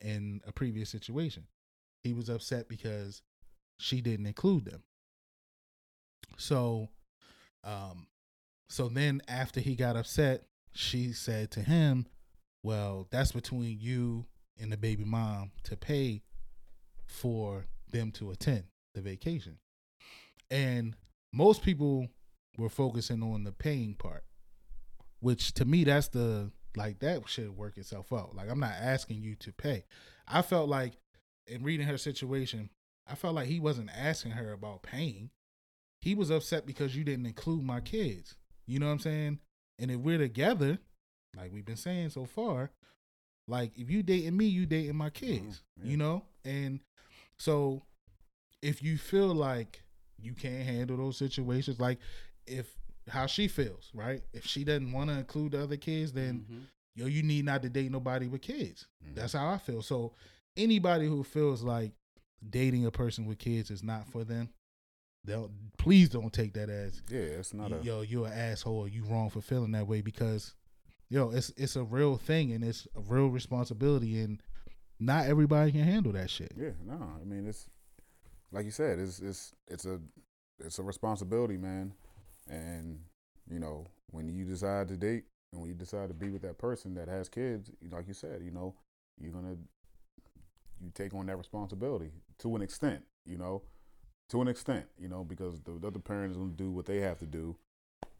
in 0.00 0.40
a 0.46 0.52
previous 0.52 0.88
situation. 0.90 1.48
He 2.04 2.12
was 2.12 2.28
upset 2.28 2.68
because 2.68 3.22
she 3.78 4.00
didn't 4.00 4.26
include 4.26 4.64
them. 4.64 4.84
So 6.40 6.88
um 7.64 8.06
so 8.68 8.88
then 8.88 9.20
after 9.28 9.60
he 9.60 9.74
got 9.74 9.96
upset, 9.96 10.44
she 10.72 11.12
said 11.12 11.50
to 11.52 11.60
him, 11.60 12.06
"Well, 12.62 13.08
that's 13.10 13.32
between 13.32 13.78
you 13.80 14.26
and 14.58 14.70
the 14.70 14.76
baby 14.76 15.04
mom 15.04 15.52
to 15.64 15.76
pay 15.76 16.22
for 17.06 17.66
them 17.90 18.12
to 18.12 18.30
attend 18.30 18.64
the 18.94 19.00
vacation." 19.00 19.58
And 20.50 20.96
most 21.32 21.62
people 21.62 22.08
we're 22.58 22.68
focusing 22.68 23.22
on 23.22 23.44
the 23.44 23.52
paying 23.52 23.94
part, 23.94 24.24
which 25.20 25.52
to 25.54 25.64
me 25.64 25.84
that's 25.84 26.08
the 26.08 26.52
like 26.76 27.00
that 27.00 27.28
should 27.28 27.56
work 27.56 27.76
itself 27.76 28.12
out. 28.12 28.34
Like 28.34 28.48
I'm 28.48 28.60
not 28.60 28.72
asking 28.72 29.22
you 29.22 29.34
to 29.36 29.52
pay. 29.52 29.84
I 30.26 30.42
felt 30.42 30.68
like 30.68 30.94
in 31.46 31.62
reading 31.62 31.86
her 31.86 31.98
situation, 31.98 32.70
I 33.06 33.14
felt 33.14 33.34
like 33.34 33.48
he 33.48 33.60
wasn't 33.60 33.90
asking 33.90 34.32
her 34.32 34.52
about 34.52 34.82
paying. 34.82 35.30
He 36.00 36.14
was 36.14 36.30
upset 36.30 36.66
because 36.66 36.96
you 36.96 37.04
didn't 37.04 37.26
include 37.26 37.62
my 37.62 37.80
kids. 37.80 38.36
You 38.66 38.78
know 38.78 38.86
what 38.86 38.92
I'm 38.92 38.98
saying? 39.00 39.38
And 39.78 39.90
if 39.90 39.98
we're 39.98 40.18
together, 40.18 40.78
like 41.36 41.52
we've 41.52 41.64
been 41.64 41.76
saying 41.76 42.10
so 42.10 42.24
far, 42.24 42.70
like 43.48 43.72
if 43.76 43.90
you 43.90 44.02
dating 44.02 44.36
me, 44.36 44.46
you 44.46 44.66
dating 44.66 44.96
my 44.96 45.10
kids. 45.10 45.62
Mhm, 45.78 45.84
yeah. 45.84 45.90
You 45.90 45.96
know? 45.96 46.24
And 46.44 46.80
so 47.38 47.82
if 48.62 48.82
you 48.82 48.96
feel 48.98 49.34
like 49.34 49.82
you 50.18 50.34
can't 50.34 50.64
handle 50.64 50.96
those 50.96 51.16
situations, 51.16 51.80
like 51.80 51.98
if 52.46 52.76
how 53.08 53.26
she 53.26 53.48
feels, 53.48 53.90
right? 53.94 54.22
If 54.32 54.44
she 54.46 54.62
doesn't 54.64 54.92
want 54.92 55.10
to 55.10 55.18
include 55.18 55.52
the 55.52 55.62
other 55.62 55.76
kids, 55.76 56.12
then 56.12 56.46
Mhm. 56.50 56.62
yo, 56.94 57.06
you 57.06 57.22
need 57.22 57.44
not 57.44 57.62
to 57.62 57.68
date 57.68 57.90
nobody 57.90 58.26
with 58.28 58.42
kids. 58.42 58.86
Mhm. 59.04 59.14
That's 59.16 59.32
how 59.32 59.48
I 59.48 59.58
feel. 59.58 59.82
So 59.82 60.14
anybody 60.56 61.06
who 61.06 61.24
feels 61.24 61.62
like 61.62 61.92
dating 62.48 62.86
a 62.86 62.90
person 62.90 63.26
with 63.26 63.38
kids 63.38 63.70
is 63.70 63.82
not 63.82 64.06
for 64.06 64.22
them, 64.24 64.50
they'll 65.24 65.50
please 65.78 66.08
don't 66.08 66.32
take 66.32 66.54
that 66.54 66.68
as 66.70 67.02
Yeah, 67.08 67.20
it's 67.20 67.54
not 67.54 67.72
a. 67.72 67.78
yo, 67.82 68.02
you're 68.02 68.26
an 68.26 68.32
asshole 68.32 68.88
you 68.88 69.04
wrong 69.04 69.30
for 69.30 69.40
feeling 69.40 69.72
that 69.72 69.86
way 69.86 70.00
because 70.00 70.54
yo, 71.08 71.30
it's 71.30 71.52
it's 71.56 71.76
a 71.76 71.84
real 71.84 72.16
thing 72.16 72.52
and 72.52 72.64
it's 72.64 72.86
a 72.96 73.00
real 73.00 73.28
responsibility 73.28 74.20
and 74.20 74.42
not 74.98 75.26
everybody 75.26 75.72
can 75.72 75.82
handle 75.82 76.12
that 76.12 76.30
shit. 76.30 76.52
Yeah, 76.56 76.70
no. 76.86 76.94
I 77.20 77.24
mean, 77.24 77.46
it's 77.46 77.68
like 78.52 78.64
you 78.64 78.70
said. 78.70 78.98
It's 78.98 79.18
it's 79.20 79.54
it's 79.68 79.86
a 79.86 79.98
it's 80.62 80.78
a 80.78 80.82
responsibility, 80.82 81.56
man. 81.56 81.94
And 82.48 83.00
you 83.50 83.58
know, 83.58 83.86
when 84.10 84.28
you 84.28 84.44
decide 84.44 84.88
to 84.88 84.96
date 84.96 85.24
and 85.52 85.60
when 85.60 85.68
you 85.70 85.74
decide 85.74 86.08
to 86.08 86.14
be 86.14 86.30
with 86.30 86.42
that 86.42 86.58
person 86.58 86.94
that 86.94 87.08
has 87.08 87.28
kids, 87.28 87.70
like 87.90 88.06
you 88.08 88.14
said, 88.14 88.42
you 88.42 88.50
know, 88.50 88.74
you're 89.18 89.32
gonna 89.32 89.56
you 90.80 90.90
take 90.94 91.14
on 91.14 91.26
that 91.26 91.36
responsibility 91.36 92.10
to 92.38 92.56
an 92.56 92.62
extent. 92.62 93.02
You 93.24 93.38
know, 93.38 93.62
to 94.30 94.40
an 94.42 94.48
extent. 94.48 94.86
You 94.98 95.08
know, 95.08 95.22
because 95.24 95.60
the 95.60 95.74
other 95.86 95.98
parent 95.98 96.32
is 96.32 96.36
gonna 96.36 96.50
do 96.50 96.70
what 96.70 96.86
they 96.86 96.98
have 97.00 97.18
to 97.20 97.26
do. 97.26 97.56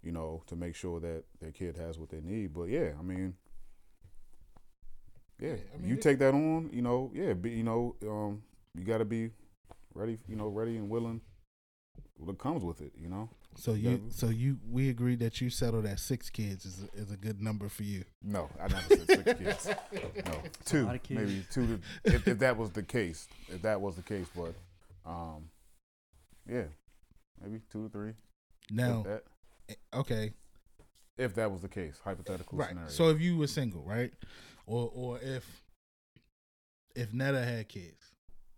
You 0.03 0.13
know, 0.13 0.43
to 0.47 0.57
make 0.57 0.75
sure 0.77 1.01
that 1.01 1.25
their 1.41 1.51
kid 1.53 1.77
has 1.77 1.99
what 1.99 2.09
they 2.11 2.21
need. 2.21 2.55
But 2.55 2.65
yeah, 2.69 2.91
I 2.99 3.03
mean. 3.03 3.35
Yeah, 5.39 5.55
I 5.75 5.79
mean, 5.79 5.89
you 5.89 5.97
take 5.97 6.19
that 6.19 6.35
on, 6.35 6.69
you 6.73 6.83
know. 6.83 7.11
Yeah, 7.15 7.33
be, 7.33 7.51
you 7.51 7.63
know, 7.63 7.97
um, 8.07 8.43
you 8.75 8.85
got 8.85 8.99
to 8.99 9.07
be 9.07 9.31
ready, 9.95 10.19
you 10.29 10.37
know, 10.37 10.49
ready 10.49 10.77
and 10.77 10.91
willing. 10.91 11.23
What 12.19 12.39
comes 12.39 12.63
with 12.63 12.83
it, 12.83 12.93
you 13.01 13.09
know. 13.09 13.31
So 13.57 13.73
you 13.73 13.91
Yeah. 13.91 13.97
so 14.11 14.29
you 14.29 14.59
we 14.71 14.91
agreed 14.91 15.19
that 15.21 15.41
you 15.41 15.49
settled 15.49 15.87
at 15.87 15.99
six 15.99 16.29
kids 16.29 16.67
is 16.67 16.85
a, 16.85 17.01
is 17.01 17.11
a 17.11 17.17
good 17.17 17.41
number 17.41 17.69
for 17.71 17.83
you. 17.85 18.05
No, 18.23 18.51
I 18.61 18.69
never 18.69 18.83
said 18.83 19.07
six 19.07 19.23
kids. 19.39 19.69
No, 20.27 20.43
two, 20.67 20.87
kids. 21.03 21.11
maybe 21.11 21.45
two. 21.51 21.67
To, 21.67 21.81
if, 22.05 22.29
if 22.29 22.39
that 22.41 22.57
was 22.59 22.71
the 22.73 22.83
case, 22.83 23.27
if 23.49 23.63
that 23.63 23.81
was 23.81 23.97
the 23.97 24.03
case, 24.03 24.27
but, 24.37 24.55
um, 25.07 25.49
yeah, 26.51 26.65
maybe 27.43 27.61
two 27.71 27.85
to 27.85 27.89
three. 27.89 28.13
Now, 28.71 29.05
that, 29.05 29.23
okay, 29.95 30.33
if 31.17 31.35
that 31.35 31.51
was 31.51 31.63
the 31.63 31.69
case, 31.69 32.01
hypothetical 32.03 32.59
right. 32.59 32.69
scenario. 32.69 32.89
So 32.91 33.09
if 33.11 33.21
you 33.21 33.37
were 33.37 33.47
single, 33.47 33.83
right, 33.85 34.13
or 34.67 34.91
or 34.93 35.19
if 35.21 35.45
if 36.97 37.13
Netta 37.13 37.45
had 37.45 37.69
kids, 37.69 38.13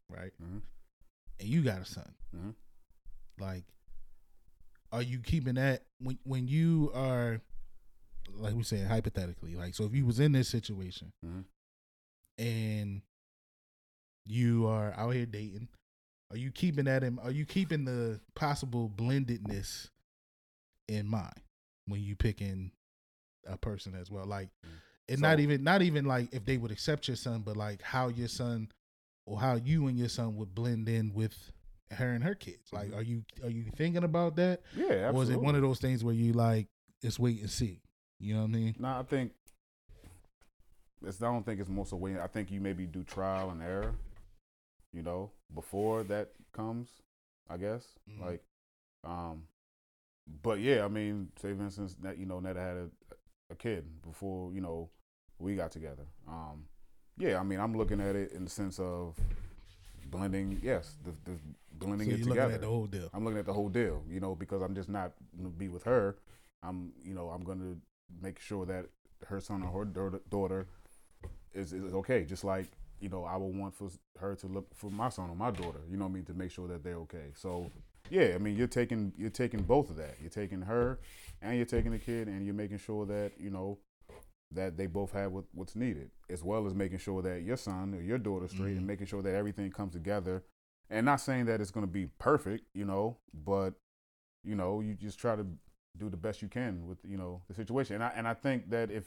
right, 0.08 0.32
hmm 0.40 0.58
and 1.40 1.48
you 1.48 1.62
got 1.62 1.80
a 1.80 1.84
son, 1.84 2.12
hmm 2.34 2.50
like, 3.38 3.64
are 4.92 5.02
you 5.02 5.18
keeping 5.20 5.54
that 5.54 5.82
when 5.98 6.18
when 6.24 6.48
you 6.48 6.90
are, 6.94 7.40
like 8.32 8.54
we 8.54 8.62
said 8.62 8.86
hypothetically, 8.86 9.54
like 9.56 9.74
so 9.74 9.84
if 9.84 9.94
you 9.94 10.06
was 10.06 10.20
in 10.20 10.32
this 10.32 10.48
situation 10.48 11.12
hmm 11.24 11.40
and 12.38 13.02
you 14.24 14.66
are 14.66 14.94
out 14.96 15.10
here 15.10 15.26
dating, 15.26 15.68
are 16.32 16.36
you 16.38 16.50
keeping 16.50 16.86
that 16.86 17.04
in? 17.04 17.18
Are 17.18 17.30
you 17.30 17.44
keeping 17.44 17.84
the 17.84 18.18
possible 18.34 18.88
blendedness 18.88 19.90
in 20.88 21.06
mind 21.06 21.34
when 21.86 22.00
you 22.02 22.16
picking 22.16 22.72
a 23.46 23.56
person 23.56 23.94
as 23.94 24.10
well? 24.10 24.26
Like, 24.26 24.48
and 25.08 25.20
not 25.20 25.40
even 25.40 25.62
not 25.62 25.82
even 25.82 26.04
like 26.06 26.32
if 26.32 26.44
they 26.44 26.56
would 26.56 26.70
accept 26.70 27.06
your 27.08 27.16
son, 27.16 27.42
but 27.44 27.56
like 27.56 27.82
how 27.82 28.08
your 28.08 28.28
son 28.28 28.70
or 29.26 29.38
how 29.38 29.56
you 29.56 29.86
and 29.88 29.98
your 29.98 30.08
son 30.08 30.36
would 30.36 30.54
blend 30.54 30.88
in 30.88 31.12
with 31.12 31.52
her 31.90 32.12
and 32.12 32.24
her 32.24 32.34
kids. 32.34 32.72
Like, 32.72 32.90
Mhm. 32.90 32.96
are 32.96 33.02
you 33.02 33.24
are 33.42 33.50
you 33.50 33.64
thinking 33.76 34.04
about 34.04 34.36
that, 34.36 34.62
Yeah, 34.74 34.86
absolutely. 34.86 35.18
or 35.18 35.22
is 35.24 35.30
it 35.30 35.40
one 35.40 35.54
of 35.54 35.62
those 35.62 35.80
things 35.80 36.02
where 36.02 36.14
you 36.14 36.32
like 36.32 36.66
just 37.02 37.18
wait 37.18 37.40
and 37.40 37.50
see? 37.50 37.82
You 38.18 38.34
know 38.34 38.40
what 38.42 38.50
I 38.50 38.52
mean? 38.52 38.76
No, 38.78 38.88
I 38.98 39.02
think 39.02 39.32
it's. 41.04 41.20
I 41.20 41.26
don't 41.26 41.44
think 41.44 41.60
it's 41.60 41.68
most 41.68 41.92
of 41.92 41.98
way. 42.00 42.18
I 42.18 42.26
think 42.28 42.50
you 42.50 42.60
maybe 42.60 42.86
do 42.86 43.02
trial 43.02 43.50
and 43.50 43.60
error. 43.62 43.94
You 44.92 45.02
know, 45.02 45.30
before 45.54 46.02
that 46.04 46.32
comes, 46.52 46.88
I 47.48 47.56
guess. 47.56 47.98
Mhm. 48.10 48.20
Like, 48.20 48.42
um, 49.04 49.44
but 50.42 50.60
yeah, 50.60 50.84
I 50.84 50.88
mean, 50.88 51.30
say 51.40 51.54
for 51.54 51.62
instance, 51.62 51.96
that 52.02 52.18
you 52.18 52.26
know, 52.26 52.40
Netta 52.40 52.60
had 52.60 52.76
a, 52.76 52.90
a 53.50 53.54
kid 53.56 54.02
before 54.02 54.52
you 54.52 54.60
know 54.60 54.90
we 55.38 55.56
got 55.56 55.70
together. 55.72 56.06
Um, 56.28 56.66
yeah, 57.18 57.38
I 57.40 57.42
mean, 57.42 57.58
I'm 57.60 57.76
looking 57.76 58.00
at 58.00 58.14
it 58.16 58.32
in 58.32 58.44
the 58.44 58.50
sense 58.50 58.78
of 58.78 59.16
blending. 60.10 60.60
Yes, 60.62 60.96
the, 61.04 61.12
the 61.30 61.38
blending 61.72 62.08
So 62.08 62.14
it 62.14 62.18
you're 62.18 62.28
together. 62.28 62.42
looking 62.42 62.54
at 62.54 62.60
the 62.60 62.66
whole 62.68 62.86
deal. 62.86 63.10
I'm 63.14 63.24
looking 63.24 63.38
at 63.38 63.46
the 63.46 63.52
whole 63.52 63.68
deal, 63.68 64.04
you 64.08 64.20
know, 64.20 64.34
because 64.34 64.62
I'm 64.62 64.74
just 64.74 64.88
not 64.88 65.12
gonna 65.36 65.48
be 65.50 65.68
with 65.68 65.84
her. 65.84 66.16
I'm, 66.62 66.92
you 67.02 67.14
know, 67.14 67.30
I'm 67.30 67.42
gonna 67.44 67.76
make 68.20 68.38
sure 68.38 68.64
that 68.66 68.86
her 69.26 69.40
son 69.40 69.62
or 69.62 69.70
her 69.84 69.84
daughter 70.30 70.66
is 71.54 71.72
is 71.72 71.92
okay. 71.94 72.24
Just 72.24 72.44
like 72.44 72.70
you 73.02 73.08
know, 73.08 73.24
I 73.24 73.36
would 73.36 73.54
want 73.56 73.74
for 73.74 73.90
her 74.18 74.34
to 74.36 74.46
look 74.46 74.74
for 74.74 74.90
my 74.90 75.08
son 75.08 75.28
or 75.28 75.36
my 75.36 75.50
daughter. 75.50 75.80
You 75.90 75.96
know 75.96 76.04
what 76.04 76.10
I 76.10 76.14
mean 76.14 76.24
to 76.26 76.34
make 76.34 76.50
sure 76.52 76.68
that 76.68 76.84
they're 76.84 76.98
okay. 76.98 77.32
So, 77.34 77.70
yeah, 78.10 78.32
I 78.34 78.38
mean, 78.38 78.56
you're 78.56 78.66
taking 78.68 79.12
you're 79.18 79.30
taking 79.30 79.62
both 79.62 79.90
of 79.90 79.96
that. 79.96 80.14
You're 80.20 80.30
taking 80.30 80.62
her, 80.62 80.98
and 81.42 81.56
you're 81.56 81.66
taking 81.66 81.90
the 81.90 81.98
kid, 81.98 82.28
and 82.28 82.44
you're 82.46 82.54
making 82.54 82.78
sure 82.78 83.04
that 83.06 83.32
you 83.38 83.50
know 83.50 83.78
that 84.52 84.76
they 84.76 84.86
both 84.86 85.12
have 85.12 85.32
what, 85.32 85.44
what's 85.54 85.74
needed, 85.74 86.10
as 86.30 86.44
well 86.44 86.66
as 86.66 86.74
making 86.74 86.98
sure 86.98 87.22
that 87.22 87.42
your 87.42 87.56
son 87.56 87.94
or 87.94 88.02
your 88.02 88.18
daughter's 88.18 88.50
straight, 88.50 88.74
Mhm. 88.74 88.78
and 88.78 88.86
making 88.86 89.06
sure 89.06 89.22
that 89.22 89.34
everything 89.34 89.70
comes 89.70 89.94
together. 89.94 90.44
And 90.90 91.06
not 91.06 91.20
saying 91.22 91.46
that 91.46 91.60
it's 91.62 91.70
going 91.70 91.86
to 91.86 91.92
be 91.92 92.06
perfect, 92.18 92.64
you 92.74 92.84
know, 92.84 93.16
but 93.32 93.74
you 94.44 94.54
know, 94.54 94.80
you 94.80 94.94
just 94.94 95.18
try 95.18 95.34
to 95.36 95.46
do 95.96 96.08
the 96.10 96.16
best 96.16 96.42
you 96.42 96.48
can 96.48 96.86
with 96.86 96.98
you 97.04 97.16
know 97.16 97.42
the 97.48 97.54
situation. 97.54 97.94
And 97.96 98.04
I 98.04 98.08
and 98.14 98.28
I 98.28 98.34
think 98.34 98.70
that 98.70 98.90
if 98.90 99.04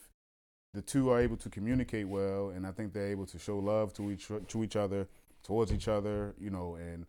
the 0.76 0.82
two 0.82 1.10
are 1.10 1.20
able 1.20 1.38
to 1.38 1.50
communicate 1.50 2.08
well, 2.08 2.50
and 2.50 2.68
I 2.68 2.72
think 2.72 2.94
they're 2.94 3.08
able 3.08 3.26
to 3.28 3.40
show 3.40 3.58
love 3.58 3.94
to 3.94 4.12
each 4.12 4.28
to 4.48 4.64
each 4.64 4.76
other, 4.76 5.08
towards 5.44 5.72
each 5.74 5.88
other, 5.88 6.36
you 6.40 6.50
know, 6.52 6.76
and 6.76 7.06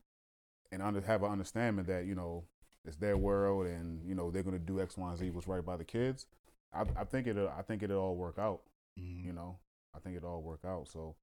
and 0.73 0.83
under, 0.83 1.01
have 1.01 1.23
an 1.23 1.31
understanding 1.33 1.85
that 1.87 2.07
you 2.07 2.15
know 2.15 2.45
it's 2.85 2.97
their 2.97 3.17
world, 3.17 3.67
and 3.67 4.03
you 4.05 4.15
know 4.15 4.31
they're 4.31 4.43
going 4.43 4.59
to 4.59 4.65
do 4.65 4.81
X, 4.81 4.97
Y, 4.97 5.09
and 5.09 5.19
Z 5.19 5.31
what's 5.31 5.49
right 5.49 5.65
by 5.65 5.77
the 5.77 5.85
kids. 5.85 6.27
I, 6.73 6.83
I 6.97 7.05
think 7.05 7.27
it. 7.27 7.37
I 7.37 7.63
think 7.63 7.83
it'll 7.83 8.01
all 8.01 8.17
work 8.17 8.39
out. 8.39 8.63
Mhm. 8.99 9.25
You 9.25 9.33
know, 9.33 9.59
I 9.95 9.99
think 9.99 10.17
it'll 10.17 10.31
all 10.31 10.43
work 10.43 10.65
out. 10.65 10.89
So, 10.89 11.17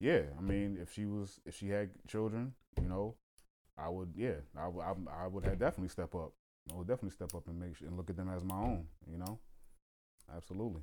yeah, 0.00 0.22
I 0.38 0.40
mean, 0.40 0.78
if 0.80 0.92
she 0.92 1.04
was, 1.06 1.40
if 1.44 1.56
she 1.56 1.68
had 1.68 1.90
children, 2.06 2.54
you 2.80 2.88
know, 2.88 3.14
I 3.76 3.88
would, 3.88 4.12
yeah, 4.16 4.40
I 4.56 4.68
would, 4.68 4.82
I, 4.82 4.94
I 5.24 5.26
would 5.26 5.44
have 5.44 5.58
definitely 5.58 5.88
step 5.88 6.14
up. 6.14 6.32
I 6.72 6.76
would 6.76 6.86
definitely 6.86 7.10
step 7.10 7.34
up 7.34 7.46
and 7.48 7.58
make 7.58 7.76
sure 7.76 7.88
and 7.88 7.96
look 7.96 8.10
at 8.10 8.16
them 8.16 8.28
as 8.28 8.44
my 8.44 8.56
own. 8.56 8.86
You 9.10 9.18
know, 9.18 9.38
absolutely. 10.34 10.82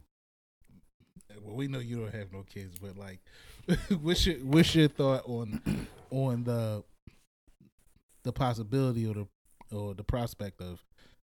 Well, 1.41 1.55
we 1.55 1.67
know 1.67 1.79
you 1.79 1.97
don't 1.97 2.13
have 2.13 2.31
no 2.31 2.43
kids, 2.43 2.77
but 2.79 2.97
like, 2.97 3.19
what's 4.01 4.25
your 4.25 4.37
what's 4.37 4.73
your 4.75 4.87
thought 4.87 5.23
on 5.25 5.87
on 6.11 6.43
the 6.43 6.83
the 8.23 8.33
possibility 8.33 9.05
or 9.07 9.13
the 9.13 9.27
or 9.75 9.93
the 9.93 10.03
prospect 10.03 10.61
of 10.61 10.83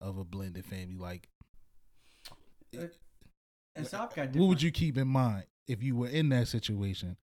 of 0.00 0.18
a 0.18 0.24
blended 0.24 0.64
family? 0.66 0.96
Like, 0.98 1.28
got 2.72 4.34
what 4.34 4.46
would 4.46 4.62
you 4.62 4.70
keep 4.70 4.96
in 4.98 5.08
mind 5.08 5.44
if 5.66 5.82
you 5.82 5.96
were 5.96 6.08
in 6.08 6.28
that 6.30 6.48
situation? 6.48 7.16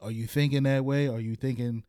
Are 0.00 0.10
you 0.10 0.26
thinking 0.26 0.64
that 0.64 0.84
way? 0.84 1.08
Are 1.08 1.20
you 1.20 1.36
thinking 1.36 1.84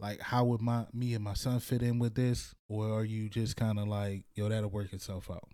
like 0.00 0.20
how 0.20 0.44
would 0.44 0.60
my 0.60 0.86
me 0.92 1.14
and 1.14 1.24
my 1.24 1.34
son 1.34 1.60
fit 1.60 1.82
in 1.82 1.98
with 1.98 2.14
this, 2.14 2.54
or 2.68 2.90
are 2.90 3.04
you 3.04 3.28
just 3.28 3.56
kind 3.56 3.78
of 3.78 3.88
like 3.88 4.24
yo 4.34 4.48
that'll 4.48 4.70
work 4.70 4.92
itself 4.92 5.30
out? 5.30 5.48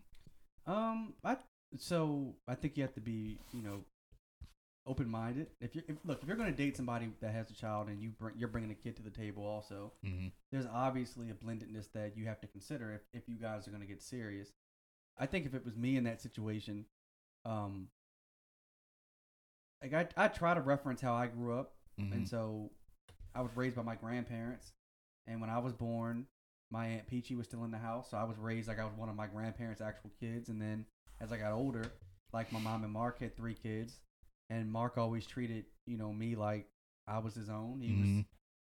Um, 0.66 1.14
I 1.24 1.36
so 1.78 2.34
I 2.48 2.54
think 2.54 2.76
you 2.76 2.82
have 2.82 2.94
to 2.94 3.00
be, 3.00 3.38
you 3.52 3.62
know, 3.62 3.84
open 4.86 5.08
minded. 5.08 5.48
If 5.60 5.74
you 5.76 5.82
if, 5.88 5.96
look, 6.04 6.22
if 6.22 6.28
you're 6.28 6.36
going 6.36 6.50
to 6.50 6.56
date 6.56 6.76
somebody 6.76 7.10
that 7.20 7.32
has 7.32 7.50
a 7.50 7.54
child 7.54 7.88
and 7.88 8.00
you 8.02 8.10
bring 8.10 8.34
you're 8.38 8.48
bringing 8.48 8.70
a 8.70 8.74
kid 8.74 8.96
to 8.96 9.02
the 9.02 9.10
table, 9.10 9.44
also, 9.44 9.92
Mm-hmm. 10.04 10.28
there's 10.52 10.66
obviously 10.72 11.30
a 11.30 11.34
blendedness 11.34 11.88
that 11.94 12.16
you 12.16 12.26
have 12.26 12.40
to 12.40 12.46
consider 12.46 12.92
if 12.94 13.00
if 13.22 13.28
you 13.28 13.36
guys 13.36 13.66
are 13.66 13.70
going 13.70 13.82
to 13.82 13.88
get 13.88 14.02
serious. 14.02 14.52
I 15.18 15.26
think 15.26 15.46
if 15.46 15.54
it 15.54 15.64
was 15.64 15.76
me 15.76 15.96
in 15.96 16.04
that 16.04 16.20
situation, 16.20 16.86
um, 17.44 17.88
like 19.82 19.94
I 19.94 20.24
I 20.24 20.28
try 20.28 20.54
to 20.54 20.60
reference 20.60 21.00
how 21.00 21.14
I 21.14 21.26
grew 21.26 21.58
up, 21.58 21.72
Mm-hmm. 22.00 22.12
and 22.14 22.28
so 22.28 22.70
I 23.34 23.42
was 23.42 23.50
raised 23.54 23.76
by 23.76 23.82
my 23.82 23.94
grandparents, 23.96 24.72
and 25.26 25.40
when 25.40 25.50
I 25.50 25.58
was 25.58 25.72
born, 25.74 26.26
my 26.70 26.86
aunt 26.86 27.06
Peachy 27.06 27.34
was 27.34 27.46
still 27.46 27.64
in 27.64 27.70
the 27.70 27.78
house, 27.78 28.10
so 28.10 28.16
I 28.16 28.24
was 28.24 28.38
raised 28.38 28.68
like 28.68 28.78
I 28.78 28.84
was 28.84 28.94
one 28.96 29.08
of 29.08 29.16
my 29.16 29.26
grandparents' 29.26 29.80
actual 29.82 30.10
kids. 30.20 30.48
And 30.48 30.60
then 30.60 30.86
as 31.20 31.30
I 31.32 31.36
got 31.36 31.52
older, 31.52 31.92
like 32.32 32.50
my 32.52 32.58
mom 32.60 32.84
and 32.84 32.92
Mark 32.92 33.20
had 33.20 33.36
three 33.36 33.54
kids, 33.54 33.98
and 34.50 34.70
Mark 34.70 34.98
always 34.98 35.26
treated 35.26 35.64
you 35.86 35.96
know 35.96 36.12
me 36.12 36.36
like 36.36 36.66
I 37.06 37.18
was 37.18 37.34
his 37.34 37.48
own. 37.48 37.80
He 37.80 37.92
was 37.92 38.08
Mhm. 38.08 38.26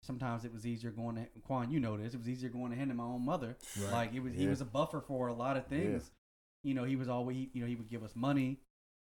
sometimes 0.03 0.45
it 0.45 0.53
was 0.53 0.67
easier 0.67 0.91
going 0.91 1.17
to 1.17 1.27
Quan. 1.45 1.71
You 1.71 1.81
know 1.81 1.97
this. 1.97 2.15
It 2.15 2.19
was 2.19 2.29
easier 2.29 2.49
going 2.51 2.71
to 2.71 2.77
him 2.77 2.89
than 2.89 2.97
my 2.97 3.05
own 3.05 3.25
mother. 3.25 3.57
Right. 3.81 3.93
Like 3.93 4.15
it 4.15 4.21
was, 4.21 4.35
he 4.35 4.47
was 4.47 4.61
a 4.61 4.65
buffer 4.67 5.01
for 5.01 5.29
a 5.29 5.35
lot 5.35 5.57
of 5.57 5.67
things. 5.67 6.11
You 6.65 6.75
know, 6.75 6.85
he 6.85 6.97
was 6.97 7.09
always, 7.09 7.49
you 7.53 7.61
know, 7.63 7.67
he 7.69 7.77
would 7.77 7.89
give 7.89 8.03
us 8.03 8.17
money. 8.17 8.59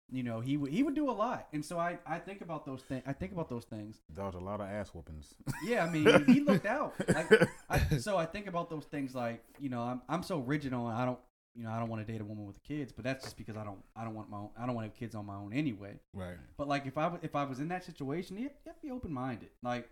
You 0.08 0.22
know, 0.22 0.38
he 0.40 0.56
would 0.56 0.70
he 0.72 0.84
would 0.84 0.94
do 0.94 1.10
a 1.10 1.12
lot, 1.12 1.48
and 1.52 1.64
so 1.64 1.80
I 1.80 1.98
I 2.06 2.20
think 2.20 2.40
about 2.40 2.64
those 2.64 2.80
things. 2.82 3.02
I 3.06 3.12
think 3.12 3.32
about 3.32 3.48
those 3.48 3.64
things. 3.64 4.00
There 4.14 4.24
was 4.24 4.36
a 4.36 4.38
lot 4.38 4.60
of 4.60 4.68
ass 4.68 4.90
whoopings. 4.94 5.34
Yeah, 5.64 5.84
I 5.84 5.90
mean, 5.90 6.24
he 6.26 6.38
looked 6.38 6.64
out. 6.64 6.94
Like, 7.08 7.48
I, 7.68 7.98
so 7.98 8.16
I 8.16 8.24
think 8.24 8.46
about 8.46 8.70
those 8.70 8.84
things 8.84 9.16
like 9.16 9.42
you 9.58 9.68
know 9.68 9.80
I'm 9.82 10.02
I'm 10.08 10.22
so 10.22 10.38
rigid 10.38 10.72
on 10.72 10.94
I 10.94 11.04
don't 11.04 11.18
you 11.56 11.64
know 11.64 11.70
I 11.70 11.78
don't 11.78 11.88
want 11.88 12.06
to 12.06 12.12
date 12.12 12.20
a 12.20 12.24
woman 12.24 12.46
with 12.46 12.62
kids, 12.62 12.92
but 12.92 13.04
that's 13.04 13.24
just 13.24 13.36
because 13.36 13.56
I 13.56 13.64
don't 13.64 13.82
I 13.96 14.04
don't 14.04 14.14
want 14.14 14.28
my 14.30 14.38
own, 14.38 14.50
I 14.58 14.66
don't 14.66 14.74
want 14.74 14.84
to 14.86 14.90
have 14.90 14.98
kids 14.98 15.14
on 15.14 15.26
my 15.26 15.34
own 15.36 15.52
anyway. 15.52 15.98
Right. 16.12 16.36
But 16.56 16.68
like 16.68 16.86
if 16.86 16.98
I 16.98 17.06
was 17.08 17.20
if 17.22 17.34
I 17.34 17.44
was 17.44 17.60
in 17.60 17.68
that 17.68 17.84
situation, 17.84 18.36
you 18.36 18.44
have, 18.64 18.74
to 18.76 18.80
be 18.82 18.90
open 18.90 19.12
minded. 19.12 19.50
Like 19.62 19.88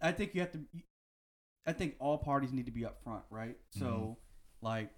I 0.00 0.12
think 0.12 0.34
you 0.34 0.40
have 0.40 0.52
to. 0.52 0.60
I 1.66 1.72
think 1.72 1.96
all 1.98 2.18
parties 2.18 2.52
need 2.52 2.66
to 2.66 2.72
be 2.72 2.82
upfront, 2.82 3.22
right? 3.30 3.56
So 3.70 4.16
like 4.62 4.90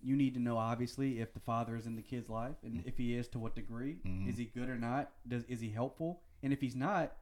you 0.00 0.16
need 0.16 0.34
to 0.34 0.40
know 0.40 0.56
obviously 0.58 1.20
if 1.20 1.32
the 1.34 1.40
father 1.40 1.76
is 1.76 1.86
in 1.86 1.96
the 1.96 2.02
kid's 2.02 2.28
life 2.28 2.56
and 2.62 2.82
if 2.86 2.96
he 2.98 3.14
is 3.16 3.26
to 3.28 3.38
what 3.38 3.54
degree 3.54 3.96
Mhm. 4.04 4.28
is 4.28 4.36
he 4.36 4.44
good 4.44 4.68
or 4.68 4.76
not 4.76 5.10
does 5.26 5.44
is 5.44 5.60
he 5.60 5.70
helpful 5.70 6.20
and 6.42 6.52
if 6.52 6.60
he's 6.60 6.76
not 6.76 7.16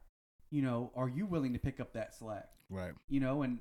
you 0.51 0.61
know 0.61 0.91
are 0.93 1.07
you 1.07 1.25
willing 1.25 1.53
to 1.53 1.59
pick 1.59 1.79
up 1.79 1.93
that 1.93 2.13
slack 2.13 2.49
Right. 2.69 2.93
you 3.07 3.21
know 3.21 3.41
and 3.43 3.59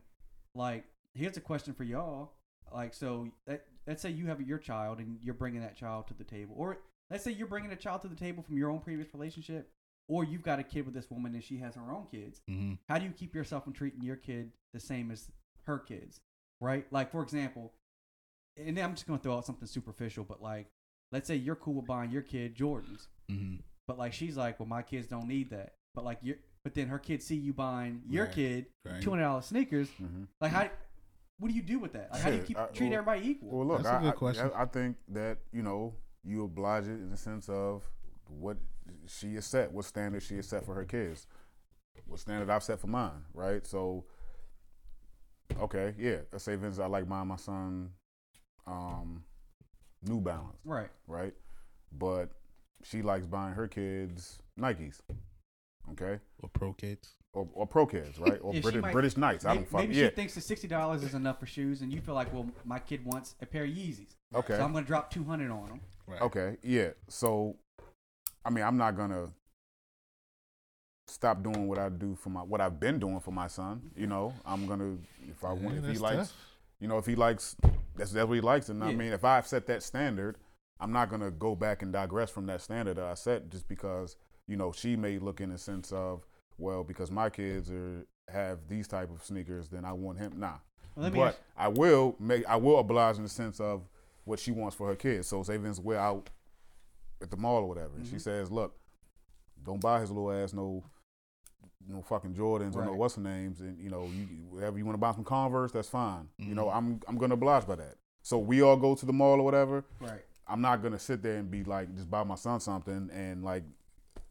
like 0.56 0.86
here's 1.14 1.36
a 1.36 1.40
question 1.40 1.72
for 1.72 1.84
y'all 1.84 2.32
like 2.72 2.94
so 2.94 3.28
that, 3.46 3.64
let's 3.86 4.00
say 4.02 4.10
you 4.10 4.26
have 4.26 4.40
your 4.40 4.58
child 4.58 4.98
and 4.98 5.18
you're 5.22 5.34
bringing 5.34 5.60
that 5.60 5.76
child 5.76 6.06
to 6.08 6.14
the 6.14 6.24
table 6.24 6.54
or 6.58 6.78
let's 7.10 7.24
say 7.24 7.30
you're 7.32 7.46
bringing 7.46 7.72
a 7.72 7.76
child 7.76 8.02
to 8.02 8.08
the 8.08 8.14
table 8.16 8.42
from 8.42 8.56
your 8.56 8.70
own 8.70 8.78
previous 8.80 9.12
relationship 9.12 9.70
or 10.08 10.24
you've 10.24 10.42
got 10.42 10.58
a 10.58 10.62
kid 10.62 10.84
with 10.84 10.94
this 10.94 11.10
woman 11.10 11.34
and 11.34 11.42
she 11.44 11.58
has 11.58 11.74
her 11.74 11.92
own 11.92 12.06
kids 12.10 12.40
Mm-hmm. 12.50 12.74
how 12.88 12.98
do 12.98 13.04
you 13.04 13.12
keep 13.12 13.34
yourself 13.34 13.64
from 13.64 13.72
treating 13.72 14.02
your 14.02 14.16
kid 14.16 14.52
the 14.74 14.80
same 14.80 15.10
as 15.10 15.28
her 15.66 15.78
kids 15.78 16.20
right 16.60 16.86
like 16.90 17.10
for 17.10 17.22
example 17.22 17.72
and 18.56 18.78
i'm 18.78 18.94
just 18.94 19.06
going 19.06 19.18
to 19.18 19.22
throw 19.22 19.36
out 19.36 19.46
something 19.46 19.66
superficial 19.68 20.24
but 20.24 20.42
like 20.42 20.66
let's 21.10 21.26
say 21.26 21.36
you're 21.36 21.56
cool 21.56 21.74
with 21.74 21.86
buying 21.86 22.10
your 22.10 22.22
kid 22.22 22.54
jordans 22.56 23.06
Mm-hmm. 23.30 23.56
but 23.86 23.98
like 23.98 24.12
she's 24.12 24.36
like 24.36 24.58
well 24.60 24.68
my 24.68 24.82
kids 24.82 25.06
don't 25.06 25.26
need 25.28 25.50
that 25.50 25.74
but 25.94 26.04
like 26.04 26.18
you 26.22 26.36
but 26.64 26.74
then 26.74 26.88
her 26.88 26.98
kids 26.98 27.24
see 27.24 27.34
you 27.36 27.52
buying 27.52 28.02
your 28.08 28.24
Right. 28.26 28.32
kid 28.34 28.66
Right. 28.84 29.00
$200 29.00 29.42
sneakers 29.44 29.88
hmm 29.90 30.24
like 30.40 30.50
how 30.52 30.68
what 31.42 31.50
do 31.50 31.54
you 31.56 31.62
do 31.62 31.80
with 31.80 31.92
that 31.94 32.08
like 32.12 32.20
how 32.22 32.30
do 32.30 32.36
you 32.36 32.42
keep 32.42 32.56
I- 32.58 32.66
treat 32.66 32.90
well- 32.90 32.98
everybody 33.00 33.28
equal 33.30 33.48
Well, 33.58 33.66
look, 33.66 33.82
That's 33.82 33.88
a 33.88 33.98
I, 33.98 34.00
good 34.02 34.08
I- 34.08 34.12
question. 34.12 34.50
I, 34.54 34.62
I 34.62 34.66
think 34.66 34.96
that 35.08 35.38
you 35.52 35.62
know 35.62 35.94
you 36.22 36.44
oblige 36.44 36.84
it 36.84 36.92
in 36.92 37.10
the 37.10 37.16
sense 37.16 37.48
of 37.48 37.82
what 38.28 38.56
she 39.08 39.34
is 39.34 39.44
set, 39.44 39.72
what 39.72 39.84
standard 39.84 40.22
she 40.22 40.36
is 40.36 40.48
set 40.48 40.64
for 40.64 40.74
her 40.74 40.84
kids, 40.84 41.26
what 42.06 42.20
standard 42.20 42.48
I've 42.48 42.62
set 42.62 42.78
for 42.78 42.86
mine, 42.86 43.24
right? 43.34 43.66
So, 43.66 44.04
okay, 45.60 45.94
yeah, 45.98 46.18
let's 46.30 46.44
say 46.44 46.54
Vince, 46.56 46.78
I 46.78 46.86
like 46.86 47.08
buying 47.08 47.26
my 47.28 47.36
son 47.36 47.90
um, 48.66 49.24
New 50.04 50.20
Balance, 50.20 50.58
right 50.64 50.90
right? 51.08 51.34
But 51.90 52.30
she 52.84 53.02
likes 53.02 53.26
buying 53.26 53.54
her 53.54 53.66
kids 53.68 54.38
Nikes, 54.58 55.00
okay, 55.90 56.20
Or 56.42 56.48
Pro-Keds. 56.48 57.14
or, 57.34 57.48
or 57.54 57.66
Pro-Keds, 57.66 58.20
right? 58.20 58.38
Or 58.42 58.54
Yeah, 58.54 58.60
British, 58.60 58.82
might- 58.82 58.92
British 58.92 59.16
Knights. 59.16 59.44
I 59.44 59.54
don't 59.54 59.68
fuck. 59.68 59.80
maybe 59.80 59.94
Yeah, 59.96 60.08
she 60.08 60.14
thinks 60.14 60.34
the 60.34 60.40
$60 60.40 61.02
is 61.02 61.14
enough 61.14 61.40
for 61.40 61.46
shoes 61.46 61.82
and 61.82 61.92
you 61.92 62.00
feel 62.00 62.14
like 62.14 62.32
well 62.32 62.46
my 62.64 62.78
kid 62.78 63.04
wants 63.04 63.34
a 63.42 63.46
pair 63.46 63.64
of 63.64 63.70
yeezys 63.70 64.14
okay. 64.34 64.56
so 64.56 64.64
i'm 64.64 64.72
going 64.72 64.84
to 64.84 64.88
drop 64.88 65.10
200 65.10 65.50
on 65.50 65.66
them 65.68 65.80
Right. 66.06 66.20
Okay, 66.22 66.56
yeah. 66.62 66.88
So, 67.08 67.56
I 68.44 68.50
mean, 68.50 68.64
I'm 68.64 68.76
not 68.76 68.96
gonna 68.96 69.28
stop 71.06 71.42
doing 71.42 71.68
what 71.68 71.78
I 71.78 71.88
do 71.88 72.14
for 72.16 72.30
my 72.30 72.40
what 72.40 72.60
I've 72.60 72.80
been 72.80 72.98
doing 72.98 73.20
for 73.20 73.30
my 73.30 73.46
son. 73.46 73.90
You 73.96 74.06
know, 74.06 74.34
I'm 74.44 74.66
gonna 74.66 74.96
if 75.28 75.44
I 75.44 75.52
want 75.52 75.78
if 75.78 75.82
he 75.84 75.88
that's 75.88 76.00
likes, 76.00 76.16
tough. 76.16 76.36
you 76.80 76.88
know, 76.88 76.98
if 76.98 77.06
he 77.06 77.14
likes, 77.14 77.56
that's 77.96 78.12
that's 78.12 78.26
what 78.26 78.34
he 78.34 78.40
likes. 78.40 78.68
And 78.68 78.82
I 78.82 78.92
mean, 78.92 79.12
if 79.12 79.24
I've 79.24 79.46
set 79.46 79.66
that 79.66 79.82
standard, 79.82 80.36
I'm 80.80 80.92
not 80.92 81.08
gonna 81.08 81.30
go 81.30 81.54
back 81.54 81.82
and 81.82 81.92
digress 81.92 82.30
from 82.30 82.46
that 82.46 82.60
standard 82.60 82.96
that 82.96 83.04
I 83.04 83.14
set 83.14 83.50
just 83.50 83.68
because 83.68 84.16
you 84.48 84.56
know 84.56 84.72
she 84.72 84.96
may 84.96 85.18
look 85.18 85.40
in 85.40 85.50
the 85.50 85.58
sense 85.58 85.92
of 85.92 86.26
well 86.58 86.84
because 86.84 87.10
my 87.10 87.30
kids 87.30 87.70
are 87.70 88.06
have 88.28 88.60
these 88.68 88.88
type 88.88 89.10
of 89.10 89.22
sneakers, 89.24 89.68
then 89.68 89.84
I 89.84 89.92
want 89.92 90.18
him. 90.18 90.34
Nah, 90.38 90.54
well, 90.96 91.10
but 91.10 91.20
ask, 91.28 91.38
I 91.56 91.68
will 91.68 92.16
make 92.18 92.46
I 92.48 92.56
will 92.56 92.78
oblige 92.78 93.16
in 93.16 93.22
the 93.24 93.28
sense 93.28 93.60
of 93.60 93.82
what 94.24 94.38
she 94.38 94.52
wants 94.52 94.76
for 94.76 94.86
her 94.88 94.94
kids. 94.96 95.26
So 95.28 95.42
say 95.42 95.56
Vince 95.56 95.78
we're 95.80 95.96
out 95.98 96.30
at 97.20 97.30
the 97.30 97.36
mall 97.36 97.56
or 97.62 97.68
whatever, 97.68 97.94
and 97.96 98.06
she 98.06 98.16
Mhm. 98.16 98.20
says, 98.20 98.50
"Look, 98.50 98.74
don't 99.62 99.80
buy 99.80 100.00
his 100.00 100.10
little 100.10 100.30
ass 100.32 100.52
no 100.52 100.84
no 101.88 102.00
fucking 102.02 102.32
Jordans 102.34 102.76
or 102.76 102.84
no 102.84 102.94
what's 102.94 103.16
the 103.16 103.20
names, 103.20 103.60
and 103.60 103.78
you 103.78 103.90
know 103.90 104.04
you 104.06 104.26
whatever 104.50 104.78
you 104.78 104.84
want 104.84 104.94
to 104.94 105.00
buy 105.00 105.12
some 105.12 105.24
Converse, 105.24 105.72
that's 105.72 105.88
fine. 105.88 106.28
You 106.38 106.54
know 106.54 106.66
Mhm. 106.66 106.76
I'm 106.76 107.00
I'm 107.08 107.18
gonna 107.18 107.34
oblige 107.34 107.66
by 107.66 107.74
that. 107.76 107.96
So 108.22 108.38
we 108.38 108.62
all 108.62 108.76
go 108.76 108.94
to 108.94 109.04
the 109.06 109.12
mall 109.12 109.40
or 109.40 109.44
whatever. 109.44 109.84
right 110.00 110.24
I'm 110.46 110.60
not 110.60 110.82
gonna 110.82 110.98
sit 110.98 111.22
there 111.22 111.38
and 111.38 111.50
be 111.50 111.64
like 111.64 111.92
just 111.94 112.10
buy 112.10 112.22
my 112.24 112.34
son 112.36 112.60
something 112.60 113.10
and 113.12 113.42
like 113.42 113.64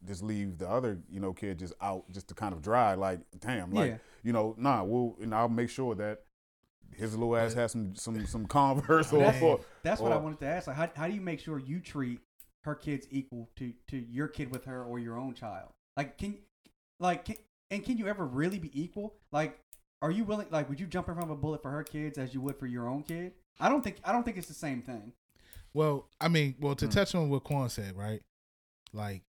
just 0.06 0.22
leave 0.22 0.58
the 0.58 0.68
other 0.68 0.98
you 1.10 1.20
know 1.20 1.32
kid 1.32 1.58
just 1.58 1.74
out 1.80 2.04
just 2.10 2.28
to 2.28 2.34
kind 2.34 2.52
of 2.52 2.60
dry 2.62 2.94
like 2.94 3.20
damn 3.40 3.70
like 3.72 3.90
yeah 3.92 3.96
you 4.24 4.32
know, 4.32 4.54
nah, 4.56 4.84
we'll 4.84 5.16
and 5.20 5.34
I'll 5.34 5.48
make 5.48 5.68
sure 5.68 5.96
that 5.96 6.20
his 6.94 7.16
little 7.16 7.36
ass 7.36 7.54
has 7.54 7.72
some 7.72 7.96
some 7.96 8.24
some 8.26 8.46
Converse 8.46 9.12
or, 9.12 9.18
That's- 9.18 9.42
or 9.42 9.60
That's 9.82 10.00
what 10.00 10.12
I 10.12 10.16
wanted 10.16 10.38
to 10.40 10.46
ask. 10.46 10.68
Like, 10.68 10.76
how, 10.76 10.88
how 10.94 11.08
do 11.08 11.14
you 11.14 11.20
make 11.20 11.40
sure 11.40 11.58
you 11.58 11.80
treat 11.80 12.20
her 12.62 12.76
kids 12.76 13.08
equal 13.10 13.50
to, 13.56 13.72
to 13.88 13.96
your 13.96 14.28
kid 14.28 14.52
with 14.52 14.64
her 14.66 14.84
or 14.84 15.00
your 15.00 15.18
own 15.18 15.34
child? 15.34 15.70
Like, 15.96 16.18
can 16.18 16.38
like 17.00 17.24
can, 17.24 17.34
and 17.72 17.84
can 17.84 17.96
you 17.96 18.06
ever 18.06 18.24
really 18.24 18.60
be 18.60 18.70
equal? 18.80 19.14
Like, 19.32 19.58
are 20.02 20.12
you 20.12 20.22
willing? 20.22 20.46
Like, 20.50 20.68
would 20.68 20.78
you 20.78 20.86
jump 20.86 21.08
in 21.08 21.14
front 21.14 21.28
of 21.28 21.36
a 21.36 21.40
bullet 21.40 21.62
for 21.62 21.70
her 21.72 21.82
kids 21.82 22.16
as 22.18 22.32
you 22.32 22.40
would 22.42 22.58
for 22.60 22.66
your 22.66 22.88
own 22.88 23.02
kid? 23.02 23.32
I 23.58 23.68
don't 23.68 23.82
think 23.82 23.96
I 24.04 24.12
don't 24.12 24.22
think 24.22 24.36
it's 24.36 24.46
the 24.46 24.54
same 24.54 24.82
thing. 24.82 25.12
Well, 25.74 26.08
I 26.20 26.28
mean, 26.28 26.54
well, 26.60 26.76
to 26.76 26.84
Hmm. 26.84 26.90
touch 26.92 27.14
on 27.16 27.28
what 27.28 27.42
Quan 27.42 27.68
said, 27.70 27.96
right? 27.96 28.22
Like 28.92 29.22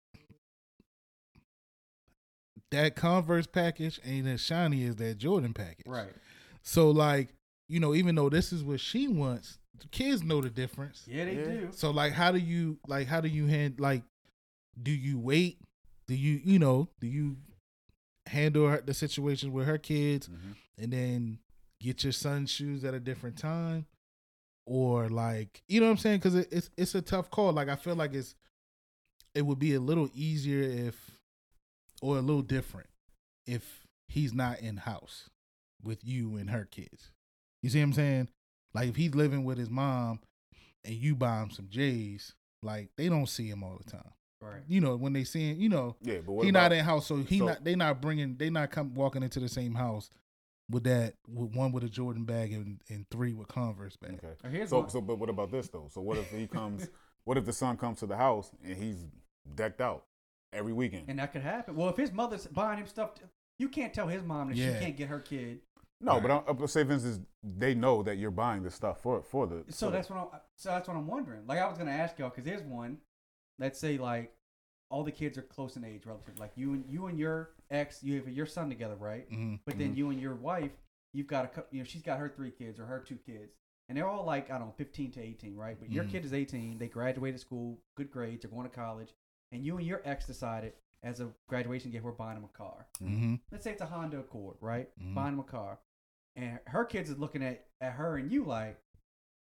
that 2.71 2.95
Converse 2.97 3.47
package 3.47 4.01
ain't 4.05 4.27
as 4.29 4.41
shiny 4.41 4.85
as 4.87 4.97
that 4.97 5.19
Jordan 5.19 5.53
package. 5.55 5.87
Right. 5.87 6.13
So, 6.63 6.91
like, 6.91 7.31
you 7.69 7.81
know, 7.81 7.95
even 7.95 8.15
though 8.15 8.29
this 8.29 8.53
is 8.53 8.63
what 8.63 8.81
she 8.81 9.09
wants, 9.09 9.59
the 9.79 9.89
kids 9.89 10.23
know 10.23 10.41
the 10.41 10.51
difference. 10.51 11.05
Yeah, 11.07 11.25
they 11.25 11.37
Yeah. 11.37 11.45
do. 11.45 11.69
So, 11.73 11.91
like, 11.91 12.13
how 12.13 12.31
do 12.33 12.39
you, 12.39 12.79
like, 12.87 13.07
how 13.07 13.21
do 13.21 13.29
you 13.29 13.47
hand, 13.47 13.81
like, 13.81 14.03
do 14.81 14.91
you 14.93 15.19
wait? 15.19 15.59
Do 16.07 16.15
you, 16.15 16.41
you 16.45 16.59
know, 16.59 16.89
do 17.01 17.07
you 17.07 17.37
handle 18.27 18.69
her, 18.69 18.81
the 18.81 18.95
situation 18.95 19.53
with 19.53 19.67
her 19.67 19.79
kids 19.79 20.29
Mhm. 20.29 20.55
and 20.79 20.93
then 20.93 21.39
get 21.81 22.05
your 22.05 22.13
son's 22.13 22.51
shoes 22.51 22.85
at 22.85 22.95
a 22.95 23.01
different 23.01 23.37
time 23.39 23.87
or 24.67 25.09
like 25.09 25.63
you 25.67 25.81
know 25.81 25.87
what 25.87 25.93
i'm 25.93 25.97
saying 25.97 26.19
because 26.19 26.35
it, 26.35 26.47
it's 26.53 26.71
it's 26.77 26.95
a 26.95 27.01
tough 27.01 27.31
call 27.31 27.51
like 27.53 27.69
i 27.69 27.75
feel 27.75 27.97
like 27.97 28.13
it's 28.13 28.35
it 29.35 29.43
would 29.43 29.59
be 29.59 29.75
a 29.75 29.81
little 29.81 30.09
easier 30.15 30.61
if 30.63 31.20
or 32.01 32.19
a 32.19 32.21
little 32.21 32.43
different 32.43 32.89
if 33.47 33.87
he's 34.09 34.33
not 34.35 34.61
in 34.61 34.77
house 34.79 35.29
with 35.83 36.05
you 36.05 36.37
and 36.37 36.51
her 36.51 36.65
kids 36.71 37.13
you 37.63 37.71
see 37.71 37.79
what 37.79 37.85
i'm 37.85 37.93
saying 37.93 38.29
like 38.75 38.89
if 38.89 38.97
he's 38.97 39.15
living 39.15 39.45
with 39.45 39.59
his 39.59 39.71
mom 39.71 40.21
and 40.85 40.95
you 40.95 41.15
buy 41.15 41.41
him 41.43 41.51
some 41.51 41.69
j's 41.71 42.35
like 42.63 42.91
they 42.97 43.09
don't 43.09 43.29
see 43.29 43.49
him 43.49 43.63
all 43.63 43.79
the 43.83 43.91
time 43.91 44.13
Right. 44.43 44.63
you 44.69 44.81
know 44.81 44.97
when 44.97 45.13
they 45.13 45.25
see 45.25 45.51
him 45.51 45.61
you 45.61 45.69
know 45.69 45.97
yeah, 46.01 46.19
but 46.25 46.33
what 46.33 46.45
he 46.45 46.49
about, 46.51 46.63
not 46.71 46.73
in 46.73 46.83
house, 46.85 47.07
so 47.07 47.17
he 47.17 47.39
so- 47.41 47.47
not. 47.47 47.63
They 47.63 47.75
not 47.75 48.01
bringing. 48.01 48.37
They 48.39 48.49
not 48.49 48.71
come 48.71 48.95
walking 48.95 49.23
into 49.23 49.39
the 49.39 49.51
same 49.51 49.75
house 49.75 50.09
with 50.71 50.85
that. 50.85 51.13
With 51.29 51.55
one 51.55 51.73
with 51.73 51.85
a 51.85 51.91
Jordan 51.91 52.25
bag 52.25 52.55
and, 52.55 52.81
and 52.89 53.05
three 53.11 53.35
with 53.35 53.49
Converse 53.49 53.97
bag. 53.97 54.19
Okay. 54.47 54.65
So 54.65 54.81
one- 54.81 54.89
so 54.89 55.03
but 55.03 55.19
what 55.19 55.29
about 55.29 55.51
this 55.51 55.69
though? 55.69 55.89
So 55.93 56.01
what 56.01 56.17
if 56.17 56.31
he 56.31 56.47
comes? 56.47 56.89
what 57.25 57.37
if 57.37 57.45
the 57.45 57.53
son 57.53 57.77
comes 57.77 57.99
to 57.99 58.07
the 58.07 58.17
house 58.17 58.51
and 58.65 58.83
he's 58.83 59.05
decked 59.55 59.83
out 59.83 60.05
every 60.53 60.73
weekend? 60.73 61.05
and 61.09 61.19
that 61.19 61.33
could 61.33 61.43
happen. 61.43 61.77
Well, 61.77 61.89
if 61.89 61.97
his 61.97 62.13
mother's 62.13 62.47
buying 62.47 62.79
him 62.79 62.87
stuff, 62.87 63.11
you 63.59 63.69
can't 63.69 63.93
tell 63.95 64.09
his 64.09 64.23
mom 64.23 64.49
that 64.49 64.57
Yeah. 64.57 64.75
she 64.79 64.85
can't 64.85 64.97
get 64.97 65.09
her 65.09 65.21
kid. 65.21 65.61
no, 66.01 66.21
but 66.21 66.31
I'm, 66.31 66.43
I'm 66.49 66.67
say 66.67 66.83
Vince 66.83 67.05
is 67.05 67.21
they 67.43 67.75
know 67.75 68.03
that 68.03 68.17
you're 68.17 68.31
buying 68.31 68.63
this 68.63 68.75
stuff 68.75 69.01
for 69.03 69.23
for 69.23 69.47
the. 69.47 69.65
So 69.69 69.87
for 69.87 69.91
the- 69.93 69.97
that's 69.99 70.11
what 70.11 70.19
I'm. 70.19 70.41
So 70.57 70.71
that's 70.71 70.89
what 70.89 70.97
I'm 70.97 71.07
wondering. 71.07 71.47
Like 71.47 71.59
I 71.59 71.69
was 71.69 71.79
gonna 71.79 71.91
ask 71.91 72.19
y'all 72.19 72.31
because 72.31 72.45
there's 72.45 72.63
one. 72.63 72.99
Let's 73.59 73.79
say 73.79 73.99
like 73.99 74.33
all 74.91 75.05
the 75.05 75.13
kids 75.13 75.37
are 75.39 75.43
close 75.43 75.77
in 75.77 75.85
age, 75.85 76.07
relative. 76.07 76.39
Like 76.39 76.53
you 76.57 76.73
and 76.73 76.85
you 76.89 77.07
and 77.07 77.19
your 77.19 77.51
ex, 77.71 78.03
you 78.03 78.17
have 78.17 78.29
your 78.29 78.47
son 78.47 78.69
together, 78.71 78.97
right? 78.97 79.31
Mm-hmm. 79.31 79.57
But 79.67 79.79
then 79.79 79.95
you 79.95 80.11
and 80.11 80.21
your 80.21 80.35
wife, 80.35 80.73
you've 81.13 81.27
got 81.29 81.45
a 81.45 81.49
cou- 81.49 81.67
you 81.71 81.79
know 81.81 81.85
she's 81.85 82.03
got 82.03 82.19
her 82.19 82.29
three 82.29 82.51
kids 82.51 82.81
or 82.81 82.87
her 82.87 82.99
two 82.99 83.17
kids, 83.17 83.53
and 83.89 83.97
they're 83.99 84.09
all 84.09 84.25
like 84.25 84.51
I 84.51 84.59
don't 84.59 84.69
know, 84.69 84.75
15 84.79 85.13
to 85.13 85.21
18, 85.21 85.55
right? 85.55 85.77
But 85.79 85.93
your 85.93 86.05
Mhm. 86.05 86.11
kid 86.11 86.25
is 86.25 86.33
18. 86.33 86.79
They 86.79 86.89
graduated 86.89 87.39
school, 87.41 87.79
good 87.97 88.11
grades, 88.11 88.43
they're 88.43 88.51
going 88.51 88.69
to 88.69 88.75
college, 88.75 89.13
and 89.53 89.65
you 89.65 89.77
and 89.79 89.87
your 89.87 90.01
ex 90.05 90.27
decided 90.27 90.73
as 91.03 91.21
a 91.21 91.29
graduation 91.49 91.91
gift 91.91 92.05
we're 92.05 92.13
buying 92.13 92.37
him 92.37 92.45
a 92.45 92.57
car. 92.59 92.87
Mm-hmm. 93.03 93.37
Let's 93.51 93.65
say 93.65 93.73
it's 93.73 93.81
a 93.81 93.87
Honda 93.87 94.19
Accord, 94.19 94.57
right? 94.61 94.89
Mhm. 95.03 95.15
Buying 95.15 95.35
him 95.35 95.41
a 95.41 95.45
car, 95.45 95.79
and 96.37 96.59
her 96.67 96.85
kids 96.85 97.11
is 97.11 97.19
looking 97.19 97.43
at 97.43 97.67
at 97.81 97.93
her 97.93 98.17
and 98.17 98.31
you 98.31 98.45
like, 98.45 98.79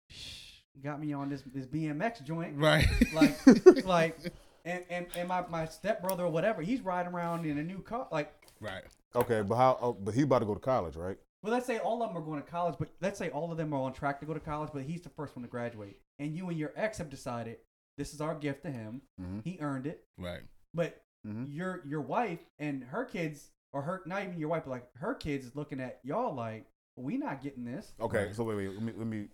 Shh, 0.08 0.60
got 0.82 1.00
me 1.00 1.12
on 1.12 1.28
this 1.28 1.42
this 1.54 1.66
BMX 1.66 2.24
joint, 2.24 2.56
Right. 2.56 2.86
like 3.12 3.38
like. 3.84 4.16
And, 4.62 4.84
and, 4.90 5.06
and 5.16 5.26
my, 5.26 5.42
my 5.48 5.64
stepbrother 5.64 6.24
or 6.26 6.30
whatever, 6.30 6.60
he's 6.60 6.82
riding 6.82 7.14
around 7.14 7.46
in 7.46 7.56
a 7.56 7.62
new 7.62 7.78
car. 7.80 8.06
Like, 8.12 8.30
right. 8.60 8.82
Okay, 9.16 9.40
but 9.40 9.56
how? 9.56 9.78
Oh, 9.80 9.94
but 9.94 10.12
he 10.12 10.20
about 10.20 10.40
to 10.40 10.44
go 10.44 10.52
to 10.52 10.60
college, 10.60 10.96
right? 10.96 11.16
well, 11.42 11.50
let's 11.50 11.64
say 11.66 11.78
all 11.78 12.02
of 12.02 12.10
them 12.10 12.18
are 12.18 12.24
going 12.24 12.42
to 12.42 12.46
college, 12.46 12.74
but 12.78 12.90
let's 13.00 13.18
say 13.18 13.30
all 13.30 13.50
of 13.50 13.56
them 13.56 13.72
are 13.72 13.80
on 13.80 13.94
track 13.94 14.20
to 14.20 14.26
go 14.26 14.34
to 14.34 14.38
college, 14.40 14.68
but 14.74 14.82
he's 14.82 15.00
the 15.00 15.08
first 15.08 15.34
one 15.34 15.42
to 15.44 15.48
graduate. 15.48 15.96
And 16.18 16.36
you 16.36 16.50
and 16.50 16.58
your 16.58 16.72
ex 16.76 16.98
have 16.98 17.08
decided 17.08 17.56
this 17.98 18.14
is 18.14 18.20
our 18.20 18.34
gift 18.34 18.62
to 18.62 18.70
him. 18.70 19.02
Mhm. 19.20 19.44
He 19.44 19.58
earned 19.60 19.86
it. 19.86 20.04
Right. 20.18 20.42
But 20.74 21.02
Mhm. 21.26 21.46
your 21.54 21.84
your 21.86 22.00
wife 22.00 22.40
and 22.58 22.82
her 22.84 23.04
kids, 23.04 23.50
or 23.72 23.82
her 23.82 24.02
not 24.06 24.22
even 24.22 24.38
your 24.38 24.48
wife, 24.48 24.64
but 24.64 24.70
like 24.70 24.94
her 24.96 25.14
kids 25.14 25.46
is 25.46 25.54
looking 25.56 25.80
at 25.80 26.00
y'all 26.02 26.34
like, 26.34 26.66
we 26.96 27.16
not 27.18 27.42
getting 27.42 27.64
this. 27.64 27.92
Okay, 28.00 28.26
Right. 28.26 28.34
so 28.34 28.44
wait, 28.44 28.56
wait, 28.56 28.68
let 28.72 28.82
me, 28.82 28.92
let 28.96 29.06
me. 29.06 29.28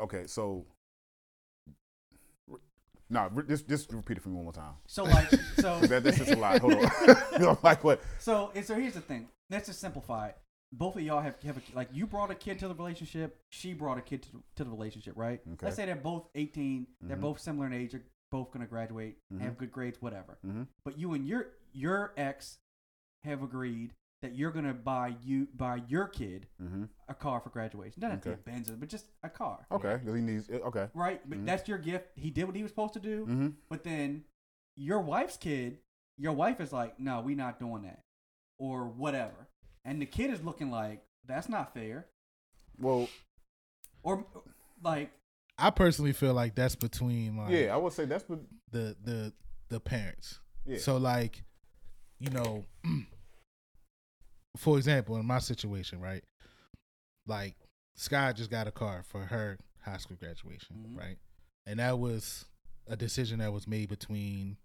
Okay, 0.00 0.26
so. 0.26 0.66
Nah, 3.10 3.30
re- 3.32 3.44
just 3.48 3.66
just 3.68 3.90
repeat 3.92 4.18
it 4.18 4.20
for 4.20 4.28
me 4.28 4.34
one 4.34 4.44
more 4.44 4.52
time. 4.52 4.74
So 4.86 5.04
like, 5.04 5.30
so 5.56 5.80
That, 5.86 6.02
that's 6.04 6.18
just 6.18 6.30
a 6.30 6.36
lot. 6.36 6.60
Hold 6.60 6.74
on. 6.74 6.90
you 7.32 7.38
know, 7.38 7.58
like 7.62 7.82
what? 7.82 8.02
So 8.18 8.52
and 8.54 8.64
so 8.64 8.74
here's 8.74 8.92
the 8.94 9.00
thing. 9.00 9.28
Let's 9.48 9.66
just 9.68 9.80
simplify 9.80 10.28
it. 10.28 10.36
Both 10.70 10.96
of 10.96 11.02
y'all 11.02 11.20
have 11.22 11.40
have 11.44 11.56
a, 11.56 11.62
like 11.74 11.88
you 11.92 12.06
brought 12.06 12.30
a 12.30 12.34
kid 12.34 12.58
to 12.58 12.68
the 12.68 12.74
relationship. 12.74 13.40
She 13.50 13.72
brought 13.72 13.96
a 13.96 14.02
kid 14.02 14.22
to, 14.24 14.42
to 14.56 14.64
the 14.64 14.70
relationship, 14.70 15.14
right? 15.16 15.40
Okay. 15.54 15.66
Let's 15.66 15.76
say 15.76 15.86
they're 15.86 15.96
both 15.96 16.28
18. 16.34 16.86
They're 17.00 17.16
Mhm. 17.16 17.20
both 17.22 17.40
similar 17.40 17.66
in 17.66 17.72
age. 17.72 17.92
They're 17.92 18.04
both 18.30 18.50
gonna 18.50 18.66
graduate, 18.66 19.16
Mhm. 19.32 19.40
have 19.40 19.56
good 19.56 19.72
grades, 19.72 20.02
whatever. 20.02 20.38
Mm-hmm. 20.46 20.64
But 20.84 20.98
you 20.98 21.14
and 21.14 21.26
your 21.26 21.46
your 21.72 22.12
ex 22.18 22.58
have 23.24 23.42
agreed 23.42 23.94
that 24.20 24.34
you're 24.34 24.50
gonna 24.50 24.74
buy 24.74 25.16
you 25.22 25.46
buy 25.54 25.76
your 25.88 26.06
kid 26.06 26.46
Mm-hmm. 26.62 26.84
a 27.08 27.14
car 27.14 27.40
for 27.40 27.48
graduation. 27.48 28.02
Not 28.02 28.18
Okay. 28.18 28.32
a 28.32 28.36
Benz, 28.36 28.70
but 28.70 28.90
just 28.90 29.06
a 29.22 29.30
car. 29.30 29.66
Okay, 29.72 29.98
'cause 30.04 30.14
he 30.14 30.20
needs. 30.20 30.50
Okay. 30.50 30.90
Right? 30.92 31.26
But 31.28 31.38
Mhm. 31.38 31.46
that's 31.46 31.66
your 31.66 31.78
gift. 31.78 32.18
He 32.18 32.30
did 32.30 32.44
what 32.44 32.54
he 32.56 32.62
was 32.62 32.70
supposed 32.72 32.92
to 32.94 33.00
do. 33.00 33.22
Mm-hmm. 33.24 33.48
But 33.70 33.84
then 33.84 34.24
your 34.76 35.00
wife's 35.00 35.38
kid, 35.38 35.78
your 36.18 36.34
wife 36.34 36.60
is 36.60 36.72
like, 36.74 37.00
no, 37.00 37.22
we 37.22 37.34
not 37.34 37.58
doing 37.58 37.82
that. 37.84 38.04
Or 38.58 38.86
whatever. 38.88 39.46
And 39.88 40.02
the 40.02 40.06
kid 40.06 40.30
is 40.30 40.42
looking 40.44 40.70
like, 40.70 41.02
that's 41.26 41.48
not 41.48 41.72
fair. 41.72 42.06
Well, 42.78 43.08
Or 44.02 44.24
like, 44.82 45.10
I 45.56 45.70
personally 45.70 46.12
feel 46.12 46.34
like 46.34 46.54
that's 46.54 46.76
between 46.76 47.36
like 47.38 47.50
yeah, 47.50 47.74
I 47.74 47.76
would 47.78 47.92
say 47.94 48.04
that's 48.04 48.28
what. 48.28 48.40
the 48.70 48.94
the 49.02 49.32
the 49.70 49.80
parents. 49.80 50.40
Yeah. 50.66 50.78
So 50.78 50.98
like, 50.98 51.42
you 52.20 52.30
know, 52.30 52.64
for 54.56 54.76
example, 54.76 55.16
in 55.16 55.26
my 55.26 55.38
situation, 55.38 56.00
right? 56.00 56.22
Like 57.26 57.54
Sky 57.96 58.32
just 58.32 58.50
got 58.50 58.66
a 58.68 58.70
car 58.72 59.02
for 59.02 59.22
her 59.22 59.58
high 59.82 59.96
school 59.96 60.16
graduation, 60.16 60.76
Mhm. 60.76 60.96
right? 60.98 61.16
And 61.66 61.80
that 61.80 61.98
was 61.98 62.44
a 62.86 62.96
decision 62.96 63.38
that 63.40 63.52
was 63.52 63.66
made 63.66 63.88
between 63.88 64.56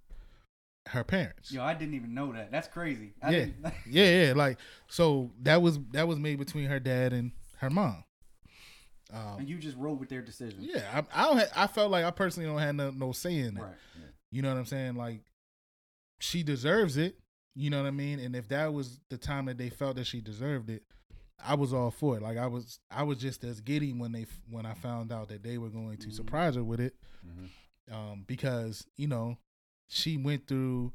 her 0.90 1.04
parents. 1.04 1.52
yo, 1.52 1.64
I 1.64 1.74
didn't 1.74 1.94
even 1.94 2.14
know 2.14 2.32
that. 2.34 2.52
That's 2.52 2.68
crazy. 2.68 3.14
I 3.22 3.30
Yeah. 3.32 3.46
yeah, 3.90 4.26
yeah, 4.28 4.34
like 4.36 4.58
so 4.88 5.32
that 5.44 5.62
was 5.62 5.80
that 5.92 6.08
was 6.08 6.20
made 6.20 6.40
between 6.40 6.66
her 6.66 6.80
dad 6.80 7.14
and 7.14 7.32
her 7.58 7.70
mom. 7.70 8.04
Um, 9.14 9.40
and 9.40 9.50
you 9.50 9.58
just 9.58 9.78
rolled 9.78 10.00
with 10.00 10.10
their 10.10 10.22
decision. 10.22 10.60
yeah, 10.62 11.04
I, 11.14 11.22
I 11.22 11.26
don't. 11.28 11.38
Ha- 11.38 11.64
I 11.64 11.68
felt 11.68 11.92
like 11.92 12.04
I 12.04 12.12
personally 12.12 12.50
don't 12.50 12.58
have 12.60 12.76
no, 12.76 12.90
no 12.92 13.12
say 13.12 13.38
in 13.38 13.56
that. 13.56 13.62
Right. 13.64 13.74
You 14.32 14.42
know 14.42 14.50
what 14.50 14.58
I'm 14.58 14.66
saying? 14.66 14.96
Like 14.96 15.22
she 16.20 16.44
deserves 16.44 16.98
it. 16.98 17.18
You 17.56 17.70
know 17.70 17.82
what 17.82 17.88
I 17.88 17.92
mean? 17.92 18.20
And 18.20 18.36
if 18.36 18.48
that 18.50 18.74
was 18.74 19.00
the 19.10 19.18
time 19.18 19.46
that 19.46 19.58
they 19.60 19.70
felt 19.70 19.96
that 19.98 20.08
she 20.08 20.20
deserved 20.22 20.72
it, 20.72 20.82
I 21.46 21.54
was 21.54 21.72
all 21.74 21.92
for 21.92 22.18
it. 22.18 22.24
Like 22.24 22.38
I 22.38 22.48
was, 22.48 22.80
I 22.90 23.04
was 23.04 23.20
just 23.20 23.44
as 23.44 23.62
giddy 23.62 23.94
when 23.94 24.12
they 24.12 24.26
when 24.50 24.66
I 24.66 24.74
found 24.74 25.12
out 25.12 25.28
that 25.30 25.44
they 25.44 25.60
were 25.60 25.70
going 25.70 25.98
to 26.00 26.08
Mhm. 26.08 26.14
surprise 26.14 26.56
her 26.56 26.64
with 26.64 26.80
it, 26.80 26.96
Mhm. 27.26 27.94
um, 27.94 28.24
because 28.26 28.88
you 28.98 29.08
know 29.08 29.38
she 29.88 30.18
went 30.18 30.48
through 30.48 30.94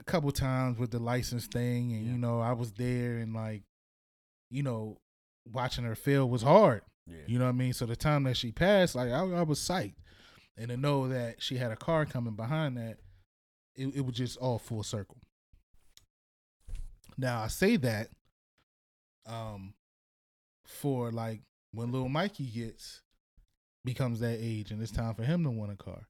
a 0.00 0.04
couple 0.04 0.30
times 0.32 0.78
with 0.78 0.90
the 0.90 0.98
license 0.98 1.46
thing, 1.46 1.92
and 1.92 2.06
Yeah. 2.06 2.12
you 2.12 2.18
know 2.18 2.40
I 2.40 2.52
was 2.52 2.72
there, 2.72 3.18
and 3.18 3.34
like, 3.34 3.62
you 4.50 4.62
know, 4.62 4.98
watching 5.46 5.84
her 5.84 5.94
fail 5.94 6.28
was 6.28 6.42
hard. 6.42 6.82
Yeah. 7.06 7.16
You 7.26 7.38
know 7.38 7.44
what 7.46 7.50
I 7.50 7.52
mean? 7.52 7.72
So 7.72 7.86
the 7.86 7.96
time 7.96 8.24
that 8.24 8.36
she 8.36 8.52
passed, 8.52 8.94
like 8.94 9.10
I, 9.10 9.20
I 9.20 9.42
was 9.42 9.60
psyched, 9.60 9.94
and 10.56 10.68
to 10.70 10.76
know 10.76 11.08
that 11.08 11.42
she 11.42 11.56
had 11.56 11.70
a 11.70 11.76
car 11.76 12.04
coming 12.06 12.34
behind 12.34 12.76
that, 12.76 12.98
it, 13.76 13.96
it 13.96 14.00
was 14.04 14.14
just 14.14 14.36
all 14.38 14.58
full 14.58 14.82
circle. 14.82 15.18
Now 17.16 17.42
I 17.42 17.48
say 17.48 17.76
that, 17.76 18.08
um, 19.26 19.74
for 20.66 21.10
like 21.10 21.40
when 21.72 21.92
little 21.92 22.08
Mikey 22.08 22.46
gets 22.46 23.02
becomes 23.84 24.20
that 24.20 24.38
age 24.40 24.70
and 24.70 24.82
it's 24.82 24.92
time 24.92 25.14
for 25.14 25.22
him 25.22 25.42
to 25.44 25.50
want 25.50 25.72
a 25.72 25.76
car. 25.76 26.06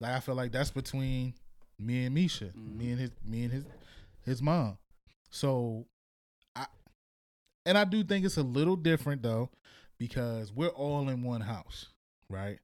Like 0.00 0.12
I 0.12 0.20
feel 0.20 0.34
like 0.34 0.52
that's 0.52 0.70
between 0.70 1.34
me 1.78 2.04
and 2.06 2.14
Misha, 2.14 2.46
Mhm. 2.46 2.76
me 2.76 2.90
and 2.92 3.00
his 3.00 3.10
me 3.24 3.44
and 3.44 3.52
his 3.52 3.64
his 4.22 4.42
mom. 4.42 4.78
So 5.30 5.86
I 6.56 6.66
and 7.66 7.76
I 7.78 7.84
do 7.84 8.02
think 8.04 8.24
it's 8.24 8.36
a 8.36 8.42
little 8.42 8.76
different 8.76 9.22
though 9.22 9.50
because 9.98 10.52
we're 10.52 10.68
all 10.68 11.08
in 11.08 11.22
one 11.22 11.40
house, 11.40 11.86
right? 12.28 12.60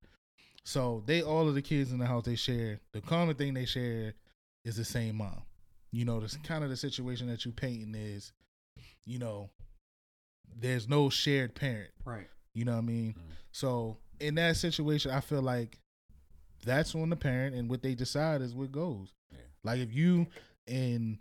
So 0.65 1.03
they 1.07 1.23
all 1.23 1.49
of 1.49 1.55
the 1.55 1.63
kids 1.63 1.93
in 1.93 1.99
the 1.99 2.07
house 2.07 2.25
they 2.25 2.37
share 2.37 2.81
the 2.93 3.01
common 3.01 3.35
thing 3.37 3.55
they 3.55 3.67
share 3.67 4.15
is 4.65 4.77
the 4.77 4.85
same 4.85 5.17
mom. 5.17 5.43
You 5.93 6.05
know, 6.05 6.21
this 6.21 6.37
kind 6.39 6.65
of 6.65 6.71
the 6.71 6.77
situation 6.77 7.27
that 7.29 7.45
you 7.45 7.53
painting 7.53 7.95
is, 7.95 8.33
you 9.05 9.19
know, 9.19 9.51
there's 10.57 10.89
no 10.89 11.11
shared 11.11 11.55
parent. 11.55 11.91
Right. 12.05 12.29
You 12.55 12.65
know 12.65 12.73
what 12.73 12.79
I 12.79 12.83
mean? 12.83 13.15
Mhm. 13.15 13.33
So 13.53 13.99
in 14.21 14.37
that 14.37 14.57
situation, 14.57 15.11
I 15.11 15.21
feel 15.21 15.43
like 15.43 15.79
that's 16.65 16.95
on 16.95 17.11
the 17.11 17.17
parent, 17.17 17.55
and 17.55 17.69
what 17.69 17.83
they 17.83 17.95
decide 17.95 18.41
is 18.41 18.55
what 18.55 18.73
goes. 18.73 19.15
Yeah. 19.31 19.39
Like 19.63 19.81
if 19.81 19.93
you 19.95 20.27
and 20.67 21.19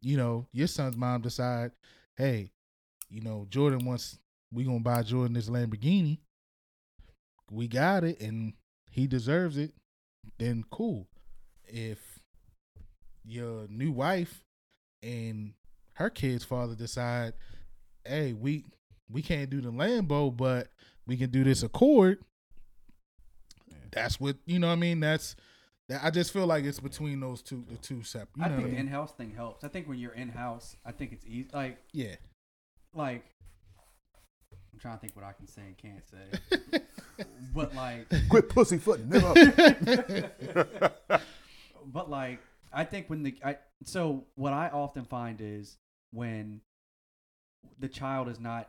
you 0.00 0.16
know 0.16 0.46
your 0.52 0.66
son's 0.66 0.96
mom 0.96 1.22
decide, 1.22 1.72
hey, 2.16 2.50
you 3.08 3.20
know 3.20 3.46
Jordan 3.50 3.84
wants 3.84 4.18
we 4.52 4.64
gonna 4.64 4.80
buy 4.80 5.02
Jordan 5.02 5.34
this 5.34 5.48
Lamborghini. 5.48 6.18
We 7.50 7.68
got 7.68 8.04
it, 8.04 8.20
and 8.20 8.54
he 8.90 9.06
deserves 9.06 9.56
it. 9.56 9.72
Then 10.38 10.64
cool. 10.70 11.06
If 11.64 11.98
your 13.24 13.66
new 13.68 13.92
wife 13.92 14.44
and 15.02 15.54
her 15.94 16.10
kid's 16.10 16.44
father 16.44 16.74
decide, 16.74 17.34
hey, 18.04 18.32
we 18.32 18.64
we 19.10 19.22
can't 19.22 19.50
do 19.50 19.60
the 19.60 19.70
Lambo, 19.70 20.36
but 20.36 20.68
we 21.06 21.16
can 21.16 21.30
do 21.30 21.44
this 21.44 21.62
Accord. 21.62 22.18
Yeah. 23.96 24.02
That's 24.02 24.20
what 24.20 24.36
you 24.44 24.58
know. 24.58 24.68
what 24.68 24.74
I 24.74 24.76
mean, 24.76 25.00
that's 25.00 25.36
that. 25.88 26.04
I 26.04 26.10
just 26.10 26.32
feel 26.32 26.46
like 26.46 26.64
it's 26.64 26.80
between 26.80 27.20
those 27.20 27.42
two, 27.42 27.64
the 27.70 27.76
two 27.76 28.02
separate. 28.02 28.36
You 28.36 28.44
I 28.44 28.48
know 28.48 28.56
think 28.56 28.68
the 28.68 28.74
I 28.74 28.76
mean? 28.78 28.86
in-house 28.86 29.12
thing 29.12 29.32
helps. 29.34 29.64
I 29.64 29.68
think 29.68 29.88
when 29.88 29.98
you're 29.98 30.12
in-house, 30.12 30.76
I 30.84 30.92
think 30.92 31.12
it's 31.12 31.24
easy. 31.26 31.48
Like, 31.52 31.78
yeah. 31.92 32.16
like, 32.94 33.24
I'm 34.72 34.78
trying 34.78 34.96
to 34.96 35.00
think 35.00 35.16
what 35.16 35.24
I 35.24 35.32
can 35.32 35.46
say 35.46 35.62
and 35.62 35.76
can't 35.78 36.04
say. 36.08 36.80
but 37.54 37.74
like, 37.74 38.06
Quit 38.28 38.48
pussyfooting, 38.48 39.06
nigga. 39.08 41.00
but 41.86 42.10
like 42.10 42.40
I 42.72 42.84
think 42.84 43.08
when 43.08 43.22
the 43.22 43.34
I 43.44 43.56
so 43.84 44.24
what 44.34 44.52
I 44.52 44.68
often 44.68 45.04
find 45.04 45.40
is 45.40 45.78
when 46.12 46.60
the 47.78 47.88
child 47.88 48.28
is 48.28 48.38
not 48.40 48.68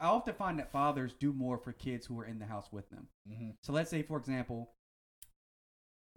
I 0.00 0.06
often 0.06 0.34
find 0.34 0.58
that 0.58 0.72
fathers 0.72 1.12
do 1.12 1.32
more 1.32 1.58
for 1.58 1.72
kids 1.72 2.06
who 2.06 2.18
are 2.18 2.24
in 2.24 2.38
the 2.38 2.46
house 2.46 2.72
with 2.72 2.88
them. 2.90 3.08
Mhm. 3.28 3.54
So 3.62 3.72
let's 3.72 3.90
say 3.90 4.02
for 4.02 4.16
example 4.16 4.72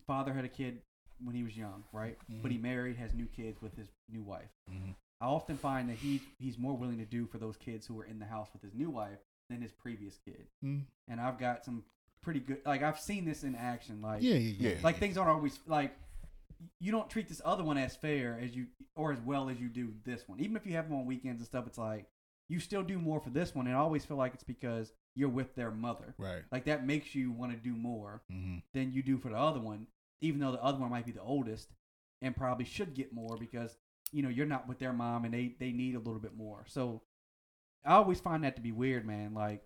father 0.08 0.34
had 0.34 0.46
a 0.46 0.50
kid 0.50 0.82
when 1.24 1.36
he 1.36 1.44
was 1.44 1.56
young, 1.56 1.84
right? 1.94 2.18
But 2.42 2.52
he 2.52 2.58
married, 2.58 2.98
has 2.98 3.14
new 3.14 3.28
kids 3.28 3.62
with 3.62 3.76
his 3.78 3.88
new 4.10 4.22
wife. 4.24 4.50
Mhm. 4.70 4.96
I 5.22 5.26
often 5.28 5.58
find 5.58 5.90
that 5.90 5.98
he 5.98 6.22
he's 6.40 6.58
more 6.58 6.76
willing 6.76 6.98
to 6.98 7.06
do 7.06 7.26
for 7.28 7.38
those 7.38 7.56
kids 7.58 7.86
who 7.88 8.00
are 8.00 8.06
in 8.06 8.20
the 8.20 8.26
house 8.26 8.52
with 8.52 8.62
his 8.62 8.74
new 8.74 8.90
wife 8.90 9.20
than 9.50 9.62
his 9.62 9.72
previous 9.72 10.18
kid. 10.18 10.48
Mhm. 10.64 10.86
And 11.08 11.22
I've 11.22 11.38
got 11.38 11.64
some 11.64 11.86
pretty 12.22 12.40
good 12.40 12.66
like 12.66 12.82
I've 12.82 13.00
seen 13.00 13.26
this 13.26 13.44
in 13.44 13.54
action 13.56 14.02
like 14.02 14.22
yeah, 14.24 14.36
yeah. 14.36 14.70
Yeah. 14.76 14.80
like 14.82 14.98
things 14.98 15.18
aren't 15.18 15.30
always 15.32 15.60
like 15.68 15.94
you 16.80 16.92
don't 16.92 17.10
treat 17.10 17.28
this 17.28 17.42
other 17.44 17.64
one 17.64 17.78
as 17.78 17.96
fair 17.98 18.40
as 18.40 18.56
you 18.56 18.68
or 18.96 19.12
as 19.12 19.20
well 19.22 19.50
as 19.50 19.60
you 19.60 19.68
do 19.70 19.94
this 20.06 20.28
one. 20.28 20.40
Even 20.40 20.56
if 20.56 20.66
you 20.66 20.74
have 20.74 20.88
them 20.90 20.98
on 20.98 21.06
weekends 21.06 21.40
and 21.42 21.46
stuff, 21.48 21.68
it's 21.68 21.78
like 21.78 22.10
you 22.50 22.60
still 22.60 22.84
do 22.84 23.00
more 23.00 23.20
for 23.20 23.30
this 23.30 23.56
one, 23.56 23.68
and 23.68 23.76
I 23.76 23.80
always 23.80 24.06
feel 24.06 24.18
like 24.18 24.34
it's 24.34 24.44
because 24.44 24.92
you're 25.16 25.30
with 25.30 25.56
their 25.56 25.72
mother. 25.72 26.16
right. 26.18 26.44
Like 26.52 26.66
that 26.66 26.86
makes 26.86 27.14
you 27.16 27.32
want 27.32 27.52
to 27.52 27.58
do 27.58 27.76
more 27.76 28.22
hmm 28.30 28.58
than 28.74 28.92
you 28.92 29.04
do 29.04 29.18
for 29.18 29.30
the 29.30 29.38
other 29.38 29.60
one, 29.60 29.88
even 30.22 30.40
though 30.40 30.52
the 30.52 30.64
other 30.64 30.80
one 30.80 30.90
might 30.90 31.06
be 31.06 31.12
the 31.12 31.22
oldest 31.22 31.70
and 32.22 32.36
probably 32.36 32.66
should 32.66 32.94
get 32.96 33.14
more 33.14 33.38
because 33.38 33.78
you 34.12 34.22
know 34.24 34.30
you're 34.30 34.46
not 34.46 34.68
with 34.68 34.80
their 34.80 34.94
mom 34.94 35.26
and 35.26 35.34
they 35.34 35.56
they 35.60 35.72
need 35.72 35.96
a 35.96 36.00
little 36.00 36.20
bit 36.20 36.36
more. 36.36 36.64
So 36.68 37.02
I 37.86 37.94
always 37.96 38.20
find 38.20 38.44
that 38.44 38.56
to 38.56 38.62
be 38.62 38.72
weird, 38.72 39.06
man. 39.06 39.34
Like 39.34 39.64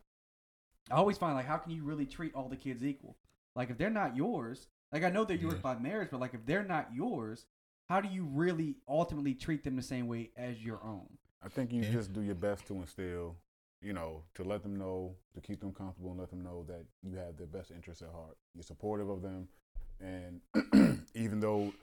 I 0.92 0.96
always 0.96 1.18
find 1.18 1.36
like 1.36 1.46
how 1.46 1.58
can 1.58 1.72
you 1.72 1.84
really 1.84 2.06
treat 2.06 2.34
all 2.36 2.50
the 2.50 2.56
kids 2.56 2.84
equal? 2.84 3.18
Like 3.56 3.70
if 3.70 3.78
they're 3.78 3.90
not 3.90 4.16
yours, 4.16 4.68
like 4.92 5.04
I 5.04 5.10
know 5.10 5.24
they're 5.26 5.38
yours 5.38 5.56
Yeah. 5.56 5.74
by 5.76 5.80
marriage, 5.80 6.10
but 6.12 6.20
like 6.20 6.34
if 6.34 6.46
they're 6.46 6.64
not 6.64 6.90
yours, 6.94 7.46
how 7.90 8.02
do 8.02 8.10
you 8.10 8.26
really 8.26 8.76
ultimately 8.88 9.34
treat 9.34 9.64
them 9.64 9.76
the 9.76 9.82
same 9.82 10.08
way 10.08 10.32
as 10.38 10.64
your 10.64 10.84
own? 10.84 11.08
I 11.42 11.50
think 11.50 11.72
you 11.72 11.82
Yeah. 11.84 11.92
just 11.92 12.14
do 12.14 12.22
your 12.22 12.36
best 12.36 12.66
to 12.68 12.76
instill, 12.76 13.38
you 13.82 13.94
know, 13.94 14.24
to 14.36 14.44
let 14.44 14.64
them 14.64 14.76
know, 14.76 15.16
to 15.34 15.42
keep 15.42 15.60
them 15.60 15.74
comfortable 15.74 16.12
and 16.12 16.20
let 16.20 16.30
them 16.30 16.42
know 16.42 16.64
that 16.68 16.86
you 17.04 17.16
have 17.18 17.38
their 17.38 17.48
best 17.48 17.72
interests 17.72 18.02
at 18.02 18.10
heart. 18.10 18.38
You're 18.56 18.64
supportive 18.64 19.10
of 19.10 19.22
them. 19.22 19.48
And 20.00 20.42
even 21.14 21.40
though 21.40 21.74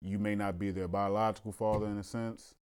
you 0.00 0.18
may 0.18 0.34
not 0.34 0.58
be 0.58 0.70
their 0.70 0.88
biological 0.88 1.52
father 1.52 1.86
in 1.86 1.98
a 1.98 2.02
sense, 2.02 2.54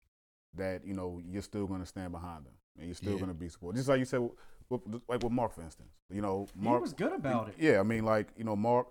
that, 0.54 0.84
you 0.84 0.94
know, 0.94 1.20
you're 1.24 1.42
still 1.42 1.66
going 1.66 1.80
to 1.80 1.86
stand 1.86 2.12
behind 2.12 2.44
them 2.46 2.54
and 2.78 2.86
you're 2.86 2.94
still 2.94 3.12
Yeah. 3.12 3.18
going 3.18 3.28
to 3.28 3.34
be 3.34 3.48
supportive. 3.48 3.76
Just 3.78 3.88
like 3.88 3.98
you 3.98 4.04
said, 4.04 4.20
with, 4.20 4.86
with- 4.86 5.02
like 5.08 5.22
with 5.22 5.32
Mark, 5.32 5.52
for 5.52 5.62
instance. 5.62 5.90
You 6.10 6.20
know, 6.22 6.46
he 6.54 6.60
Mark 6.60 6.80
was 6.82 6.92
good 6.92 7.12
about 7.12 7.48
it. 7.48 7.54
Yeah, 7.58 7.80
I 7.80 7.82
mean, 7.82 8.04
like 8.04 8.28
you 8.36 8.44
know, 8.44 8.56
Mark, 8.56 8.88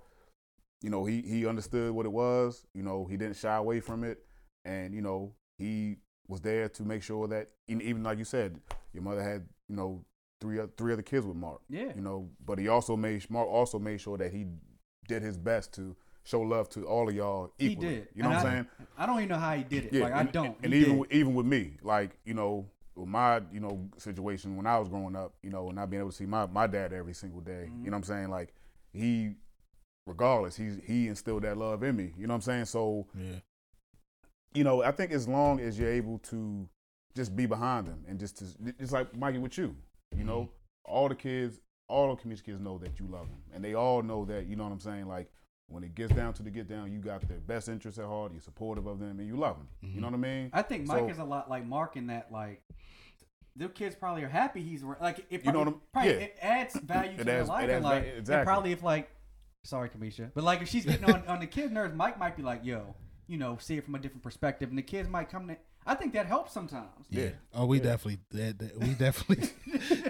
you 0.81 0.89
know, 0.89 1.05
he 1.05 1.21
he 1.21 1.45
understood 1.47 1.91
what 1.91 2.05
it 2.05 2.11
was. 2.11 2.65
You 2.73 2.83
know, 2.83 3.05
he 3.05 3.17
didn't 3.17 3.35
shy 3.37 3.55
away 3.55 3.79
from 3.79 4.03
it, 4.03 4.23
and 4.65 4.93
you 4.93 5.01
know, 5.01 5.33
he 5.57 5.97
was 6.27 6.41
there 6.41 6.67
to 6.69 6.83
make 6.83 7.03
sure 7.03 7.27
that 7.27 7.49
even, 7.67 7.81
even 7.81 8.03
like 8.03 8.17
you 8.17 8.25
said, 8.25 8.59
your 8.93 9.03
mother 9.03 9.21
had 9.23 9.47
you 9.69 9.75
know 9.75 10.03
three 10.41 10.59
three 10.77 10.93
other 10.93 11.01
kids 11.01 11.25
with 11.25 11.35
Mark. 11.37 11.61
Yeah. 11.69 11.91
You 11.95 12.01
know, 12.01 12.29
but 12.45 12.59
he 12.59 12.67
also 12.67 12.95
made 12.97 13.29
Mark 13.29 13.47
also 13.47 13.79
made 13.79 13.99
sure 14.01 14.17
that 14.17 14.31
he 14.31 14.45
did 15.07 15.21
his 15.23 15.37
best 15.37 15.73
to 15.75 15.95
show 16.23 16.41
love 16.41 16.67
to 16.69 16.85
all 16.85 17.07
of 17.07 17.15
y'all 17.15 17.53
equally. 17.57 17.67
He 17.67 17.71
equally. 17.71 17.87
did. 17.95 18.07
You 18.13 18.23
know 18.23 18.29
And 18.29 18.37
what 18.37 18.45
I'm 18.45 18.51
saying? 18.53 18.67
I 18.97 19.05
don't 19.05 19.17
even 19.17 19.29
know 19.29 19.37
how 19.37 19.55
he 19.55 19.63
did 19.63 19.85
it. 19.85 19.93
like 20.01 20.13
I 20.13 20.23
don't. 20.23 20.57
And 20.61 20.73
He 20.73 20.79
even 20.81 20.91
did. 20.93 20.99
with, 20.99 21.11
even 21.11 21.33
with 21.35 21.45
me, 21.45 21.77
like 21.81 22.17
you 22.25 22.33
know, 22.33 22.65
with 22.95 23.07
my 23.07 23.41
you 23.51 23.59
know 23.61 23.87
situation 23.97 24.57
when 24.57 24.67
I 24.67 24.77
was 24.77 24.89
growing 24.89 25.15
up, 25.15 25.33
you 25.41 25.49
know, 25.49 25.67
and 25.67 25.75
not 25.77 25.89
being 25.89 26.01
able 26.01 26.11
to 26.11 26.15
see 26.17 26.25
my 26.25 26.45
my 26.47 26.67
dad 26.67 26.91
every 26.93 27.13
single 27.13 27.39
day. 27.41 27.69
Mhm. 27.71 27.85
You 27.85 27.91
know 27.91 27.97
what 27.97 27.97
I'm 27.97 28.03
saying? 28.03 28.29
Like 28.29 28.53
he, 28.91 29.31
regardless, 30.05 30.55
he 30.57 30.71
he 30.85 31.07
instilled 31.07 31.43
that 31.43 31.57
love 31.57 31.83
in 31.83 31.95
me. 31.95 32.13
You 32.17 32.27
know 32.27 32.33
what 32.33 32.35
I'm 32.35 32.41
saying? 32.41 32.65
So 32.65 33.07
Yeah. 33.15 33.39
You 34.53 34.63
know, 34.63 34.83
I 34.83 34.91
think 34.91 35.11
as 35.11 35.27
long 35.27 35.59
as 35.59 35.77
you're 35.77 35.91
able 35.91 36.19
to 36.19 36.67
just 37.15 37.35
be 37.35 37.45
behind 37.45 37.87
them 37.87 38.03
and 38.07 38.19
just 38.19 38.37
to 38.39 38.45
just 38.79 38.91
like 38.93 39.15
Mikey 39.15 39.37
with 39.39 39.57
you, 39.57 39.75
you 40.15 40.23
know, 40.23 40.41
Mm-hmm. 40.87 40.93
all 40.95 41.09
the 41.09 41.15
kids, 41.15 41.59
all 41.89 42.15
the 42.15 42.21
community 42.21 42.45
kids 42.51 42.61
know 42.61 42.77
that 42.77 42.99
you 42.99 43.07
love 43.07 43.27
them, 43.27 43.39
and 43.53 43.63
they 43.63 43.73
all 43.73 44.01
know 44.01 44.23
that. 44.25 44.47
You 44.47 44.55
know 44.55 44.63
what 44.63 44.71
I'm 44.71 44.79
saying? 44.79 45.07
Like 45.07 45.29
when 45.69 45.83
it 45.83 45.95
gets 45.95 46.13
down 46.13 46.31
to 46.33 46.43
the 46.43 46.49
get 46.49 46.67
down, 46.69 46.91
you 46.93 46.99
got 46.99 47.27
their 47.27 47.39
best 47.39 47.67
interests 47.67 47.99
at 47.99 48.05
heart. 48.05 48.31
You're 48.31 48.39
supportive 48.41 48.87
of 48.87 48.99
them, 48.99 49.19
and 49.19 49.27
you 49.27 49.35
love 49.35 49.57
them. 49.57 49.67
You 49.81 49.89
Mhm. 49.89 49.95
know 50.01 50.07
what 50.07 50.13
I 50.13 50.17
mean? 50.17 50.49
I 50.53 50.61
think 50.61 50.87
Mike 50.87 50.99
So- 50.99 51.09
is 51.09 51.17
a 51.17 51.23
lot 51.25 51.49
like 51.49 51.65
Mark 51.65 51.97
in 51.97 52.07
that 52.07 52.31
like 52.31 52.61
their 53.55 53.69
kids 53.69 53.95
probably 53.95 54.23
are 54.23 54.29
happy 54.29 54.61
he's 54.61 54.83
like 54.83 55.25
it 55.31 55.43
You 55.43 55.51
know 55.51 55.51
probably, 55.51 55.57
what 55.59 55.67
I'm- 55.67 55.81
probably 55.91 56.11
yeah. 56.11 56.17
it 56.19 56.37
adds 56.41 56.79
value 56.83 57.11
It 57.11 57.17
to 57.17 57.23
their 57.25 57.43
life 57.43 57.63
and 57.63 57.71
adds 57.71 57.83
like 57.83 57.93
value- 58.03 58.09
and 58.11 58.19
exactly. 58.19 58.45
probably 58.45 58.71
if 58.71 58.83
like 58.83 59.09
sorry 59.63 59.89
Kamisha 59.89 60.31
but 60.35 60.43
like 60.43 60.61
if 60.61 60.69
she's 60.69 60.85
getting 60.85 61.11
on 61.11 61.25
on 61.27 61.39
the 61.39 61.47
kid 61.47 61.71
nerves 61.71 61.93
Mike 61.95 62.19
might 62.19 62.37
be 62.37 62.43
like 62.43 62.63
yo 62.63 62.95
you 63.27 63.37
know 63.37 63.57
see 63.59 63.77
it 63.77 63.83
from 63.85 63.95
a 63.95 63.99
different 63.99 64.23
perspective 64.23 64.69
and 64.69 64.77
the 64.77 64.81
kids 64.83 65.09
might 65.09 65.29
come 65.29 65.47
to 65.47 65.57
I 65.85 65.95
think 65.95 66.13
that 66.13 66.25
helps 66.25 66.51
sometimes 66.53 67.05
Yeah. 67.09 67.23
Yeah. 67.23 67.29
Oh, 67.53 67.65
we 67.65 67.77
Yeah. 67.77 67.83
definitely 67.83 68.19
that, 68.31 68.59
that- 68.59 68.77
we 68.79 68.93
definitely 69.05 69.49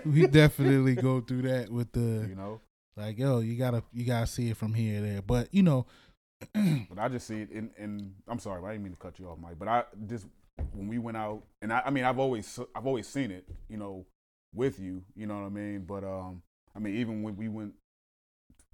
we 0.05 0.27
definitely 0.27 0.95
go 0.95 1.21
through 1.21 1.43
that 1.43 1.69
with 1.69 1.91
the 1.91 2.25
You 2.29 2.35
know, 2.35 2.61
like 2.95 3.17
yo, 3.19 3.39
you 3.39 3.55
gotta 3.57 3.83
you 3.93 4.05
gotta 4.05 4.27
see 4.27 4.49
it 4.49 4.57
from 4.57 4.73
here 4.73 4.97
and 4.97 5.05
there. 5.05 5.21
But 5.21 5.53
you 5.53 5.61
know, 5.63 5.85
but 6.53 6.97
I 6.99 7.07
just 7.09 7.27
see 7.27 7.41
it 7.41 7.51
in. 7.51 7.69
in 7.77 8.13
I'm 8.27 8.39
sorry, 8.39 8.63
I 8.63 8.71
didn't 8.71 8.83
mean 8.83 8.93
to 8.93 8.99
cut 8.99 9.19
you 9.19 9.27
off, 9.27 9.37
Mike. 9.39 9.57
But 9.59 9.67
I 9.67 9.83
just 10.07 10.25
when 10.73 10.87
we 10.87 10.97
went 10.97 11.17
out, 11.17 11.43
and 11.61 11.71
I, 11.71 11.83
I 11.85 11.89
mean, 11.91 12.03
I've 12.03 12.17
always 12.19 12.59
I've 12.75 12.87
always 12.87 13.07
seen 13.07 13.29
it, 13.31 13.47
you 13.69 13.77
know, 13.77 14.05
with 14.53 14.79
you. 14.79 15.03
You 15.15 15.27
know 15.27 15.35
what 15.39 15.45
I 15.45 15.49
mean? 15.49 15.81
But 15.81 16.03
um, 16.03 16.41
I 16.75 16.79
mean, 16.79 16.95
even 16.97 17.21
when 17.21 17.35
we 17.35 17.47
went 17.49 17.73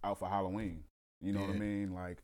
out 0.04 0.20
for 0.20 0.28
Halloween, 0.30 0.84
you 1.22 1.32
know 1.34 1.42
what 1.42 1.50
I 1.50 1.60
mean? 1.60 1.94
Like 1.94 2.18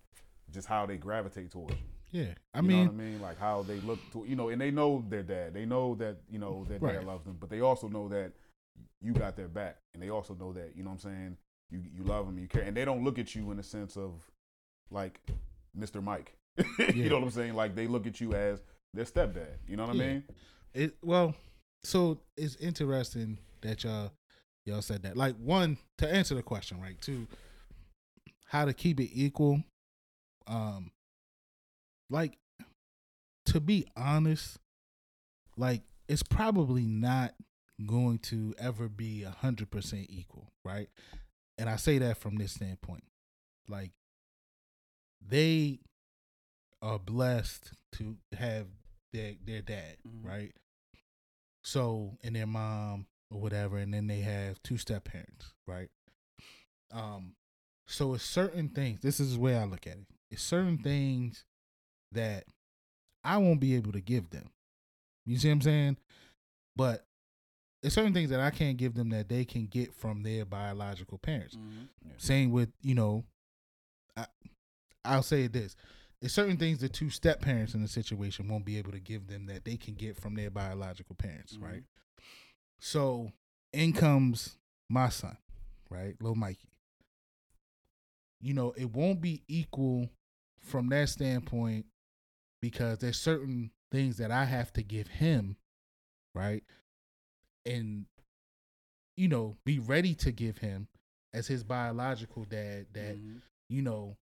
just 0.52 0.68
how 0.68 0.86
they 0.86 0.98
gravitate 0.98 1.52
towards 1.52 1.76
you. 1.76 1.88
Yeah. 2.12 2.34
I 2.53 2.60
you 2.60 2.64
mean, 2.68 2.88
I 2.88 2.91
mean? 2.91 3.22
Like 3.22 3.38
how 3.39 3.64
they 3.64 3.80
look 3.82 3.99
to 4.14 4.26
you 4.28 4.36
know, 4.36 4.49
and 4.49 4.60
they 4.62 4.72
know 4.72 5.03
their 5.10 5.24
dad. 5.24 5.53
They 5.53 5.66
know 5.66 5.95
that 5.95 6.18
you 6.30 6.39
know 6.39 6.66
their 6.68 6.80
Right. 6.80 6.95
dad 6.95 7.05
loves 7.05 7.26
them, 7.26 7.38
but 7.39 7.49
they 7.49 7.62
also 7.62 7.88
know 7.88 8.07
that 8.10 8.32
you 9.01 9.14
got 9.14 9.36
their 9.36 9.47
back, 9.47 9.78
and 9.93 10.01
they 10.03 10.10
also 10.10 10.34
know 10.36 10.51
that 10.53 10.74
you 10.76 10.84
know 10.84 10.89
what 10.91 11.03
I'm 11.05 11.12
saying. 11.12 11.38
You 11.72 11.84
you 11.95 12.03
love 12.03 12.26
them, 12.26 12.38
you 12.39 12.47
care, 12.47 12.64
and 12.64 12.76
they 12.76 12.86
don't 12.86 13.03
look 13.03 13.20
at 13.20 13.36
you 13.36 13.51
in 13.51 13.57
the 13.57 13.64
sense 13.64 13.95
of 13.97 14.14
like 14.91 15.20
Mr. 15.78 16.01
Mike. 16.03 16.34
Yeah. 16.80 16.91
you 16.91 17.10
know 17.10 17.16
what 17.16 17.24
I'm 17.26 17.32
saying? 17.32 17.53
Like 17.53 17.76
they 17.76 17.88
look 17.88 18.07
at 18.07 18.20
you 18.20 18.34
as 18.34 18.62
their 18.93 19.05
stepdad. 19.05 19.57
You 19.68 19.78
know 19.78 19.86
what 19.86 19.95
Yeah. 19.95 20.03
I 20.03 20.07
mean? 20.07 20.24
it 20.74 20.95
well, 21.03 21.36
so 21.84 22.20
it's 22.36 22.55
interesting 22.55 23.38
that 23.62 23.84
y'all 23.84 24.12
y'all 24.66 24.82
said 24.82 25.03
that. 25.03 25.16
Like 25.16 25.36
one 25.38 25.78
to 25.99 26.12
answer 26.12 26.34
the 26.36 26.41
question, 26.41 26.82
right? 26.82 26.99
Two, 27.01 27.28
how 28.47 28.66
to 28.66 28.74
keep 28.74 28.99
it 28.99 29.12
equal. 29.14 29.64
Um, 30.47 30.91
like 32.10 32.38
to 33.45 33.60
be 33.60 33.86
honest, 33.95 34.57
like 35.57 35.82
it's 36.07 36.24
probably 36.24 36.86
not 36.86 37.34
going 37.86 38.20
to 38.20 38.53
ever 38.60 38.88
be 38.89 39.24
a 39.24 39.30
hundred 39.32 39.72
percent 39.72 40.07
equal, 40.10 40.51
right? 40.64 40.89
And 41.57 41.70
I 41.70 41.76
say 41.76 41.97
that 41.99 42.18
from 42.18 42.36
this 42.38 42.53
standpoint, 42.53 43.03
like 43.68 43.91
they 45.26 45.80
are 46.82 46.99
blessed 46.99 47.74
to 47.93 48.18
have 48.38 48.68
their 49.12 49.36
their 49.43 49.62
dad, 49.62 49.97
Mhm. 50.07 50.24
right? 50.26 50.53
So 51.64 52.18
and 52.24 52.36
their 52.36 52.47
mom 52.47 53.07
or 53.30 53.41
whatever, 53.41 53.78
and 53.78 53.93
then 53.93 54.07
they 54.07 54.20
have 54.22 54.62
two 54.64 54.78
step 54.78 55.05
parents, 55.05 55.53
right? 55.68 55.89
Um, 56.91 57.36
so 57.88 58.14
it's 58.14 58.24
certain 58.24 58.70
things. 58.70 59.01
This 59.01 59.20
is 59.20 59.34
the 59.34 59.39
way 59.39 59.57
I 59.57 59.66
look 59.66 59.86
at 59.86 59.97
it. 59.97 60.07
It's 60.32 60.41
certain 60.43 60.78
things 60.78 61.45
that 62.12 62.45
I 63.24 63.38
won't 63.38 63.60
be 63.60 63.76
able 63.76 63.91
to 63.91 64.01
give 64.01 64.30
them. 64.30 64.49
You 65.26 65.38
see 65.38 65.49
what 65.49 65.53
I'm 65.55 65.62
saying? 65.62 65.97
But 66.76 67.05
it's 67.84 67.95
certain 67.95 68.14
things 68.14 68.30
that 68.30 68.39
I 68.39 68.49
can't 68.49 68.78
give 68.78 68.93
them 68.95 69.10
that 69.10 69.30
they 69.30 69.45
can 69.45 69.66
get 69.68 69.93
from 69.93 70.24
their 70.24 70.45
biological 70.45 71.18
parents. 71.18 71.56
Mhm. 71.56 71.88
Same 72.18 72.52
with 72.52 72.69
you 72.81 72.95
know, 72.95 73.23
I, 74.18 74.26
I'll 75.06 75.23
say 75.23 75.48
this: 75.48 75.76
there's 76.19 76.34
certain 76.34 76.57
things 76.57 76.80
the 76.80 76.90
two 76.90 77.10
step 77.10 77.41
parents 77.41 77.73
in 77.73 77.81
the 77.81 77.88
situation 77.88 78.48
won't 78.48 78.65
be 78.65 78.77
able 78.77 78.91
to 78.91 78.99
give 78.99 79.27
them 79.27 79.45
that 79.48 79.65
they 79.65 79.77
can 79.77 79.94
get 79.95 80.18
from 80.18 80.36
their 80.36 80.49
biological 80.49 81.15
parents, 81.15 81.56
Mhm. 81.57 81.61
right? 81.64 81.84
So, 82.80 83.31
in 83.73 83.94
comes 83.94 84.57
my 84.90 85.10
son, 85.10 85.38
right, 85.90 86.15
little 86.22 86.36
Mikey. 86.36 86.69
You 88.41 88.53
know, 88.53 88.72
it 88.77 88.91
won't 88.91 89.22
be 89.22 89.44
equal 89.48 90.10
from 90.61 90.88
that 90.90 91.10
standpoint 91.10 91.86
because 92.61 92.99
there's 92.99 93.19
certain 93.19 93.72
things 93.91 94.18
that 94.18 94.31
I 94.31 94.45
have 94.45 94.72
to 94.73 94.84
give 94.84 95.07
him, 95.07 95.57
right, 96.36 96.64
and 97.65 98.06
you 99.18 99.27
know, 99.27 99.57
be 99.65 99.80
ready 99.80 100.15
to 100.15 100.31
give 100.31 100.60
him 100.60 100.88
as 101.34 101.48
his 101.48 101.64
biological 101.64 102.45
dad 102.45 102.88
that 102.94 103.18
Mhm. 103.18 103.41
you 103.69 103.81
know 103.81 104.18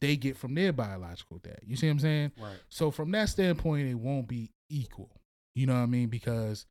they 0.00 0.16
get 0.16 0.36
from 0.36 0.54
their 0.54 0.72
biological 0.72 1.38
dad. 1.38 1.58
You 1.66 1.74
see 1.76 1.86
what 1.88 1.92
I'm 1.92 1.98
saying? 2.00 2.32
right 2.38 2.60
So 2.68 2.90
from 2.92 3.10
that 3.12 3.28
standpoint, 3.30 3.88
it 3.88 3.94
won't 3.94 4.28
be 4.28 4.52
equal. 4.68 5.10
You 5.56 5.66
know 5.66 5.74
what 5.74 5.80
I 5.80 5.86
mean? 5.86 6.08
Because 6.08 6.66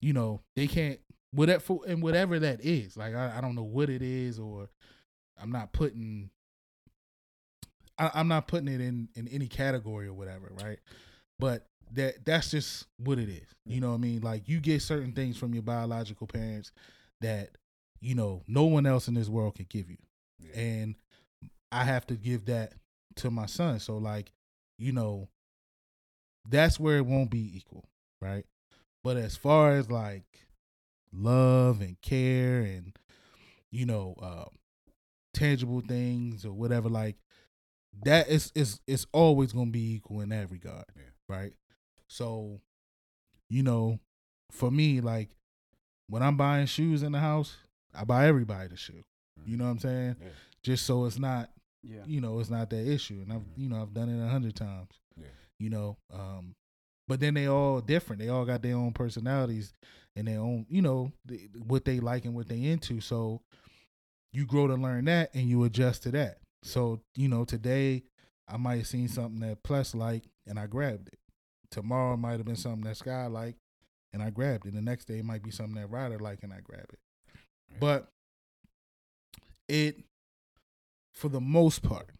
you 0.00 0.12
know 0.12 0.42
they 0.56 0.66
can't 0.68 1.00
whatever 1.32 1.78
and 1.86 2.02
whatever 2.02 2.38
that 2.38 2.60
is. 2.64 2.96
Like 2.96 3.14
I, 3.14 3.38
I 3.38 3.40
don't 3.40 3.54
know 3.54 3.62
what 3.64 3.90
it 3.90 4.00
is, 4.02 4.38
or 4.38 4.70
I'm 5.36 5.50
not 5.50 5.72
putting. 5.72 6.30
I, 7.98 8.10
I'm 8.14 8.28
not 8.28 8.48
putting 8.48 8.68
it 8.68 8.80
in 8.80 9.08
in 9.14 9.28
any 9.28 9.48
category 9.48 10.06
or 10.06 10.12
whatever, 10.14 10.50
right? 10.62 10.78
But 11.38 11.66
that 11.92 12.24
that's 12.24 12.50
just 12.50 12.86
what 12.98 13.18
it 13.18 13.28
is. 13.28 13.46
You 13.66 13.80
know 13.80 13.90
what 13.90 13.96
I 13.96 13.98
mean? 13.98 14.20
Like 14.22 14.48
you 14.48 14.60
get 14.60 14.82
certain 14.82 15.12
things 15.12 15.36
from 15.36 15.54
your 15.54 15.62
biological 15.62 16.26
parents 16.26 16.72
that 17.20 17.50
you 18.00 18.14
know 18.14 18.42
no 18.48 18.64
one 18.64 18.86
else 18.86 19.08
in 19.08 19.14
this 19.14 19.28
world 19.28 19.56
could 19.56 19.68
give 19.68 19.90
you 19.90 19.98
Yeah. 20.40 20.60
and 20.60 20.94
I 21.72 21.84
have 21.84 22.06
to 22.08 22.14
give 22.16 22.46
that 22.46 22.74
to 23.16 23.30
my 23.30 23.46
son. 23.46 23.80
So 23.80 23.98
like, 23.98 24.32
you 24.78 24.92
know, 24.92 25.28
that's 26.48 26.78
where 26.80 26.96
it 26.98 27.06
won't 27.06 27.30
be 27.30 27.56
equal, 27.56 27.88
right? 28.20 28.44
But 29.04 29.16
as 29.16 29.36
far 29.36 29.72
as 29.72 29.90
like 29.90 30.24
love 31.12 31.80
and 31.80 32.00
care 32.00 32.60
and 32.60 32.96
you 33.70 33.86
know, 33.86 34.14
uh, 34.22 34.44
tangible 35.34 35.80
things 35.80 36.44
or 36.44 36.52
whatever, 36.52 36.88
like 36.88 37.16
that 38.04 38.28
is 38.28 38.50
is 38.54 38.80
it's 38.86 39.06
always 39.12 39.52
gonna 39.52 39.70
be 39.70 39.94
equal 39.94 40.20
in 40.20 40.30
that 40.30 40.50
regard, 40.50 40.84
Yeah. 40.96 41.02
right? 41.28 41.52
So, 42.08 42.60
you 43.48 43.62
know, 43.62 43.98
for 44.50 44.70
me, 44.70 45.00
like 45.00 45.30
when 46.08 46.22
I'm 46.22 46.36
buying 46.36 46.66
shoes 46.66 47.02
in 47.02 47.12
the 47.12 47.20
house, 47.20 47.56
I 47.94 48.04
buy 48.04 48.26
everybody 48.26 48.68
the 48.68 48.76
shoe. 48.76 49.04
You 49.46 49.56
know 49.56 49.64
what 49.64 49.70
I'm 49.70 49.78
saying? 49.78 50.16
Yeah. 50.20 50.28
Just 50.62 50.86
so 50.86 51.04
it's 51.06 51.18
not 51.18 51.50
yeah 51.82 52.02
you 52.06 52.20
know, 52.20 52.38
it's 52.38 52.50
not 52.50 52.70
that 52.70 52.86
issue. 52.86 53.20
And 53.22 53.32
I've, 53.32 53.42
you 53.56 53.68
know, 53.68 53.80
I've 53.82 53.94
done 53.94 54.08
it 54.08 54.24
a 54.24 54.28
hundred 54.28 54.54
times. 54.56 54.90
Yeah. 55.16 55.26
You 55.58 55.70
know, 55.70 55.96
um, 56.12 56.54
but 57.08 57.18
then 57.20 57.34
they 57.34 57.46
all 57.46 57.80
different. 57.80 58.20
They 58.22 58.28
all 58.28 58.44
got 58.44 58.62
their 58.62 58.76
own 58.76 58.92
personalities 58.92 59.72
and 60.16 60.28
their 60.28 60.38
own, 60.40 60.66
you 60.68 60.82
know, 60.82 61.12
th- 61.28 61.50
what 61.66 61.84
they 61.84 61.98
like 62.00 62.24
and 62.24 62.34
what 62.34 62.48
they 62.48 62.62
into. 62.64 63.00
So 63.00 63.42
you 64.32 64.46
grow 64.46 64.66
to 64.66 64.74
learn 64.74 65.06
that 65.06 65.34
and 65.34 65.48
you 65.48 65.64
adjust 65.64 66.04
to 66.04 66.10
that. 66.12 66.38
So 66.62 67.00
you 67.16 67.28
know, 67.28 67.44
today 67.44 68.04
I 68.48 68.56
might 68.56 68.78
have 68.78 68.86
seen 68.86 69.08
something 69.08 69.40
that 69.40 69.62
Plus 69.62 69.94
like 69.94 70.24
and 70.46 70.58
I 70.58 70.66
grabbed 70.66 71.08
it. 71.08 71.18
Tomorrow 71.70 72.16
might 72.16 72.32
have 72.32 72.44
been 72.44 72.56
something 72.56 72.82
that 72.82 72.96
Sky 72.96 73.26
like 73.26 73.56
and 74.12 74.22
I 74.22 74.30
grabbed 74.30 74.66
it. 74.66 74.74
The 74.74 74.82
next 74.82 75.06
day 75.06 75.18
it 75.18 75.24
might 75.24 75.42
be 75.42 75.50
something 75.50 75.80
that 75.80 75.90
Ryder 75.90 76.18
like 76.18 76.42
and 76.42 76.52
I 76.52 76.60
grab 76.62 76.86
it. 76.92 76.98
But 77.80 78.08
it 79.68 79.96
for 81.12 81.28
the 81.28 81.40
most 81.40 81.82
part 81.82 82.10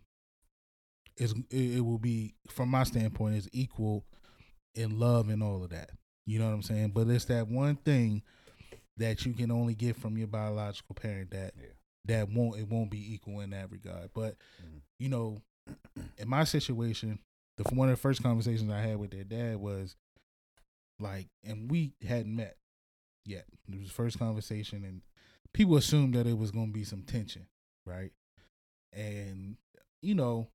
is 1.16 1.34
it, 1.50 1.76
it 1.76 1.80
will 1.80 1.98
be 1.98 2.34
from 2.48 2.68
my 2.68 2.84
standpoint 2.84 3.36
is 3.36 3.48
equal 3.52 4.04
in 4.74 4.98
love 4.98 5.28
and 5.28 5.42
all 5.42 5.62
of 5.62 5.70
that. 5.70 5.90
You 6.24 6.38
know 6.38 6.46
what 6.46 6.54
I'm 6.54 6.62
saying? 6.62 6.92
But 6.94 7.08
it's 7.08 7.26
that 7.26 7.48
one 7.48 7.76
thing 7.76 8.22
that 8.96 9.26
you 9.26 9.32
can 9.32 9.50
only 9.50 9.74
get 9.74 9.96
from 9.96 10.16
your 10.16 10.28
biological 10.28 10.94
parent 10.94 11.30
that 11.32 11.54
Yeah. 11.56 11.66
That 12.06 12.28
won't 12.30 12.58
it 12.58 12.68
won't 12.68 12.90
be 12.90 13.14
equal 13.14 13.40
in 13.40 13.50
that 13.50 13.70
regard. 13.70 14.10
But 14.14 14.36
Mhm. 14.62 14.82
you 14.98 15.08
know, 15.08 15.42
in 16.18 16.28
my 16.28 16.44
situation, 16.44 17.18
the 17.56 17.64
one 17.74 17.88
of 17.88 17.96
the 17.96 18.00
first 18.00 18.22
conversations 18.22 18.70
I 18.70 18.80
had 18.80 18.98
with 18.98 19.10
their 19.10 19.24
dad 19.24 19.56
was 19.56 19.96
like, 20.98 21.28
and 21.44 21.70
we 21.70 21.94
hadn't 22.02 22.34
met 22.34 22.56
yet. 23.24 23.46
It 23.68 23.78
was 23.78 23.88
the 23.88 23.94
first 23.94 24.18
conversation, 24.18 24.84
and 24.84 25.02
people 25.52 25.76
assumed 25.76 26.14
that 26.14 26.26
it 26.26 26.38
was 26.38 26.50
going 26.50 26.68
to 26.68 26.72
be 26.72 26.84
some 26.84 27.02
tension, 27.02 27.46
right? 27.84 28.12
And 28.92 29.56
you 30.00 30.14
know, 30.14 30.48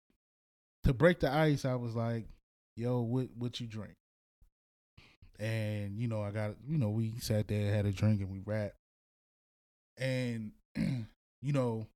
to 0.84 0.94
break 0.94 1.20
the 1.20 1.32
ice, 1.32 1.66
I 1.66 1.76
was 1.76 1.96
like, 1.96 2.28
"Yo, 2.76 3.02
what 3.02 3.30
what 3.36 3.60
you 3.60 3.68
drink?" 3.68 3.96
And 5.40 6.00
you 6.00 6.08
know, 6.08 6.22
I 6.24 6.32
got 6.32 6.56
you 6.68 6.78
know, 6.78 6.90
we 6.90 7.20
sat 7.20 7.48
there, 7.48 7.74
had 7.74 7.86
a 7.86 7.92
drink, 7.92 8.22
and 8.22 8.30
we 8.32 8.40
rapped. 8.40 8.78
And 9.98 10.52
you 11.42 11.54
know, 11.54 11.88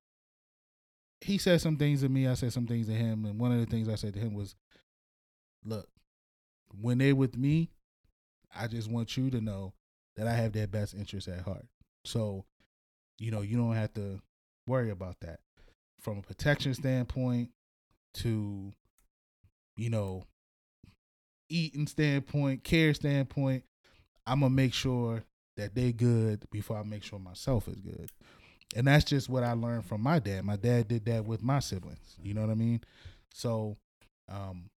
he 1.22 1.38
said 1.38 1.62
some 1.62 1.78
things 1.78 2.02
to 2.02 2.10
me, 2.10 2.28
I 2.28 2.34
said 2.34 2.54
some 2.54 2.68
things 2.68 2.88
to 2.88 2.94
him, 2.94 3.26
and 3.26 3.40
one 3.40 3.52
of 3.52 3.60
the 3.60 3.66
things 3.66 3.88
I 3.88 3.96
said 3.96 4.14
to 4.14 4.20
him 4.20 4.34
was, 4.34 4.56
"Look, 5.64 5.88
when 6.80 6.98
they're 6.98 7.16
with 7.16 7.38
me, 7.38 7.70
I 8.56 8.68
just 8.68 8.90
want 8.90 9.18
you 9.18 9.30
to 9.32 9.42
know 9.42 9.74
that 10.16 10.28
I 10.28 10.34
have 10.34 10.54
their 10.54 10.68
best 10.68 10.94
interest 10.94 11.28
at 11.28 11.42
heart. 11.42 11.66
So, 12.06 12.46
you 13.18 13.32
know, 13.32 13.42
you 13.42 13.58
don't 13.58 13.76
have 13.76 13.94
to 13.94 14.22
worry 14.68 14.90
about 14.90 15.20
that. 15.22 15.40
From 16.00 16.18
a 16.18 16.22
protection 16.22 16.74
standpoint 16.74 17.52
to, 18.16 18.74
you 19.78 19.90
know, 19.90 20.26
eating 21.50 21.88
standpoint, 21.88 22.64
care 22.64 22.94
standpoint, 22.94 23.64
I'm 24.26 24.40
gonna 24.42 24.54
make 24.54 24.74
sure 24.74 25.24
that 25.58 25.76
they 25.76 25.92
good 25.92 26.46
before 26.50 26.78
I 26.78 26.84
make 26.84 27.04
sure 27.04 27.20
myself 27.20 27.68
is 27.68 27.80
good. 27.80 28.10
And 28.76 28.88
that's 28.88 29.04
just 29.06 29.28
what 29.30 29.44
I 29.44 29.52
learned 29.54 29.86
from 29.86 30.02
my 30.02 30.20
dad. 30.20 30.46
My 30.46 30.56
dad 30.56 30.88
did 30.88 31.06
that 31.06 31.26
with 31.26 31.44
my 31.44 31.60
siblings. 31.60 32.16
You 32.24 32.34
know 32.34 32.42
what 32.42 32.50
I 32.50 32.56
mean? 32.56 32.82
So, 33.34 33.78
um, 34.30 34.70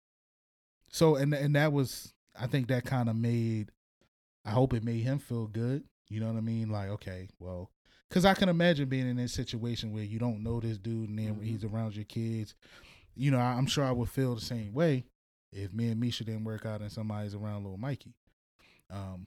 so 0.91 1.17
and 1.17 1.33
and 1.35 1.55
that 1.57 1.73
was 1.73 2.13
I 2.39 2.47
think 2.47 2.69
that 2.69 2.85
kind 2.85 3.09
of 3.09 3.17
made 3.17 3.71
I 4.45 4.51
hope 4.51 4.75
it 4.75 4.85
made 4.85 5.03
him 5.03 5.19
feel 5.19 5.47
good. 5.47 5.85
You 6.09 6.21
know 6.21 6.27
what 6.27 6.37
I 6.37 6.41
mean? 6.41 6.71
Like, 6.71 6.89
okay, 6.91 7.29
well, 7.39 7.71
because 8.09 8.25
I 8.25 8.35
can 8.35 8.49
imagine 8.49 8.89
being 8.89 9.09
in 9.09 9.17
this 9.17 9.33
situation 9.33 9.93
where 9.93 10.05
you 10.05 10.19
don't 10.19 10.43
know 10.43 10.61
this 10.61 10.77
dude 10.79 11.09
and 11.09 11.19
then 11.19 11.37
Mhm. 11.37 11.45
he's 11.45 11.65
around 11.65 11.97
your 11.97 12.05
kids. 12.05 12.55
You 13.17 13.31
know, 13.31 13.39
I- 13.39 13.55
I'm 13.55 13.67
sure 13.67 13.85
I 13.85 13.91
would 13.93 14.11
feel 14.11 14.35
the 14.35 14.41
same 14.41 14.75
way 14.75 15.05
if 15.53 15.73
me 15.73 15.89
and 15.89 16.01
Misha 16.01 16.25
didn't 16.25 16.45
work 16.45 16.67
out 16.67 16.81
and 16.83 16.93
somebody's 16.93 17.35
around 17.35 17.63
little 17.63 17.79
Mikey. 17.79 18.13
Um, 18.91 19.27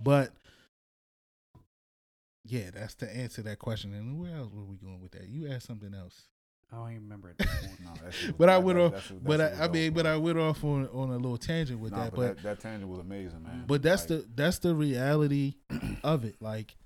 but 0.00 0.32
yeah, 2.48 2.70
that's 2.74 2.94
the 2.94 3.14
answer 3.14 3.36
to 3.42 3.48
that 3.48 3.58
question. 3.58 3.94
And 3.94 4.18
where 4.20 4.34
else 4.36 4.50
were 4.52 4.64
we 4.64 4.76
going 4.76 5.00
with 5.00 5.12
that? 5.12 5.28
You 5.28 5.48
asked 5.48 5.66
something 5.66 5.94
else. 5.94 6.22
I 6.72 6.76
don't 6.76 6.90
even 6.90 7.02
remember 7.04 7.30
at 7.30 7.38
this 7.38 7.46
point. 7.48 7.80
No, 7.84 7.90
that 8.04 8.12
shit 8.14 8.26
was- 8.28 8.36
But 8.38 8.48
I 8.50 8.58
went 8.58 8.78
off. 8.78 9.12
But 9.22 9.40
I, 9.40 9.64
I 9.64 9.68
mean, 9.68 9.92
but. 9.94 10.06
I 10.06 10.16
went 10.16 10.38
off 10.38 10.62
on 10.64 10.86
on 10.88 11.10
a 11.10 11.16
little 11.16 11.38
tangent 11.38 11.80
with 11.80 11.92
Nah, 11.92 12.04
that. 12.04 12.10
but 12.10 12.16
But 12.16 12.36
that, 12.36 12.42
that 12.42 12.60
tangent 12.60 12.90
was 12.90 13.00
amazing, 13.00 13.42
man. 13.42 13.64
but 13.66 13.82
that's 13.82 14.02
Like, 14.10 14.20
the 14.22 14.28
that's 14.34 14.58
the 14.58 14.74
reality 14.74 15.54
of 16.02 16.24
it. 16.24 16.36
Like 16.40 16.76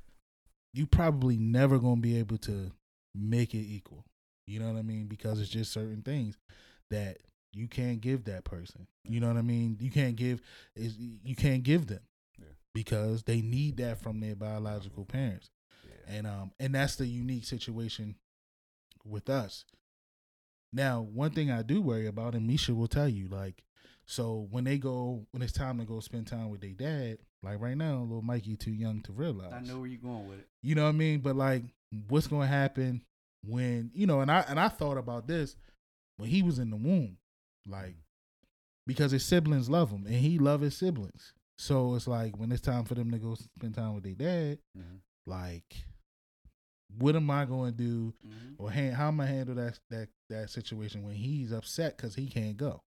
you 0.74 0.86
probably 0.86 1.36
never 1.36 1.78
gonna 1.78 2.01
be 2.01 2.18
able 2.18 2.39
to 2.39 2.70
make 3.14 3.55
it 3.55 3.59
equal. 3.66 4.05
You 4.47 4.60
know 4.60 4.68
what 4.72 4.78
I 4.78 4.82
mean? 4.82 5.06
Because 5.06 5.40
it's 5.40 5.51
just 5.51 5.72
certain 5.72 6.02
things 6.02 6.36
that 6.90 7.18
you 7.52 7.66
can't 7.68 8.01
give 8.01 8.24
that 8.24 8.44
person. 8.44 8.86
You 9.05 9.18
know 9.20 9.28
what 9.28 9.36
I 9.36 9.43
mean? 9.43 9.76
You 9.80 9.90
can't 9.90 10.14
give 10.16 10.40
is 10.76 10.97
you 11.24 11.34
can't 11.34 11.62
give 11.64 11.89
them 11.89 12.01
Yeah. 12.39 12.47
because 12.72 13.24
they 13.24 13.40
need 13.43 13.78
that 13.78 14.01
from 14.01 14.20
their 14.20 14.34
biological 14.36 15.05
parents. 15.05 15.51
And 16.08 16.26
um 16.26 16.52
and 16.60 16.74
that's 16.74 16.96
the 16.96 17.06
unique 17.06 17.44
situation 17.44 18.16
with 19.04 19.28
us. 19.28 19.64
Now, 20.72 21.02
one 21.02 21.32
thing 21.32 21.50
I 21.50 21.62
do 21.62 21.82
worry 21.82 22.06
about, 22.06 22.34
and 22.34 22.46
Misha 22.46 22.74
will 22.74 22.88
tell 22.88 23.08
you, 23.08 23.28
like, 23.28 23.62
so 24.06 24.46
when 24.50 24.64
they 24.64 24.78
go, 24.78 25.26
when 25.30 25.42
it's 25.42 25.52
time 25.52 25.78
to 25.78 25.84
go 25.84 26.00
spend 26.00 26.26
time 26.26 26.48
with 26.50 26.60
their 26.62 26.70
dad, 26.72 27.18
like 27.42 27.60
right 27.60 27.76
now, 27.76 28.00
little 28.00 28.22
Mikey 28.22 28.56
too 28.56 28.72
young 28.72 29.00
to 29.02 29.12
realize. 29.12 29.52
I 29.52 29.60
know 29.60 29.78
where 29.80 29.88
you're 29.88 29.98
going 30.00 30.26
with 30.26 30.38
it. 30.38 30.48
You 30.62 30.74
know 30.74 30.84
what 30.84 30.90
I 30.90 30.92
mean? 30.92 31.20
But 31.20 31.36
like, 31.36 31.64
what's 32.08 32.26
going 32.26 32.42
to 32.48 32.54
happen 32.54 33.02
when 33.44 33.90
you 33.94 34.06
know? 34.06 34.20
And 34.20 34.30
I 34.30 34.44
and 34.48 34.58
I 34.58 34.68
thought 34.68 34.96
about 34.96 35.26
this 35.26 35.56
when 36.16 36.30
he 36.30 36.42
was 36.42 36.58
in 36.58 36.70
the 36.70 36.76
womb, 36.76 37.18
like, 37.66 37.96
because 38.86 39.12
his 39.12 39.24
siblings 39.24 39.68
love 39.68 39.90
him 39.90 40.06
and 40.06 40.14
he 40.16 40.38
love 40.38 40.62
his 40.62 40.76
siblings. 40.76 41.34
So 41.58 41.94
it's 41.94 42.08
like 42.08 42.38
when 42.38 42.50
it's 42.50 42.62
time 42.62 42.84
for 42.84 42.94
them 42.94 43.10
to 43.10 43.18
go 43.18 43.34
spend 43.34 43.74
time 43.74 43.94
with 43.94 44.04
their 44.04 44.14
dad, 44.14 44.58
Mhm. 44.76 45.00
like, 45.26 45.84
what 46.98 47.16
am 47.16 47.31
I 47.31 47.44
going 47.44 47.73
to 47.73 47.77
do, 47.78 48.14
Mhm. 48.27 48.55
or 48.59 48.70
how 48.70 49.09
am 49.09 49.20
I 49.20 49.27
handle 49.27 49.55
that 49.56 49.78
that 49.90 50.09
that 50.28 50.51
situation 50.51 51.02
when 51.02 51.14
he's 51.14 51.52
upset 51.52 51.97
because 51.97 52.14
he 52.14 52.27
can't 52.28 52.56
go? 52.56 52.82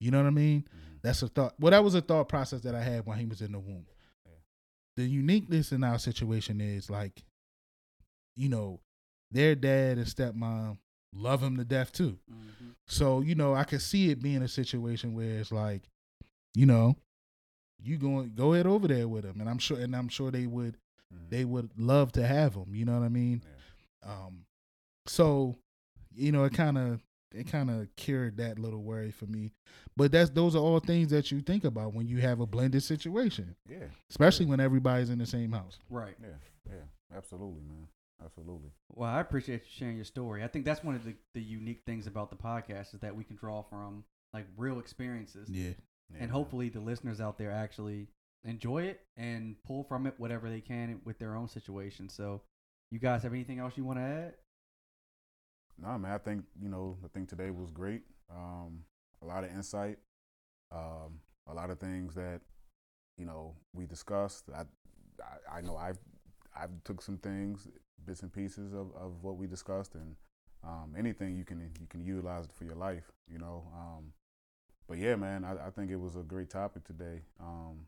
You 0.00 0.10
know 0.10 0.18
what 0.18 0.26
I 0.28 0.30
mean? 0.30 0.62
Mhm. 0.62 1.00
That's 1.02 1.22
a 1.22 1.28
thought. 1.28 1.58
Well, 1.60 1.70
that 1.72 1.82
was 1.84 1.94
a 1.94 2.00
thought 2.00 2.28
process 2.28 2.60
that 2.62 2.74
I 2.74 2.82
had 2.82 3.06
when 3.06 3.18
he 3.18 3.26
was 3.26 3.40
in 3.42 3.52
the 3.52 3.58
womb. 3.58 3.86
Yeah. 4.24 4.32
The 4.96 5.06
uniqueness 5.06 5.72
in 5.72 5.82
our 5.84 5.98
situation 5.98 6.60
is 6.60 6.88
like, 6.90 7.24
you 8.36 8.48
know, 8.48 8.80
their 9.30 9.54
dad 9.54 9.98
and 9.98 10.06
stepmom 10.06 10.78
love 11.12 11.42
him 11.42 11.56
to 11.56 11.64
death 11.64 11.92
too. 11.92 12.18
Mhm. 12.30 12.74
So 12.86 13.20
you 13.20 13.34
know, 13.34 13.54
I 13.54 13.64
could 13.64 13.82
see 13.82 14.10
it 14.10 14.22
being 14.22 14.42
a 14.42 14.48
situation 14.48 15.14
where 15.14 15.38
it's 15.40 15.52
like, 15.52 15.88
you 16.54 16.66
know, 16.66 16.96
you 17.80 17.96
going 17.98 18.34
go 18.34 18.54
ahead 18.54 18.66
over 18.66 18.88
there 18.88 19.08
with 19.08 19.24
him, 19.24 19.40
and 19.40 19.48
I'm 19.48 19.58
sure, 19.58 19.78
and 19.80 19.94
I'm 19.94 20.08
sure 20.08 20.30
they 20.30 20.46
would 20.46 20.76
Mhm. 21.14 21.30
they 21.30 21.44
would 21.44 21.70
love 21.78 22.12
to 22.12 22.26
have 22.26 22.54
him. 22.54 22.74
You 22.74 22.84
know 22.84 22.94
what 22.98 23.04
I 23.04 23.08
mean? 23.08 23.42
Yeah. 24.04 24.12
Um, 24.12 24.44
so 25.06 25.56
you 26.14 26.32
know, 26.32 26.44
it 26.44 26.52
kind 26.54 26.76
of 26.78 27.00
it 27.32 27.46
kind 27.46 27.70
of 27.70 27.88
cured 27.96 28.38
that 28.38 28.58
little 28.58 28.82
worry 28.82 29.10
for 29.10 29.26
me. 29.26 29.52
But 29.96 30.12
that's 30.12 30.30
those 30.30 30.56
are 30.56 30.62
all 30.62 30.80
things 30.80 31.10
that 31.10 31.30
you 31.30 31.40
think 31.40 31.64
about 31.64 31.92
when 31.94 32.08
you 32.08 32.18
have 32.18 32.40
a 32.40 32.46
blended 32.46 32.82
situation, 32.82 33.54
Yeah. 33.68 33.84
especially 34.10 34.46
when 34.46 34.60
everybody's 34.60 35.10
in 35.10 35.18
the 35.18 35.26
same 35.26 35.52
house. 35.52 35.78
Right. 35.90 36.16
Yeah. 36.20 36.28
Yeah. 36.70 37.16
Absolutely, 37.16 37.62
man. 37.62 37.88
Absolutely. 38.24 38.70
Well, 38.88 39.08
I 39.08 39.20
appreciate 39.20 39.60
you 39.60 39.70
sharing 39.70 39.96
your 39.96 40.04
story. 40.04 40.42
I 40.42 40.48
think 40.48 40.64
that's 40.64 40.82
one 40.82 40.94
of 40.96 41.04
the, 41.04 41.14
the 41.34 41.42
unique 41.42 41.82
things 41.86 42.06
about 42.06 42.30
the 42.30 42.36
podcast 42.36 42.94
is 42.94 43.00
that 43.00 43.14
we 43.14 43.22
can 43.24 43.36
draw 43.36 43.62
from 43.62 44.04
like 44.32 44.46
real 44.56 44.78
experiences. 44.80 45.48
Yeah. 45.50 45.68
Yeah, 46.10 46.14
and 46.14 46.20
man. 46.20 46.28
hopefully 46.30 46.70
the 46.70 46.80
listeners 46.80 47.20
out 47.20 47.36
there 47.38 47.50
actually 47.52 48.08
enjoy 48.44 48.82
it 48.82 49.00
and 49.16 49.56
pull 49.64 49.84
from 49.84 50.06
it 50.06 50.14
whatever 50.18 50.48
they 50.48 50.60
can 50.60 51.00
with 51.04 51.18
their 51.18 51.34
own 51.34 51.48
situation. 51.48 52.08
So, 52.08 52.42
you 52.90 52.98
guys 52.98 53.22
have 53.22 53.32
anything 53.32 53.58
else 53.58 53.76
you 53.76 53.84
want 53.84 53.98
to 53.98 54.04
add? 54.04 54.34
Nah, 55.80 55.98
man. 55.98 56.12
I 56.12 56.18
think 56.18 56.44
you 56.60 56.68
know. 56.68 56.96
I 57.04 57.08
think 57.08 57.28
today 57.28 57.50
was 57.50 57.70
great. 57.70 58.02
Um, 58.30 58.84
a 59.22 59.26
lot 59.26 59.44
of 59.44 59.50
insight. 59.50 59.98
Um, 60.72 61.20
a 61.46 61.54
lot 61.54 61.70
of 61.70 61.78
things 61.78 62.14
that 62.14 62.40
you 63.16 63.24
know 63.24 63.54
we 63.72 63.86
discussed. 63.86 64.44
I, 64.54 64.62
I, 65.22 65.58
I 65.58 65.60
know 65.60 65.76
I've 65.76 65.98
I've 66.56 66.70
took 66.84 67.00
some 67.00 67.18
things, 67.18 67.68
bits 68.04 68.22
and 68.22 68.32
pieces 68.32 68.72
of, 68.72 68.90
of 68.96 69.22
what 69.22 69.36
we 69.36 69.46
discussed, 69.46 69.94
and 69.94 70.16
um, 70.64 70.94
anything 70.98 71.36
you 71.36 71.44
can 71.44 71.70
you 71.80 71.86
can 71.88 72.04
utilize 72.04 72.46
for 72.52 72.64
your 72.64 72.76
life. 72.76 73.12
You 73.30 73.38
know. 73.38 73.64
Um, 73.74 74.12
but 74.88 74.98
yeah, 74.98 75.14
man. 75.14 75.44
I, 75.44 75.68
I 75.68 75.70
think 75.70 75.90
it 75.90 76.00
was 76.00 76.16
a 76.16 76.22
great 76.22 76.50
topic 76.50 76.84
today. 76.84 77.20
Um, 77.38 77.86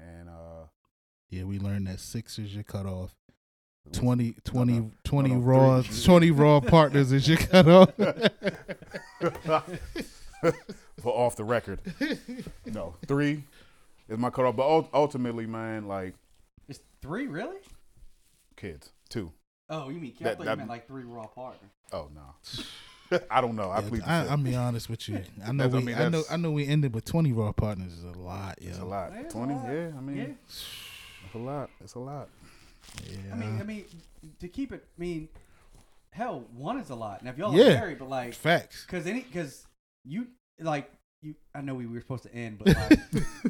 and 0.00 0.28
uh, 0.28 0.64
Yeah, 1.30 1.44
we 1.44 1.58
learned 1.58 1.86
that 1.86 2.00
six 2.00 2.38
is 2.38 2.54
your 2.54 2.64
cutoff. 2.64 3.14
it 3.86 3.90
was- 3.90 3.98
20, 3.98 4.34
20, 4.44 4.72
no, 4.72 4.90
20 5.04 5.30
no, 5.30 5.36
raw, 5.38 5.82
three. 5.82 6.02
20 6.04 6.30
raw 6.32 6.60
partners 6.60 7.12
is 7.12 7.28
your 7.28 7.38
cutoff. 7.38 7.90
for 11.00 11.12
off 11.12 11.36
the 11.36 11.44
record. 11.44 11.80
No, 12.66 12.94
three 13.06 13.44
is 14.08 14.18
my 14.18 14.30
cutoff. 14.30 14.56
But 14.56 14.88
ultimately, 14.94 15.46
man, 15.46 15.86
like 15.88 16.14
It's 16.68 16.80
three, 17.02 17.26
really? 17.26 17.58
kids, 18.56 18.90
two. 19.08 19.32
Oh, 19.68 19.88
you 19.88 19.98
mean? 20.00 20.14
I 20.20 20.24
That- 20.24 20.36
thought 20.38 20.44
that- 20.46 20.50
you 20.52 20.56
meant 20.58 20.68
like 20.70 20.86
three 20.88 21.04
raw 21.04 21.26
partners. 21.26 21.70
Oh 21.92 22.08
no, 22.14 22.34
I 23.30 23.40
don't 23.40 23.56
know. 23.56 23.70
I, 23.70 23.80
yeah, 23.80 23.98
I 24.06 24.26
I'll 24.26 24.36
be 24.36 24.54
honest 24.54 24.88
with 24.88 25.08
you. 25.08 25.16
I 25.46 25.52
know 25.52 25.64
That's- 25.64 25.74
I 25.74 25.78
we, 25.78 25.84
mean, 25.84 25.94
I, 25.96 26.08
know, 26.08 26.22
I 26.30 26.36
know 26.36 26.50
we 26.52 26.66
ended, 26.66 26.92
but 26.92 27.04
twenty 27.04 27.32
raw 27.32 27.52
partners 27.52 27.92
is 27.92 28.04
a 28.04 28.12
lot. 28.18 28.58
it's 28.60 28.78
yo. 28.78 28.84
a 28.84 28.86
lot. 28.86 29.12
Yeah, 29.14 29.20
it's 29.20 29.34
a 29.34 29.36
Twenty, 29.38 29.54
lot. 29.54 29.66
yeah. 29.72 29.90
I 29.96 30.00
mean, 30.00 30.16
Yeah. 30.16 30.24
it's 31.26 31.34
a 31.34 31.38
lot. 31.38 31.70
It's 31.80 31.94
a 31.94 31.98
lot. 31.98 32.28
Yeah. 33.10 33.18
I 33.32 33.36
mean, 33.36 33.58
I 33.60 33.62
mean, 33.64 33.84
to 34.40 34.48
keep 34.48 34.72
it, 34.72 34.84
I 34.96 35.00
mean, 35.00 35.28
hell, 36.12 36.44
one 36.54 36.78
is 36.78 36.90
a 36.90 36.94
lot. 36.94 37.22
Now, 37.24 37.30
if 37.30 37.38
y'all 37.38 37.54
Yeah. 37.54 37.64
are 37.64 37.74
married, 37.74 37.98
but 37.98 38.08
like, 38.08 38.34
facts. 38.34 38.84
cause 38.86 39.06
any, 39.06 39.22
cause 39.22 39.66
you 40.04 40.28
like 40.58 40.90
you. 41.22 41.34
I 41.54 41.60
know 41.60 41.74
we 41.74 41.86
were 41.86 42.00
supposed 42.00 42.22
to 42.24 42.34
end, 42.34 42.58
but 42.58 42.74
like, 42.90 42.98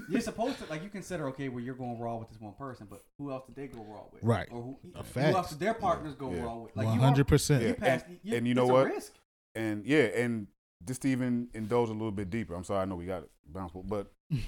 you're 0.08 0.20
supposed 0.20 0.58
to 0.58 0.64
like 0.68 0.82
you 0.82 0.88
consider 0.88 1.28
okay, 1.28 1.48
well 1.48 1.60
you're 1.62 1.74
going 1.76 1.98
raw 1.98 2.16
with 2.16 2.28
this 2.28 2.40
one 2.40 2.54
person, 2.54 2.86
but 2.90 3.02
who 3.18 3.30
else 3.30 3.44
did 3.46 3.54
they 3.56 3.68
go 3.68 3.84
raw 3.88 4.02
with? 4.12 4.22
Right. 4.24 4.48
Or 4.50 4.62
who, 4.62 4.78
A 4.94 4.98
who 4.98 5.04
fact. 5.04 5.34
else 5.36 5.50
did 5.50 5.60
their 5.60 5.74
partners 5.74 6.14
go 6.16 6.32
Yeah. 6.32 6.42
raw 6.42 6.56
with? 6.56 6.76
Like 6.76 6.86
one 6.88 6.98
hundred 6.98 7.28
percent. 7.28 7.62
you 7.62 7.68
Yeah. 7.68 7.74
passed, 7.74 8.06
And- 8.06 8.46
you, 8.46 8.54
know 8.54 8.62
it's 8.62 8.70
a 8.70 8.72
what? 8.74 8.86
risk. 8.86 9.12
And 9.54 9.84
yeah, 9.86 10.04
and 10.04 10.46
just 10.86 11.02
to 11.02 11.08
even 11.08 11.48
indulge 11.54 11.88
a 11.88 11.92
little 11.92 12.12
bit 12.12 12.30
deeper. 12.30 12.54
I'm 12.54 12.64
sorry, 12.64 12.80
I 12.82 12.84
know 12.84 12.94
we 12.96 13.06
got 13.06 13.22
it 13.24 13.30
bounce, 13.46 13.72
but 13.84 14.12
you 14.30 14.40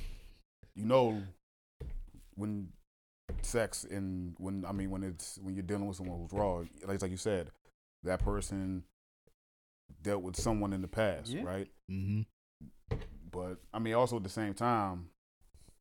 know 0.87 1.23
when 2.35 2.69
sex 3.43 3.85
and 3.85 4.35
when 4.39 4.65
I 4.66 4.73
mean 4.73 4.91
when 4.91 5.03
it's 5.03 5.39
when 5.43 5.55
you're 5.55 5.62
dealing 5.62 5.87
with 5.87 5.97
someone 5.97 6.19
who's 6.19 6.33
raw, 6.33 6.62
like 6.87 7.03
like 7.03 7.11
you 7.11 7.16
said, 7.16 7.51
that 8.05 8.20
person 8.20 8.85
dealt 10.03 10.23
with 10.23 10.37
someone 10.37 10.73
in 10.73 10.83
the 10.83 10.89
past, 10.89 11.29
Yeah. 11.29 11.43
right? 11.45 11.69
hmm 11.89 12.23
But 13.31 13.59
I 13.73 13.79
mean, 13.79 13.95
also 13.95 14.16
at 14.16 14.23
the 14.23 14.29
same 14.29 14.55
time, 14.55 15.07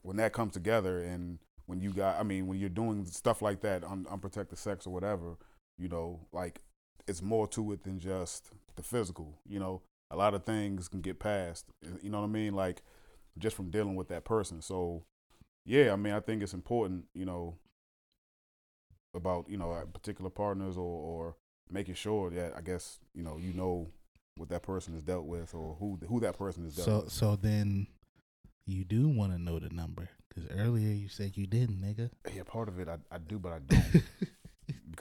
when 0.01 0.17
that 0.17 0.33
comes 0.33 0.53
together 0.53 1.03
and 1.03 1.39
when 1.65 1.79
you 1.79 1.91
got, 1.91 2.19
I 2.19 2.23
mean, 2.23 2.47
when 2.47 2.59
you're 2.59 2.69
doing 2.69 3.05
stuff 3.05 3.41
like 3.41 3.61
that, 3.61 3.83
un- 3.83 4.05
unprotected 4.09 4.57
sex 4.57 4.85
or 4.85 4.93
whatever, 4.93 5.37
you 5.77 5.87
know, 5.87 6.19
like 6.31 6.61
it's 7.07 7.21
more 7.21 7.47
to 7.49 7.71
it 7.71 7.83
than 7.83 7.99
just 7.99 8.51
the 8.75 8.83
physical. 8.83 9.39
You 9.47 9.59
know, 9.59 9.81
a 10.09 10.15
lot 10.15 10.33
of 10.33 10.43
things 10.43 10.87
can 10.87 11.01
get 11.01 11.19
past. 11.19 11.65
You 12.01 12.09
know 12.09 12.19
what 12.21 12.27
I 12.27 12.31
mean? 12.31 12.53
Like 12.53 12.81
just 13.37 13.55
from 13.55 13.69
dealing 13.69 13.95
with 13.95 14.09
that 14.09 14.25
person. 14.25 14.61
So, 14.61 15.03
yeah, 15.65 15.93
I 15.93 15.95
mean, 15.95 16.13
I 16.13 16.19
think 16.19 16.41
it's 16.43 16.53
important. 16.53 17.05
You 17.13 17.25
know, 17.25 17.55
about 19.13 19.49
you 19.49 19.57
know 19.57 19.77
particular 19.93 20.29
partners 20.29 20.77
or 20.77 20.83
or 20.83 21.35
making 21.69 21.95
sure 21.95 22.29
that 22.29 22.53
I 22.55 22.61
guess 22.61 22.99
you 23.13 23.23
know 23.23 23.37
you 23.37 23.53
know 23.53 23.89
what 24.37 24.49
that 24.49 24.63
person 24.63 24.95
is 24.95 25.03
dealt 25.03 25.25
with 25.25 25.53
or 25.53 25.75
who 25.79 25.99
who 26.07 26.19
that 26.21 26.37
person 26.37 26.65
is 26.65 26.75
dealt 26.75 26.85
So 26.85 26.99
with. 27.01 27.11
so 27.11 27.35
then 27.35 27.87
you 28.65 28.85
do 28.85 29.09
want 29.09 29.33
to 29.33 29.37
know 29.37 29.59
the 29.59 29.69
number 29.69 30.09
because 30.29 30.49
earlier 30.57 30.93
you 30.93 31.09
said 31.09 31.35
you 31.35 31.45
didn't, 31.45 31.81
nigga. 31.81 32.09
Yeah, 32.33 32.43
part 32.43 32.69
of 32.69 32.79
it 32.79 32.87
I, 32.87 32.97
I 33.13 33.17
do, 33.17 33.37
but 33.37 33.51
I 33.51 33.59
don't 33.59 34.03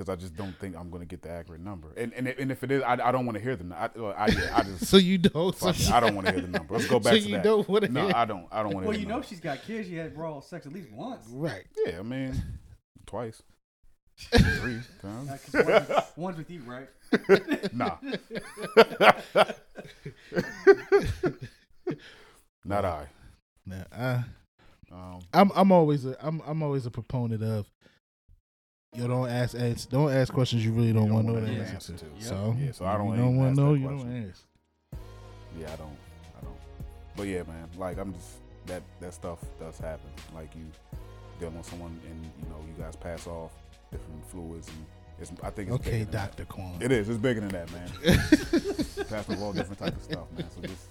because 0.01 0.11
I 0.11 0.17
just 0.17 0.35
don't 0.35 0.59
think 0.59 0.75
I'm 0.79 0.89
gonna 0.89 1.05
get 1.05 1.21
the 1.21 1.31
accurate 1.31 1.61
number. 1.61 1.93
And 1.95 2.15
and, 2.15 2.27
and 2.27 2.51
if 2.51 2.65
it 2.65 2.71
is, 2.71 2.83
I, 2.83 2.93
I 2.95 3.13
don't 3.13 3.27
want 3.27 3.37
to 3.37 3.43
hear 3.45 3.55
the. 3.55 3.65
nu- 3.65 3.75
I, 3.75 3.91
I, 4.17 4.25
I 4.55 4.63
just 4.63 4.87
so 4.91 4.97
you 4.97 5.19
don't. 5.19 5.55
so 5.55 5.69
it, 5.69 5.91
I 5.93 6.01
don't 6.01 6.15
want 6.15 6.27
to 6.29 6.33
hear 6.33 6.41
the 6.41 6.49
number. 6.49 6.73
Let's 6.75 6.87
go 6.87 6.99
back 7.01 7.13
so 7.13 7.19
to 7.19 7.21
you 7.21 7.35
that. 7.35 7.45
don't 7.45 7.69
want 7.69 7.85
to 7.85 7.93
no, 7.93 8.07
hear. 8.07 8.17
I 8.17 8.25
don't. 8.25 8.47
I 8.51 8.63
don't 8.63 8.73
want 8.73 8.85
to. 8.85 8.89
Well, 8.89 8.99
you 8.99 9.05
know 9.05 9.17
number. 9.17 9.27
she's 9.27 9.41
got 9.41 9.63
kids. 9.63 9.89
She 9.89 9.97
had 9.97 10.17
raw 10.17 10.41
sex 10.41 10.65
at 10.65 10.73
least 10.73 10.91
once. 10.91 11.27
right. 11.29 11.65
Yeah, 11.87 11.99
I 11.99 12.03
mean, 12.03 12.43
twice, 13.07 13.43
three 14.33 14.81
times. 15.03 15.31
'cause 15.53 15.67
one's, 15.67 16.03
one's 16.17 16.39
with 16.39 16.51
you, 16.51 16.63
right? 16.63 16.89
Nah, 17.75 17.99
not 22.65 22.85
I. 22.87 23.07
Nah, 23.67 23.85
I, 23.93 24.25
Um, 24.91 25.21
I'm 25.35 25.53
I'm 25.55 25.73
always 25.73 26.07
a 26.07 26.17
I'm 26.25 26.41
I'm 26.47 26.63
always 26.63 26.87
a 26.87 26.91
proponent 26.91 27.43
of. 27.43 27.71
You 28.97 29.07
don't 29.07 29.29
ask, 29.29 29.55
ask 29.55 29.89
don't 29.89 30.13
ask 30.13 30.33
questions 30.33 30.65
you 30.65 30.73
really 30.73 30.93
don't, 30.93 31.07
You 31.07 31.13
want 31.15 31.27
don't 31.29 31.37
to 31.37 31.43
know 31.43 31.47
the 31.47 31.61
answer 31.63 31.71
to. 31.71 31.93
answer 31.93 32.07
to. 32.19 32.25
So, 32.25 32.57
Yeah, 32.59 32.73
so 32.73 32.85
I 32.87 32.99
don't 32.99 33.11
you 33.11 33.17
don't 33.17 33.37
want 33.37 33.55
to 33.55 33.61
know, 33.63 33.75
you 33.75 33.87
question. 33.87 34.11
don't 34.13 34.29
ask. 34.31 34.43
yeah, 35.57 35.73
I 35.73 35.77
don't. 35.77 35.97
I 36.39 36.45
don't. 36.45 36.57
But 37.17 37.23
yeah, 37.29 37.43
man. 37.45 37.69
Like 37.79 37.99
I'm 37.99 38.13
just 38.13 38.29
that 38.67 38.83
that 39.01 39.15
stuff 39.15 39.39
does 39.61 39.79
happen. 39.79 40.11
Like 40.35 40.53
you 40.57 40.63
dealing 41.39 41.57
with 41.57 41.67
someone 41.67 41.99
and 42.11 42.25
you 42.43 42.49
know 42.51 42.57
you 42.67 42.83
guys 42.83 42.97
pass 42.97 43.29
off 43.29 43.53
different 43.93 44.27
fluids 44.29 44.67
and 44.69 44.85
it's. 45.21 45.31
I 45.41 45.51
think 45.51 45.69
it's 45.69 45.77
Okay, 45.77 45.91
bigger 45.91 46.05
than 46.07 46.11
that. 46.13 46.27
Doctor 46.37 46.45
Quan. 46.47 46.77
It 46.81 46.91
is. 46.91 47.09
It's 47.09 47.19
bigger 47.19 47.41
than 47.43 47.51
that, 47.51 47.71
man. 47.73 47.89
Passing 49.09 49.37
off 49.37 49.43
all 49.43 49.53
different 49.53 49.79
type 49.79 49.95
of 49.97 50.03
stuff, 50.03 50.25
man. 50.37 50.51
So 50.51 50.63
just 50.63 50.87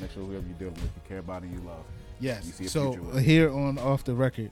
make 0.00 0.12
sure 0.12 0.22
whoever 0.22 0.46
you're 0.46 0.56
dealing 0.56 0.74
with, 0.74 0.84
you 0.84 1.02
care 1.08 1.18
about 1.18 1.42
and 1.42 1.52
you 1.52 1.58
love. 1.66 1.82
You 2.20 2.28
Yes. 2.28 2.44
see 2.54 2.66
a 2.66 2.68
So 2.68 2.90
with 2.92 3.14
uh, 3.16 3.18
here 3.18 3.52
on 3.52 3.76
off 3.78 4.04
the 4.04 4.14
record, 4.14 4.50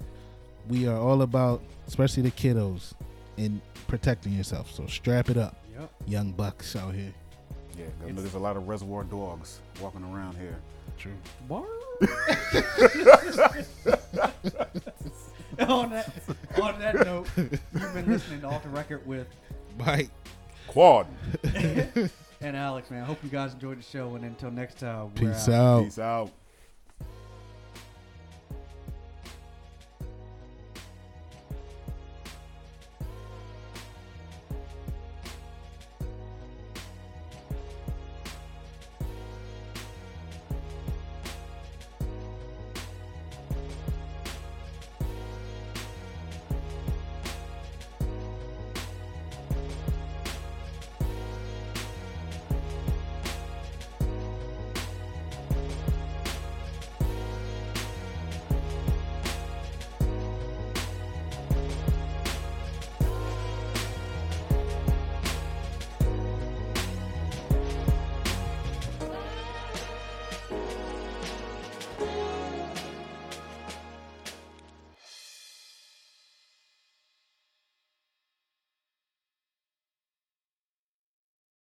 we 0.69 0.87
are 0.87 0.97
all 0.99 1.23
about, 1.23 1.63
especially 1.87 2.23
the 2.23 2.31
kiddos, 2.31 2.93
in 3.37 3.61
protecting 3.87 4.33
yourself. 4.33 4.71
So 4.73 4.87
strap 4.87 5.31
it 5.31 5.37
up, 5.37 5.57
Yep. 5.79 5.91
young 6.07 6.33
bucks 6.33 6.75
out 6.77 6.95
here. 6.95 7.13
Yeah, 7.77 7.85
'cause 7.87 8.09
I 8.09 8.11
know 8.13 8.21
there's 8.23 8.35
a 8.35 8.39
lot 8.39 8.57
of 8.57 8.67
reservoir 8.69 9.05
dogs 9.05 9.61
walking 9.81 10.03
around 10.05 10.37
here. 10.37 10.57
True. 10.99 11.13
on 15.61 15.91
that 15.91 16.13
on 16.61 16.79
that 16.81 16.95
note, 17.05 17.27
you've 17.37 17.95
been 17.95 18.07
listening 18.07 18.41
to 18.43 18.47
Off 18.49 18.63
the 18.63 18.69
Record 18.69 19.07
with 19.07 19.27
Mike 19.79 20.11
Quad. 20.67 21.07
and 22.41 22.57
Alex, 22.57 22.91
man. 22.91 23.03
I 23.03 23.07
hope 23.07 23.19
you 23.23 23.29
guys 23.31 23.53
enjoyed 23.55 23.79
the 23.79 23.83
show, 23.83 24.15
and 24.17 24.25
until 24.25 24.51
next 24.51 24.79
time, 24.79 25.11
we're 25.17 25.33
Peace 25.33 25.49
out. 25.49 25.55
out. 25.55 25.85
Peace 25.85 25.99
out. 25.99 26.31